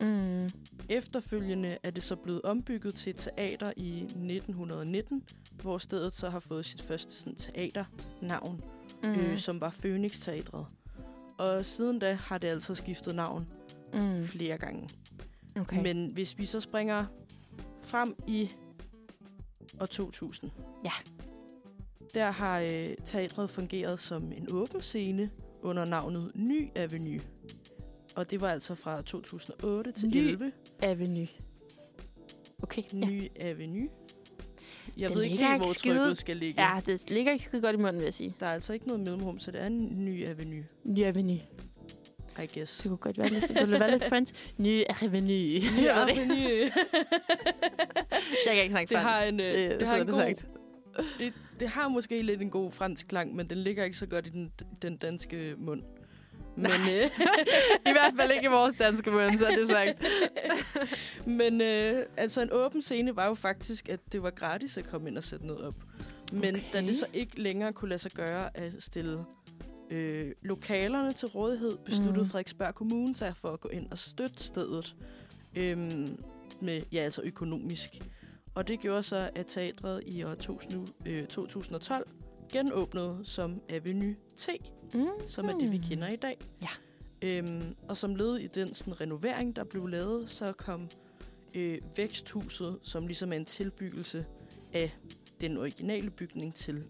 Mm. 0.00 0.48
Efterfølgende 0.88 1.78
er 1.82 1.90
det 1.90 2.02
så 2.02 2.16
blevet 2.16 2.42
ombygget 2.42 2.94
til 2.94 3.14
teater 3.14 3.72
i 3.76 3.90
1919, 4.00 5.22
hvor 5.62 5.78
stedet 5.78 6.14
så 6.14 6.30
har 6.30 6.40
fået 6.40 6.66
sit 6.66 6.82
første 6.82 7.12
sådan, 7.14 7.34
teaternavn, 7.36 8.60
Mm. 9.02 9.08
mm. 9.08 9.14
øh, 9.14 9.38
som 9.38 9.60
var 9.60 9.74
Phoenix 9.80 10.20
Teatret. 10.20 10.66
Og 11.38 11.64
siden 11.64 11.98
da 11.98 12.12
har 12.12 12.38
det 12.38 12.48
altså 12.48 12.74
skiftet 12.74 13.14
navn 13.14 13.46
mm. 13.94 14.24
flere 14.24 14.58
gange. 14.58 14.88
Okay. 15.60 15.82
Men 15.82 16.12
hvis 16.12 16.38
vi 16.38 16.46
så 16.46 16.60
springer 16.60 17.04
frem 17.82 18.16
i 18.26 18.50
år 19.80 19.86
2000. 19.86 20.50
Ja. 20.84 20.90
Der 22.14 22.30
har 22.30 22.60
øh, 22.60 22.86
teatret 23.06 23.50
fungeret 23.50 24.00
som 24.00 24.32
en 24.32 24.46
åben 24.52 24.80
scene 24.80 25.30
under 25.62 25.84
navnet 25.84 26.30
Ny 26.34 26.68
Avenue. 26.74 27.20
Og 28.16 28.30
det 28.30 28.40
var 28.40 28.50
altså 28.50 28.74
fra 28.74 29.02
2008 29.02 29.92
til 29.92 30.08
Ny 30.08 30.16
11. 30.16 30.52
Avenue. 30.82 31.26
Okay, 32.62 32.82
ja. 32.92 33.06
Ny 33.06 33.30
Avenue. 33.40 33.88
Jeg 34.98 35.08
Den 35.08 35.16
ved 35.18 35.24
ikke 35.24 35.36
helt, 35.36 35.56
hvor 35.56 35.66
skide- 35.72 35.94
trykket 35.98 36.18
skal 36.18 36.36
ligge. 36.36 36.62
Ja, 36.62 36.80
det 36.86 37.10
ligger 37.10 37.32
ikke 37.32 37.44
skide 37.44 37.62
godt 37.62 37.74
i 37.74 37.78
munden, 37.78 37.96
vil 37.96 38.04
jeg 38.04 38.14
sige. 38.14 38.34
Der 38.40 38.46
er 38.46 38.52
altså 38.52 38.72
ikke 38.72 38.86
noget 38.86 39.00
mellemrum, 39.02 39.40
så 39.40 39.50
det 39.50 39.60
er 39.60 39.66
en 39.66 40.04
ny 40.04 40.28
avenue, 40.28 40.64
Ny 40.84 41.04
Avenue. 41.04 41.38
I 42.42 42.46
guess. 42.58 42.76
Det 42.78 42.88
kunne 42.88 42.96
godt 42.96 43.18
være 43.18 43.28
det 43.30 43.56
kunne 43.58 43.80
være 43.80 43.90
lidt 43.90 44.04
fransk. 44.12 44.52
Ny 44.58 44.82
Avenue. 45.02 45.60
Ny 45.80 45.86
avenue. 46.00 46.70
Jeg 48.46 48.54
kan 48.54 48.62
ikke 48.62 48.72
snakke 48.72 48.88
det 48.94 48.98
fransk. 49.02 49.08
har 49.18 49.22
en, 49.24 49.40
øh, 49.40 49.46
Det- 49.46 49.80
det, 49.80 49.88
har 49.88 49.96
en 49.96 50.06
god, 50.06 50.20
sagt. 50.20 50.46
det, 51.18 51.32
det 51.60 51.68
har 51.68 51.88
måske 51.88 52.22
lidt 52.22 52.42
en 52.42 52.50
god 52.50 52.72
fransk 52.72 53.06
klang, 53.08 53.34
men 53.36 53.50
den 53.50 53.58
ligger 53.58 53.84
ikke 53.84 53.96
så 53.96 54.06
godt 54.06 54.26
i 54.26 54.30
den, 54.30 54.52
den 54.82 54.96
danske 54.96 55.54
mund. 55.58 55.82
Men, 56.56 56.70
øh, 56.70 57.10
I 57.88 57.92
hvert 57.92 58.14
fald 58.20 58.32
ikke 58.32 58.44
i 58.44 58.50
vores 58.50 58.74
danske 58.78 59.10
mund, 59.10 59.38
så 59.38 59.46
er 59.46 59.56
det 59.56 59.68
sagt. 59.68 60.02
men 61.40 61.60
øh, 61.60 62.06
altså 62.16 62.42
en 62.42 62.52
åben 62.52 62.82
scene 62.82 63.16
var 63.16 63.26
jo 63.26 63.34
faktisk, 63.34 63.88
at 63.88 64.00
det 64.12 64.22
var 64.22 64.30
gratis 64.30 64.76
at 64.76 64.86
komme 64.86 65.08
ind 65.08 65.16
og 65.16 65.24
sætte 65.24 65.46
noget 65.46 65.62
op. 65.66 65.74
Men 66.32 66.54
okay. 66.54 66.64
da 66.72 66.80
det 66.80 66.96
så 66.96 67.06
ikke 67.12 67.40
længere 67.40 67.72
kunne 67.72 67.88
lade 67.88 67.98
sig 67.98 68.12
gøre 68.12 68.56
at 68.56 68.74
stille 68.78 69.24
øh, 69.90 70.32
lokalerne 70.42 71.12
til 71.12 71.28
rådighed, 71.28 71.72
besluttede 71.84 72.24
Mm. 72.24 72.30
Frederiksberg 72.30 72.74
Kommune 72.74 73.16
sig 73.16 73.36
for 73.36 73.48
at 73.48 73.60
gå 73.60 73.68
ind 73.68 73.86
og 73.90 73.98
støtte 73.98 74.42
stedet 74.42 74.94
øhm, 75.56 76.18
med, 76.60 76.82
ja, 76.92 76.98
altså 76.98 77.22
økonomisk. 77.24 77.90
Og 78.54 78.68
det 78.68 78.80
gjorde 78.80 79.02
så, 79.02 79.30
at 79.34 79.46
teatret 79.46 80.02
i 80.06 80.22
år 80.22 80.34
2000, 80.34 80.88
øh, 81.06 81.26
2012 81.26 82.08
genåbnede 82.58 83.20
som 83.24 83.60
Avenue 83.68 84.14
T, 84.36 84.48
Mm. 84.94 85.06
som 85.26 85.44
er 85.46 85.50
det, 85.50 85.72
vi 85.72 85.76
kender 85.78 86.08
i 86.08 86.16
dag. 86.16 86.38
Ja. 86.62 86.68
Øhm, 87.22 87.74
og 87.88 87.96
som 87.96 88.14
led 88.14 88.36
i 88.38 88.46
den 88.46 88.74
sådan, 88.74 89.00
renovering, 89.00 89.56
der 89.56 89.64
blev 89.64 89.86
lavet, 89.86 90.30
så 90.30 90.52
kom 90.52 90.88
øh, 91.54 91.78
væksthuset, 91.96 92.78
som 92.82 93.06
ligesom 93.06 93.32
er 93.32 93.36
en 93.36 93.44
tilbyggelse 93.44 94.26
af 94.72 94.94
den 95.40 95.56
originale 95.56 96.10
bygning 96.10 96.54
til. 96.54 96.84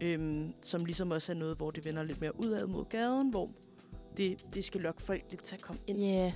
Øhm, 0.00 0.52
som 0.62 0.84
ligesom 0.84 1.10
også 1.10 1.32
er 1.32 1.36
noget, 1.36 1.56
hvor 1.56 1.70
det 1.70 1.84
vender 1.84 2.02
lidt 2.02 2.20
mere 2.20 2.44
udad 2.44 2.66
mod 2.66 2.84
gaden, 2.84 3.30
hvor 3.30 3.50
det, 4.16 4.46
det 4.54 4.64
skal 4.64 4.80
lokke 4.80 5.02
folk 5.02 5.22
lidt 5.30 5.42
til 5.42 5.54
at 5.54 5.62
komme 5.62 5.80
ind. 5.86 6.02
Yeah. 6.02 6.32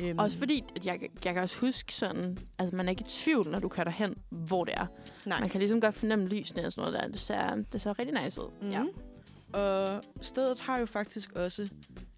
Øhm, 0.00 0.18
Også 0.18 0.38
fordi, 0.38 0.64
at 0.76 0.84
jeg, 0.86 1.00
jeg 1.24 1.34
kan 1.34 1.42
også 1.42 1.58
huske 1.58 1.94
sådan, 1.94 2.38
altså 2.58 2.76
man 2.76 2.86
er 2.86 2.90
ikke 2.90 3.02
i 3.06 3.08
tvivl, 3.08 3.48
når 3.50 3.58
du 3.58 3.68
kører 3.68 3.84
derhen, 3.84 4.14
hvor 4.30 4.64
det 4.64 4.74
er. 4.76 4.86
Nej. 5.26 5.40
Man 5.40 5.48
kan 5.48 5.58
ligesom 5.60 5.80
godt 5.80 5.94
fornemme 5.94 6.26
lysene 6.26 6.66
og 6.66 6.72
sådan 6.72 6.90
noget 6.92 7.02
der. 7.04 7.08
Det 7.10 7.20
ser, 7.20 7.54
det 7.72 7.80
ser 7.80 7.98
rigtig 7.98 8.24
nice 8.24 8.40
ud. 8.40 8.50
Mm. 8.62 8.70
Ja. 8.70 8.84
Og 9.52 10.02
stedet 10.20 10.60
har 10.60 10.78
jo 10.78 10.86
faktisk 10.86 11.32
også... 11.32 11.70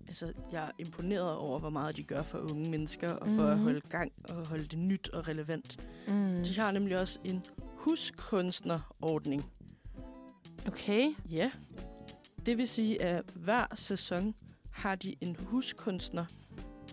Altså, 0.08 0.32
jeg 0.52 0.64
er 0.64 0.70
imponeret 0.78 1.36
over, 1.36 1.58
hvor 1.58 1.70
meget 1.70 1.96
de 1.96 2.02
gør 2.02 2.22
for 2.22 2.38
unge 2.52 2.70
mennesker, 2.70 3.12
og 3.12 3.26
for 3.26 3.32
mm. 3.42 3.50
at 3.50 3.56
Mhm. 3.56 3.62
holde 3.62 3.80
gang 3.80 4.12
og 4.28 4.46
holde 4.48 4.64
det 4.66 4.78
nyt 4.78 5.08
og 5.08 5.28
relevant. 5.28 5.86
Mm. 6.08 6.42
De 6.44 6.54
har 6.60 6.72
nemlig 6.72 6.98
også 7.00 7.18
en 7.24 7.42
huskunstnerordning. 7.62 9.44
Okay. 10.66 11.14
Ja. 11.30 11.50
Det 12.46 12.58
vil 12.58 12.68
sige, 12.68 13.02
at 13.02 13.24
hver 13.34 13.66
sæson 13.74 14.34
har 14.70 14.94
de 14.94 15.14
en 15.20 15.36
huskunstner, 15.40 16.24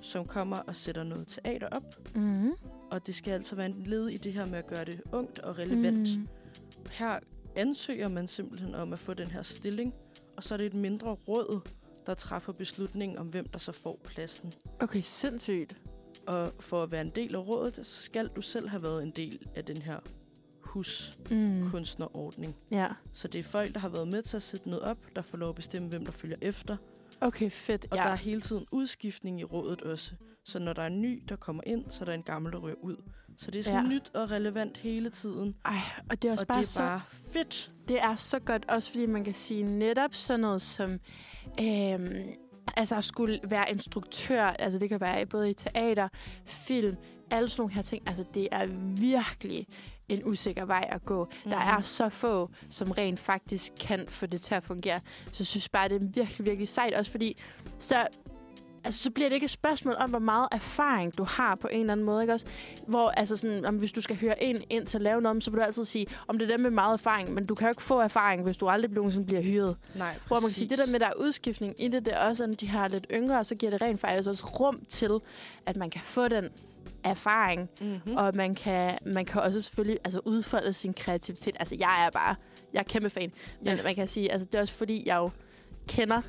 som 0.10 0.26
kommer 0.26 0.58
og 0.58 0.76
sætter 0.76 1.04
noget 1.04 1.28
teater 1.28 1.68
op. 1.68 2.16
Mm. 2.16 2.52
Og 2.92 3.08
det 3.08 3.16
skal 3.16 3.32
altså 3.32 3.56
være 3.56 3.66
en 3.66 3.84
led 3.86 4.08
i 4.10 4.18
det 4.18 4.34
her 4.34 4.46
med 4.46 4.58
at 4.58 4.68
gøre 4.68 4.86
det 4.86 5.02
ungt 5.12 5.40
og 5.40 5.58
relevant. 5.58 6.18
Mm. 6.18 6.28
Her 6.92 7.20
ansøger 7.56 8.08
man 8.08 8.28
simpelthen 8.28 8.76
om 8.76 8.94
at 8.94 9.00
få 9.00 9.14
den 9.14 9.28
her 9.28 9.42
stilling, 9.42 9.94
og 10.38 10.44
så 10.44 10.54
er 10.54 10.58
det 10.58 10.66
et 10.66 10.74
mindre 10.74 11.12
råd, 11.12 11.62
der 12.06 12.14
træffer 12.14 12.54
beslutningen 12.54 13.18
om, 13.18 13.28
hvem 13.28 13.46
der 13.48 13.60
så 13.60 13.72
får 13.72 14.00
pladsen. 14.06 14.54
Okay, 14.80 15.02
sindssygt. 15.02 15.78
Og 16.28 16.54
for 16.60 16.84
at 16.84 16.92
være 16.92 17.02
en 17.02 17.12
del 17.16 17.36
af 17.36 17.48
rådet, 17.48 17.76
så 17.88 18.02
skal 18.02 18.28
du 18.28 18.42
selv 18.42 18.68
have 18.70 18.84
været 18.84 19.04
en 19.04 19.12
del 19.12 19.40
af 19.56 19.66
den 19.66 19.78
her 19.78 20.00
Mm. 20.76 21.62
huskunstnerordning. 21.62 22.56
Ja. 22.72 22.88
Så 23.14 23.28
det 23.28 23.40
er 23.40 23.44
folk, 23.44 23.74
der 23.74 23.80
har 23.80 23.90
været 23.90 24.08
med 24.08 24.22
til 24.22 24.38
at 24.38 24.44
sætte 24.44 24.70
noget 24.70 24.84
op, 24.86 24.98
der 25.16 25.22
får 25.22 25.38
lov 25.38 25.50
at 25.50 25.56
bestemme, 25.56 25.90
hvem 25.90 26.06
der 26.06 26.12
følger 26.12 26.38
efter. 26.42 26.78
Okay, 27.22 27.50
fedt. 27.52 27.86
Og 27.92 27.98
ja. 27.98 28.04
der 28.04 28.10
er 28.10 28.16
hele 28.16 28.42
tiden 28.42 28.66
udskiftning 28.72 29.40
i 29.40 29.44
rådet 29.44 29.82
også. 29.82 30.12
Så 30.46 30.60
når 30.60 30.74
der 30.74 30.82
er 30.82 30.88
en 30.88 31.02
ny, 31.02 31.24
der 31.30 31.36
kommer 31.36 31.64
ind, 31.66 31.86
så 31.90 32.04
er 32.04 32.06
der 32.06 32.14
en 32.14 32.24
gammel, 32.24 32.52
der 32.52 32.60
ryger 32.60 32.76
ud. 32.82 32.96
Så 33.38 33.52
det 33.52 33.60
er 33.60 33.64
sådan 33.64 33.84
Ja. 33.84 33.90
nyt 33.90 34.12
og 34.16 34.32
relevant 34.32 34.78
hele 34.78 35.10
tiden. 35.10 35.56
Ej, 35.66 35.78
og 36.10 36.22
det 36.22 36.28
er 36.28 36.32
også 36.32 36.44
og 36.44 36.48
bare, 36.48 36.58
det 36.60 36.64
er 36.64 36.68
så, 36.68 36.80
bare 36.80 37.02
fedt. 37.34 37.72
det 37.88 38.02
er 38.02 38.16
så 38.16 38.40
godt, 38.40 38.66
også 38.70 38.92
fordi 38.92 39.06
man 39.06 39.24
kan 39.24 39.34
sige 39.34 39.64
netop 39.64 40.16
sådan 40.16 40.40
noget 40.40 40.62
som... 40.62 41.00
Øhm, 41.62 42.14
altså 42.78 42.96
at 42.96 43.04
skulle 43.04 43.40
være 43.44 43.72
instruktør, 43.72 44.44
altså 44.44 44.80
det 44.80 44.90
kan 44.90 45.02
være 45.02 45.26
både 45.26 45.50
i 45.50 45.54
teater, 45.54 46.08
film, 46.46 46.96
alle 47.32 47.50
sådan 47.50 47.62
nogle 47.62 47.74
her 47.74 47.82
ting. 47.82 48.04
Altså 48.08 48.26
det 48.34 48.48
er 48.52 48.66
virkelig 49.02 49.68
en 50.10 50.22
usikker 50.26 50.66
vej 50.66 50.88
at 50.92 51.06
gå. 51.06 51.26
Mm. 51.46 51.50
Der 51.52 51.60
Mhm. 51.60 51.68
er 51.78 51.82
så 51.82 52.10
få, 52.10 52.50
som 52.70 52.92
rent 52.92 53.20
faktisk 53.20 53.74
kan 53.82 54.06
få 54.08 54.26
det 54.26 54.42
til 54.42 54.56
at 54.56 54.64
fungere. 54.64 55.00
Så 55.26 55.36
jeg 55.40 55.48
synes 55.48 55.70
bare, 55.70 55.90
det 55.90 55.96
er 55.96 56.06
virkelig, 56.14 56.46
virkelig 56.46 56.68
sejt. 56.68 56.94
Også 56.94 57.12
fordi, 57.12 57.38
så, 57.80 58.08
altså, 58.84 59.04
så 59.04 59.12
bliver 59.12 59.30
det 59.30 59.34
ikke 59.36 59.44
et 59.46 59.50
spørgsmål 59.52 59.96
om, 60.00 60.10
hvor 60.10 60.20
meget 60.20 60.48
erfaring 60.52 61.18
du 61.18 61.24
har 61.24 61.56
på 61.62 61.68
en 61.72 61.80
eller 61.80 61.92
anden 61.94 62.06
måde. 62.06 62.22
Ikke 62.24 62.34
også? 62.34 62.46
Hvor, 62.88 63.10
altså 63.10 63.36
sådan, 63.36 63.66
om 63.66 63.76
hvis 63.76 63.92
du 63.92 64.02
skal 64.02 64.16
høre 64.20 64.44
en 64.44 64.58
ind 64.70 64.86
til 64.86 64.98
at 64.98 65.02
lave 65.02 65.22
noget, 65.22 65.44
så 65.44 65.52
vil 65.52 65.60
du 65.60 65.64
altid 65.64 65.86
sige, 65.86 66.08
om 66.28 66.38
det 66.38 66.46
er 66.46 66.52
dem 66.54 66.60
med 66.60 66.72
meget 66.72 66.94
erfaring. 66.94 67.34
Men 67.34 67.46
du 67.46 67.56
kan 67.56 67.68
jo 67.68 67.70
ikke 67.72 67.84
få 67.84 68.00
erfaring, 68.00 68.44
hvis 68.44 68.58
du 68.58 68.68
aldrig 68.70 68.92
nogensinde 68.92 69.26
bliver 69.26 69.42
hyret. 69.42 69.78
Nej, 69.96 70.16
Hvor 70.28 70.36
man 70.40 70.50
kan 70.50 70.56
sige, 70.56 70.70
det 70.70 70.78
der 70.78 70.92
med, 70.92 71.00
der 71.00 71.08
er 71.08 71.14
udskiftning 71.20 71.76
i 71.84 71.88
det, 71.88 72.06
det 72.06 72.14
er 72.14 72.20
også, 72.20 72.44
at 72.44 72.62
de 72.62 72.68
har 72.68 72.88
lidt 72.88 73.06
yngre, 73.14 73.44
så 73.44 73.56
giver 73.56 73.70
det 73.70 73.82
rent 73.82 74.00
faktisk 74.00 74.30
også 74.30 74.46
rum 74.46 74.80
til, 74.90 75.12
at 75.66 75.76
man 75.76 75.90
kan 75.90 76.02
få 76.04 76.28
den 76.28 76.50
erfaring, 77.04 77.70
Mm-hmm. 77.82 78.16
og 78.16 78.36
man 78.36 78.56
kan, 78.56 78.98
man 79.06 79.26
kan 79.26 79.42
også 79.42 79.62
selvfølgelig 79.62 80.00
altså, 80.04 80.20
udfolde 80.26 80.74
sin 80.74 80.94
kreativitet. 80.94 81.56
Altså, 81.60 81.76
jeg 81.80 82.06
er 82.06 82.10
bare, 82.10 82.36
jeg 82.74 82.80
er 82.80 82.84
kæmpe 82.84 83.10
fan. 83.10 83.32
Men 83.62 83.76
Ja. 83.78 83.84
man 83.84 83.96
kan 83.96 84.08
sige, 84.08 84.32
altså, 84.32 84.46
det 84.52 84.56
er 84.58 84.62
også 84.62 84.74
fordi, 84.74 85.04
jeg 85.06 85.18
jo 85.18 85.30
kender 85.88 86.22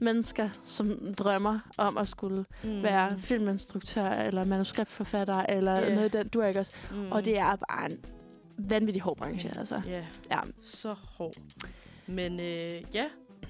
mennesker, 0.00 0.48
som 0.64 1.14
drømmer 1.18 1.58
om 1.78 1.96
at 1.98 2.08
skulle 2.08 2.44
mm. 2.64 2.82
være 2.82 3.18
filminstruktør, 3.18 4.08
eller 4.10 4.44
manuskriptforfatter, 4.44 5.42
eller 5.48 5.72
Ja. 5.80 5.94
noget 5.94 6.12
den, 6.12 6.28
du 6.28 6.40
er 6.40 6.46
ikke 6.46 6.60
også. 6.60 6.72
Mm. 6.90 7.12
Og 7.12 7.24
det 7.24 7.38
er 7.38 7.56
bare 7.56 7.90
en 7.90 7.98
vanvittig 8.58 9.02
hård 9.02 9.16
branche, 9.16 9.52
altså. 9.58 9.80
Ja, 9.86 10.04
Ja, 10.30 10.40
så 10.64 10.94
hård. 11.18 11.34
Men 12.06 12.40
øh, 12.40 12.72
ja, 12.94 13.04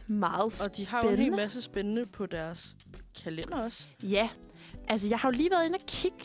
meget 0.06 0.62
og 0.64 0.76
de 0.76 0.86
har 0.86 1.00
jo 1.02 1.08
en 1.08 1.10
hel 1.10 1.16
Spændende. 1.18 1.36
masse 1.36 1.62
spændende 1.62 2.04
på 2.12 2.26
deres 2.26 2.76
kalender 3.24 3.56
også. 3.56 3.88
Ja, 4.02 4.28
altså 4.88 5.08
jeg 5.08 5.18
har 5.18 5.28
jo 5.28 5.36
lige 5.36 5.50
været 5.50 5.66
inde 5.66 5.76
og 5.76 5.86
kigge 5.86 6.16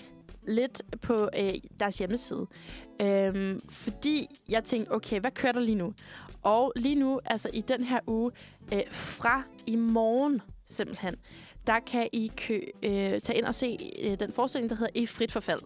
lidt 0.48 0.82
på 1.02 1.30
øh, 1.40 1.54
deres 1.80 1.98
hjemmeside. 1.98 2.48
Øhm, 3.02 3.60
fordi 3.70 4.28
jeg 4.50 4.64
tænkte, 4.64 4.92
okay, 4.92 5.20
hvad 5.20 5.32
kører 5.32 5.52
der 5.52 5.60
lige 5.60 5.76
nu? 5.76 5.94
Og 6.44 6.74
lige 6.76 6.96
nu, 6.96 7.20
altså 7.26 7.50
i 7.54 7.62
den 7.62 7.84
her 7.84 8.00
uge, 8.08 8.32
øh, 8.74 8.82
fra 8.92 9.44
i 9.68 9.76
morgen 9.76 10.42
simpelthen, 10.68 11.16
der 11.68 11.80
kan 11.80 12.10
I 12.14 12.32
kø, 12.38 12.60
øh, 12.84 13.20
tage 13.20 13.38
ind 13.38 13.46
og 13.46 13.56
se 13.56 13.78
øh, 14.02 14.20
den 14.20 14.34
forestilling, 14.34 14.70
der 14.70 14.76
hedder 14.76 14.92
I 14.96 15.06
frit 15.06 15.32
forfald. 15.32 15.60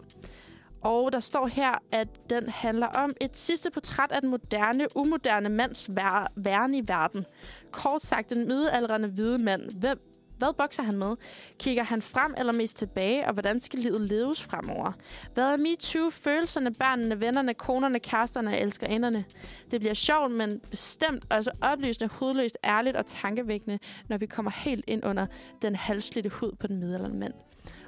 Og 0.82 1.12
der 1.12 1.20
står 1.20 1.46
her, 1.46 1.70
at 1.92 2.08
den 2.30 2.48
handler 2.48 2.86
om 2.86 3.12
et 3.20 3.38
sidste 3.38 3.70
portræt 3.70 4.12
af 4.12 4.20
den 4.20 4.30
moderne, 4.30 4.96
umoderne 4.96 5.48
mands 5.48 5.90
vær- 5.96 6.32
væren 6.36 6.74
i 6.74 6.82
verden. 6.86 7.24
Kort 7.70 8.04
sagt, 8.04 8.30
den 8.30 8.48
middelalderende 8.48 9.08
hvide 9.08 9.38
mand. 9.38 9.78
Hvem, 9.80 10.00
hvad 10.38 10.54
bokser 10.58 10.82
han 10.82 10.98
med? 10.98 11.16
Kigger 11.58 11.82
han 11.82 12.02
frem 12.02 12.34
eller 12.38 12.52
mest 12.52 12.76
tilbage, 12.76 13.26
og 13.26 13.32
hvordan 13.32 13.60
skal 13.60 13.78
livet 13.78 14.00
leves 14.00 14.42
fremover? 14.42 14.92
Hvad 15.34 15.44
er 15.52 15.56
MeToo, 15.56 16.10
følelserne, 16.10 16.74
børnene, 16.74 17.20
vennerne, 17.20 17.54
konerne, 17.54 17.98
kæresterne 17.98 18.50
og 18.50 18.60
elskerinderne? 18.60 19.24
Det 19.70 19.80
bliver 19.80 19.94
sjovt, 19.94 20.32
men 20.36 20.60
bestemt 20.70 21.24
også 21.30 21.50
oplysende, 21.62 22.08
hudløst, 22.14 22.58
ærligt 22.64 22.96
og 22.96 23.06
tankevækkende, 23.06 23.78
når 24.08 24.16
vi 24.18 24.26
kommer 24.26 24.50
helt 24.50 24.84
ind 24.86 25.04
under 25.04 25.26
den 25.62 25.76
halslidte 25.76 26.28
hud 26.28 26.52
på 26.60 26.66
den 26.66 26.78
middelaldrende 26.78 27.16
mand. 27.18 27.34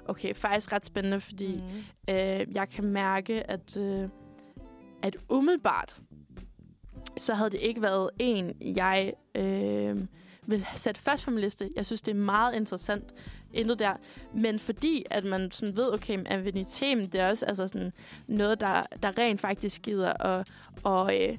Okay, 0.08 0.34
faktisk 0.34 0.72
ret 0.72 0.86
spændende, 0.86 1.20
fordi 1.20 1.56
Mm. 1.56 2.14
øh, 2.14 2.46
jeg 2.54 2.68
kan 2.68 2.84
mærke, 2.84 3.50
at, 3.50 3.76
øh, 3.76 4.08
at 5.02 5.16
umiddelbart, 5.28 5.96
så 7.16 7.34
havde 7.34 7.50
det 7.50 7.60
ikke 7.60 7.82
været 7.82 8.10
en, 8.18 8.52
jeg 8.76 9.12
øh, 9.34 9.96
vil 10.48 10.66
sætte 10.74 11.00
først 11.00 11.24
på 11.24 11.30
min 11.30 11.40
liste. 11.40 11.70
Jeg 11.76 11.86
synes, 11.86 12.02
det 12.02 12.10
er 12.10 12.18
meget 12.18 12.54
interessant, 12.54 13.04
intet 13.52 13.78
der. 13.78 13.92
Men 14.34 14.58
fordi, 14.58 15.04
at 15.10 15.24
man 15.24 15.50
sådan 15.50 15.76
ved, 15.76 15.94
okay, 15.94 16.16
men 16.16 16.26
Avenitém, 16.26 17.06
det 17.06 17.14
er 17.14 17.28
også 17.28 17.46
altså 17.46 17.68
sådan 17.68 17.92
noget, 18.26 18.60
der, 18.60 18.82
der 19.02 19.18
rent 19.18 19.40
faktisk 19.40 19.82
gider 19.82 20.12
at, 20.26 20.50
og, 20.82 21.22
øh, 21.22 21.36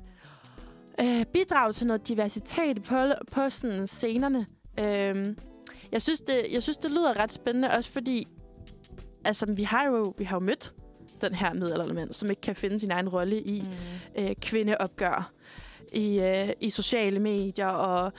øh, 1.02 1.26
bidrage 1.26 1.74
til 1.74 1.88
noget 1.88 2.08
diversitet 2.08 2.84
på, 2.84 2.96
på 3.32 3.50
sådan 3.50 3.88
scenerne. 3.88 4.46
Øh, 4.80 5.36
jeg, 5.92 6.02
synes, 6.02 6.22
det, 6.22 6.46
jeg 6.52 6.64
synes, 6.64 6.78
det 6.78 6.92
lyder 6.92 7.20
ret 7.20 7.34
spændende, 7.34 7.72
også 7.72 7.92
fordi 7.92 8.28
altså, 9.24 9.46
vi 9.46 9.64
har 9.64 9.86
jo, 9.86 10.14
vi 10.18 10.24
har 10.24 10.36
jo 10.36 10.40
mødt 10.40 10.74
den 11.22 11.36
her 11.36 11.54
middelaldermand, 11.54 12.14
som 12.14 12.30
ikke 12.30 12.42
kan 12.42 12.56
finde 12.56 12.80
sin 12.80 12.92
egen 12.92 13.10
rolle 13.10 13.42
i 13.42 13.62
Mm. 13.62 14.24
øh, 14.24 14.36
kvindeopgør 14.42 15.32
i, 15.94 16.20
øh, 16.20 16.50
i 16.62 16.70
sociale 16.70 17.20
medier, 17.20 17.68
og, 17.68 18.14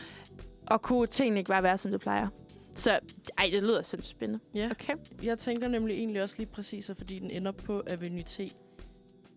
og 0.70 0.82
kunne 0.82 1.06
tingene 1.06 1.40
ikke 1.40 1.48
bare 1.48 1.62
være, 1.62 1.78
som 1.78 1.90
det 1.90 2.00
plejer. 2.00 2.28
Så 2.74 2.90
ej, 3.38 3.48
det 3.52 3.62
lyder 3.62 3.82
sindssygt 3.82 4.16
spændende. 4.16 4.44
Ja, 4.54 4.70
Okay. 4.70 4.94
jeg 5.22 5.38
tænker 5.38 5.68
nemlig 5.68 5.96
egentlig 5.96 6.22
også 6.22 6.34
lige 6.38 6.46
præcis, 6.46 6.90
at 6.90 6.96
fordi 6.96 7.18
den 7.18 7.30
ender 7.30 7.52
på 7.52 7.82
Avenue 7.86 8.22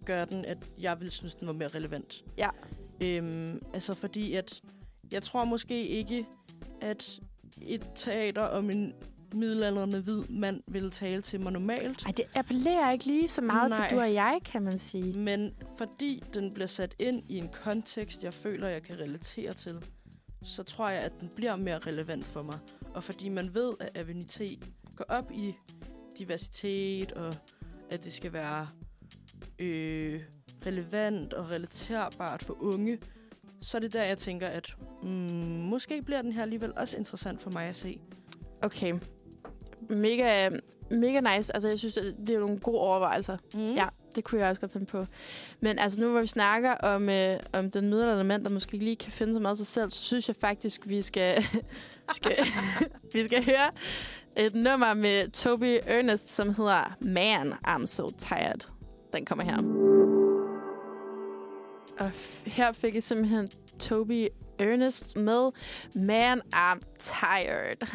gør 0.06 0.26
den, 0.26 0.46
at 0.46 0.58
jeg 0.80 1.02
vil 1.02 1.12
synes, 1.12 1.36
den 1.36 1.48
var 1.48 1.54
mere 1.54 1.68
relevant. 1.68 2.24
Ja. 2.38 2.50
Øhm, 3.02 3.60
altså 3.74 3.94
fordi, 3.96 4.34
at 4.36 4.62
jeg 5.12 5.24
tror 5.24 5.46
måske 5.46 5.88
ikke, 5.88 6.26
at 6.82 7.20
et 7.68 7.88
teater 7.96 8.42
om 8.42 8.70
en 8.70 8.94
middelaldrende 9.36 10.02
hvid 10.02 10.24
mand 10.30 10.64
vil 10.68 10.92
tale 10.92 11.22
til 11.22 11.42
mig 11.42 11.52
normalt. 11.52 12.04
Ej, 12.06 12.12
det 12.12 12.26
appellerer 12.36 12.92
ikke 12.92 13.06
lige 13.06 13.30
så 13.30 13.42
meget 13.42 13.70
Nej. 13.70 13.88
til 13.90 13.98
du 13.98 14.02
og 14.02 14.14
jeg, 14.14 14.40
kan 14.46 14.62
man 14.62 14.80
sige. 14.80 15.14
Men 15.20 15.56
fordi 15.78 16.24
den 16.34 16.54
bliver 16.54 16.68
sat 16.68 16.96
ind 17.00 17.24
i 17.30 17.38
en 17.38 17.50
kontekst, 17.64 18.24
jeg 18.24 18.34
føler, 18.34 18.68
jeg 18.68 18.84
kan 18.84 19.00
relatere 19.00 19.54
til, 19.54 19.86
så 20.44 20.64
tror 20.64 20.90
jeg, 20.90 21.00
at 21.00 21.12
den 21.20 21.30
bliver 21.36 21.56
mere 21.56 21.78
relevant 21.78 22.26
for 22.26 22.42
mig. 22.42 22.60
Og 22.94 23.04
fordi 23.04 23.30
man 23.30 23.56
ved, 23.56 23.74
at 23.80 23.98
Avenité 23.98 24.60
går 24.96 25.06
op 25.08 25.32
i 25.32 25.54
diversitet, 26.18 27.12
og 27.12 27.34
at 27.90 28.04
det 28.04 28.14
skal 28.14 28.34
være 28.34 28.68
øh, 29.60 30.22
relevant 30.66 31.34
og 31.34 31.50
relaterbart 31.50 32.44
for 32.44 32.64
unge, 32.64 33.00
så 33.62 33.78
er 33.78 33.80
det 33.80 33.94
der, 33.94 34.04
jeg 34.04 34.18
tænker, 34.18 34.48
at 34.48 34.76
mm, 35.04 35.10
måske 35.72 36.02
bliver 36.02 36.22
den 36.22 36.34
her 36.34 36.42
alligevel 36.42 36.74
også 36.78 36.98
interessant 36.98 37.42
for 37.42 37.52
mig 37.54 37.66
at 37.66 37.76
se. 37.76 38.00
Okay. 38.62 38.94
Mega, 39.90 40.50
mega 40.92 41.20
nice. 41.20 41.54
Altså, 41.56 41.68
jeg 41.68 41.80
synes, 41.80 41.94
det 41.94 42.16
det 42.28 42.36
er 42.36 42.40
nogle 42.40 42.60
gode 42.60 42.80
overvejelser. 42.80 43.38
Mm. 43.54 43.68
Ja, 43.68 43.88
det 44.16 44.24
kunne 44.24 44.42
jeg 44.42 44.50
også 44.50 44.62
godt 44.62 44.72
finde 44.72 44.86
på. 44.86 45.06
Men 45.60 45.80
altså, 45.80 46.02
nu 46.02 46.12
hvor 46.12 46.22
vi 46.22 46.28
snakker 46.28 46.72
om, 46.72 47.10
øh, 47.10 47.40
om 47.54 47.72
den 47.72 47.90
middelaldrende 47.90 48.24
mand, 48.24 48.44
der 48.44 48.50
måske 48.50 48.74
ikke 48.74 48.86
lige 48.86 48.96
kan 48.96 49.12
finde 49.12 49.34
så 49.34 49.40
meget 49.40 49.58
sig 49.58 49.68
selv, 49.68 49.92
så 49.92 50.04
synes 50.04 50.28
jeg 50.28 50.36
faktisk, 50.36 50.82
vi 50.88 51.02
skal, 51.02 51.46
skal, 52.18 52.36
vi 53.14 53.26
skal 53.26 53.46
høre 53.46 53.70
et 54.38 54.56
nummer 54.56 54.94
med 54.94 55.32
Toby 55.32 55.80
Ernest, 55.86 56.36
som 56.36 56.56
hedder 56.56 56.96
Man, 57.00 57.54
I'm 57.68 57.86
So 57.86 58.10
Tired. 58.10 58.60
Den 59.14 59.26
kommer 59.26 59.44
her. 59.44 59.58
Og 62.00 62.12
her 62.46 62.72
fik 62.72 62.96
jeg 62.96 63.04
simpelthen 63.04 63.50
Toby 63.80 64.28
Ernest 64.60 65.16
med 65.16 65.52
Man, 65.96 66.42
I'm 66.56 66.80
Tired. 67.00 67.88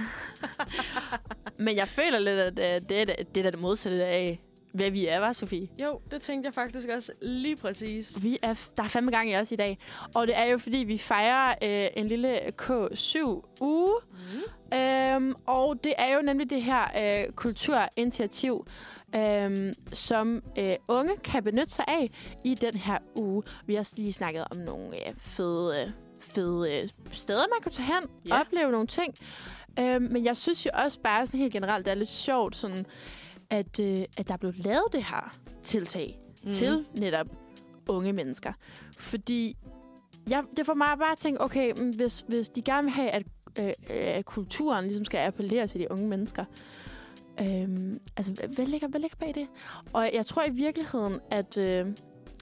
Men 1.65 1.77
jeg 1.77 1.89
føler 1.89 2.19
lidt, 2.19 2.39
at 2.39 2.59
øh, 2.59 2.89
det 2.89 3.01
er 3.01 3.05
det, 3.05 3.35
det, 3.35 3.47
er 3.47 3.51
det 3.51 3.61
modsatte 3.61 4.05
af, 4.05 4.41
hvad 4.73 4.91
vi 4.91 5.07
er, 5.07 5.21
var 5.21 5.33
Sofie? 5.33 5.69
Jo, 5.79 6.01
det 6.11 6.23
tænkte 6.23 6.47
jeg 6.47 6.55
faktisk 6.55 6.89
også 6.89 7.13
lige 7.23 7.57
præcis. 7.57 8.23
Vi 8.23 8.39
er, 8.43 8.55
der 8.77 8.83
er 8.83 8.89
fandme 8.89 9.11
gang 9.11 9.31
i 9.31 9.37
os 9.37 9.53
i 9.53 9.57
dag. 9.57 9.79
Og 10.15 10.27
det 10.27 10.39
er 10.39 10.45
jo, 10.45 10.59
fordi 10.59 10.77
vi 10.77 10.99
fejrer 10.99 11.55
øh, 11.63 11.91
en 11.97 12.09
lille 12.09 12.39
K7-uge. 12.63 13.95
Mm. 14.13 14.79
Øhm, 14.79 15.35
og 15.47 15.85
det 15.85 15.95
er 15.99 16.15
jo 16.15 16.23
nemlig 16.23 16.51
det 16.51 16.63
her 16.63 16.83
øh, 17.27 17.33
kulturinitiativ, 17.33 18.67
øhm, 19.15 19.73
som 19.93 20.43
øh, 20.59 20.75
unge 20.89 21.17
kan 21.17 21.45
benytte 21.45 21.73
sig 21.73 21.85
af 21.89 22.11
i 22.45 22.55
den 22.55 22.75
her 22.75 22.99
uge. 23.15 23.43
Vi 23.67 23.75
har 23.75 23.89
lige 23.97 24.13
snakket 24.13 24.45
om 24.51 24.57
nogle 24.57 25.09
øh, 25.09 25.15
fede, 25.19 25.83
øh, 25.83 25.91
fede 26.21 26.83
øh, 26.83 26.89
steder, 27.13 27.41
man 27.55 27.63
kan 27.63 27.73
tage 27.73 27.87
hen 27.87 28.33
og 28.33 28.41
opleve 28.41 28.73
nogle 28.73 28.87
ting. 28.87 29.15
Øhm, 29.81 30.03
men 30.11 30.25
jeg 30.25 30.37
synes 30.37 30.67
jo 30.67 30.71
også 30.75 31.01
bare 31.03 31.27
sådan 31.27 31.41
helt 31.41 31.53
generelt, 31.53 31.87
det 31.87 31.91
er 31.91 31.95
lidt 31.95 32.11
sjovt, 32.11 32.57
sådan, 32.57 32.87
at, 33.51 33.81
øh, 33.81 33.99
at 34.19 34.29
der 34.29 34.33
er 34.35 34.39
blevet 34.39 34.59
lavet 34.59 34.85
det 34.93 35.05
her 35.05 35.39
tiltag 35.63 36.19
mm. 36.45 36.51
til 36.51 36.87
netop 36.99 37.27
unge 37.89 38.13
mennesker. 38.13 38.53
Fordi 38.99 39.57
jeg, 40.29 40.45
det 40.57 40.67
får 40.67 40.75
mig 40.75 40.99
bare 40.99 41.13
at 41.13 41.19
tænke, 41.19 41.41
okay, 41.41 41.73
men 41.81 41.97
hvis, 41.97 42.25
hvis 42.29 42.49
de 42.49 42.63
gerne 42.63 42.83
vil 42.83 42.93
have, 42.93 43.11
at, 43.11 43.23
øh, 43.59 43.73
at 43.91 44.25
kulturen 44.25 44.85
ligesom 44.85 45.05
skal 45.05 45.19
appellere 45.19 45.67
til 45.67 45.81
de 45.81 45.91
unge 45.91 46.09
mennesker, 46.09 46.45
øhm, 47.41 48.01
altså, 48.17 48.33
hvad- 48.33 48.49
hvad 48.49 48.67
ligger, 48.67 48.89
hvad 48.89 49.01
ligger 49.01 49.17
bag 49.17 49.35
det? 49.35 49.47
Og 49.93 50.11
jeg 50.15 50.27
tror 50.27 50.45
i 50.45 50.51
virkeligheden, 50.51 51.21
at... 51.31 51.57
Øh, 51.57 51.87
altså, 51.87 51.97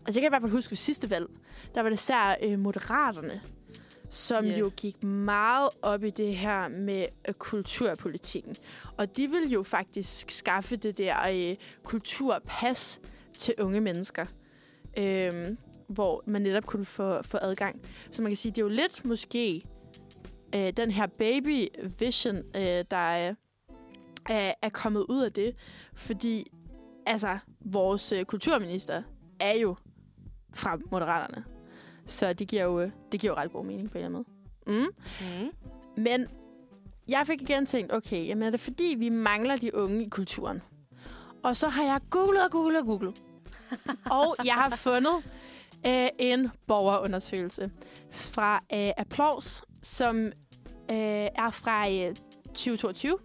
jeg 0.06 0.14
kan 0.14 0.24
i 0.24 0.28
hvert 0.28 0.42
fald 0.42 0.52
huske 0.52 0.70
ved 0.70 0.76
sidste 0.76 1.10
valg, 1.10 1.26
der 1.74 1.82
var 1.82 1.88
det 1.88 1.96
især 1.96 2.36
øh, 2.42 2.58
moderaterne, 2.58 3.40
som 4.10 4.44
yeah. 4.44 4.60
jo 4.60 4.70
gik 4.76 5.02
meget 5.02 5.68
op 5.82 6.04
i 6.04 6.10
det 6.10 6.36
her 6.36 6.68
med 6.68 7.06
øh, 7.28 7.34
kulturpolitikken. 7.34 8.56
Og 8.96 9.16
de 9.16 9.30
vil 9.30 9.50
jo 9.50 9.62
faktisk 9.62 10.30
skaffe 10.30 10.76
det 10.76 10.98
der 10.98 11.16
øh, 11.32 11.56
kulturpas 11.82 13.00
til 13.38 13.54
unge 13.58 13.80
mennesker, 13.80 14.24
øh, 14.98 15.32
hvor 15.88 16.22
man 16.26 16.42
netop 16.42 16.66
kunne 16.66 16.84
få, 16.84 17.22
få 17.22 17.38
adgang. 17.40 17.80
Så 18.10 18.22
man 18.22 18.30
kan 18.30 18.36
sige, 18.36 18.52
det 18.52 18.58
er 18.58 18.62
jo 18.62 18.68
lidt 18.68 19.04
måske 19.04 19.62
øh, 20.54 20.72
den 20.76 20.90
her 20.90 21.06
baby 21.06 21.68
vision, 21.98 22.36
øh, 22.36 22.84
der 22.90 22.96
er, 22.96 23.34
er, 24.28 24.52
er 24.62 24.68
kommet 24.68 25.00
ud 25.00 25.22
af 25.22 25.32
det. 25.32 25.56
Fordi 25.94 26.52
altså, 27.06 27.38
vores 27.60 28.12
øh, 28.12 28.24
kulturminister 28.24 29.02
er 29.40 29.54
jo 29.54 29.76
fra 30.54 30.78
Moderaterne. 30.90 31.55
Så 32.06 32.32
det 32.32 32.48
giver 32.48 32.64
jo, 32.64 32.80
øh, 32.80 32.90
det 33.12 33.20
giver 33.20 33.32
jo 33.32 33.36
ret 33.36 33.52
god 33.52 33.64
mening 33.64 33.90
på 33.90 33.98
en 33.98 34.04
eller 34.04 34.18
anden 34.18 34.26
måde. 34.66 34.80
Mm. 34.80 34.86
Mm. 35.20 35.50
Men 36.02 36.26
jeg 37.08 37.26
fik 37.26 37.42
igen 37.42 37.66
tænkt, 37.66 37.92
okay, 37.92 38.26
jamen 38.26 38.42
er 38.42 38.50
det 38.50 38.60
fordi, 38.60 38.94
vi 38.98 39.08
mangler 39.08 39.56
de 39.56 39.74
unge 39.74 40.04
i 40.04 40.08
kulturen? 40.08 40.62
Og 41.42 41.56
så 41.56 41.68
har 41.68 41.84
jeg 41.84 42.00
googlet 42.10 42.44
og 42.44 42.50
googlet 42.50 42.80
og 42.80 42.86
googlet. 42.86 43.22
og 44.20 44.36
jeg 44.44 44.54
har 44.54 44.76
fundet 44.76 45.14
øh, 45.86 46.08
en 46.18 46.50
borgerundersøgelse 46.66 47.70
fra 48.10 48.54
øh, 48.72 48.90
Applaus, 48.96 49.62
som 49.82 50.26
øh, 50.90 51.26
er 51.34 51.50
fra 51.52 51.90
øh, 51.90 52.14
2022. 52.46 53.18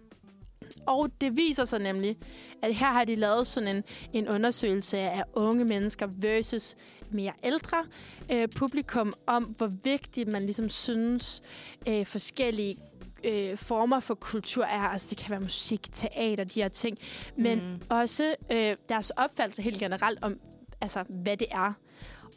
Og 0.86 1.10
det 1.20 1.36
viser 1.36 1.64
sig 1.64 1.78
nemlig, 1.80 2.16
at 2.62 2.74
her 2.74 2.86
har 2.86 3.04
de 3.04 3.16
lavet 3.16 3.46
sådan 3.46 3.76
en, 3.76 3.84
en 4.12 4.28
undersøgelse 4.28 4.98
af 4.98 5.24
unge 5.32 5.64
mennesker 5.64 6.08
versus 6.16 6.76
mere 7.14 7.32
ældre 7.44 7.84
øh, 8.32 8.48
publikum 8.56 9.12
om, 9.26 9.42
hvor 9.44 9.70
vigtigt 9.84 10.32
man 10.32 10.42
ligesom 10.42 10.68
synes 10.68 11.42
øh, 11.88 12.06
forskellige 12.06 12.76
øh, 13.24 13.56
former 13.56 14.00
for 14.00 14.14
kultur 14.14 14.64
er. 14.64 14.80
Altså 14.80 15.06
det 15.10 15.18
kan 15.18 15.30
være 15.30 15.40
musik, 15.40 15.92
teater, 15.92 16.44
de 16.44 16.62
her 16.62 16.68
ting. 16.68 16.98
Men 17.36 17.58
Mm. 17.58 17.80
også 17.88 18.34
øh, 18.52 18.74
deres 18.88 19.10
opfattelse 19.10 19.62
helt 19.62 19.78
generelt 19.78 20.18
om, 20.22 20.36
altså 20.80 21.04
hvad 21.08 21.36
det 21.36 21.46
er. 21.50 21.72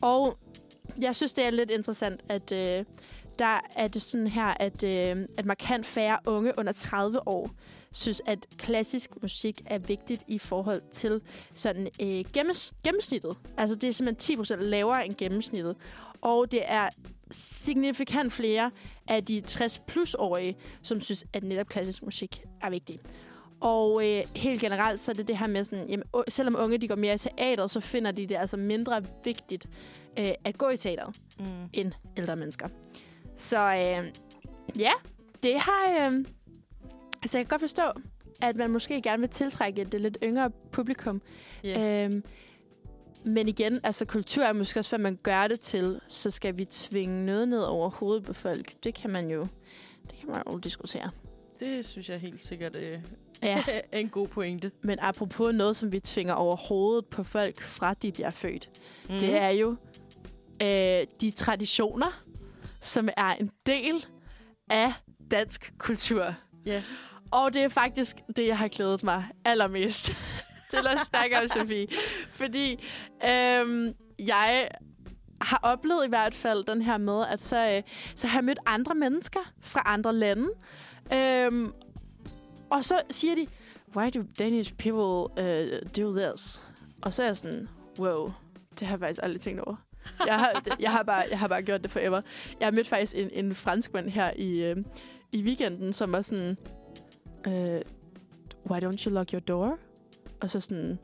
Og 0.01 0.37
jeg 1.01 1.15
synes, 1.15 1.33
det 1.33 1.45
er 1.45 1.49
lidt 1.49 1.71
interessant, 1.71 2.21
at 2.29 2.51
øh, 2.51 2.83
der 3.39 3.59
er 3.75 3.87
det 3.87 4.01
sådan 4.01 4.27
her, 4.27 4.53
at, 4.59 4.83
øh, 4.83 5.27
at 5.37 5.45
markant 5.45 5.85
færre 5.85 6.19
unge 6.25 6.53
under 6.57 6.73
30 6.73 7.27
år 7.27 7.49
synes, 7.95 8.21
at 8.25 8.45
klassisk 8.57 9.21
musik 9.21 9.61
er 9.65 9.77
vigtigt 9.77 10.23
i 10.27 10.39
forhold 10.39 10.81
til 10.91 11.21
sådan 11.53 11.87
øh, 12.01 12.25
gennems, 12.33 12.73
gennemsnittet. 12.83 13.37
Altså 13.57 13.75
det 13.75 13.87
er 13.87 13.91
simpelthen 13.93 14.39
10% 14.43 14.55
lavere 14.55 15.05
end 15.05 15.15
gennemsnittet. 15.15 15.75
Og 16.21 16.51
det 16.51 16.61
er 16.65 16.89
signifikant 17.31 18.33
flere 18.33 18.71
af 19.07 19.25
de 19.25 19.43
60-plus-årige, 19.47 20.55
som 20.83 21.01
synes, 21.01 21.23
at 21.33 21.43
netop 21.43 21.67
klassisk 21.67 22.03
musik 22.03 22.41
er 22.61 22.69
vigtig. 22.69 22.99
Og 23.61 24.09
øh, 24.09 24.23
helt 24.35 24.61
generelt, 24.61 24.99
så 24.99 25.11
er 25.11 25.15
det 25.15 25.27
det 25.27 25.37
her 25.37 25.47
med 25.47 25.63
sådan, 25.63 25.89
jamen, 25.89 26.03
selvom 26.27 26.55
unge 26.59 26.77
de 26.77 26.87
går 26.87 26.95
mere 26.95 27.15
i 27.15 27.17
teateret, 27.17 27.71
så 27.71 27.79
finder 27.79 28.11
de 28.11 28.27
det 28.27 28.35
altså 28.35 28.57
mindre 28.57 29.03
vigtigt 29.23 29.67
øh, 30.19 30.31
at 30.45 30.57
gå 30.57 30.69
i 30.69 30.77
teateret 30.77 31.15
Mm. 31.39 31.45
end 31.73 31.91
ældre 32.17 32.35
mennesker. 32.35 32.67
Så 33.37 33.59
øh, 33.59 34.11
ja, 34.79 34.91
det 35.43 35.59
har... 35.59 36.11
Øh, 36.11 36.25
altså 37.25 37.37
jeg 37.37 37.45
kan 37.45 37.49
godt 37.49 37.61
forstå, 37.61 37.83
at 38.41 38.55
man 38.55 38.69
måske 38.69 39.01
gerne 39.01 39.19
vil 39.19 39.29
tiltrække 39.29 39.83
det 39.83 40.01
lidt 40.01 40.17
yngre 40.23 40.49
publikum. 40.71 41.21
Yeah. 41.65 42.05
Øhm, 42.05 42.23
men 43.25 43.47
igen, 43.47 43.79
altså 43.83 44.05
kultur 44.05 44.43
er 44.43 44.53
måske 44.53 44.79
også, 44.79 44.91
hvad 44.91 44.99
man 44.99 45.19
gør 45.23 45.47
det 45.47 45.59
til. 45.59 45.99
Så 46.07 46.31
skal 46.31 46.57
vi 46.57 46.65
tvinge 46.65 47.25
noget 47.25 47.47
ned 47.47 47.61
over 47.61 47.89
hovedet 47.89 48.23
på 48.23 48.33
folk. 48.33 48.83
Det 48.83 48.95
kan 48.95 49.09
man 49.09 49.29
jo, 49.29 49.47
det 50.01 50.19
kan 50.19 50.29
man 50.29 50.43
jo 50.51 50.57
diskutere. 50.57 51.09
Det 51.59 51.85
synes 51.85 52.09
jeg 52.09 52.19
helt 52.19 52.43
sikkert 52.43 52.75
øh, 52.77 52.99
Ja, 53.43 53.63
er 53.91 53.99
en 53.99 54.09
god 54.09 54.27
pointe. 54.27 54.71
men 54.81 54.97
apropos 55.01 55.53
noget, 55.53 55.75
som 55.75 55.91
vi 55.91 55.99
tvinger 55.99 56.33
over 56.33 56.55
hovedet 56.55 57.05
på 57.05 57.23
folk, 57.23 57.61
fra 57.61 57.93
de 57.93 58.11
bliver 58.11 58.29
født. 58.29 58.69
Mm. 59.09 59.19
Det 59.19 59.37
er 59.37 59.49
jo 59.49 59.75
øh, 60.63 61.07
de 61.21 61.31
traditioner, 61.31 62.23
som 62.81 63.09
er 63.17 63.33
en 63.33 63.51
del 63.65 64.05
af 64.69 64.93
dansk 65.31 65.73
kultur. 65.77 66.35
Ja. 66.65 66.83
Og 67.35 67.53
det 67.53 67.63
er 67.63 67.69
faktisk 67.69 68.21
det, 68.35 68.47
jeg 68.47 68.57
har 68.57 68.67
glædet 68.67 69.03
mig 69.03 69.25
allermest 69.45 70.05
til 70.71 70.87
at 70.87 70.99
snakke 71.09 71.39
om, 71.39 71.47
Sofie. 71.47 71.87
Fordi 72.29 72.83
øhm, 73.29 73.93
jeg 74.19 74.69
har 75.41 75.59
oplevet 75.63 76.05
i 76.05 76.09
hvert 76.09 76.33
fald 76.33 76.63
den 76.63 76.81
her 76.81 76.97
med, 76.97 77.25
at 77.29 77.41
så, 77.41 77.69
øh, 77.69 77.83
så 78.15 78.27
har 78.27 78.39
jeg 78.39 78.45
mødt 78.45 78.59
andre 78.65 78.95
mennesker 78.95 79.39
fra 79.61 79.81
andre 79.85 80.13
lande. 80.13 80.49
Øhm, 81.13 81.73
og 82.69 82.85
så 82.85 83.01
siger 83.09 83.35
de, 83.35 83.47
why 83.95 84.09
do 84.15 84.23
Danish 84.39 84.73
people 84.73 85.43
uh, 85.43 85.91
do 85.97 86.15
this? 86.15 86.61
Og 87.01 87.13
så 87.13 87.21
er 87.23 87.25
jeg 87.25 87.37
sådan, 87.37 87.67
wow, 87.99 88.31
det 88.79 88.87
har 88.87 88.95
jeg 88.95 88.99
faktisk 88.99 89.19
aldrig 89.23 89.41
tænkt 89.41 89.61
over. 89.61 89.75
Jeg 90.25 90.39
har, 90.39 90.63
jeg 90.79 90.91
har, 90.91 91.03
bare, 91.03 91.23
jeg 91.29 91.39
har 91.39 91.47
bare 91.47 91.61
gjort 91.61 91.83
det 91.83 91.91
forever. 91.91 92.21
Jeg 92.59 92.65
har 92.65 92.71
mødt 92.71 92.87
faktisk 92.87 93.13
en, 93.15 93.29
en 93.33 93.55
franskmand 93.55 94.09
her 94.09 94.31
i, 94.35 94.63
øh, 94.63 94.77
i 95.31 95.43
weekenden, 95.43 95.93
som 95.93 96.11
var 96.11 96.21
sådan, 96.21 96.57
uh, 97.47 97.53
why 98.71 98.79
don't 98.83 99.05
you 99.05 99.11
lock 99.13 99.31
your 99.33 99.39
door? 99.39 99.77
Og 100.41 100.49
så 100.49 100.59
sådan, 100.59 100.99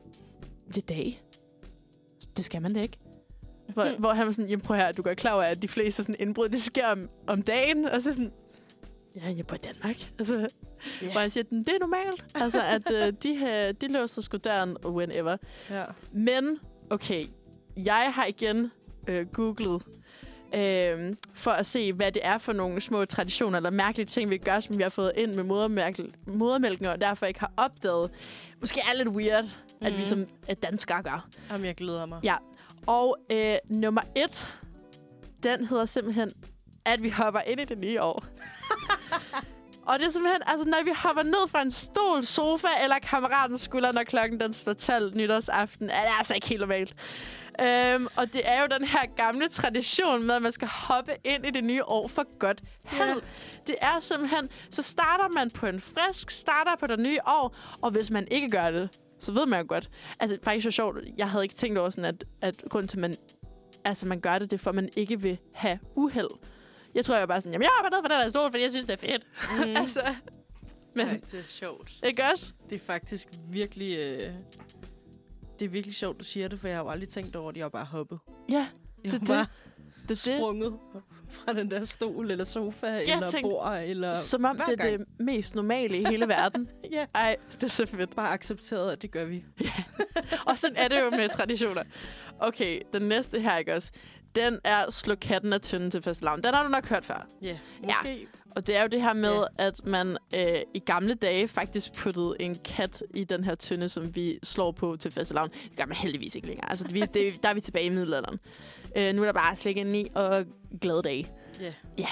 det 0.74 0.88
dag. 0.88 1.20
Det 2.36 2.44
skal 2.44 2.62
man 2.62 2.74
da 2.74 2.82
ikke. 2.82 2.98
Hvor, 3.68 3.98
hvor 3.98 4.12
han 4.12 4.26
var 4.26 4.32
sådan, 4.32 4.50
jamen 4.50 4.60
prøv 4.64 4.76
her, 4.76 4.92
du 4.92 5.02
går 5.02 5.14
klar 5.14 5.32
over, 5.32 5.42
at 5.42 5.62
de 5.62 5.68
fleste 5.68 6.02
sådan 6.02 6.16
indbrud, 6.18 6.48
det 6.48 6.62
sker 6.62 6.86
om, 6.86 7.08
om 7.26 7.42
dagen. 7.42 7.84
Og 7.84 8.02
så 8.02 8.12
sådan, 8.12 8.32
ja, 9.16 9.24
jeg 9.24 9.38
er 9.38 9.42
på 9.42 9.56
Danmark. 9.56 9.96
Altså, 10.18 10.48
Ja. 11.02 11.12
hvor 11.12 11.20
han 11.20 11.30
siger, 11.30 11.44
det 11.44 11.68
er 11.68 11.78
normalt. 11.80 12.24
Altså, 12.34 12.62
at 12.62 12.90
øh, 12.90 13.12
de, 13.22 13.36
her, 13.36 13.72
de 13.72 13.88
låser 13.88 14.22
sgu 14.22 14.36
døren 14.36 14.76
whenever. 14.84 15.36
Ja. 15.70 15.84
Men, 16.12 16.58
okay, 16.90 17.26
jeg 17.76 18.12
har 18.14 18.26
igen 18.26 18.70
øh, 19.08 19.26
googlet 19.26 19.82
øh, 20.56 21.12
for 21.34 21.50
at 21.50 21.66
se, 21.66 21.92
hvad 21.92 22.12
det 22.12 22.26
er 22.26 22.38
for 22.38 22.52
nogle 22.52 22.80
små 22.80 23.04
traditioner 23.04 23.56
eller 23.56 23.70
mærkelige 23.70 24.06
ting, 24.06 24.30
vi 24.30 24.38
gør, 24.38 24.60
som 24.60 24.78
vi 24.78 24.82
har 24.82 24.90
fået 24.90 25.12
ind 25.16 25.34
med 25.34 25.44
modermælken, 25.44 26.14
modermælken 26.26 26.86
og 26.86 27.00
derfor 27.00 27.26
ikke 27.26 27.40
har 27.40 27.52
opdaget. 27.56 28.10
Måske 28.60 28.80
er 28.80 28.96
lidt 28.96 29.08
weird, 29.08 29.44
mm. 29.44 29.86
at 29.86 29.92
vi 29.92 29.96
Mhm. 29.98 30.06
som 30.06 30.26
danskere 30.62 31.02
gør. 31.02 31.28
Jamen, 31.50 31.66
jeg 31.66 31.74
glæder 31.74 32.06
mig. 32.06 32.20
Ja. 32.24 32.34
Og 32.86 33.16
øh, 33.32 33.54
nummer 33.70 34.00
et, 34.16 34.56
den 35.42 35.66
hedder 35.66 35.86
simpelthen, 35.86 36.30
at 36.84 37.02
vi 37.02 37.08
hopper 37.10 37.40
ind 37.40 37.60
i 37.60 37.64
det 37.64 37.78
nye 37.78 38.02
år. 38.02 38.24
Og 39.86 39.98
det 39.98 40.06
er 40.06 40.10
simpelthen, 40.10 40.42
altså 40.46 40.64
når 40.68 40.84
vi 40.84 40.90
hopper 40.96 41.22
ned 41.22 41.48
fra 41.48 41.62
en 41.62 41.70
stol, 41.70 42.24
sofa 42.24 42.68
eller 42.82 42.98
kammeratens 42.98 43.60
skulder, 43.60 43.92
når 43.92 44.02
klokken 44.04 44.40
den 44.40 44.52
slår 44.52 44.72
12 44.72 45.14
nytårsaften, 45.16 45.90
er 45.90 46.00
det 46.00 46.10
altså 46.18 46.34
ikke 46.34 46.46
helt 46.48 46.60
normalt. 46.60 46.94
Øhm, 47.60 48.06
og 48.16 48.32
det 48.32 48.40
er 48.44 48.60
jo 48.60 48.66
den 48.78 48.84
her 48.84 49.06
gamle 49.16 49.48
tradition 49.48 50.22
med, 50.26 50.34
at 50.34 50.42
man 50.42 50.52
skal 50.52 50.68
hoppe 50.68 51.12
ind 51.24 51.46
i 51.46 51.50
det 51.50 51.64
nye 51.64 51.84
år 51.84 52.08
for 52.08 52.38
godt 52.38 52.60
held. 52.86 53.08
Ja. 53.08 53.14
Det 53.66 53.76
er 53.80 54.00
simpelthen, 54.00 54.48
så 54.70 54.82
starter 54.82 55.28
man 55.28 55.50
på 55.50 55.66
en 55.66 55.80
frisk, 55.80 56.30
starter 56.30 56.76
på 56.80 56.86
det 56.86 56.98
nye 56.98 57.18
år, 57.26 57.56
og 57.82 57.90
hvis 57.90 58.10
man 58.10 58.28
ikke 58.30 58.50
gør 58.50 58.70
det, 58.70 58.88
så 59.20 59.32
ved 59.32 59.46
man 59.46 59.60
jo 59.60 59.66
godt. 59.68 59.90
Altså, 60.20 60.38
faktisk 60.42 60.64
så 60.64 60.70
sjovt, 60.70 60.98
jeg 61.16 61.30
havde 61.30 61.44
ikke 61.44 61.54
tænkt 61.54 61.78
over 61.78 61.90
sådan, 61.90 62.04
at, 62.04 62.24
at 62.40 62.62
grund 62.68 62.88
til, 62.88 62.96
at 62.96 63.00
man, 63.00 63.14
altså, 63.84 64.08
man 64.08 64.20
gør 64.20 64.38
det, 64.38 64.50
det 64.50 64.56
er 64.56 64.62
for, 64.62 64.70
at 64.70 64.74
man 64.74 64.88
ikke 64.96 65.20
vil 65.20 65.38
have 65.54 65.78
uheld. 65.94 66.30
Jeg 66.94 67.04
tror, 67.04 67.14
jeg 67.14 67.20
var 67.20 67.26
bare 67.26 67.40
sådan, 67.40 67.52
jamen, 67.52 67.62
jeg 67.62 67.70
hopper 67.78 67.96
ned 67.96 68.08
på 68.08 68.14
den 68.14 68.22
her 68.22 68.30
stol, 68.30 68.50
fordi 68.50 68.62
jeg 68.62 68.70
synes, 68.70 68.84
det 68.86 68.92
er 68.92 69.06
fedt. 69.06 69.22
Mm. 69.66 69.76
altså, 69.82 70.14
men, 70.94 71.06
Ej, 71.06 71.20
det 71.30 71.38
er 71.38 71.44
sjovt. 71.48 71.92
ikke 72.04 72.24
også? 72.32 72.52
Det 72.70 72.76
er 72.76 72.84
faktisk 72.86 73.28
virkelig... 73.50 73.96
Øh, 73.98 74.34
det 75.58 75.64
er 75.64 75.68
virkelig 75.68 75.96
sjovt, 75.96 76.20
du 76.20 76.24
siger 76.24 76.48
det, 76.48 76.60
for 76.60 76.68
jeg 76.68 76.76
har 76.76 76.84
jo 76.84 76.90
aldrig 76.90 77.08
tænkt 77.08 77.36
over, 77.36 77.50
at 77.50 77.56
jeg 77.56 77.64
har 77.64 77.68
bare 77.68 77.84
hoppet. 77.84 78.18
Ja, 78.50 78.66
Jeg 79.04 79.12
Det 79.12 79.28
har 79.28 79.34
er 79.34 79.38
bare 79.38 79.46
det 80.00 80.08
det. 80.08 80.18
sprunget 80.18 80.78
fra 81.30 81.52
den 81.52 81.70
der 81.70 81.84
stol, 81.84 82.30
eller 82.30 82.44
sofa, 82.44 82.86
eller 83.00 83.30
tænkte, 83.30 83.40
bord, 83.50 83.78
eller 83.84 84.14
Som 84.14 84.44
om 84.44 84.56
det 84.56 84.68
er 84.68 84.76
gang. 84.76 84.98
det 84.98 85.06
mest 85.18 85.54
normale 85.54 85.98
i 86.00 86.04
hele 86.04 86.28
verden. 86.28 86.68
Ja, 86.92 87.06
Ej, 87.14 87.36
det 87.52 87.62
er 87.62 87.68
så 87.68 87.86
fedt. 87.86 88.16
bare 88.16 88.32
accepteret, 88.32 88.92
at 88.92 89.02
det 89.02 89.10
gør 89.10 89.24
vi. 89.24 89.44
Og 90.46 90.58
sådan 90.58 90.76
er 90.76 90.88
det 90.88 91.00
jo 91.00 91.10
med 91.10 91.28
traditioner. 91.28 91.82
Okay, 92.38 92.80
den 92.92 93.02
næste 93.02 93.40
her, 93.40 93.56
ikke 93.56 93.74
også? 93.74 93.90
Den 94.34 94.58
er 94.64 94.90
slå 94.90 95.14
katten 95.14 95.52
af 95.52 95.60
tynden 95.60 95.90
til 95.90 96.02
fastelavn. 96.02 96.42
Den 96.42 96.54
har 96.54 96.62
du 96.62 96.68
nok 96.68 96.88
hørt 96.88 97.04
før. 97.04 97.26
Ja, 97.42 97.58
måske. 97.84 98.26
Og 98.56 98.66
det 98.66 98.76
er 98.76 98.82
jo 98.82 98.88
det 98.88 99.02
her 99.02 99.12
med, 99.12 99.30
Ja. 99.58 99.66
at 99.66 99.86
man 99.86 100.16
øh, 100.34 100.56
i 100.74 100.78
gamle 100.78 101.14
dage 101.14 101.48
faktisk 101.48 101.92
puttede 101.92 102.36
en 102.40 102.54
kat 102.64 103.02
i 103.14 103.24
den 103.24 103.44
her 103.44 103.54
tynde, 103.54 103.88
som 103.88 104.14
vi 104.14 104.38
slår 104.42 104.70
på 104.72 104.96
til 104.96 105.10
fastelavn. 105.10 105.50
Det 105.50 105.76
gør 105.76 105.86
man 105.86 105.96
heldigvis 105.96 106.34
ikke 106.34 106.46
længere. 106.46 106.70
Altså, 106.70 106.88
vi, 106.88 107.00
det, 107.00 107.42
der 107.42 107.48
er 107.48 107.54
vi 107.54 107.60
tilbage 107.60 107.86
i 107.86 107.88
middelalderen. 107.88 108.38
Øh, 108.96 109.14
nu 109.14 109.22
er 109.22 109.26
der 109.26 109.32
bare 109.32 109.56
slik 109.56 109.76
ind 109.76 109.96
i 109.96 110.08
og 110.14 110.44
glade 110.80 111.02
dage. 111.02 111.30
Ja. 111.60 111.72
Ja. 111.98 112.06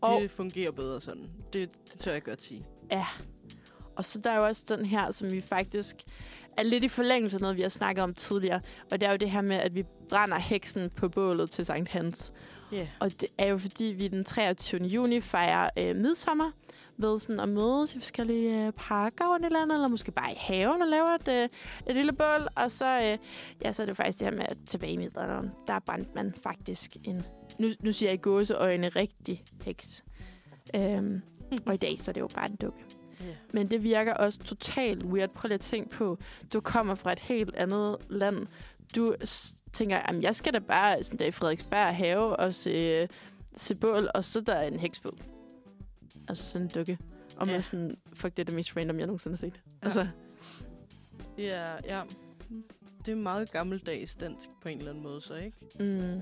Og, 0.00 0.20
Det 0.22 0.30
fungerer 0.30 0.70
bedre 0.72 1.00
sådan. 1.00 1.28
Det, 1.52 1.70
det 1.92 1.98
tør 2.00 2.12
jeg 2.12 2.22
godt 2.22 2.42
sige. 2.42 2.62
ja. 2.92 3.06
og 3.96 4.04
så 4.04 4.18
der 4.18 4.30
er 4.30 4.36
jo 4.36 4.44
også 4.46 4.64
den 4.76 4.84
her, 4.84 5.10
som 5.10 5.32
vi 5.32 5.40
faktisk 5.40 5.96
er 6.58 6.62
lidt 6.62 6.84
i 6.84 6.88
forlængelse 6.88 7.36
af 7.36 7.40
noget, 7.40 7.56
vi 7.56 7.62
har 7.62 7.68
snakket 7.68 8.04
om 8.04 8.14
tidligere. 8.14 8.60
Og 8.92 9.00
det 9.00 9.06
er 9.06 9.10
jo 9.10 9.16
det 9.16 9.30
her 9.30 9.40
med, 9.40 9.56
at 9.56 9.74
vi 9.74 9.84
brænder 10.08 10.38
heksen 10.38 10.90
på 10.90 11.08
bålet 11.08 11.50
til 11.50 11.66
Sankt 11.66 11.90
Hans. 11.90 12.32
Ja. 12.72 12.88
Og 13.00 13.20
det 13.20 13.28
er 13.38 13.46
jo 13.46 13.58
fordi, 13.58 13.84
vi 13.84 14.08
den 14.08 14.24
23. 14.24 14.82
juni 14.82 15.20
fejrer 15.20 15.70
øh, 15.78 15.96
midsommer 15.96 16.50
ved 16.96 17.18
sådan 17.18 17.40
at 17.40 17.48
mødes 17.48 17.94
i 17.94 17.98
forskellige 17.98 18.66
øh, 18.66 18.72
parker 18.72 19.32
rundt 19.32 19.46
i 19.46 19.48
landet, 19.48 19.74
eller 19.74 19.88
måske 19.88 20.12
bare 20.12 20.32
i 20.32 20.36
haven 20.38 20.82
og 20.82 20.88
lave 20.88 21.14
et, 21.14 21.28
øh, 21.28 21.48
et 21.86 21.96
lille 21.96 22.12
bål. 22.12 22.48
Og 22.54 22.72
så, 22.72 23.00
øh, 23.00 23.18
ja, 23.64 23.72
så 23.72 23.82
er 23.82 23.86
det 23.86 23.96
faktisk 23.96 24.18
det 24.18 24.26
her 24.28 24.36
med, 24.36 24.44
at 24.48 24.56
tilbage 24.66 24.92
i 24.92 24.96
middelalderen, 24.96 25.50
der 25.66 25.78
brændte 25.78 26.10
man 26.14 26.32
faktisk 26.42 26.96
en, 27.04 27.22
nu, 27.58 27.68
nu 27.82 27.92
siger 27.92 28.10
jeg 28.10 28.18
i 28.18 28.22
gåseøjne, 28.22 28.88
rigtig 28.88 29.44
heks. 29.64 30.04
Øhm, 30.76 31.22
og 31.66 31.74
i 31.74 31.76
dag, 31.76 31.96
så 32.00 32.10
er 32.10 32.12
det 32.12 32.20
jo 32.20 32.28
bare 32.34 32.50
en 32.50 32.56
dukke. 32.56 32.97
Ja. 33.20 33.26
Men 33.52 33.70
det 33.70 33.82
virker 33.82 34.14
også 34.14 34.38
totalt 34.38 35.02
weird. 35.02 35.30
Prøv 35.34 35.46
lige 35.48 35.54
at 35.54 35.60
tænke 35.60 35.90
på, 35.90 36.18
du 36.52 36.60
kommer 36.60 36.94
fra 36.94 37.12
et 37.12 37.20
helt 37.20 37.54
andet 37.56 37.96
land. 38.08 38.46
Du 38.96 39.14
tænker, 39.72 39.96
at 39.98 40.22
jeg 40.22 40.36
skal 40.36 40.52
da 40.52 40.58
bare 40.58 41.02
sådan 41.02 41.18
der 41.18 41.24
i 41.26 41.30
Frederiksberg 41.30 41.96
have 41.96 42.36
og 42.36 42.52
se, 42.52 43.08
se 43.56 43.74
bål, 43.74 44.10
og 44.14 44.24
så 44.24 44.40
der 44.40 44.52
er 44.54 44.68
en 44.68 44.78
heks 44.80 44.98
på. 44.98 45.16
Altså 46.28 46.44
sådan 46.44 46.66
en 46.66 46.70
dukke. 46.74 46.98
Og 47.36 47.46
man 47.46 47.54
Ja. 47.56 47.60
sådan, 47.60 47.90
fuck, 48.14 48.36
det 48.36 48.42
er 48.42 48.44
det 48.44 48.54
mest 48.54 48.76
random, 48.76 48.98
jeg 48.98 49.06
nogensinde 49.06 49.32
har 49.32 49.38
set. 49.38 49.62
Altså, 49.82 50.06
Det 51.36 51.54
er, 51.56 51.66
ja, 51.84 52.02
det 53.06 53.12
er 53.12 53.16
meget 53.16 53.50
gammeldags 53.52 54.16
dansk 54.16 54.48
på 54.62 54.68
en 54.68 54.78
eller 54.78 54.90
anden 54.90 55.02
måde, 55.04 55.20
så 55.22 55.34
ikke? 55.34 55.56
mm, 55.78 56.20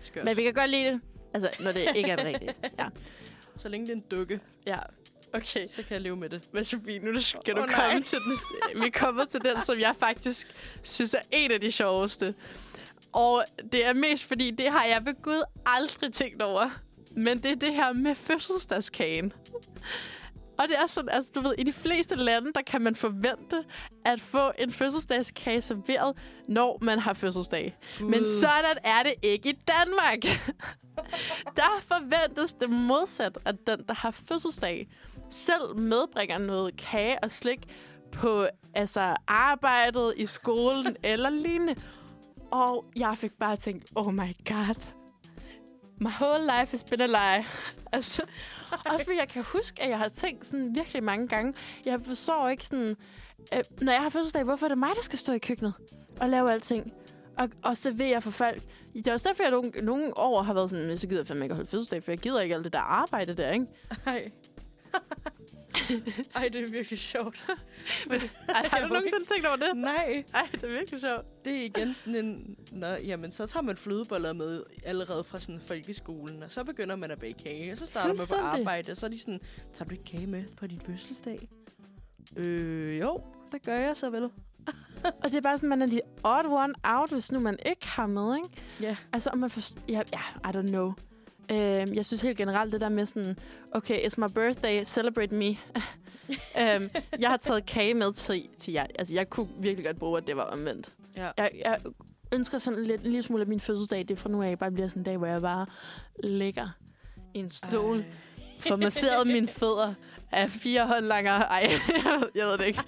Skørt. 0.00 0.24
men 0.24 0.36
vi 0.36 0.42
kan 0.42 0.54
godt 0.54 0.70
lide 0.70 0.84
det. 0.92 1.00
Altså, 1.34 1.50
når 1.60 1.72
det 1.72 1.86
ikke 1.96 2.10
er 2.10 2.24
rigtigt. 2.24 2.56
Ja. 2.78 2.88
Så 3.56 3.68
længe 3.68 3.86
det 3.86 3.92
er 3.92 3.96
en 3.96 4.04
dukke, 4.10 4.40
ja. 4.66 4.78
Okay. 5.34 5.66
så 5.66 5.76
kan 5.82 5.86
jeg 5.90 6.00
leve 6.00 6.16
med 6.16 6.28
det. 6.28 6.48
Men 6.52 6.64
Sofie, 6.64 6.98
nu 6.98 7.20
skal 7.20 7.58
Åh, 7.58 7.62
du 7.62 7.66
nej. 7.66 7.74
komme 7.80 8.02
til 8.02 8.18
den. 8.18 8.82
Vi 8.82 8.90
kommer 8.90 9.24
til 9.24 9.40
den, 9.40 9.56
som 9.66 9.78
jeg 9.78 9.94
faktisk 10.00 10.46
synes 10.82 11.14
er 11.14 11.20
en 11.30 11.50
af 11.52 11.60
de 11.60 11.72
sjoveste. 11.72 12.34
Og 13.12 13.44
det 13.72 13.86
er 13.86 13.92
mest 13.92 14.24
fordi, 14.24 14.50
det 14.50 14.68
har 14.68 14.84
jeg 14.84 15.02
ved 15.04 15.22
Gud 15.22 15.42
aldrig 15.66 16.12
tænkt 16.12 16.42
over. 16.42 16.70
Men 17.16 17.42
det 17.42 17.50
er 17.50 17.54
det 17.56 17.74
her 17.74 17.92
med 17.92 18.14
fødselsdagskagen. 18.14 19.32
Og 20.58 20.68
det 20.68 20.78
er 20.78 20.86
sådan, 20.86 21.08
altså 21.10 21.30
du 21.34 21.40
ved, 21.40 21.54
i 21.58 21.62
de 21.62 21.72
fleste 21.72 22.14
lande, 22.14 22.52
der 22.52 22.62
kan 22.62 22.82
man 22.82 22.96
forvente 22.96 23.64
at 24.04 24.20
få 24.20 24.52
en 24.58 24.70
fødselsdagskage 24.72 25.62
serveret, 25.62 26.16
når 26.48 26.78
man 26.82 26.98
har 26.98 27.14
fødselsdag. 27.14 27.76
Men 28.00 28.12
Gud. 28.12 28.40
sådan 28.40 28.76
er 28.84 29.02
det 29.02 29.14
ikke 29.22 29.48
i 29.48 29.52
Danmark. 29.52 30.18
der 31.56 31.80
forventes 31.80 32.52
det 32.52 32.70
modsat, 32.70 33.38
at 33.44 33.56
den, 33.66 33.84
der 33.88 33.94
har 33.94 34.10
fødselsdag, 34.10 34.88
selv 35.30 35.76
medbringer 35.76 36.38
noget 36.38 36.76
kage 36.76 37.24
og 37.24 37.30
slik 37.30 37.68
på 38.12 38.46
altså, 38.74 39.16
arbejdet, 39.26 40.14
i 40.16 40.26
skolen 40.26 40.96
eller 41.02 41.30
lignende. 41.30 41.74
Og 42.50 42.84
jeg 42.96 43.14
fik 43.18 43.32
bare 43.32 43.56
tænkt, 43.56 43.92
oh 43.94 44.14
my 44.14 44.34
god. 44.48 44.86
My 46.00 46.10
whole 46.20 46.42
life 46.42 46.70
has 46.70 46.84
been 46.84 47.00
a 47.00 47.06
lie. 47.06 47.46
altså, 47.92 48.22
også 48.70 49.04
fordi 49.04 49.18
jeg 49.18 49.28
kan 49.28 49.44
huske, 49.44 49.82
at 49.82 49.90
jeg 49.90 49.98
har 49.98 50.08
tænkt 50.08 50.46
sådan 50.46 50.74
virkelig 50.74 51.04
mange 51.04 51.28
gange. 51.28 51.54
Jeg 51.86 52.00
forstår 52.04 52.48
ikke 52.48 52.66
sådan... 52.66 52.96
Øh, 53.54 53.60
når 53.80 53.92
jeg 53.92 54.02
har 54.02 54.10
fødselsdag, 54.10 54.44
hvorfor 54.44 54.66
er 54.66 54.68
det 54.68 54.78
mig, 54.78 54.90
der 54.94 55.02
skal 55.02 55.18
stå 55.18 55.32
i 55.32 55.38
køkkenet 55.38 55.74
og 56.20 56.28
lave 56.28 56.52
alting? 56.52 56.92
Og, 57.38 57.48
og 57.62 57.76
servere 57.76 58.22
for 58.22 58.30
folk. 58.30 58.62
Det 58.94 59.06
er 59.06 59.12
også 59.12 59.28
derfor, 59.28 59.42
jeg 59.42 59.50
nogle, 59.50 59.70
nogle 59.70 60.18
år 60.18 60.42
har 60.42 60.54
været 60.54 60.70
sådan, 60.70 60.98
så 60.98 61.06
gider 61.06 61.20
jeg 61.20 61.26
fandme 61.26 61.44
ikke 61.44 61.52
at 61.52 61.56
holde 61.56 61.70
fødselsdag, 61.70 62.02
for 62.02 62.12
jeg 62.12 62.18
gider 62.18 62.40
ikke 62.40 62.54
alt 62.54 62.64
det 62.64 62.72
der 62.72 62.78
arbejde 62.78 63.34
der, 63.34 63.52
ikke? 63.52 63.66
Ej. 64.06 64.28
Ej, 66.36 66.48
det 66.52 66.64
er 66.64 66.68
virkelig 66.72 66.98
sjovt. 66.98 67.44
Ej, 68.10 68.68
har 68.70 68.80
du 68.80 68.94
nogensinde 68.94 69.24
tænkt 69.24 69.46
over 69.46 69.56
det? 69.56 69.76
Nej, 69.76 70.24
Ej, 70.34 70.48
det 70.52 70.64
er 70.64 70.68
virkelig 70.68 71.00
sjovt. 71.00 71.44
det 71.44 71.52
er 71.56 71.64
igen 71.64 71.94
sådan 71.94 72.14
en... 72.14 72.56
Nå, 72.72 72.86
jamen, 72.86 73.32
så 73.32 73.46
tager 73.46 73.62
man 73.62 73.76
flødeboller 73.76 74.32
med 74.32 74.62
allerede 74.84 75.24
fra 75.24 75.38
sådan 75.38 75.60
folkeskolen, 75.66 76.42
og 76.42 76.50
så 76.50 76.64
begynder 76.64 76.96
man 76.96 77.10
at 77.10 77.20
bage 77.20 77.34
kage, 77.34 77.72
og 77.72 77.78
så 77.78 77.86
starter 77.86 78.14
man 78.14 78.26
på 78.26 78.34
arbejde, 78.34 78.90
og 78.90 78.96
så 78.96 79.06
er 79.06 79.10
de 79.10 79.18
sådan, 79.18 79.40
tager 79.72 79.88
du 79.88 79.92
ikke 79.92 80.04
kage 80.04 80.26
med 80.26 80.44
på 80.56 80.66
din 80.66 80.80
fødselsdag? 80.80 81.48
Øh, 82.36 83.00
jo, 83.00 83.18
det 83.52 83.62
gør 83.62 83.76
jeg 83.76 83.96
så 83.96 84.10
vel. 84.10 84.30
Og 85.22 85.30
det 85.30 85.34
er 85.34 85.40
bare 85.40 85.56
sådan, 85.58 85.68
man 85.68 85.82
er 85.82 85.86
lige 85.86 86.00
odd 86.22 86.46
one 86.46 86.74
out, 86.84 87.10
hvis 87.12 87.32
nu 87.32 87.40
man 87.40 87.58
ikke 87.66 87.86
har 87.86 88.06
med, 88.06 88.36
ikke? 88.36 88.48
Ja. 88.80 88.96
Altså, 89.12 89.30
om 89.30 89.38
man 89.38 89.50
forst- 89.50 89.76
ja, 89.88 90.02
ja, 90.12 90.50
I 90.50 90.52
don't 90.56 90.68
know. 90.68 90.92
Øhm, 91.50 91.94
jeg 91.94 92.06
synes 92.06 92.20
helt 92.20 92.38
generelt 92.38 92.72
det 92.72 92.80
der 92.80 92.88
med 92.88 93.06
sådan, 93.06 93.36
okay, 93.72 93.98
it's 94.06 94.14
my 94.16 94.26
birthday, 94.34 94.84
celebrate 94.84 95.34
me. 95.34 95.46
øhm, 96.60 96.90
jeg 97.18 97.30
har 97.30 97.36
taget 97.36 97.66
kage 97.66 97.94
med 97.94 98.12
til, 98.12 98.42
til 98.58 98.72
jer. 98.72 98.86
Altså, 98.98 99.14
jeg 99.14 99.30
kunne 99.30 99.48
virkelig 99.58 99.86
godt 99.86 99.96
bruge, 99.96 100.18
at 100.18 100.26
det 100.26 100.36
var 100.36 100.42
omvendt. 100.42 100.88
Ja. 101.16 101.30
Jeg, 101.38 101.50
jeg 101.64 101.78
ønsker 102.32 102.58
sådan 102.58 102.82
lidt, 102.82 103.00
en 103.00 103.06
lille 103.06 103.22
smule 103.22 103.40
af 103.42 103.46
min 103.48 103.60
fødselsdag, 103.60 104.04
det 104.08 104.18
fra 104.18 104.28
nu 104.28 104.42
af 104.42 104.58
bare 104.58 104.70
bliver 104.70 104.88
sådan 104.88 105.00
en 105.00 105.04
dag, 105.04 105.16
hvor 105.16 105.26
jeg 105.26 105.40
bare 105.42 105.66
ligger 106.24 106.68
i 107.34 107.38
en 107.38 107.50
stol, 107.50 107.98
Ej. 107.98 108.04
får 108.60 108.76
masseret 108.76 109.26
mine 109.26 109.48
fødder 109.48 109.94
af 110.34 110.50
fire 110.50 110.86
håndlanger. 110.86 111.32
Ej, 111.32 111.72
jeg 112.34 112.46
ved 112.46 112.58
det 112.58 112.66
ikke. 112.66 112.82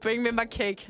Bring 0.00 0.22
me 0.22 0.30
my 0.32 0.50
cake. 0.50 0.86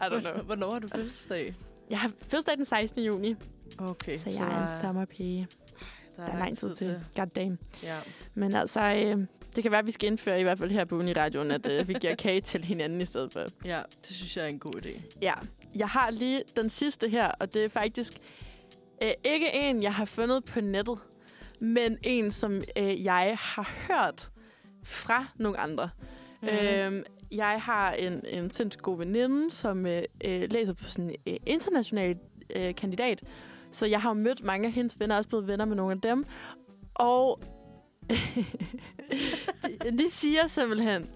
I 0.00 0.04
don't 0.04 0.20
know. 0.20 0.42
Hvornår 0.42 0.70
har 0.72 0.78
du 0.78 0.88
fødselsdag? 0.88 1.54
Jeg 1.90 1.98
har 2.00 2.10
fødselsdag 2.22 2.56
den 2.56 2.64
16. 2.64 3.02
juni, 3.04 3.34
Okay, 3.78 4.18
så 4.18 4.30
jeg 4.30 4.42
er 4.42 4.66
en 4.76 4.82
sommerpige. 4.82 5.48
der 6.16 6.24
Der 6.26 6.32
er 6.32 6.38
lang 6.38 6.58
tid 6.58 6.74
til. 6.74 7.00
God 7.16 7.26
damn. 7.26 7.58
Ja. 7.82 7.96
Men 8.34 8.54
altså, 8.56 8.80
øh, 8.80 9.26
det 9.56 9.62
kan 9.62 9.72
være, 9.72 9.78
at 9.78 9.86
vi 9.86 9.92
skal 9.92 10.06
indføre, 10.06 10.40
i 10.40 10.42
hvert 10.42 10.58
fald 10.58 10.70
her 10.70 10.84
på 10.84 10.96
Uniradioen, 10.96 11.50
at 11.50 11.66
øh, 11.70 11.88
vi 11.88 11.92
giver 12.00 12.14
kage 12.24 12.40
til 12.40 12.64
hinanden 12.64 13.00
i 13.00 13.04
stedet 13.06 13.32
for. 13.32 13.46
ja, 13.64 13.82
det 14.08 14.16
synes 14.16 14.36
jeg 14.36 14.44
er 14.44 14.48
en 14.48 14.58
god 14.58 14.72
idé. 14.82 15.00
Ja, 15.22 15.34
jeg 15.76 15.88
har 15.88 16.10
lige 16.10 16.42
den 16.56 16.70
sidste 16.70 17.08
her, 17.08 17.26
og 17.40 17.54
det 17.54 17.64
er 17.64 17.68
faktisk 17.68 18.12
øh, 19.02 19.10
ikke 19.24 19.54
en, 19.54 19.82
jeg 19.82 19.94
har 19.94 20.04
fundet 20.04 20.44
på 20.44 20.60
nettet, 20.60 20.98
men 21.60 21.98
en, 22.02 22.30
som 22.30 22.62
øh, 22.78 23.04
jeg 23.04 23.36
har 23.40 23.70
hørt 23.88 24.30
fra 24.84 25.26
nogle 25.36 25.60
andre. 25.60 25.90
Mm. 26.42 26.48
Øhm, 26.48 27.04
jeg 27.30 27.60
har 27.62 27.92
en, 27.92 28.24
en 28.26 28.50
sindssygt 28.50 28.82
god 28.82 28.98
veninde, 28.98 29.50
som 29.50 29.86
øh, 29.86 30.02
øh, 30.24 30.50
læser 30.50 30.72
på 30.72 30.84
sådan 30.84 31.10
en 31.10 31.16
øh, 31.26 31.36
international 31.46 32.18
øh, 32.56 32.74
kandidat. 32.74 33.22
Så 33.70 33.86
jeg 33.86 34.02
har 34.02 34.12
mødt 34.12 34.44
mange 34.44 34.66
af 34.66 34.72
hendes 34.72 35.00
venner, 35.00 35.14
og 35.14 35.18
også 35.18 35.28
blevet 35.28 35.46
venner 35.46 35.64
med 35.64 35.76
nogle 35.76 35.92
af 35.92 36.00
dem. 36.00 36.26
Og 36.94 37.40
de, 39.62 39.98
de 39.98 40.10
siger 40.10 40.46
simpelthen, 40.46 41.10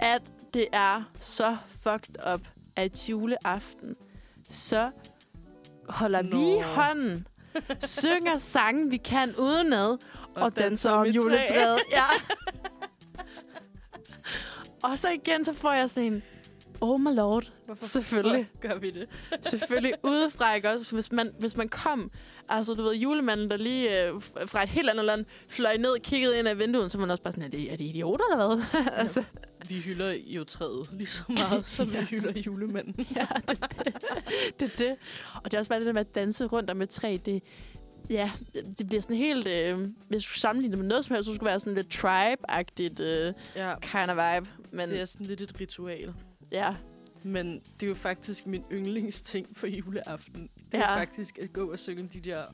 at 0.00 0.22
det 0.54 0.66
er 0.72 1.02
så 1.18 1.56
fucked 1.68 2.14
up, 2.34 2.40
at 2.76 3.08
juleaften, 3.10 3.96
så 4.50 4.90
holder 5.88 6.22
Nå. 6.22 6.38
vi 6.38 6.62
hånden, 6.62 7.26
synger 7.80 8.38
sange, 8.38 8.90
vi 8.90 8.96
kan 8.96 9.34
udenad, 9.38 9.98
og, 10.34 10.42
og 10.42 10.56
danser 10.56 10.90
om 10.90 11.06
juletræet. 11.06 11.78
Ja. 11.92 12.04
og 14.82 14.98
så 14.98 15.08
igen, 15.10 15.44
så 15.44 15.52
får 15.52 15.72
jeg 15.72 15.90
sådan 15.90 16.12
en, 16.12 16.22
Oh 16.82 17.00
my 17.00 17.14
lord. 17.14 17.50
Hvorfor 17.66 17.84
Selvfølgelig. 17.84 18.48
gør 18.60 18.74
vi 18.74 18.90
det? 18.90 19.08
Selvfølgelig 19.50 19.94
udefra, 20.04 20.54
ikke 20.54 20.70
også? 20.70 20.94
Hvis 20.94 21.12
man, 21.12 21.30
hvis 21.38 21.56
man 21.56 21.68
kom, 21.68 22.10
altså 22.48 22.74
du 22.74 22.82
ved, 22.82 22.94
julemanden, 22.94 23.50
der 23.50 23.56
lige 23.56 24.06
øh, 24.06 24.22
fra 24.46 24.62
et 24.62 24.68
helt 24.68 24.90
andet 24.90 25.04
land, 25.04 25.24
fløj 25.50 25.76
ned, 25.76 26.00
kiggede 26.02 26.38
ind 26.38 26.48
af 26.48 26.58
vinduet, 26.58 26.92
så 26.92 26.98
var 26.98 27.06
man 27.06 27.10
også 27.10 27.22
bare 27.22 27.32
sådan, 27.32 27.44
er 27.44 27.48
det, 27.50 27.72
er 27.72 27.76
det 27.76 27.84
idioter 27.84 28.24
eller 28.32 28.46
hvad? 28.56 28.64
altså, 29.02 29.24
Vi 29.68 29.74
hylder 29.74 30.14
jo 30.26 30.44
træet 30.44 30.90
lige 30.92 31.06
så 31.06 31.22
meget, 31.28 31.66
som 31.66 31.90
Ja. 31.90 32.00
vi 32.00 32.04
hylder 32.04 32.32
julemanden. 32.40 33.06
ja, 33.16 33.26
det, 33.48 33.64
det, 33.84 33.94
det, 34.60 34.72
er 34.72 34.76
det. 34.78 34.96
Og 35.34 35.50
det 35.50 35.54
er 35.54 35.58
også 35.58 35.68
bare 35.68 35.78
det 35.78 35.86
der 35.86 35.92
med 35.92 36.00
at 36.00 36.14
danse 36.14 36.46
rundt 36.46 36.70
om 36.70 36.82
et 36.82 36.90
træ, 36.90 37.18
det, 37.26 37.42
ja, 38.10 38.30
det 38.78 38.86
bliver 38.86 39.02
sådan 39.02 39.16
helt, 39.16 39.46
øh, 39.46 39.86
hvis 40.08 40.24
du 40.24 40.32
sammenligner 40.32 40.76
det 40.76 40.84
med 40.84 40.88
noget 40.88 41.04
som 41.04 41.14
helst, 41.14 41.26
så 41.26 41.34
skulle 41.34 41.46
det 41.48 41.52
være 41.52 41.60
sådan 41.60 41.74
lidt 41.74 41.94
tribe-agtigt 41.94 43.00
øh, 43.02 43.34
Ja, 43.56 43.74
kind 43.80 44.10
of 44.10 44.16
vibe. 44.16 44.50
Men 44.72 44.88
det 44.88 45.00
er 45.00 45.04
sådan 45.04 45.26
lidt 45.26 45.40
et 45.40 45.60
ritual. 45.60 46.14
ja, 46.52 46.74
Men 47.22 47.60
det 47.74 47.82
er 47.82 47.86
jo 47.88 47.94
faktisk 47.94 48.46
min 48.46 48.64
yndlingsting 48.72 49.56
på 49.56 49.66
juleaften. 49.66 50.48
Det 50.56 50.74
er 50.74 50.78
Ja. 50.78 50.92
ja. 50.92 51.00
faktisk 51.00 51.38
at 51.38 51.52
gå 51.52 51.72
og 51.72 51.78
synge 51.78 52.08
de 52.12 52.20
der 52.20 52.44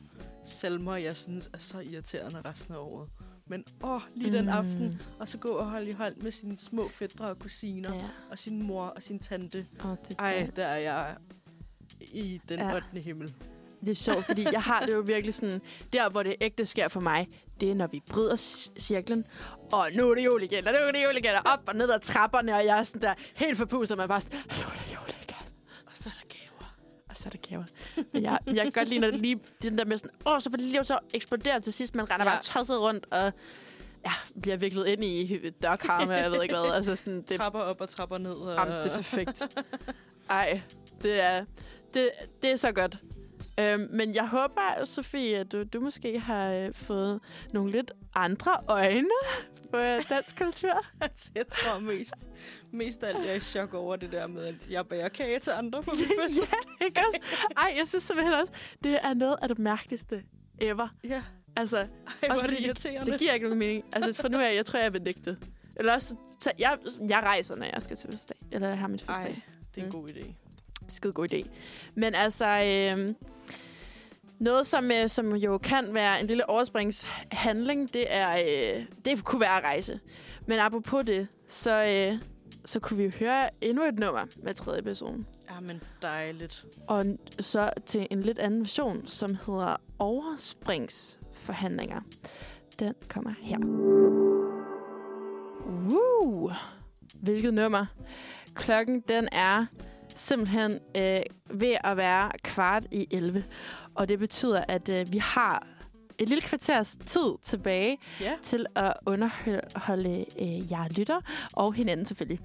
salmer, 0.45 0.97
jeg 0.97 1.17
synes 1.17 1.51
er 1.53 1.59
så 1.59 1.79
irriterende 1.81 2.41
resten 2.51 2.75
af 2.75 2.79
året. 2.79 3.09
Men 3.49 3.65
åh, 3.85 4.01
lige 4.15 4.33
den 4.33 4.45
Mm. 4.45 4.51
aften, 4.51 5.03
og 5.19 5.29
så 5.29 5.39
gå 5.39 5.49
og 5.49 5.71
holde 5.71 5.89
i 5.89 5.93
hånd 5.93 6.17
med 6.17 6.31
sine 6.31 6.59
små 6.59 6.89
fædre 6.89 7.25
og 7.31 7.39
kusiner, 7.39 7.95
ja. 7.95 8.03
og 8.31 8.39
sin 8.39 8.63
mor 8.67 8.85
og 8.85 9.03
sin 9.03 9.19
tante. 9.19 9.67
Og 9.79 9.99
det, 10.09 10.17
Ej, 10.19 10.51
der 10.57 10.67
er 10.67 10.77
jeg 10.79 11.17
i 12.01 12.41
den 12.49 12.59
ja. 12.59 12.75
8. 12.75 12.87
himmel. 13.01 13.35
Det 13.87 13.93
er 13.93 13.97
sjovt, 13.97 14.25
fordi 14.25 14.47
jeg 14.53 14.63
har 14.63 14.87
det 14.87 14.95
jo 14.95 15.01
virkelig 15.01 15.35
sådan... 15.35 15.63
Der, 15.93 16.11
hvor 16.11 16.23
det 16.23 16.35
ægte 16.41 16.67
sker 16.67 16.89
for 16.89 17.01
mig, 17.01 17.29
det 17.61 17.71
er, 17.71 17.75
når 17.75 17.87
vi 17.87 18.03
bryder 18.11 18.37
cirklen. 18.79 19.25
Og 19.73 19.87
nu 19.95 20.11
er 20.11 20.15
det 20.15 20.25
jul 20.25 20.43
igen, 20.43 20.67
og 20.67 20.73
nu 20.73 20.79
er 20.79 20.91
det 20.91 21.05
jul 21.05 21.17
igen, 21.17 21.31
og 21.35 21.53
op 21.53 21.61
og 21.67 21.77
ned 21.77 21.91
ad 21.91 22.01
trapperne, 22.01 22.55
og 22.55 22.65
jeg 22.65 22.79
er 22.79 22.83
sådan 22.83 23.03
der 23.03 23.15
helt 23.35 23.59
forpustet, 23.59 23.95
og 23.95 23.99
man 23.99 24.09
bare 24.09 24.21
sådan, 24.21 24.39
nu 24.39 24.63
er 24.63 24.71
det 24.71 24.95
jul 24.95 25.09
igen. 25.23 25.37
Og 25.87 25.93
så 25.95 26.09
er 26.09 26.13
der 26.13 26.37
gaver. 26.37 26.75
Og 27.09 27.17
så 27.17 27.23
er 27.27 27.31
der 27.31 27.49
gaver. 27.49 27.65
Men 28.13 28.23
jeg, 28.23 28.39
jeg 28.47 28.63
kan 28.63 28.73
godt 28.73 28.89
lide, 28.89 29.01
når 29.01 29.11
det 29.11 29.21
lige 29.21 29.41
den 29.63 29.79
der 29.79 29.85
med 29.85 29.99
sådan, 29.99 30.11
åh, 30.27 30.41
så 30.41 30.51
får 30.51 30.57
det 30.57 30.67
lige 30.67 30.85
så 30.85 30.99
eksplodere 31.15 31.61
til 31.61 31.73
sidst, 31.73 31.95
man 31.95 32.11
render 32.11 32.27
ja. 32.27 32.33
Bare 32.33 32.43
tosset 32.43 32.81
rundt, 32.81 33.07
og 33.11 33.33
ja, 34.05 34.13
bliver 34.43 34.57
viklet 34.57 34.87
ind 34.87 35.05
i 35.05 35.51
dørkarme, 35.63 36.15
jeg 36.15 36.31
ved 36.31 36.43
ikke 36.43 36.55
hvad. 36.55 36.73
Altså 36.73 36.97
sådan, 36.97 37.23
det, 37.29 37.37
Trapper 37.37 37.61
op 37.61 37.81
og 37.81 37.89
trapper 37.89 38.19
ned. 38.19 38.33
Og... 38.33 38.55
Jamen, 38.55 38.75
det 38.85 38.93
er 38.93 38.97
perfekt. 38.97 39.59
Ej, 40.31 40.61
det 41.03 41.21
er, 41.21 41.45
det, 41.95 42.11
det 42.43 42.53
er 42.53 42.57
så 42.57 42.73
godt. 42.73 42.99
Øhm, 43.61 43.89
men 43.93 44.15
jeg 44.15 44.29
håber, 44.29 44.85
Sofie, 44.85 45.37
at 45.39 45.53
du, 45.53 45.63
du 45.65 45.81
måske 45.81 46.19
har 46.21 46.53
øh, 46.53 46.75
fået 46.75 47.21
nogle 47.53 47.73
lidt 47.73 47.93
andre 48.15 48.57
øjne 48.69 49.09
på 49.73 49.77
øh, 49.77 50.09
dansk 50.09 50.39
kultur. 50.39 50.85
Altså, 51.01 51.31
jeg 51.35 51.47
tror 51.47 51.79
mest, 51.79 52.29
mest 52.73 53.05
alt, 53.05 53.19
jeg 53.19 53.27
er 53.29 53.35
i 53.35 53.41
chok 53.41 53.75
over 53.75 53.97
det 53.97 54.13
der 54.13 54.27
med, 54.27 54.45
at 54.45 54.55
jeg 54.71 54.87
bærer 54.87 55.09
kage 55.09 55.39
til 55.39 55.51
andre 55.51 55.83
på 55.83 55.91
min 55.91 56.05
fødselsdag. 56.21 56.59
Ikke 56.87 57.01
også? 57.09 57.21
Ej, 57.57 57.75
jeg 57.79 57.89
synes 57.89 58.05
simpelthen 58.05 58.35
også, 58.35 58.53
det 58.85 58.99
er 59.03 59.15
noget 59.15 59.37
af 59.43 59.49
det 59.49 59.59
mærkeligste 59.59 60.23
ever. 60.61 60.89
ja, 61.05 61.23
Altså, 61.59 61.77
Ej, 61.79 61.87
Også 62.23 62.33
er 62.33 62.35
det 62.35 62.41
fordi 62.41 62.67
irriterende. 62.67 63.13
det 63.13 63.21
giver 63.21 63.33
ikke 63.33 63.47
nogen 63.47 63.59
mening. 63.59 63.85
Altså, 63.93 64.23
for 64.23 64.29
nu 64.29 64.39
er 64.39 64.43
jeg, 64.43 64.55
jeg 64.55 64.67
tror, 64.67 64.79
jeg 64.79 64.93
vil 64.93 65.03
nægte. 65.03 65.37
Eller 65.77 65.95
også, 65.95 66.17
så 66.41 66.53
jeg, 66.59 66.79
jeg 67.09 67.19
rejser, 67.23 67.57
når 67.57 67.67
jeg 67.73 67.83
skal 67.83 67.97
til 67.97 68.07
fødselsdag. 68.07 68.37
Eller 68.53 68.75
har 68.77 68.89
min 68.89 68.99
fødselsdag. 68.99 69.33
Ej, 69.33 69.41
det 69.75 69.81
er 69.81 69.87
en 69.87 69.93
Mm. 69.95 70.01
god 70.01 70.09
idé. 70.09 70.33
Skide 70.89 71.13
god 71.13 71.33
idé. 71.33 71.49
Men 71.95 72.15
altså, 72.15 72.47
øh, 72.47 73.15
noget 74.39 74.67
som, 74.67 74.91
øh, 74.91 75.09
som 75.09 75.37
jo 75.37 75.59
kan 75.59 75.95
være 75.95 76.21
en 76.21 76.27
lille 76.27 76.51
overspringshandling, 76.51 77.95
det 77.95 78.05
er, 78.09 78.39
øh, 78.39 78.85
det 79.05 79.25
kunne 79.25 79.41
være 79.41 79.57
at 79.57 79.65
rejse. 79.65 80.01
Men 80.47 80.59
apropos 80.59 81.07
det, 81.07 81.29
så, 81.49 81.85
øh, 81.85 82.23
så 82.65 82.81
kunne 82.81 82.97
vi 82.97 83.05
jo 83.05 83.11
høre 83.19 83.51
endnu 83.61 83.85
et 83.85 83.99
nummer 83.99 84.25
med 84.43 84.55
tredje 84.55 84.83
person. 84.83 85.27
Ja, 85.51 85.61
men 85.61 85.83
dejligt. 86.03 86.65
Og 86.89 87.05
så 87.41 87.71
til 87.87 88.07
en 88.11 88.21
lidt 88.21 88.39
anden 88.39 88.61
version, 88.61 89.07
som 89.07 89.37
hedder 89.47 89.77
Overspringsforhandlinger. 89.99 92.01
Den 92.79 92.95
kommer 93.09 93.33
her. 93.43 93.59
Woo! 95.67 96.51
Hvilket 97.15 97.55
nummer? 97.55 97.87
Klokken, 98.55 99.01
den 99.01 99.29
er 99.33 99.67
simpelthen 100.17 100.79
øh, 100.97 101.21
ved 101.51 101.77
at 101.85 101.97
være 101.97 102.31
kvart 102.43 102.83
i 102.91 103.07
11. 103.11 103.45
Og 103.95 104.09
det 104.09 104.19
betyder, 104.19 104.65
at 104.69 104.89
øh, 104.89 105.13
vi 105.13 105.19
har 105.19 105.67
et 106.19 106.29
lille 106.29 106.43
kvarters 106.43 106.97
tid 107.07 107.31
tilbage 107.43 107.99
Ja, 108.21 108.33
til 108.43 108.67
at 108.77 108.93
underholde 109.07 110.25
øh, 110.39 110.73
jer 110.73 110.89
lytter, 110.89 111.21
og 111.53 111.75
hinanden 111.75 112.07
selvfølgelig. 112.07 112.39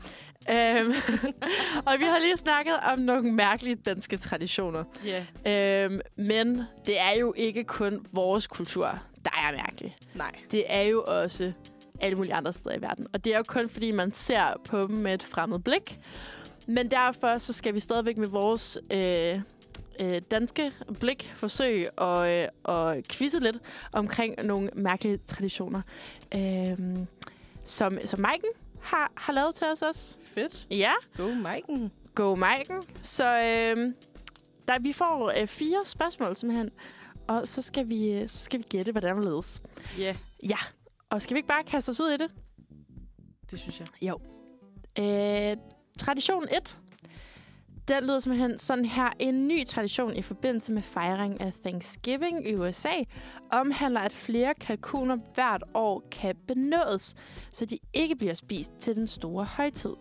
Øhm, 0.52 0.94
og 1.88 1.94
vi 2.00 2.04
har 2.06 2.20
lige 2.20 2.38
snakket 2.38 2.74
om 2.94 3.00
nogle 3.00 3.32
mærkelige 3.32 3.76
danske 3.76 4.18
traditioner. 4.18 4.84
ja, 5.06 5.84
Øhm, 5.86 6.00
men 6.18 6.56
det 6.86 7.00
er 7.00 7.20
jo 7.20 7.34
ikke 7.38 7.64
kun 7.64 8.06
vores 8.12 8.48
kultur, 8.48 9.00
der 9.26 9.32
er 9.48 9.52
mærkelig. 9.58 9.98
nej. 10.16 10.32
Det 10.52 10.64
er 10.68 10.82
jo 10.82 11.04
også 11.08 11.52
alle 12.02 12.16
mulige 12.18 12.34
andre 12.34 12.54
steder 12.54 12.76
i 12.76 12.82
verden. 12.82 13.08
Og 13.14 13.24
det 13.26 13.34
er 13.34 13.38
jo 13.38 13.44
kun, 13.48 13.70
fordi 13.70 13.92
man 13.92 14.12
ser 14.12 14.62
på 14.66 14.82
dem 14.82 14.90
med 14.96 15.14
et 15.14 15.24
fremmed 15.24 15.60
blik. 15.60 15.98
Men 16.74 16.92
derfor 16.92 17.38
så 17.38 17.54
skal 17.54 17.74
vi 17.74 17.80
stadigvæk 17.80 18.18
med 18.18 18.28
vores 18.28 18.78
øh, 18.94 19.40
øh, 20.00 20.22
danske 20.32 20.72
blik 21.00 21.34
forsøge 21.36 22.02
at, 22.02 22.50
øh, 22.68 22.76
at 22.76 23.08
quizze 23.08 23.40
lidt 23.40 23.58
omkring 23.92 24.36
nogle 24.46 24.70
mærkelige 24.76 25.18
traditioner, 25.18 25.82
øh, 26.36 26.78
som, 27.66 27.98
som 28.06 28.20
Maiken 28.20 28.50
har, 28.82 29.12
har 29.16 29.34
lavet 29.34 29.56
til 29.56 29.68
os 29.68 29.82
også. 29.82 30.18
Fedt. 30.24 30.68
Ja, 30.70 30.92
Go, 31.18 31.28
Maiken. 31.28 31.92
go 32.16 32.36
Maiken. 32.36 32.84
Så 33.04 33.24
øh, 33.26 33.94
der, 34.68 34.80
vi 34.80 34.94
får 34.94 35.42
øh, 35.42 35.48
fire 35.48 35.82
spørgsmål 35.86 36.36
simpelthen, 36.38 36.70
og 37.28 37.48
så 37.48 37.62
skal 37.62 37.90
vi, 37.90 38.12
øh, 38.12 38.30
så 38.30 38.38
skal 38.38 38.60
vi 38.60 38.66
gætte, 38.70 38.92
hvordan 38.92 39.16
det 39.18 39.26
ledes. 39.26 39.62
Ja, 39.98 40.16
Ja, 40.50 40.58
og 41.10 41.22
skal 41.22 41.34
vi 41.34 41.38
ikke 41.38 41.48
bare 41.48 41.64
kaste 41.64 41.90
os 41.90 42.00
ud 42.00 42.10
i 42.10 42.18
det? 42.18 42.32
det 43.52 43.60
synes 43.60 43.80
jeg. 43.80 43.88
Jo. 44.02 44.20
Øh, 45.00 45.58
tradition 46.02 46.44
1. 46.52 46.78
Den 47.88 48.04
lyder 48.04 48.20
simpelthen 48.20 48.60
sådan 48.60 48.86
her. 48.86 49.10
En 49.20 49.48
ny 49.48 49.66
tradition 49.66 50.16
i 50.16 50.22
forbindelse 50.22 50.72
med 50.72 50.82
fejring 50.82 51.42
af 51.42 51.54
Thanksgiving 51.64 52.48
i 52.48 52.56
USA 52.56 53.04
omhandler, 53.52 54.00
at 54.00 54.14
flere 54.14 54.54
kalkuner 54.54 55.18
hvert 55.36 55.64
år 55.74 56.04
kan 56.12 56.36
benådes, 56.48 57.16
så 57.52 57.66
de 57.66 57.80
ikke 57.94 58.16
bliver 58.16 58.34
spist 58.34 58.72
til 58.80 58.96
den 58.96 59.08
store 59.08 59.46
højtid. 59.46 59.94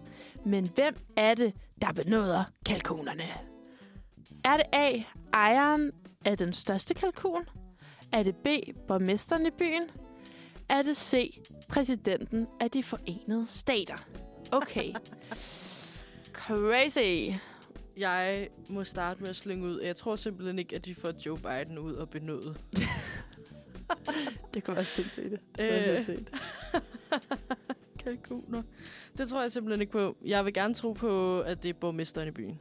Men 0.47 0.69
hvem 0.75 0.95
er 1.17 1.35
det, 1.35 1.55
der 1.83 1.93
benåder 1.93 2.45
kalkunerne? 2.67 3.25
Er 4.45 4.57
det 4.57 4.67
A. 4.73 5.01
Ejeren 5.35 5.91
af 6.25 6.39
den 6.39 6.53
største 6.53 6.95
kalkun? 6.95 7.45
Er 8.13 8.23
det 8.23 8.37
B. 8.37 8.47
Borgmesteren 8.89 9.47
i 9.47 9.51
byen? 9.59 9.83
Er 10.69 10.83
det 10.83 10.97
C. 10.97 11.41
Præsidenten 11.69 12.47
af 12.61 12.71
de 12.71 12.83
forenede 12.83 13.47
stater? 13.47 14.07
Okay. 14.53 14.93
Crazy. 16.33 17.33
Jeg 17.97 18.49
må 18.69 18.85
starte 18.85 19.21
med 19.21 19.29
at 19.29 19.37
slynge 19.37 19.67
ud. 19.67 19.81
Jeg 19.81 19.97
tror 19.97 20.17
simpelthen 20.17 20.59
ikke, 20.59 20.77
at 20.77 20.85
de 20.85 20.95
får 20.95 21.13
Joe 21.27 21.39
Biden 21.39 21.79
ud 21.79 21.95
og 21.95 22.09
benåde. 22.11 22.55
Det 24.55 24.65
kunne 24.65 24.77
være 24.77 24.85
sindssygt. 24.85 25.31
Det 25.31 25.41
kunne 25.57 25.67
Øh. 25.67 25.73
være 25.87 26.03
sindssygt. 26.05 26.31
Kalkuner. 28.05 28.63
Det 29.19 29.29
tror 29.29 29.43
jeg 29.43 29.53
simpelthen 29.53 29.81
ikke 29.81 29.93
på. 29.93 30.17
Jeg 30.25 30.45
vil 30.45 30.55
gerne 30.55 30.75
tro 30.75 30.93
på, 30.93 31.41
at 31.41 31.63
det 31.63 31.69
er 31.69 31.73
borgmesteren 31.81 32.29
i 32.29 32.31
byen. 32.31 32.59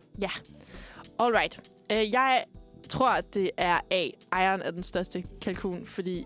Alright. 1.19 1.71
Uh, 1.93 2.11
jeg 2.11 2.45
tror, 2.89 3.09
at 3.09 3.33
det 3.33 3.51
er 3.57 3.79
A. 3.91 4.07
Ejeren 4.31 4.61
af 4.61 4.73
den 4.73 4.83
største 4.83 5.23
kalkun, 5.41 5.85
fordi 5.85 6.25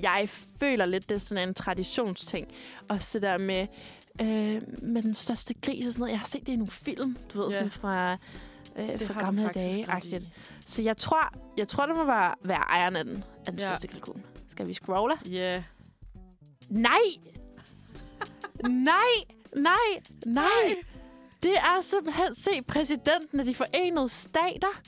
jeg 0.00 0.28
føler 0.60 0.84
lidt, 0.84 1.08
det 1.08 1.14
er 1.14 1.18
sådan 1.18 1.48
en 1.48 1.54
traditionsting. 1.54 2.48
Og 2.88 3.02
så 3.02 3.18
der 3.18 3.38
med, 3.38 3.66
øh, 4.20 4.62
med 4.82 5.02
den 5.02 5.14
største 5.14 5.54
gris 5.54 5.86
og 5.86 5.92
sådan 5.92 6.00
noget. 6.00 6.12
Jeg 6.12 6.18
har 6.18 6.26
set 6.26 6.46
det 6.46 6.52
i 6.52 6.56
nogle 6.56 6.70
film, 6.70 7.16
du 7.34 7.38
ved, 7.42 7.48
Ja. 7.48 7.54
sådan 7.54 7.70
fra, 7.70 8.12
øh, 8.76 9.00
fra 9.06 9.24
gamle 9.24 9.50
dage. 9.54 9.84
-agtigt. 9.92 10.24
Så 10.66 10.82
jeg 10.82 10.96
tror, 10.96 11.34
jeg 11.56 11.68
tror, 11.68 11.86
det 11.86 11.96
må 11.96 12.04
være, 12.04 12.34
være 12.44 12.58
ejeren 12.58 12.96
af 12.96 13.04
den, 13.04 13.24
af 13.46 13.52
den 13.52 13.58
Ja. 13.60 13.66
største 13.66 13.88
kalkun. 13.88 14.22
Skal 14.50 14.66
vi 14.66 14.74
scrolle? 14.74 15.14
Ja. 15.30 15.62
Nej! 16.68 16.98
nej! 18.68 18.94
Nej! 19.56 20.02
Nej! 20.26 20.74
Det 21.42 21.56
er 21.56 21.80
simpelthen 21.82 22.34
se 22.34 22.50
præsidenten 22.68 23.40
af 23.40 23.46
de 23.46 23.54
forenede 23.54 24.08
stater. 24.08 24.80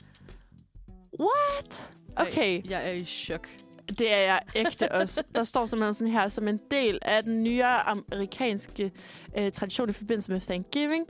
What? 1.19 1.83
Okay, 2.15 2.57
Ej, 2.63 2.69
Jeg 2.69 2.87
er 2.89 2.91
i 2.91 3.05
chok 3.05 3.47
det 3.89 4.13
er 4.13 4.21
jeg 4.21 4.41
ægte 4.55 4.91
også. 4.91 5.23
Der 5.35 5.43
står 5.43 5.65
simpelthen 5.65 5.93
sådan 5.93 6.13
her, 6.13 6.29
som 6.29 6.47
en 6.47 6.59
del 6.71 6.99
af 7.01 7.23
den 7.23 7.43
nye 7.43 7.63
amerikanske 7.63 8.91
øh, 9.37 9.51
tradition 9.51 9.89
i 9.89 9.93
forbindelse 9.93 10.31
med 10.31 10.41
Thanksgiving, 10.41 11.07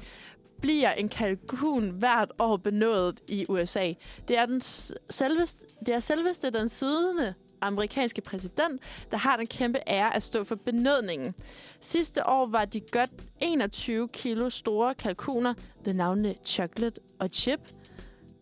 bliver 0.61 0.91
en 0.91 1.09
kalkun 1.09 1.89
hvert 1.89 2.31
år 2.39 2.57
benådet 2.57 3.19
i 3.27 3.45
USA. 3.49 3.93
Det 4.27 4.37
er, 4.37 4.45
den 4.45 4.61
selveste, 5.09 5.65
det 5.85 5.93
er 5.93 5.99
selveste 5.99 6.49
den 6.49 6.69
siddende 6.69 7.33
amerikanske 7.61 8.21
præsident, 8.21 8.81
der 9.11 9.17
har 9.17 9.37
den 9.37 9.47
kæmpe 9.47 9.79
ære 9.87 10.15
at 10.15 10.23
stå 10.23 10.43
for 10.43 10.55
benådningen. 10.55 11.35
Sidste 11.81 12.27
år 12.27 12.45
var 12.45 12.65
de 12.65 12.79
godt 12.79 13.11
21 13.41 14.07
kilo 14.07 14.49
store 14.49 14.95
kalkuner 14.95 15.53
ved 15.85 15.93
navnene 15.93 16.35
Chocolate 16.45 17.01
og 17.19 17.29
Chip 17.33 17.59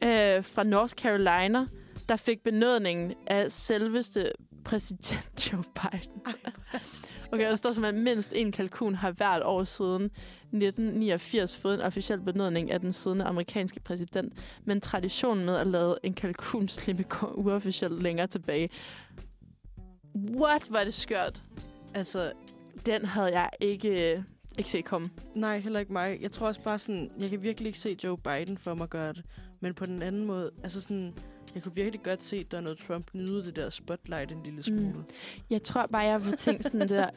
øh, 0.03 0.43
fra 0.43 0.63
North 0.63 0.93
Carolina, 0.93 1.65
der 2.11 2.17
fik 2.17 2.43
benådningen 2.43 3.13
af 3.27 3.51
selveste 3.51 4.31
præsident 4.63 5.31
Joe 5.53 5.63
Biden. 5.63 6.21
Okay, 7.31 7.49
der 7.49 7.55
står 7.55 7.73
simpelthen, 7.73 8.07
at 8.07 8.15
mindst 8.15 8.33
en 8.35 8.51
kalkun 8.51 8.95
har 8.95 9.11
hvert 9.11 9.41
år 9.43 9.63
siden 9.63 10.03
1989 10.03 11.57
fået 11.57 11.73
en 11.73 11.81
officiel 11.81 12.21
benådning 12.21 12.71
af 12.71 12.79
den 12.79 12.93
siddende 12.93 13.25
amerikanske 13.25 13.79
præsident. 13.79 14.33
Men 14.65 14.81
traditionen 14.81 15.45
med 15.45 15.55
at 15.55 15.67
lade 15.67 15.97
en 16.03 16.13
kalkun 16.13 16.67
slippe 16.77 17.03
går 17.03 17.27
uofficielt 17.27 18.03
længere 18.03 18.27
tilbage. 18.27 18.69
What, 20.15 20.67
var 20.69 20.83
det 20.83 20.93
skørt. 20.93 21.41
Altså, 21.93 22.31
Den 22.85 23.05
havde 23.05 23.39
jeg 23.39 23.49
ikke, 23.59 24.23
ikke 24.57 24.69
set 24.69 24.85
komme. 24.85 25.07
nej, 25.35 25.59
heller 25.59 25.79
ikke 25.79 25.93
mig. 25.93 26.17
Jeg 26.21 26.31
tror 26.31 26.47
også 26.47 26.61
bare 26.61 26.79
sådan, 26.79 27.11
jeg 27.19 27.29
kan 27.29 27.43
virkelig 27.43 27.67
ikke 27.67 27.79
se 27.79 27.97
Joe 28.03 28.17
Biden 28.17 28.57
for 28.57 28.73
mig 28.73 28.89
gøre 28.89 29.13
det. 29.13 29.25
Men 29.59 29.73
på 29.73 29.85
den 29.85 30.01
anden 30.01 30.27
måde, 30.27 30.51
altså 30.63 30.81
sådan, 30.81 31.13
jeg 31.55 31.63
kunne 31.63 31.75
virkelig 31.75 32.03
godt 32.03 32.23
se 32.23 32.43
Donald 32.43 32.77
Trump 32.87 33.07
nyde 33.13 33.43
det 33.45 33.55
der 33.55 33.69
spotlight 33.69 34.31
en 34.31 34.43
lille 34.43 34.63
smule. 34.63 34.83
Mm. 34.93 35.03
Jeg 35.49 35.63
tror 35.63 35.85
bare, 35.85 36.01
jeg 36.03 36.25
vil 36.25 36.37
tænke 36.37 36.63
sådan 36.63 36.89
der, 36.89 37.09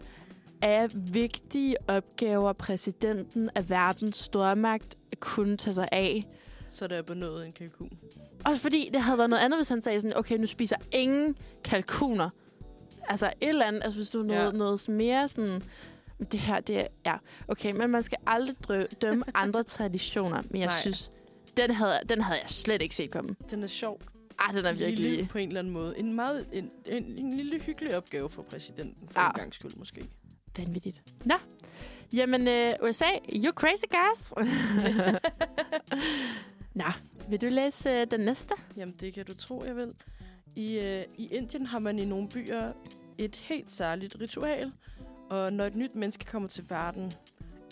er 0.62 0.89
vigtige 1.12 1.77
opgaver 1.89 2.52
præsidenten 2.52 3.51
af 3.55 3.70
verdens 3.70 4.16
stormagt 4.16 4.94
at 5.12 5.20
kunne 5.20 5.56
tage 5.56 5.74
sig 5.74 5.89
af. 5.93 6.27
Så 6.70 6.86
der 6.86 6.97
er 6.97 7.02
benået 7.02 7.47
en 7.47 7.52
kalkun. 7.52 7.98
Også 8.47 8.62
fordi 8.62 8.90
det 8.93 9.02
havde 9.02 9.19
været 9.19 9.31
noget 9.31 9.43
andet, 9.43 9.59
hvis 9.59 9.69
han 9.69 9.82
sagde 9.82 10.01
sådan, 10.01 10.16
okay, 10.16 10.36
nu 10.39 10.47
spiser 10.47 10.77
ingen 10.93 11.36
kalkuner. 11.65 12.31
Altså 13.09 13.27
et 13.40 13.48
eller 13.48 13.65
andet, 13.65 13.85
altså 13.85 13.98
hvis 13.98 14.11
du 14.11 14.23
noget, 14.23 14.44
Ja. 14.52 14.59
noget 14.59 14.89
mere 14.89 15.28
sådan, 15.28 15.62
det 16.32 16.40
her, 16.40 16.61
det 16.61 16.78
er, 16.81 16.86
ja, 17.06 17.15
okay, 17.48 17.73
men 17.73 17.90
man 17.90 18.02
skal 18.02 18.19
aldrig 18.27 18.56
drø- 18.70 18.94
dømme 19.02 19.24
andre 19.35 19.62
traditioner, 19.77 20.43
men 20.51 20.61
jeg. 20.61 20.66
Nej. 20.69 20.81
synes, 20.81 21.11
den 21.56 21.70
havde, 21.70 22.01
den 22.09 22.20
havde 22.20 22.39
jeg 22.40 22.51
slet 22.51 22.82
ikke 22.82 22.94
set 22.94 23.11
komme. 23.11 23.36
Den 23.51 23.62
er 23.62 23.66
sjov. 23.66 24.01
Ah, 24.39 24.55
den 24.55 24.65
er 24.66 24.73
virkelig... 24.73 25.11
Lille 25.11 25.27
på 25.27 25.39
en 25.39 25.48
eller 25.48 25.59
anden 25.61 25.73
måde. 25.73 25.98
En 25.98 26.15
meget 26.16 26.48
en, 26.52 26.70
en, 26.86 27.05
en 27.19 27.32
lille 27.36 27.61
hyggelig 27.62 27.97
opgave 27.97 28.31
for 28.31 28.43
præsidenten, 28.43 29.09
for 29.09 29.20
Ja. 29.20 29.27
en 29.28 29.35
gang 29.35 29.55
skyld 29.55 29.77
måske. 29.77 30.05
Vanvittigt. 30.59 31.02
Nå. 31.24 31.35
Jamen, 32.12 32.48
øh, 32.48 32.73
USA, 32.82 33.05
you 33.32 33.52
crazy 33.52 33.85
guys. 33.90 34.32
Nå, 36.74 36.85
vil 37.28 37.40
du 37.40 37.47
læse 37.51 37.90
øh, 37.90 38.06
den 38.11 38.20
næste? 38.20 38.55
Jamen, 38.77 38.94
det 39.01 39.15
kan 39.15 39.24
du 39.27 39.35
tro, 39.35 39.62
jeg 39.66 39.77
vil. 39.77 39.90
I, 40.56 40.78
øh, 40.78 41.05
I 41.19 41.27
Indien 41.35 41.66
har 41.66 41.78
man 41.78 41.98
i 41.98 42.05
nogle 42.05 42.28
byer 42.28 42.73
et 43.19 43.36
helt 43.36 43.73
særligt 43.73 44.16
ritual, 44.20 44.73
og 45.31 45.52
når 45.52 45.65
et 45.65 45.77
nyt 45.77 45.94
menneske 45.94 46.24
kommer 46.24 46.48
til 46.48 46.65
verden, 46.70 47.12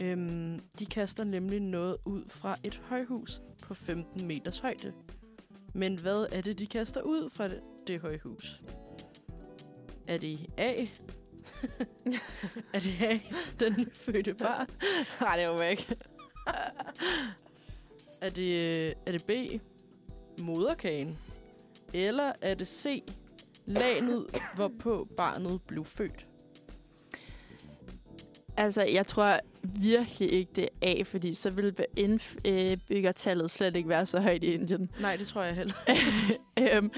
øhm, 0.03 0.59
de 0.79 0.87
kaster 0.87 1.25
nemlig 1.25 1.61
noget 1.61 1.97
ud 2.05 2.23
fra 2.29 2.57
et 2.65 2.81
højhus 2.89 3.41
på 3.63 3.75
15 3.75 4.27
meters 4.27 4.59
højde. 4.59 4.93
Men 5.75 5.99
hvad 6.01 6.27
er 6.33 6.41
det, 6.41 6.59
de 6.59 6.67
kaster 6.67 7.03
ud 7.03 7.31
fra 7.31 7.49
det, 7.49 7.61
det 7.87 8.01
højhus? 8.01 8.63
Er 10.09 10.19
det 10.19 10.39
A? 10.57 10.73
er 12.75 12.81
det 12.81 13.03
A, 13.03 13.19
den 13.61 13.73
nyfødte 13.79 14.35
barn? 14.35 14.67
Nej, 15.21 15.37
det 15.37 15.49
var 15.49 15.59
væk. 15.59 15.95
Er 18.21 18.31
det, 18.31 18.63
øh, 18.63 18.93
er 19.07 19.13
det 19.13 19.25
B, 19.25 19.31
moderkagen? 20.43 21.19
Eller 21.95 22.33
er 22.41 22.55
det 22.55 22.69
C, 22.69 23.03
lanet, 23.67 24.27
hvorpå 24.55 25.07
barnet 25.17 25.63
blev 25.63 25.85
født? 25.85 26.27
Altså, 28.57 28.85
jeg 28.85 29.07
tror 29.07 29.39
virkelig 29.63 30.33
ikke, 30.33 30.51
det 30.57 30.69
er 30.83 30.89
A, 30.99 31.03
fordi 31.03 31.35
så 31.35 31.51
ville 31.51 31.75
indbyggertallet 31.97 33.51
slet 33.51 33.77
ikke 33.77 33.89
være 33.89 34.07
så 34.07 34.21
højt 34.21 34.45
i 34.45 34.53
Indien. 34.55 34.91
Nej, 35.01 35.17
det 35.17 35.27
tror 35.27 35.43
jeg 35.43 35.55
heller. 35.55 35.75
øhm, 36.77 36.91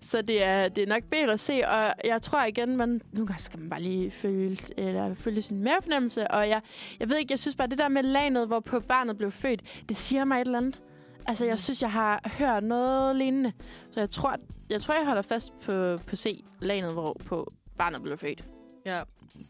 så 0.00 0.22
det 0.22 0.42
er, 0.44 0.68
det 0.68 0.82
er 0.82 0.86
nok 0.86 1.02
B 1.02 1.12
eller 1.14 1.36
C, 1.36 1.60
og 1.68 1.94
jeg 2.04 2.22
tror 2.22 2.44
igen, 2.44 2.76
man, 2.76 3.00
gange 3.14 3.34
skal 3.38 3.60
man 3.60 3.70
bare 3.70 3.82
lige 3.82 4.10
føle, 4.10 4.56
eller 4.76 5.14
følge 5.14 5.42
sin 5.42 5.62
mavefornemmelse, 5.64 6.30
og 6.30 6.48
jeg, 6.48 6.60
jeg 7.00 7.08
ved 7.08 7.16
ikke, 7.18 7.32
jeg 7.32 7.38
synes 7.38 7.56
bare, 7.56 7.68
det 7.68 7.78
der 7.78 7.88
med 7.88 8.02
lanet, 8.02 8.46
hvorpå 8.46 8.80
barnet 8.80 9.18
blev 9.18 9.30
født, 9.30 9.62
det 9.88 9.96
siger 9.96 10.24
mig 10.24 10.36
et 10.40 10.46
eller 10.46 10.58
andet. 10.58 10.80
Altså, 11.26 11.44
jeg 11.44 11.52
Mhm. 11.52 11.58
synes, 11.58 11.82
jeg 11.82 11.92
har 11.92 12.20
hørt 12.38 12.64
noget 12.64 13.16
lignende. 13.16 13.52
Så 13.90 14.00
jeg 14.00 14.10
tror, 14.10 14.36
jeg, 14.70 14.80
tror, 14.80 14.94
jeg 14.94 15.06
holder 15.06 15.22
fast 15.22 15.52
på, 15.64 15.96
på 16.06 16.16
C, 16.16 16.44
lanet, 16.60 16.92
hvorpå 16.92 17.46
barnet 17.78 18.02
blev 18.02 18.18
født. 18.18 18.44
Ja, 18.86 19.02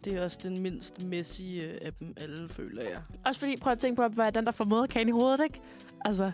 det 0.04 0.12
er 0.14 0.24
også 0.24 0.38
den 0.42 0.62
mindst 0.62 1.04
messige 1.04 1.62
øh, 1.64 1.78
af 1.82 1.92
dem 1.92 2.14
alle, 2.20 2.48
føler 2.48 2.82
jeg. 2.82 3.02
Også 3.26 3.40
fordi, 3.40 3.56
prøv 3.56 3.72
at 3.72 3.78
tænke 3.78 3.96
på, 4.02 4.08
hvad 4.08 4.26
er 4.26 4.30
den, 4.30 4.44
der 4.46 4.52
får 4.52 4.64
moderkagen 4.64 5.08
i 5.08 5.12
hovedet, 5.12 5.40
ikke? 5.44 5.60
Altså, 6.04 6.32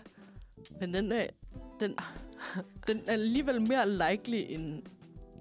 Men 0.81 0.95
den 0.95 1.13
er, 1.13 1.27
den, 1.81 1.95
den 2.87 3.01
er 3.07 3.13
alligevel 3.13 3.69
mere 3.69 3.89
likely, 3.91 4.45
end 4.49 4.83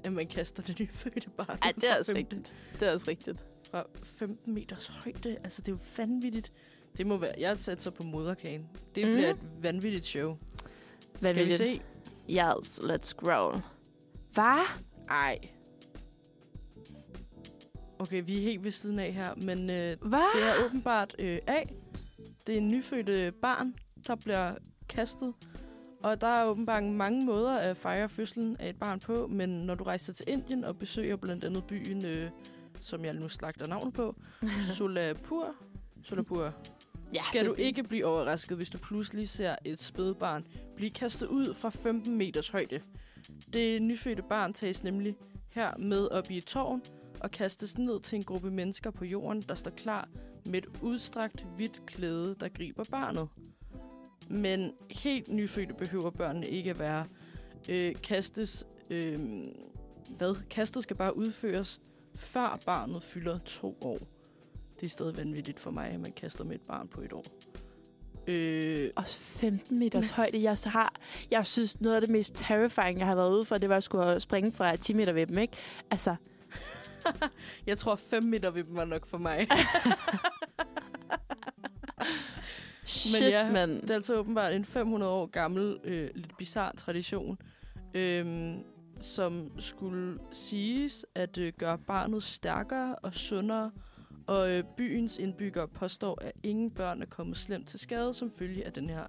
at 0.04 0.14
man 0.14 0.28
kaster 0.28 0.64
det 0.64 0.80
nyfødte 0.80 1.30
barn. 1.30 1.58
ej, 1.62 1.72
det 1.76 1.92
er 1.92 2.00
også 2.00 2.14
15 2.16 2.38
rigtigt. 2.38 2.54
Det 2.80 2.88
er 2.88 2.94
også 2.94 3.06
rigtigt. 3.12 3.46
Fra 3.72 3.84
15 4.04 4.54
meters 4.54 4.88
højde. 4.88 5.30
Altså, 5.44 5.62
det 5.62 5.68
er 5.68 5.76
jo 5.76 5.80
vanvittigt. 5.98 6.52
Det 6.98 7.08
må 7.08 7.18
være... 7.18 7.34
Jeg 7.40 7.58
satser 7.58 7.92
på 7.92 8.04
moderkagen. 8.04 8.68
Det 8.96 9.06
Mhm. 9.06 9.16
bliver 9.16 9.30
et 9.30 9.40
vanvittigt 9.64 10.06
show. 10.06 10.38
Skal 11.16 11.22
vi 11.22 11.40
Vanvittigt. 11.40 11.58
se? 11.58 11.82
Yes, 12.30 12.80
let's 12.80 13.04
scroll. 13.04 13.62
Hvad? 14.34 14.66
Ej. 15.10 15.40
Okay, 18.00 18.24
vi 18.26 18.38
er 18.38 18.42
helt 18.42 18.64
ved 18.64 18.72
siden 18.72 19.00
af 19.00 19.14
her, 19.14 19.36
men 19.36 19.70
øh, 19.70 19.98
Hvad? 20.02 20.36
det 20.36 20.44
er 20.44 20.66
åbenbart 20.66 21.16
øh, 21.20 21.38
A. 21.48 21.64
Det 22.48 22.54
er 22.54 22.60
en 22.60 22.70
nyfødte 22.70 23.32
barn, 23.42 23.74
der 24.08 24.16
bliver 24.16 24.54
kastet. 24.90 25.34
Og 26.04 26.22
der 26.22 26.28
er 26.28 26.46
åbenbart 26.46 26.84
mange 26.84 27.26
måder 27.26 27.58
at 27.58 27.78
fejre 27.78 28.10
fødslen 28.10 28.58
af 28.60 28.70
et 28.70 28.76
barn 28.80 29.00
på, 29.00 29.28
men 29.32 29.50
når 29.50 29.76
du 29.76 29.84
rejser 29.84 30.14
til 30.14 30.26
Indien 30.30 30.64
og 30.66 30.78
besøger 30.80 31.16
blandt 31.16 31.44
andet 31.44 31.64
byen, 31.64 32.06
øh, 32.06 32.32
som 32.82 33.06
jeg 33.06 33.14
nu 33.14 33.30
slagter 33.30 33.68
navnet 33.68 33.94
på, 33.94 34.16
Solapur, 34.78 35.56
Solapur, 36.04 36.54
ja, 37.14 37.22
skal 37.22 37.46
du 37.46 37.56
fint. 37.56 37.68
ikke 37.68 37.84
blive 37.84 38.06
overrasket, 38.06 38.58
hvis 38.58 38.70
du 38.70 38.78
pludselig 38.78 39.30
ser 39.30 39.56
et 39.66 39.82
spædbarn 39.84 40.44
blive 40.76 40.92
kastet 40.92 41.28
ud 41.28 41.54
fra 41.54 41.70
15 41.70 42.18
meters 42.18 42.50
højde. 42.50 42.80
Det 43.54 43.82
nyfødte 43.82 44.22
barn 44.30 44.54
tages 44.54 44.84
nemlig 44.84 45.16
her 45.54 45.78
med 45.78 46.08
op 46.08 46.32
i 46.32 46.38
et 46.38 46.46
tårn 46.46 46.82
og 47.20 47.32
kastes 47.32 47.78
ned 47.78 48.00
til 48.00 48.16
en 48.16 48.24
gruppe 48.24 48.52
mennesker 48.52 48.92
på 48.92 49.06
jorden, 49.06 49.42
der 49.42 49.56
står 49.56 49.72
klar 49.72 50.10
med 50.46 50.56
et 50.56 50.68
udstrakt 50.82 51.46
hvidt 51.56 51.86
klæde, 51.86 52.36
der 52.40 52.50
griber 52.50 52.84
barnet. 52.92 53.30
Men 54.30 54.72
helt 54.90 55.28
nyfødte 55.34 55.74
behøver 55.74 56.10
børnene 56.10 56.48
ikke 56.48 56.70
at 56.70 56.80
være. 56.80 57.06
Øh, 57.70 57.96
kastes, 58.04 58.66
øh, 58.90 59.20
hvad? 60.18 60.36
Kastet 60.50 60.84
skal 60.84 60.96
bare 60.96 61.18
udføres, 61.18 61.80
før 62.16 62.60
barnet 62.66 63.04
fylder 63.04 63.38
to 63.46 63.78
år. 63.82 63.98
Det 64.80 64.86
er 64.86 64.90
stadig 64.90 65.18
vanvittigt 65.18 65.60
for 65.60 65.72
mig, 65.72 65.88
at 65.90 66.00
man 66.00 66.12
kaster 66.12 66.44
med 66.44 66.56
et 66.56 66.62
barn 66.68 66.88
på 66.88 67.02
et 67.02 67.14
år. 67.14 67.24
Øh, 68.28 68.90
Også 68.96 69.20
15 69.20 69.80
meters 69.80 70.10
højde. 70.10 70.44
Jeg, 70.44 70.58
så 70.58 70.70
har, 70.70 70.94
jeg 71.32 71.46
synes, 71.46 71.82
noget 71.82 71.96
af 71.96 72.02
det 72.02 72.10
mest 72.10 72.34
terrifying, 72.36 73.00
jeg 73.00 73.08
har 73.08 73.16
været 73.16 73.32
ude 73.32 73.46
for, 73.46 73.58
det 73.58 73.70
var 73.70 73.78
at 73.78 73.84
skulle 73.84 74.20
springe 74.20 74.52
fra 74.52 74.76
10 74.76 74.94
meter 74.94 75.14
ved 75.14 75.28
dem, 75.28 75.38
ikke? 75.38 75.54
Altså, 75.92 76.16
jeg 77.68 77.78
tror, 77.78 77.96
5 77.96 78.24
meter 78.24 78.52
ved 78.52 78.64
dem 78.64 78.76
var 78.76 78.86
nok 78.86 79.06
for 79.06 79.18
mig. 79.18 79.48
shit, 82.86 83.22
ja, 83.22 83.52
mand. 83.52 83.82
Det 83.82 83.90
er 83.90 83.96
altså 83.96 84.16
åbenbart 84.16 84.54
en 84.54 84.66
500 84.66 85.12
år 85.12 85.26
gammel, 85.26 85.78
øh, 85.84 86.10
lidt 86.16 86.38
bizarre 86.38 86.76
tradition, 86.76 87.38
øh, 87.94 88.54
som 89.00 89.52
skulle 89.60 90.20
siges 90.32 91.06
at 91.16 91.38
øh, 91.38 91.54
gøre 91.58 91.78
barnet 91.78 92.24
stærkere 92.24 92.96
og 92.96 93.14
sundere, 93.14 93.72
og 94.28 94.50
øh, 94.50 94.64
byens 94.78 95.18
indbyggere 95.18 95.68
påstår, 95.68 96.18
at 96.22 96.32
ingen 96.44 96.72
børn 96.72 97.02
er 97.02 97.06
kommet 97.06 97.38
slemt 97.38 97.68
til 97.68 97.80
skade 97.80 98.14
som 98.14 98.32
følge 98.32 98.66
af 98.66 98.74
den 98.74 98.90
her 98.90 99.08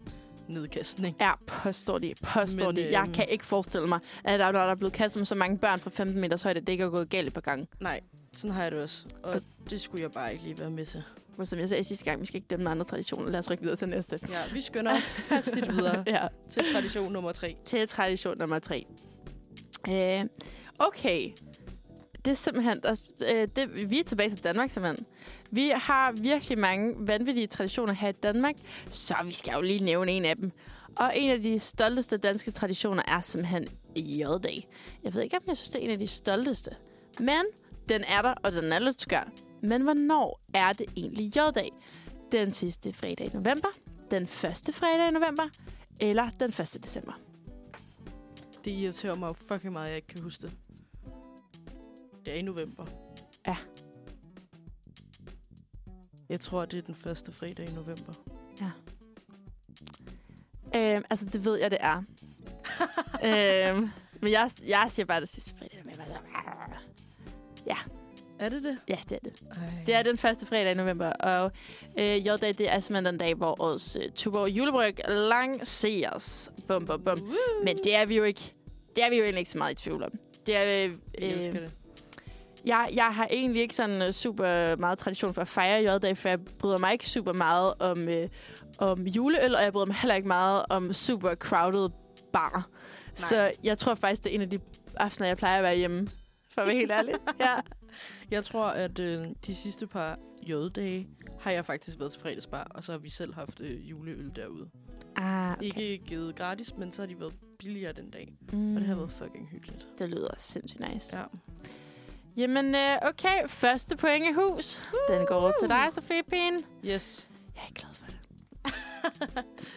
nedkastning. 0.48 1.16
Ja, 1.20 1.32
påstår 1.46 1.98
de. 1.98 2.14
Påstår 2.22 2.66
Men, 2.66 2.76
de. 2.76 2.90
Jeg 2.92 3.02
øhm, 3.02 3.12
kan 3.12 3.26
ikke 3.28 3.46
forestille 3.46 3.86
mig, 3.88 4.00
at 4.24 4.40
der, 4.40 4.52
der 4.52 4.60
er 4.60 4.74
blevet 4.74 4.92
kastet 4.92 5.20
med 5.20 5.26
så 5.26 5.34
mange 5.34 5.58
børn 5.58 5.78
fra 5.78 5.90
15 5.90 6.20
meters 6.20 6.42
højde, 6.42 6.60
det 6.60 6.68
ikke 6.68 6.84
er 6.84 6.88
gået 6.88 7.10
galt 7.10 7.34
på 7.34 7.40
gang. 7.40 7.68
Nej, 7.80 8.00
sådan 8.32 8.50
har 8.50 8.62
jeg 8.62 8.72
det 8.72 8.80
også. 8.80 9.04
Og 9.22 9.40
det 9.70 9.80
skulle 9.80 10.02
jeg 10.02 10.12
bare 10.12 10.32
ikke 10.32 10.44
lige 10.44 10.60
være 10.60 10.70
med 10.70 10.86
til. 10.86 11.02
For 11.36 11.44
som 11.44 11.58
jeg 11.58 11.68
sagde 11.68 11.84
sidste 11.84 12.04
gang, 12.04 12.20
vi 12.20 12.26
skal 12.26 12.36
ikke 12.36 12.48
dømme 12.50 12.70
andre 12.70 12.84
traditioner. 12.84 13.30
Lad 13.30 13.38
os 13.38 13.50
rykke 13.50 13.62
videre 13.62 13.76
til 13.76 13.88
næste. 13.88 14.18
Ja, 14.30 14.52
vi 14.52 14.60
skynder 14.60 14.96
os 14.96 15.12
hastigt 15.12 15.76
videre 15.76 16.04
ja. 16.16 16.26
til 16.50 16.72
tradition 16.72 17.12
nummer 17.12 17.32
tre. 17.32 17.56
til 17.64 17.88
tradition 17.88 18.38
nummer 18.38 18.58
tre. 18.58 18.86
Øh, 19.88 20.24
okay. 20.78 21.30
Det 22.24 22.31
er 22.31 22.35
simpelthen... 22.35 22.81
Altså, 22.85 23.05
øh, 23.35 23.49
det, 23.57 23.90
vi 23.90 24.01
er 24.01 24.05
tilbage 24.05 24.31
til 24.31 24.45
Danmark, 24.45 24.70
simpelthen. 24.70 25.07
Vi 25.51 25.73
har 25.74 26.12
virkelig 26.12 26.59
mange 26.59 26.95
vanvittige 26.99 27.47
traditioner 27.47 27.93
her 27.93 28.09
i 28.09 28.12
Danmark, 28.12 28.55
så 28.90 29.15
vi 29.24 29.32
skal 29.32 29.53
jo 29.53 29.61
lige 29.61 29.85
nævne 29.85 30.12
en 30.12 30.24
af 30.24 30.36
dem. 30.36 30.53
Og 30.97 31.12
en 31.15 31.31
af 31.31 31.43
de 31.43 31.59
stolteste 31.59 32.16
danske 32.16 32.51
traditioner 32.51 33.03
er 33.09 33.20
simpelthen 33.20 33.69
J-dag. 33.97 34.69
Jeg 35.05 35.15
ved 35.15 35.23
ikke, 35.23 35.36
om 35.36 35.43
jeg 35.47 35.57
synes, 35.57 35.70
det 35.70 35.81
er 35.81 35.85
en 35.85 35.90
af 35.90 35.99
de 35.99 36.09
stolteste. 36.09 36.70
Men 37.20 37.43
den 37.89 38.05
er 38.05 38.23
der, 38.23 38.35
og 38.43 38.53
den 38.53 38.73
er 38.73 38.78
lidt 38.78 39.01
skør. 39.01 39.28
Men 39.62 39.82
hvornår 39.82 40.40
er 40.55 40.73
det 40.73 40.86
egentlig 40.97 41.36
J-dag? 41.36 41.70
Den 42.32 42.53
sidste 42.53 42.93
fredag 42.93 43.27
i 43.27 43.31
november? 43.35 43.69
Den 44.11 44.27
første 44.27 44.73
fredag 44.73 45.09
i 45.09 45.11
november? 45.11 45.49
Eller 46.01 46.31
den 46.40 46.49
1. 46.49 46.59
december? 46.82 47.12
Det 48.65 48.70
irriterer 48.70 49.15
mig 49.15 49.36
fucking 49.36 49.73
meget, 49.73 49.85
at 49.85 49.90
jeg 49.90 49.97
ikke 49.97 50.09
kan 50.09 50.23
huske 50.23 50.43
det. 50.43 50.53
Det 52.28 52.34
er 52.34 52.38
i 52.38 52.42
november. 52.42 52.86
Ja. 53.46 53.56
Jeg 56.28 56.40
tror, 56.40 56.64
det 56.64 56.78
er 56.78 56.82
den 56.82 56.94
første 56.94 57.32
fredag 57.32 57.68
i 57.68 57.72
november. 57.72 58.12
Øhm, 60.74 61.05
altså, 61.10 61.26
det 61.26 61.44
ved 61.44 61.59
jeg, 61.59 61.70
det 61.70 61.78
er. 61.80 61.96
øhm, 63.74 63.90
men 64.20 64.32
jeg, 64.32 64.50
jeg 64.66 64.86
siger 64.90 65.06
bare 65.06 65.20
det 65.20 65.28
sidste 65.28 65.55
fredag 65.59 65.78
i 65.78 65.82
november. 65.82 66.05
Er 68.38 68.48
det 68.48 68.62
det? 68.62 68.78
Ja, 68.88 68.98
det 69.09 69.12
er 69.12 69.30
det. 69.30 69.42
Ej. 69.56 69.84
Det 69.86 69.94
er 69.94 70.02
den 70.02 70.18
første 70.18 70.46
fredag 70.46 70.70
i 70.70 70.74
november, 70.74 71.12
og 71.12 71.52
øh, 71.98 72.26
J-dag, 72.26 72.59
det 72.59 72.72
er 72.72 72.80
simpelthen 72.80 73.05
den 73.05 73.18
dag, 73.18 73.34
hvor 73.34 73.62
årets 73.62 73.96
øh, 73.96 74.12
Tuborg 74.12 74.48
julebryg 74.48 74.98
lanceres. 75.09 76.50
Bum, 76.68 76.86
bum, 76.86 77.02
bum. 77.02 77.18
Woo! 77.20 77.64
Men 77.64 77.76
det 77.76 77.94
er 77.94 78.06
vi 78.06 78.16
jo 78.16 78.22
ikke. 78.24 78.52
Det 78.96 79.05
er 79.05 79.10
vi 79.10 79.16
jo 79.16 79.22
egentlig 79.22 79.40
ikke 79.40 79.50
så 79.50 79.59
meget 79.59 79.80
i 79.80 79.82
tvivl 79.82 80.02
om. 80.02 80.12
Det 80.46 80.56
er, 80.56 80.64
øh, 80.64 80.94
Jeg 81.18 81.28
elsker 81.30 81.60
det. 81.60 81.77
Jeg, 82.69 82.89
jeg 82.95 83.15
har 83.15 83.28
egentlig 83.31 83.62
ikke 83.62 83.74
sådan 83.74 84.03
uh, 84.03 84.11
super 84.11 84.77
meget 84.77 84.99
tradition 84.99 85.35
for 85.35 85.40
at 85.40 85.49
fejre 85.49 85.95
J-dag, 85.95 86.16
for 86.16 86.28
jeg 86.28 86.39
bryder 86.59 86.78
mig 86.78 86.93
ikke 86.93 87.09
super 87.09 87.32
meget 87.32 87.74
om, 87.81 88.09
øh, 88.09 88.28
om 88.78 89.01
juleøl, 89.01 89.55
og 89.55 89.62
jeg 89.62 89.73
bryder 89.73 89.86
mig 89.86 89.97
heller 89.97 90.15
ikke 90.15 90.28
meget 90.28 90.65
om 90.70 90.93
super 90.93 91.35
crowded 91.35 91.89
bar. 92.32 92.69
Så 93.15 93.53
jeg 93.65 93.78
tror 93.78 93.95
faktisk, 93.95 94.24
det 94.24 94.31
er 94.31 94.35
en 94.35 94.40
af 94.40 94.51
de 94.51 94.59
aftener, 94.97 95.27
jeg 95.28 95.36
plejer 95.36 95.57
at 95.59 95.62
være 95.62 95.77
hjemme. 95.77 96.09
For 96.55 96.61
at 96.61 96.66
være 96.66 96.77
helt 96.77 96.90
ærlig. 96.90 97.15
Ja. 97.40 97.55
Jeg 98.31 98.45
tror, 98.45 98.66
at 98.66 98.99
øh, 98.99 99.27
de 99.47 99.55
sidste 99.55 99.86
par 99.86 100.19
J-dage 100.43 101.09
har 101.40 101.51
jeg 101.51 101.65
faktisk 101.65 101.99
været 101.99 102.12
til 102.12 102.20
fredagsbar, 102.20 102.66
og 102.74 102.85
så 102.85 102.93
har 102.93 102.99
vi 102.99 103.11
selv 103.11 103.35
haft 103.35 103.61
øh, 103.61 103.90
juleøl 103.90 104.31
derude. 104.36 104.69
Ah, 105.16 105.53
Okay. 105.53 105.62
Ikke 105.65 105.99
givet 106.07 106.35
gratis, 106.36 106.77
men 106.77 106.93
så 106.93 107.03
har 107.03 107.07
de 107.07 107.20
været 107.20 107.35
billigere 107.59 107.93
den 107.93 108.11
dag. 108.11 108.32
Mm. 108.53 108.74
Og 108.74 108.81
det 108.81 108.89
har 108.89 108.97
været 108.97 109.12
fucking 109.12 109.49
hyggeligt. 109.49 109.86
Det 109.99 110.09
lyder 110.09 110.31
sindssygt 110.39 110.93
nice. 110.93 111.19
Ja. 111.19 111.24
Jamen, 112.39 112.74
øh, 112.74 112.97
okay. 113.02 113.48
Første 113.48 113.97
point 113.97 114.24
i 114.24 114.32
hus. 114.32 114.82
Den 115.09 115.27
går 115.27 115.35
over 115.35 115.52
til 115.60 115.69
dig, 115.69 115.86
Sofie 115.93 116.23
Pien. 116.31 116.55
Yes. 116.85 117.28
Jeg 117.55 117.62
er 117.69 117.73
glad 117.73 117.94
for 117.94 118.06
det. 118.06 118.15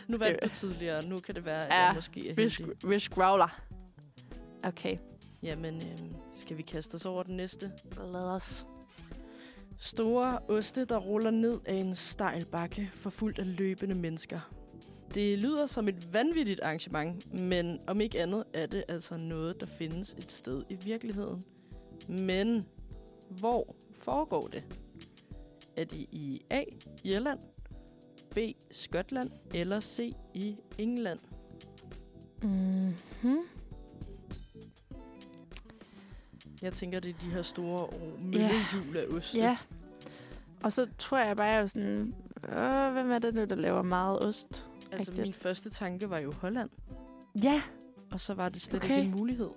Nu 0.08 0.18
vandt 0.18 0.40
vi- 0.44 0.48
du 0.50 0.54
tidligere. 0.54 1.06
Nu 1.08 1.18
kan 1.20 1.36
det 1.36 1.46
være, 1.46 1.66
at 1.66 1.74
Ja, 1.74 1.86
jeg 1.86 1.96
måske 1.96 2.30
er 2.30 2.36
risk 2.90 3.12
Growler. 3.12 3.62
Okay, 4.64 4.98
Jamen, 5.44 5.76
øh, 5.76 5.98
skal 6.34 6.58
vi 6.58 6.62
kaste 6.62 6.96
os 6.96 7.06
over 7.06 7.24
den 7.24 7.38
næste? 7.38 7.72
lad 7.98 8.24
os. 8.24 8.66
Store 9.80 10.40
oste, 10.50 10.86
der 10.86 10.98
ruller 10.98 11.32
ned 11.32 11.60
af 11.66 11.74
en 11.74 11.96
stejl 11.96 12.46
bakke, 12.46 12.90
forfulgt 12.94 13.40
af 13.40 13.58
løbende 13.58 13.96
mennesker. 13.96 14.40
Det 15.16 15.38
lyder 15.44 15.66
som 15.66 15.88
et 15.88 16.14
vanvittigt 16.14 16.60
arrangement, 16.64 17.34
men 17.42 17.80
om 17.88 18.02
ikke 18.02 18.22
andet 18.22 18.44
er 18.54 18.66
det 18.66 18.84
altså 18.88 19.18
noget, 19.18 19.60
der 19.62 19.66
findes 19.66 20.14
et 20.14 20.32
sted 20.32 20.64
i 20.70 20.76
virkeligheden. 20.86 21.44
Men 22.10 22.64
hvor 23.30 23.76
foregår 24.02 24.48
det? 24.48 24.64
Er 25.78 25.84
det 25.84 25.98
i 26.12 26.42
A. 26.50 26.64
Irland, 27.04 27.40
B. 28.36 28.38
Skotland 28.72 29.30
eller 29.54 29.80
C. 29.80 30.12
i 30.34 30.56
England? 30.78 31.20
Mm-hmm. 32.44 33.40
Jeg 36.62 36.74
tænker, 36.74 37.00
det 37.00 37.10
er 37.10 37.20
de 37.22 37.30
her 37.32 37.42
store 37.42 37.88
møllehjul 38.26 38.98
af 38.98 39.06
oste. 39.18 39.38
Ja. 39.38 39.58
Og 40.64 40.74
så 40.74 40.88
tror 41.00 41.18
jeg 41.18 41.38
bare, 41.38 41.48
jeg 41.48 41.62
er 41.62 41.68
sådan... 41.68 42.14
Øh, 42.50 42.94
hvem 42.94 43.12
er 43.12 43.20
det 43.20 43.34
nu, 43.34 43.46
der 43.46 43.56
laver 43.56 43.82
meget 43.82 44.26
ost? 44.26 44.66
Altså, 44.92 45.12
rigtigt. 45.12 45.18
min 45.18 45.34
første 45.34 45.70
tanke 45.70 46.10
var 46.10 46.20
jo 46.20 46.32
Holland, 46.32 46.70
Ja, 47.44 47.62
og 48.12 48.20
så 48.20 48.34
var 48.34 48.50
det 48.50 48.62
slet 48.62 48.84
Okay. 48.84 48.98
ikke 48.98 49.10
en 49.10 49.16
mulighed. 49.18 49.50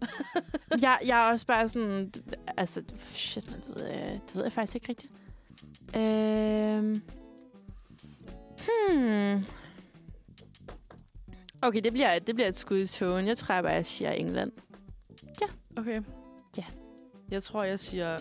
jeg, 0.82 0.98
jeg 1.06 1.26
er 1.26 1.32
også 1.32 1.46
bare 1.46 1.68
sådan... 1.68 2.12
Altså, 2.56 2.82
shit, 3.14 3.50
man, 3.50 3.60
det 3.60 3.68
ved 3.68 3.86
jeg, 3.86 4.20
det 4.26 4.34
ved 4.34 4.42
jeg 4.42 4.52
faktisk 4.52 4.74
ikke 4.74 4.88
rigtigt. 4.88 5.12
Øhm. 5.96 7.02
Hmm. 8.68 9.44
Okay, 11.62 11.80
det 11.84 11.92
bliver, 11.92 12.18
det 12.18 12.34
bliver 12.34 12.48
et 12.48 12.56
skud 12.56 12.78
i 12.78 12.86
togen. 12.86 13.26
Jeg 13.26 13.38
tror 13.38 13.62
bare, 13.62 13.72
jeg 13.72 13.86
siger 13.86 14.10
England. 14.10 14.52
Okay. 15.78 16.02
Ja. 16.56 16.64
Jeg 17.30 17.42
tror, 17.42 17.64
jeg 17.64 17.80
siger... 17.80 18.18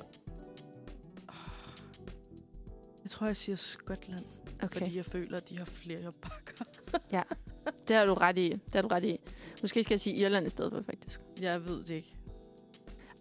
Jeg 3.03 3.11
tror, 3.11 3.27
jeg 3.27 3.37
siger 3.37 3.55
Skotland, 3.55 4.25
Okay, 4.63 4.79
fordi 4.79 4.97
jeg 4.97 5.05
føler, 5.05 5.38
at 5.38 5.49
de 5.49 5.57
har 5.57 5.65
flere 5.65 6.11
bakker. 6.21 6.65
det 7.88 7.95
har 7.95 8.05
du 8.05 8.13
ret 8.13 8.38
i. 8.38 8.49
Det 8.49 8.73
har 8.75 8.81
du 8.81 8.88
ret 8.88 9.03
i. 9.03 9.17
Måske 9.61 9.84
skal 9.84 9.93
jeg 9.93 9.99
sige 10.01 10.15
Irland 10.15 10.45
i 10.45 10.49
stedet 10.49 10.71
for, 10.71 10.81
faktisk. 10.84 11.21
Jeg 11.41 11.65
ved 11.67 11.77
det 11.84 11.89
ikke. 11.89 12.15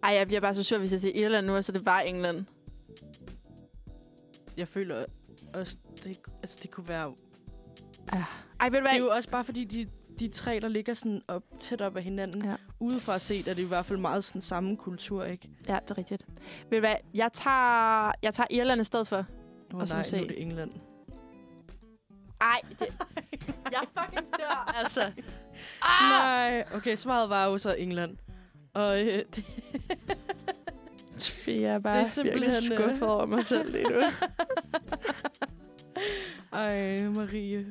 Ej, 0.03 0.09
jeg 0.09 0.27
bliver 0.27 0.41
bare 0.41 0.55
så 0.55 0.63
sur, 0.63 0.77
hvis 0.77 0.91
jeg 0.91 1.01
siger 1.01 1.25
Irland 1.25 1.45
nu, 1.47 1.55
og 1.55 1.63
så 1.65 1.71
er 1.71 1.73
det 1.77 1.85
bare 1.85 2.07
England. 2.07 2.45
Jeg 4.57 4.67
føler 4.67 5.05
også, 5.53 5.77
det, 6.03 6.19
altså, 6.43 6.57
det 6.61 6.71
kunne 6.71 6.89
være... 6.89 7.13
Ej, 8.59 8.69
ved 8.69 8.69
du 8.69 8.75
Det 8.75 8.81
hvad? 8.81 8.91
er 8.91 8.97
jo 8.97 9.09
også 9.09 9.29
bare 9.29 9.43
fordi, 9.43 9.63
de, 9.63 9.87
de 10.19 10.27
tre, 10.27 10.59
der 10.59 10.67
ligger 10.67 10.93
sådan 10.93 11.21
op, 11.27 11.43
tæt 11.59 11.81
op 11.81 11.97
af 11.97 12.03
hinanden. 12.03 12.43
Ja. 12.43 12.49
Ja. 12.49 12.55
Udefra 12.79 13.19
set 13.19 13.47
er 13.47 13.53
det 13.53 13.61
i 13.63 13.67
hvert 13.67 13.85
fald 13.85 13.99
meget 13.99 14.23
sådan 14.23 14.41
samme 14.41 14.77
kultur, 14.77 15.23
ikke? 15.23 15.49
Ja, 15.67 15.79
det 15.83 15.91
er 15.91 15.97
rigtigt. 15.97 16.25
Ved 16.69 16.77
du 16.77 16.79
hvad? 16.79 16.95
Jeg 17.13 17.29
tager, 17.33 18.11
jeg 18.23 18.33
tager 18.33 18.47
Irland 18.51 18.81
i 18.81 18.83
stedet 18.83 19.07
for. 19.07 19.17
Åh 19.73 19.79
Og 19.79 19.87
nej, 19.87 20.05
nu 20.11 20.17
er 20.17 20.27
det 20.27 20.41
England. 20.41 20.71
Ej, 22.41 22.61
det... 22.79 22.87
jeg 23.71 23.81
fucking 23.99 24.27
dør, 24.39 24.71
altså. 24.79 25.01
Ah! 25.81 26.09
Nej, 26.09 26.63
okay, 26.73 26.95
svaret 26.95 27.29
var 27.29 27.45
jo 27.45 27.57
så 27.57 27.75
England. 27.75 28.17
Og 28.73 29.01
øh, 29.01 29.07
det, 29.35 29.45
Jeg 31.47 31.63
er 31.63 31.79
bare 31.79 31.97
Det 31.97 32.03
er 32.03 32.07
simpelthen, 32.09 32.51
virkelig 32.51 32.71
øh, 32.71 32.79
skuffet 32.79 33.09
over 33.09 33.25
mig 33.25 33.45
selv 33.45 33.71
lige 33.71 33.83
nu. 33.83 34.01
Ej, 36.53 37.03
Marie. 37.03 37.65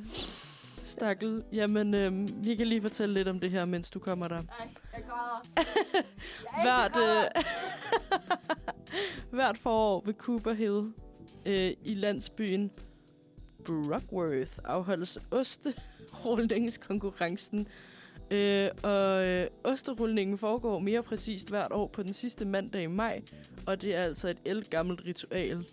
Stakkel. 0.84 1.43
Jamen, 1.52 1.94
øhm, 1.94 2.28
vi 2.44 2.55
kan 2.55 2.66
lige 2.66 2.82
fortælle 2.82 3.14
lidt 3.14 3.28
om 3.28 3.40
det 3.40 3.51
her, 3.51 3.64
mens 3.64 3.90
du 3.90 3.98
kommer 3.98 4.28
der. 4.28 4.36
Ej, 4.36 4.66
jeg 4.93 5.05
græder. 5.09 5.64
Hvert, 6.62 6.97
øh, 6.97 7.43
hvert 9.30 9.59
forår 9.59 10.02
ved 10.06 10.14
Cooper 10.14 10.52
Hill 10.52 10.93
øh, 11.47 11.72
i 11.84 11.94
landsbyen 11.94 12.70
Brockworth 13.66 14.52
afholdes 14.64 15.18
osterulningskonkurrencen. 15.30 17.68
Øh, 18.30 18.66
og 18.82 19.26
øh, 19.26 19.47
osterulningen 19.64 20.38
foregår 20.38 20.78
mere 20.78 21.02
præcist 21.02 21.51
hvert 21.51 21.72
år 21.72 21.86
på 21.86 22.02
den 22.02 22.12
sidste 22.12 22.44
mandag 22.44 22.82
i 22.82 22.86
maj, 22.86 23.22
og 23.66 23.82
det 23.82 23.94
er 23.94 24.02
altså 24.02 24.28
et 24.28 24.38
elgammelt 24.44 25.02
ritual. 25.06 25.66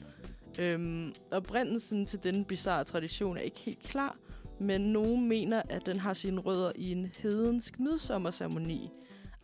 Øhm, 0.59 1.13
oprindelsen 1.31 2.05
til 2.05 2.23
denne 2.23 2.45
bizarre 2.45 2.83
tradition 2.83 3.37
er 3.37 3.41
ikke 3.41 3.59
helt 3.59 3.83
klar, 3.83 4.15
men 4.59 4.81
nogen 4.81 5.27
mener, 5.27 5.61
at 5.69 5.85
den 5.85 5.99
har 5.99 6.13
sine 6.13 6.41
rødder 6.41 6.71
i 6.75 6.91
en 6.91 7.11
hedensk 7.17 7.79
midsommerceremoni. 7.79 8.89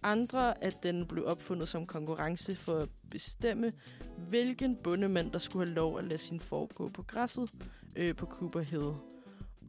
Andre, 0.03 0.63
at 0.63 0.83
den 0.83 1.05
blev 1.05 1.25
opfundet 1.25 1.67
som 1.69 1.85
konkurrence 1.85 2.55
for 2.55 2.77
at 2.77 2.89
bestemme, 3.11 3.71
hvilken 4.29 4.77
bondemand, 4.83 5.31
der 5.31 5.39
skulle 5.39 5.67
have 5.67 5.75
lov 5.75 5.97
at 5.97 6.03
lade 6.03 6.17
sin 6.17 6.39
får 6.39 6.69
gå 6.75 6.89
på 6.89 7.03
græsset 7.03 7.51
øh, 7.95 8.15
på 8.15 8.25
Cooper 8.25 8.59
Hill. 8.59 8.91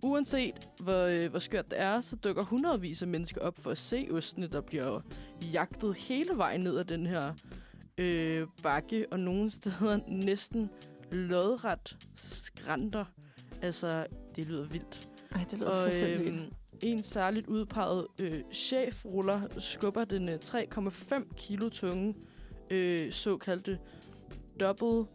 Uanset 0.02 0.68
hvor, 0.82 1.04
øh, 1.04 1.30
hvor 1.30 1.38
skørt 1.38 1.70
det 1.70 1.80
er, 1.80 2.00
så 2.00 2.16
dukker 2.16 2.42
hundredvis 2.44 3.02
af 3.02 3.08
mennesker 3.08 3.40
op 3.40 3.58
for 3.58 3.70
at 3.70 3.78
se 3.78 4.08
ostene, 4.12 4.46
der 4.46 4.60
bliver 4.60 5.00
jagtet 5.52 5.94
hele 5.96 6.30
vejen 6.36 6.60
ned 6.60 6.78
ad 6.78 6.84
den 6.84 7.06
her 7.06 7.32
øh, 7.98 8.46
bakke, 8.62 9.06
og 9.10 9.20
nogle 9.20 9.50
steder 9.50 9.98
næsten 10.08 10.70
lodret 11.12 11.96
skrænter. 12.16 13.04
Altså, 13.62 14.06
det 14.36 14.46
lyder 14.46 14.66
vildt. 14.66 15.08
Ej, 15.34 15.44
det 15.50 15.58
lyder 15.58 15.68
Og 15.68 15.74
så 15.74 15.90
sindssygt. 15.90 16.28
øhm, 16.28 16.50
en 16.82 17.02
særligt 17.02 17.46
udpeget 17.46 18.06
øh, 18.20 18.42
chefruller 18.52 19.40
skubber 19.58 20.04
den 20.04 20.28
øh, 20.28 20.38
3,5 20.44 21.34
kilo 21.36 21.68
tunge 21.68 22.14
øh, 22.70 23.12
såkaldte 23.12 23.78
double 24.60 25.06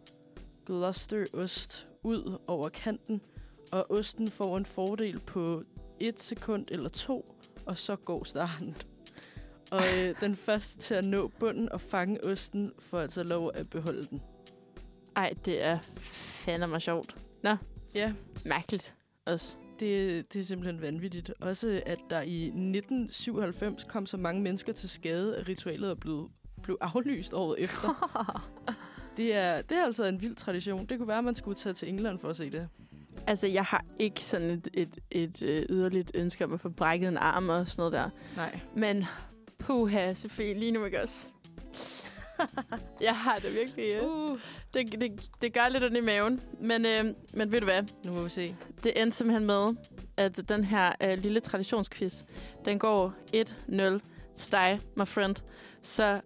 Gloucester 0.66 1.26
ost 1.34 1.86
ud 2.04 2.38
over 2.48 2.70
kanten, 2.70 3.22
og 3.72 3.92
osten 3.92 4.28
får 4.28 4.58
en 4.58 4.66
fordel 4.66 5.20
på 5.20 5.64
et 6.00 6.20
sekund 6.22 6.66
eller 6.72 6.90
to, 6.90 7.26
og 7.66 7.78
så 7.78 7.96
går 7.96 8.24
starten. 8.24 8.76
Og 9.72 9.82
øh, 9.98 10.16
den 10.22 10.36
første 10.36 10.80
til 10.80 10.94
at 10.94 11.06
nå 11.06 11.28
bunden 11.40 11.72
og 11.72 11.82
fange 11.82 12.24
osten, 12.24 12.72
får 12.80 13.00
altså 13.00 13.24
lov 13.24 13.52
at 13.54 13.70
beholde 13.70 14.04
den. 14.04 14.22
Ej, 15.16 15.34
det 15.46 15.64
er 15.64 15.80
fandme 16.46 16.68
mig 16.68 16.82
sjovt. 16.82 17.16
Nå, 17.44 17.56
Ja, 17.96 18.14
mærkeligt 18.46 18.96
også. 19.26 19.56
Det, 19.80 20.34
det 20.34 20.40
er 20.40 20.44
simpelthen 20.44 20.82
vanvittigt. 20.82 21.32
Også 21.40 21.82
at 21.86 22.00
der 22.10 22.22
i 22.22 22.44
1997 22.44 23.84
kom 23.84 24.06
så 24.06 24.18
mange 24.18 24.42
mennesker 24.42 24.74
til 24.74 24.90
skade, 24.90 25.38
at 25.38 25.48
ritualet 25.48 25.90
er 25.90 25.96
blevet, 25.96 26.30
blev 26.64 26.78
aflyst 26.82 27.34
året 27.34 27.56
efter. 27.60 28.22
det, 29.18 29.36
er, 29.36 29.62
det 29.62 29.78
er 29.78 29.86
altså 29.86 30.06
en 30.06 30.22
vild 30.22 30.36
tradition. 30.36 30.86
Det 30.86 30.98
kunne 30.98 31.08
være, 31.08 31.18
at 31.18 31.24
man 31.24 31.36
skulle 31.36 31.56
tage 31.56 31.74
til 31.74 31.90
England 31.90 32.20
for 32.20 32.30
at 32.30 32.38
se 32.38 32.50
det. 32.50 32.70
Altså, 33.28 33.48
jeg 33.48 33.64
har 33.64 33.86
ikke 34.00 34.26
sådan 34.26 34.50
et, 34.50 34.68
et, 34.74 35.00
et, 35.12 35.42
et 35.42 35.68
yderligt 35.70 36.12
ønske 36.16 36.46
om 36.46 36.54
at 36.54 36.60
få 36.60 36.70
brækket 36.70 37.08
en 37.08 37.18
arm 37.18 37.50
og 37.50 37.68
sådan 37.68 37.82
noget 37.82 37.94
der. 37.94 38.10
Nej. 38.36 38.60
Men 38.76 39.06
puha, 39.60 40.14
Sofie, 40.14 40.54
lige 40.54 40.72
nu 40.72 40.86
ikke 40.86 41.02
også. 41.02 41.28
jeg 43.02 43.18
har 43.18 43.40
det 43.40 43.54
virkelig... 43.56 43.86
Øh. 43.86 44.04
Uh. 44.04 44.40
Det, 44.74 44.92
det, 45.02 45.30
det 45.42 45.54
gør 45.54 45.70
lidt 45.70 45.84
ondt 45.84 45.98
i 45.98 46.02
maven. 46.02 46.42
Men, 46.60 46.86
øh, 46.86 47.06
men 47.34 47.52
ved 47.52 47.60
du 47.60 47.66
hvad? 47.66 47.84
Nu 48.06 48.14
må 48.14 48.22
vi 48.22 48.30
se. 48.30 48.56
Det 48.84 49.02
endte 49.02 49.18
simpelthen 49.18 49.46
med, 49.46 49.76
at 50.18 50.50
den 50.50 50.64
her 50.64 50.92
øh, 51.04 51.18
lille 51.18 51.40
traditionsquiz, 51.40 52.22
den 52.66 52.80
går 52.80 53.14
1-0 53.36 54.00
til 54.38 54.52
dig, 54.52 54.80
my 54.96 55.08
friend. 55.08 55.36
Så 55.82 56.22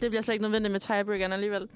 det 0.00 0.10
bliver 0.10 0.22
slet 0.22 0.34
ikke 0.34 0.42
nødvendigt 0.42 0.72
med 0.72 0.80
tiebreakeren 0.80 1.32
alligevel. 1.32 1.68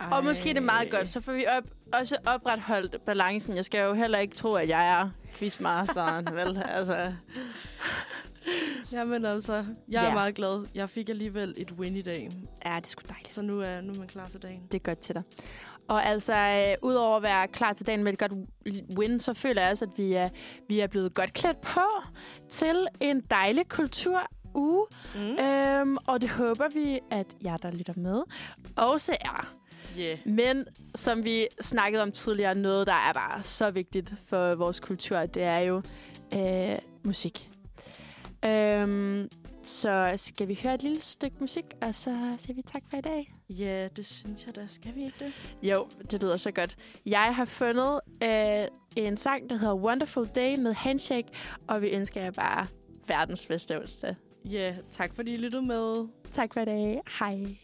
Ej. 0.00 0.08
Og 0.12 0.24
måske 0.24 0.50
er 0.50 0.54
det 0.54 0.62
meget 0.62 0.90
godt, 0.90 1.08
så 1.08 1.20
får 1.20 1.32
vi 1.32 1.46
op, 1.46 1.64
også 1.92 2.16
opretholdt 2.26 3.04
balancen. 3.04 3.56
Jeg 3.56 3.64
skal 3.64 3.84
jo 3.84 3.94
heller 3.94 4.18
ikke 4.18 4.36
tro, 4.36 4.52
at 4.52 4.68
jeg 4.68 5.00
er 5.00 5.10
quizmasteren, 5.34 6.28
vel? 6.34 6.62
Altså. 6.68 7.12
Jamen 8.92 9.24
altså, 9.24 9.64
jeg 9.88 10.02
er 10.04 10.08
Ja. 10.08 10.14
meget 10.14 10.34
glad. 10.34 10.66
Jeg 10.74 10.90
fik 10.90 11.08
alligevel 11.08 11.54
et 11.56 11.70
win 11.78 11.96
i 11.96 12.02
dag. 12.02 12.30
Ja, 12.64 12.74
det 12.76 12.84
er 12.84 12.88
sgu 12.88 13.02
dejligt. 13.08 13.32
Så 13.32 13.42
nu 13.42 13.60
er, 13.60 13.80
nu 13.80 13.92
er 13.92 13.98
man 13.98 14.08
klar 14.08 14.28
til 14.28 14.42
dagen. 14.42 14.62
Det 14.72 14.74
er 14.74 14.78
godt 14.82 14.98
til 14.98 15.14
dig. 15.14 15.22
Og 15.88 16.06
altså, 16.06 16.34
øh, 16.34 16.88
udover 16.88 17.16
at 17.16 17.22
være 17.22 17.48
klar 17.48 17.72
til 17.72 17.86
dagen 17.86 18.02
med 18.04 18.12
et 18.12 18.18
godt 18.18 18.32
win, 18.98 19.20
så 19.20 19.34
føler 19.34 19.62
jeg 19.62 19.70
også, 19.70 19.84
at 19.84 19.90
vi 19.98 20.12
er, 20.12 20.28
vi 20.68 20.80
er 20.80 20.86
blevet 20.86 21.14
godt 21.14 21.32
klædt 21.32 21.60
på 21.60 21.80
til 22.48 22.86
en 23.00 23.20
dejlig 23.30 23.68
kulturuge. 23.68 24.86
Mm. 25.14 25.20
Øhm, 25.44 25.96
og 26.06 26.20
det 26.20 26.28
håber 26.30 26.68
vi, 26.74 26.98
at 27.10 27.26
jer, 27.44 27.56
der 27.56 27.70
lytter 27.70 27.92
med, 27.96 28.22
også 28.76 29.16
er. 29.20 29.52
Yeah. 29.98 30.18
Men 30.26 30.64
som 30.94 31.24
vi 31.24 31.46
snakkede 31.60 32.02
om 32.02 32.12
tidligere, 32.12 32.54
noget, 32.54 32.86
der 32.86 32.92
er 33.08 33.12
bare 33.12 33.42
så 33.44 33.70
vigtigt 33.70 34.14
for 34.28 34.54
vores 34.54 34.80
kultur, 34.80 35.26
det 35.26 35.42
er 35.42 35.58
jo 35.58 35.82
øh, 36.34 36.76
musik. 37.04 37.48
Øhm, 38.44 39.28
så 39.62 40.14
skal 40.16 40.48
vi 40.48 40.60
høre 40.62 40.74
et 40.74 40.82
lille 40.82 41.00
stykke 41.00 41.36
musik, 41.40 41.64
og 41.82 41.94
så 41.94 42.34
siger 42.38 42.54
vi 42.54 42.62
tak 42.72 42.82
for 42.90 42.96
i 42.96 43.00
dag. 43.00 43.32
Ja, 43.50 43.88
det 43.96 44.06
synes 44.06 44.46
jeg 44.46 44.56
da. 44.56 44.66
Skal 44.66 44.94
vi 44.94 45.04
ikke 45.04 45.24
det? 45.24 45.32
Jo, 45.62 45.86
det 46.10 46.22
lyder 46.22 46.36
så 46.36 46.50
godt. 46.50 46.76
Jeg 47.06 47.34
har 47.34 47.44
fundet 47.44 48.00
øh, 48.22 48.66
en 48.96 49.16
sang, 49.16 49.50
der 49.50 49.56
hedder 49.56 49.74
Wonderful 49.74 50.26
Day 50.26 50.58
med 50.58 50.72
Handshake, 50.72 51.28
og 51.68 51.82
vi 51.82 51.88
ønsker 51.88 52.22
jer 52.22 52.30
bare 52.30 52.66
verdens 53.06 53.46
bedste 53.46 53.78
onsdag. 53.80 54.14
Ja, 54.50 54.74
tak 54.92 55.14
fordi 55.14 55.32
I 55.32 55.36
lyttede 55.36 55.62
med. 55.66 56.08
Tak 56.34 56.54
for 56.54 56.60
i 56.60 56.64
dag. 56.64 57.00
Hej. 57.18 57.56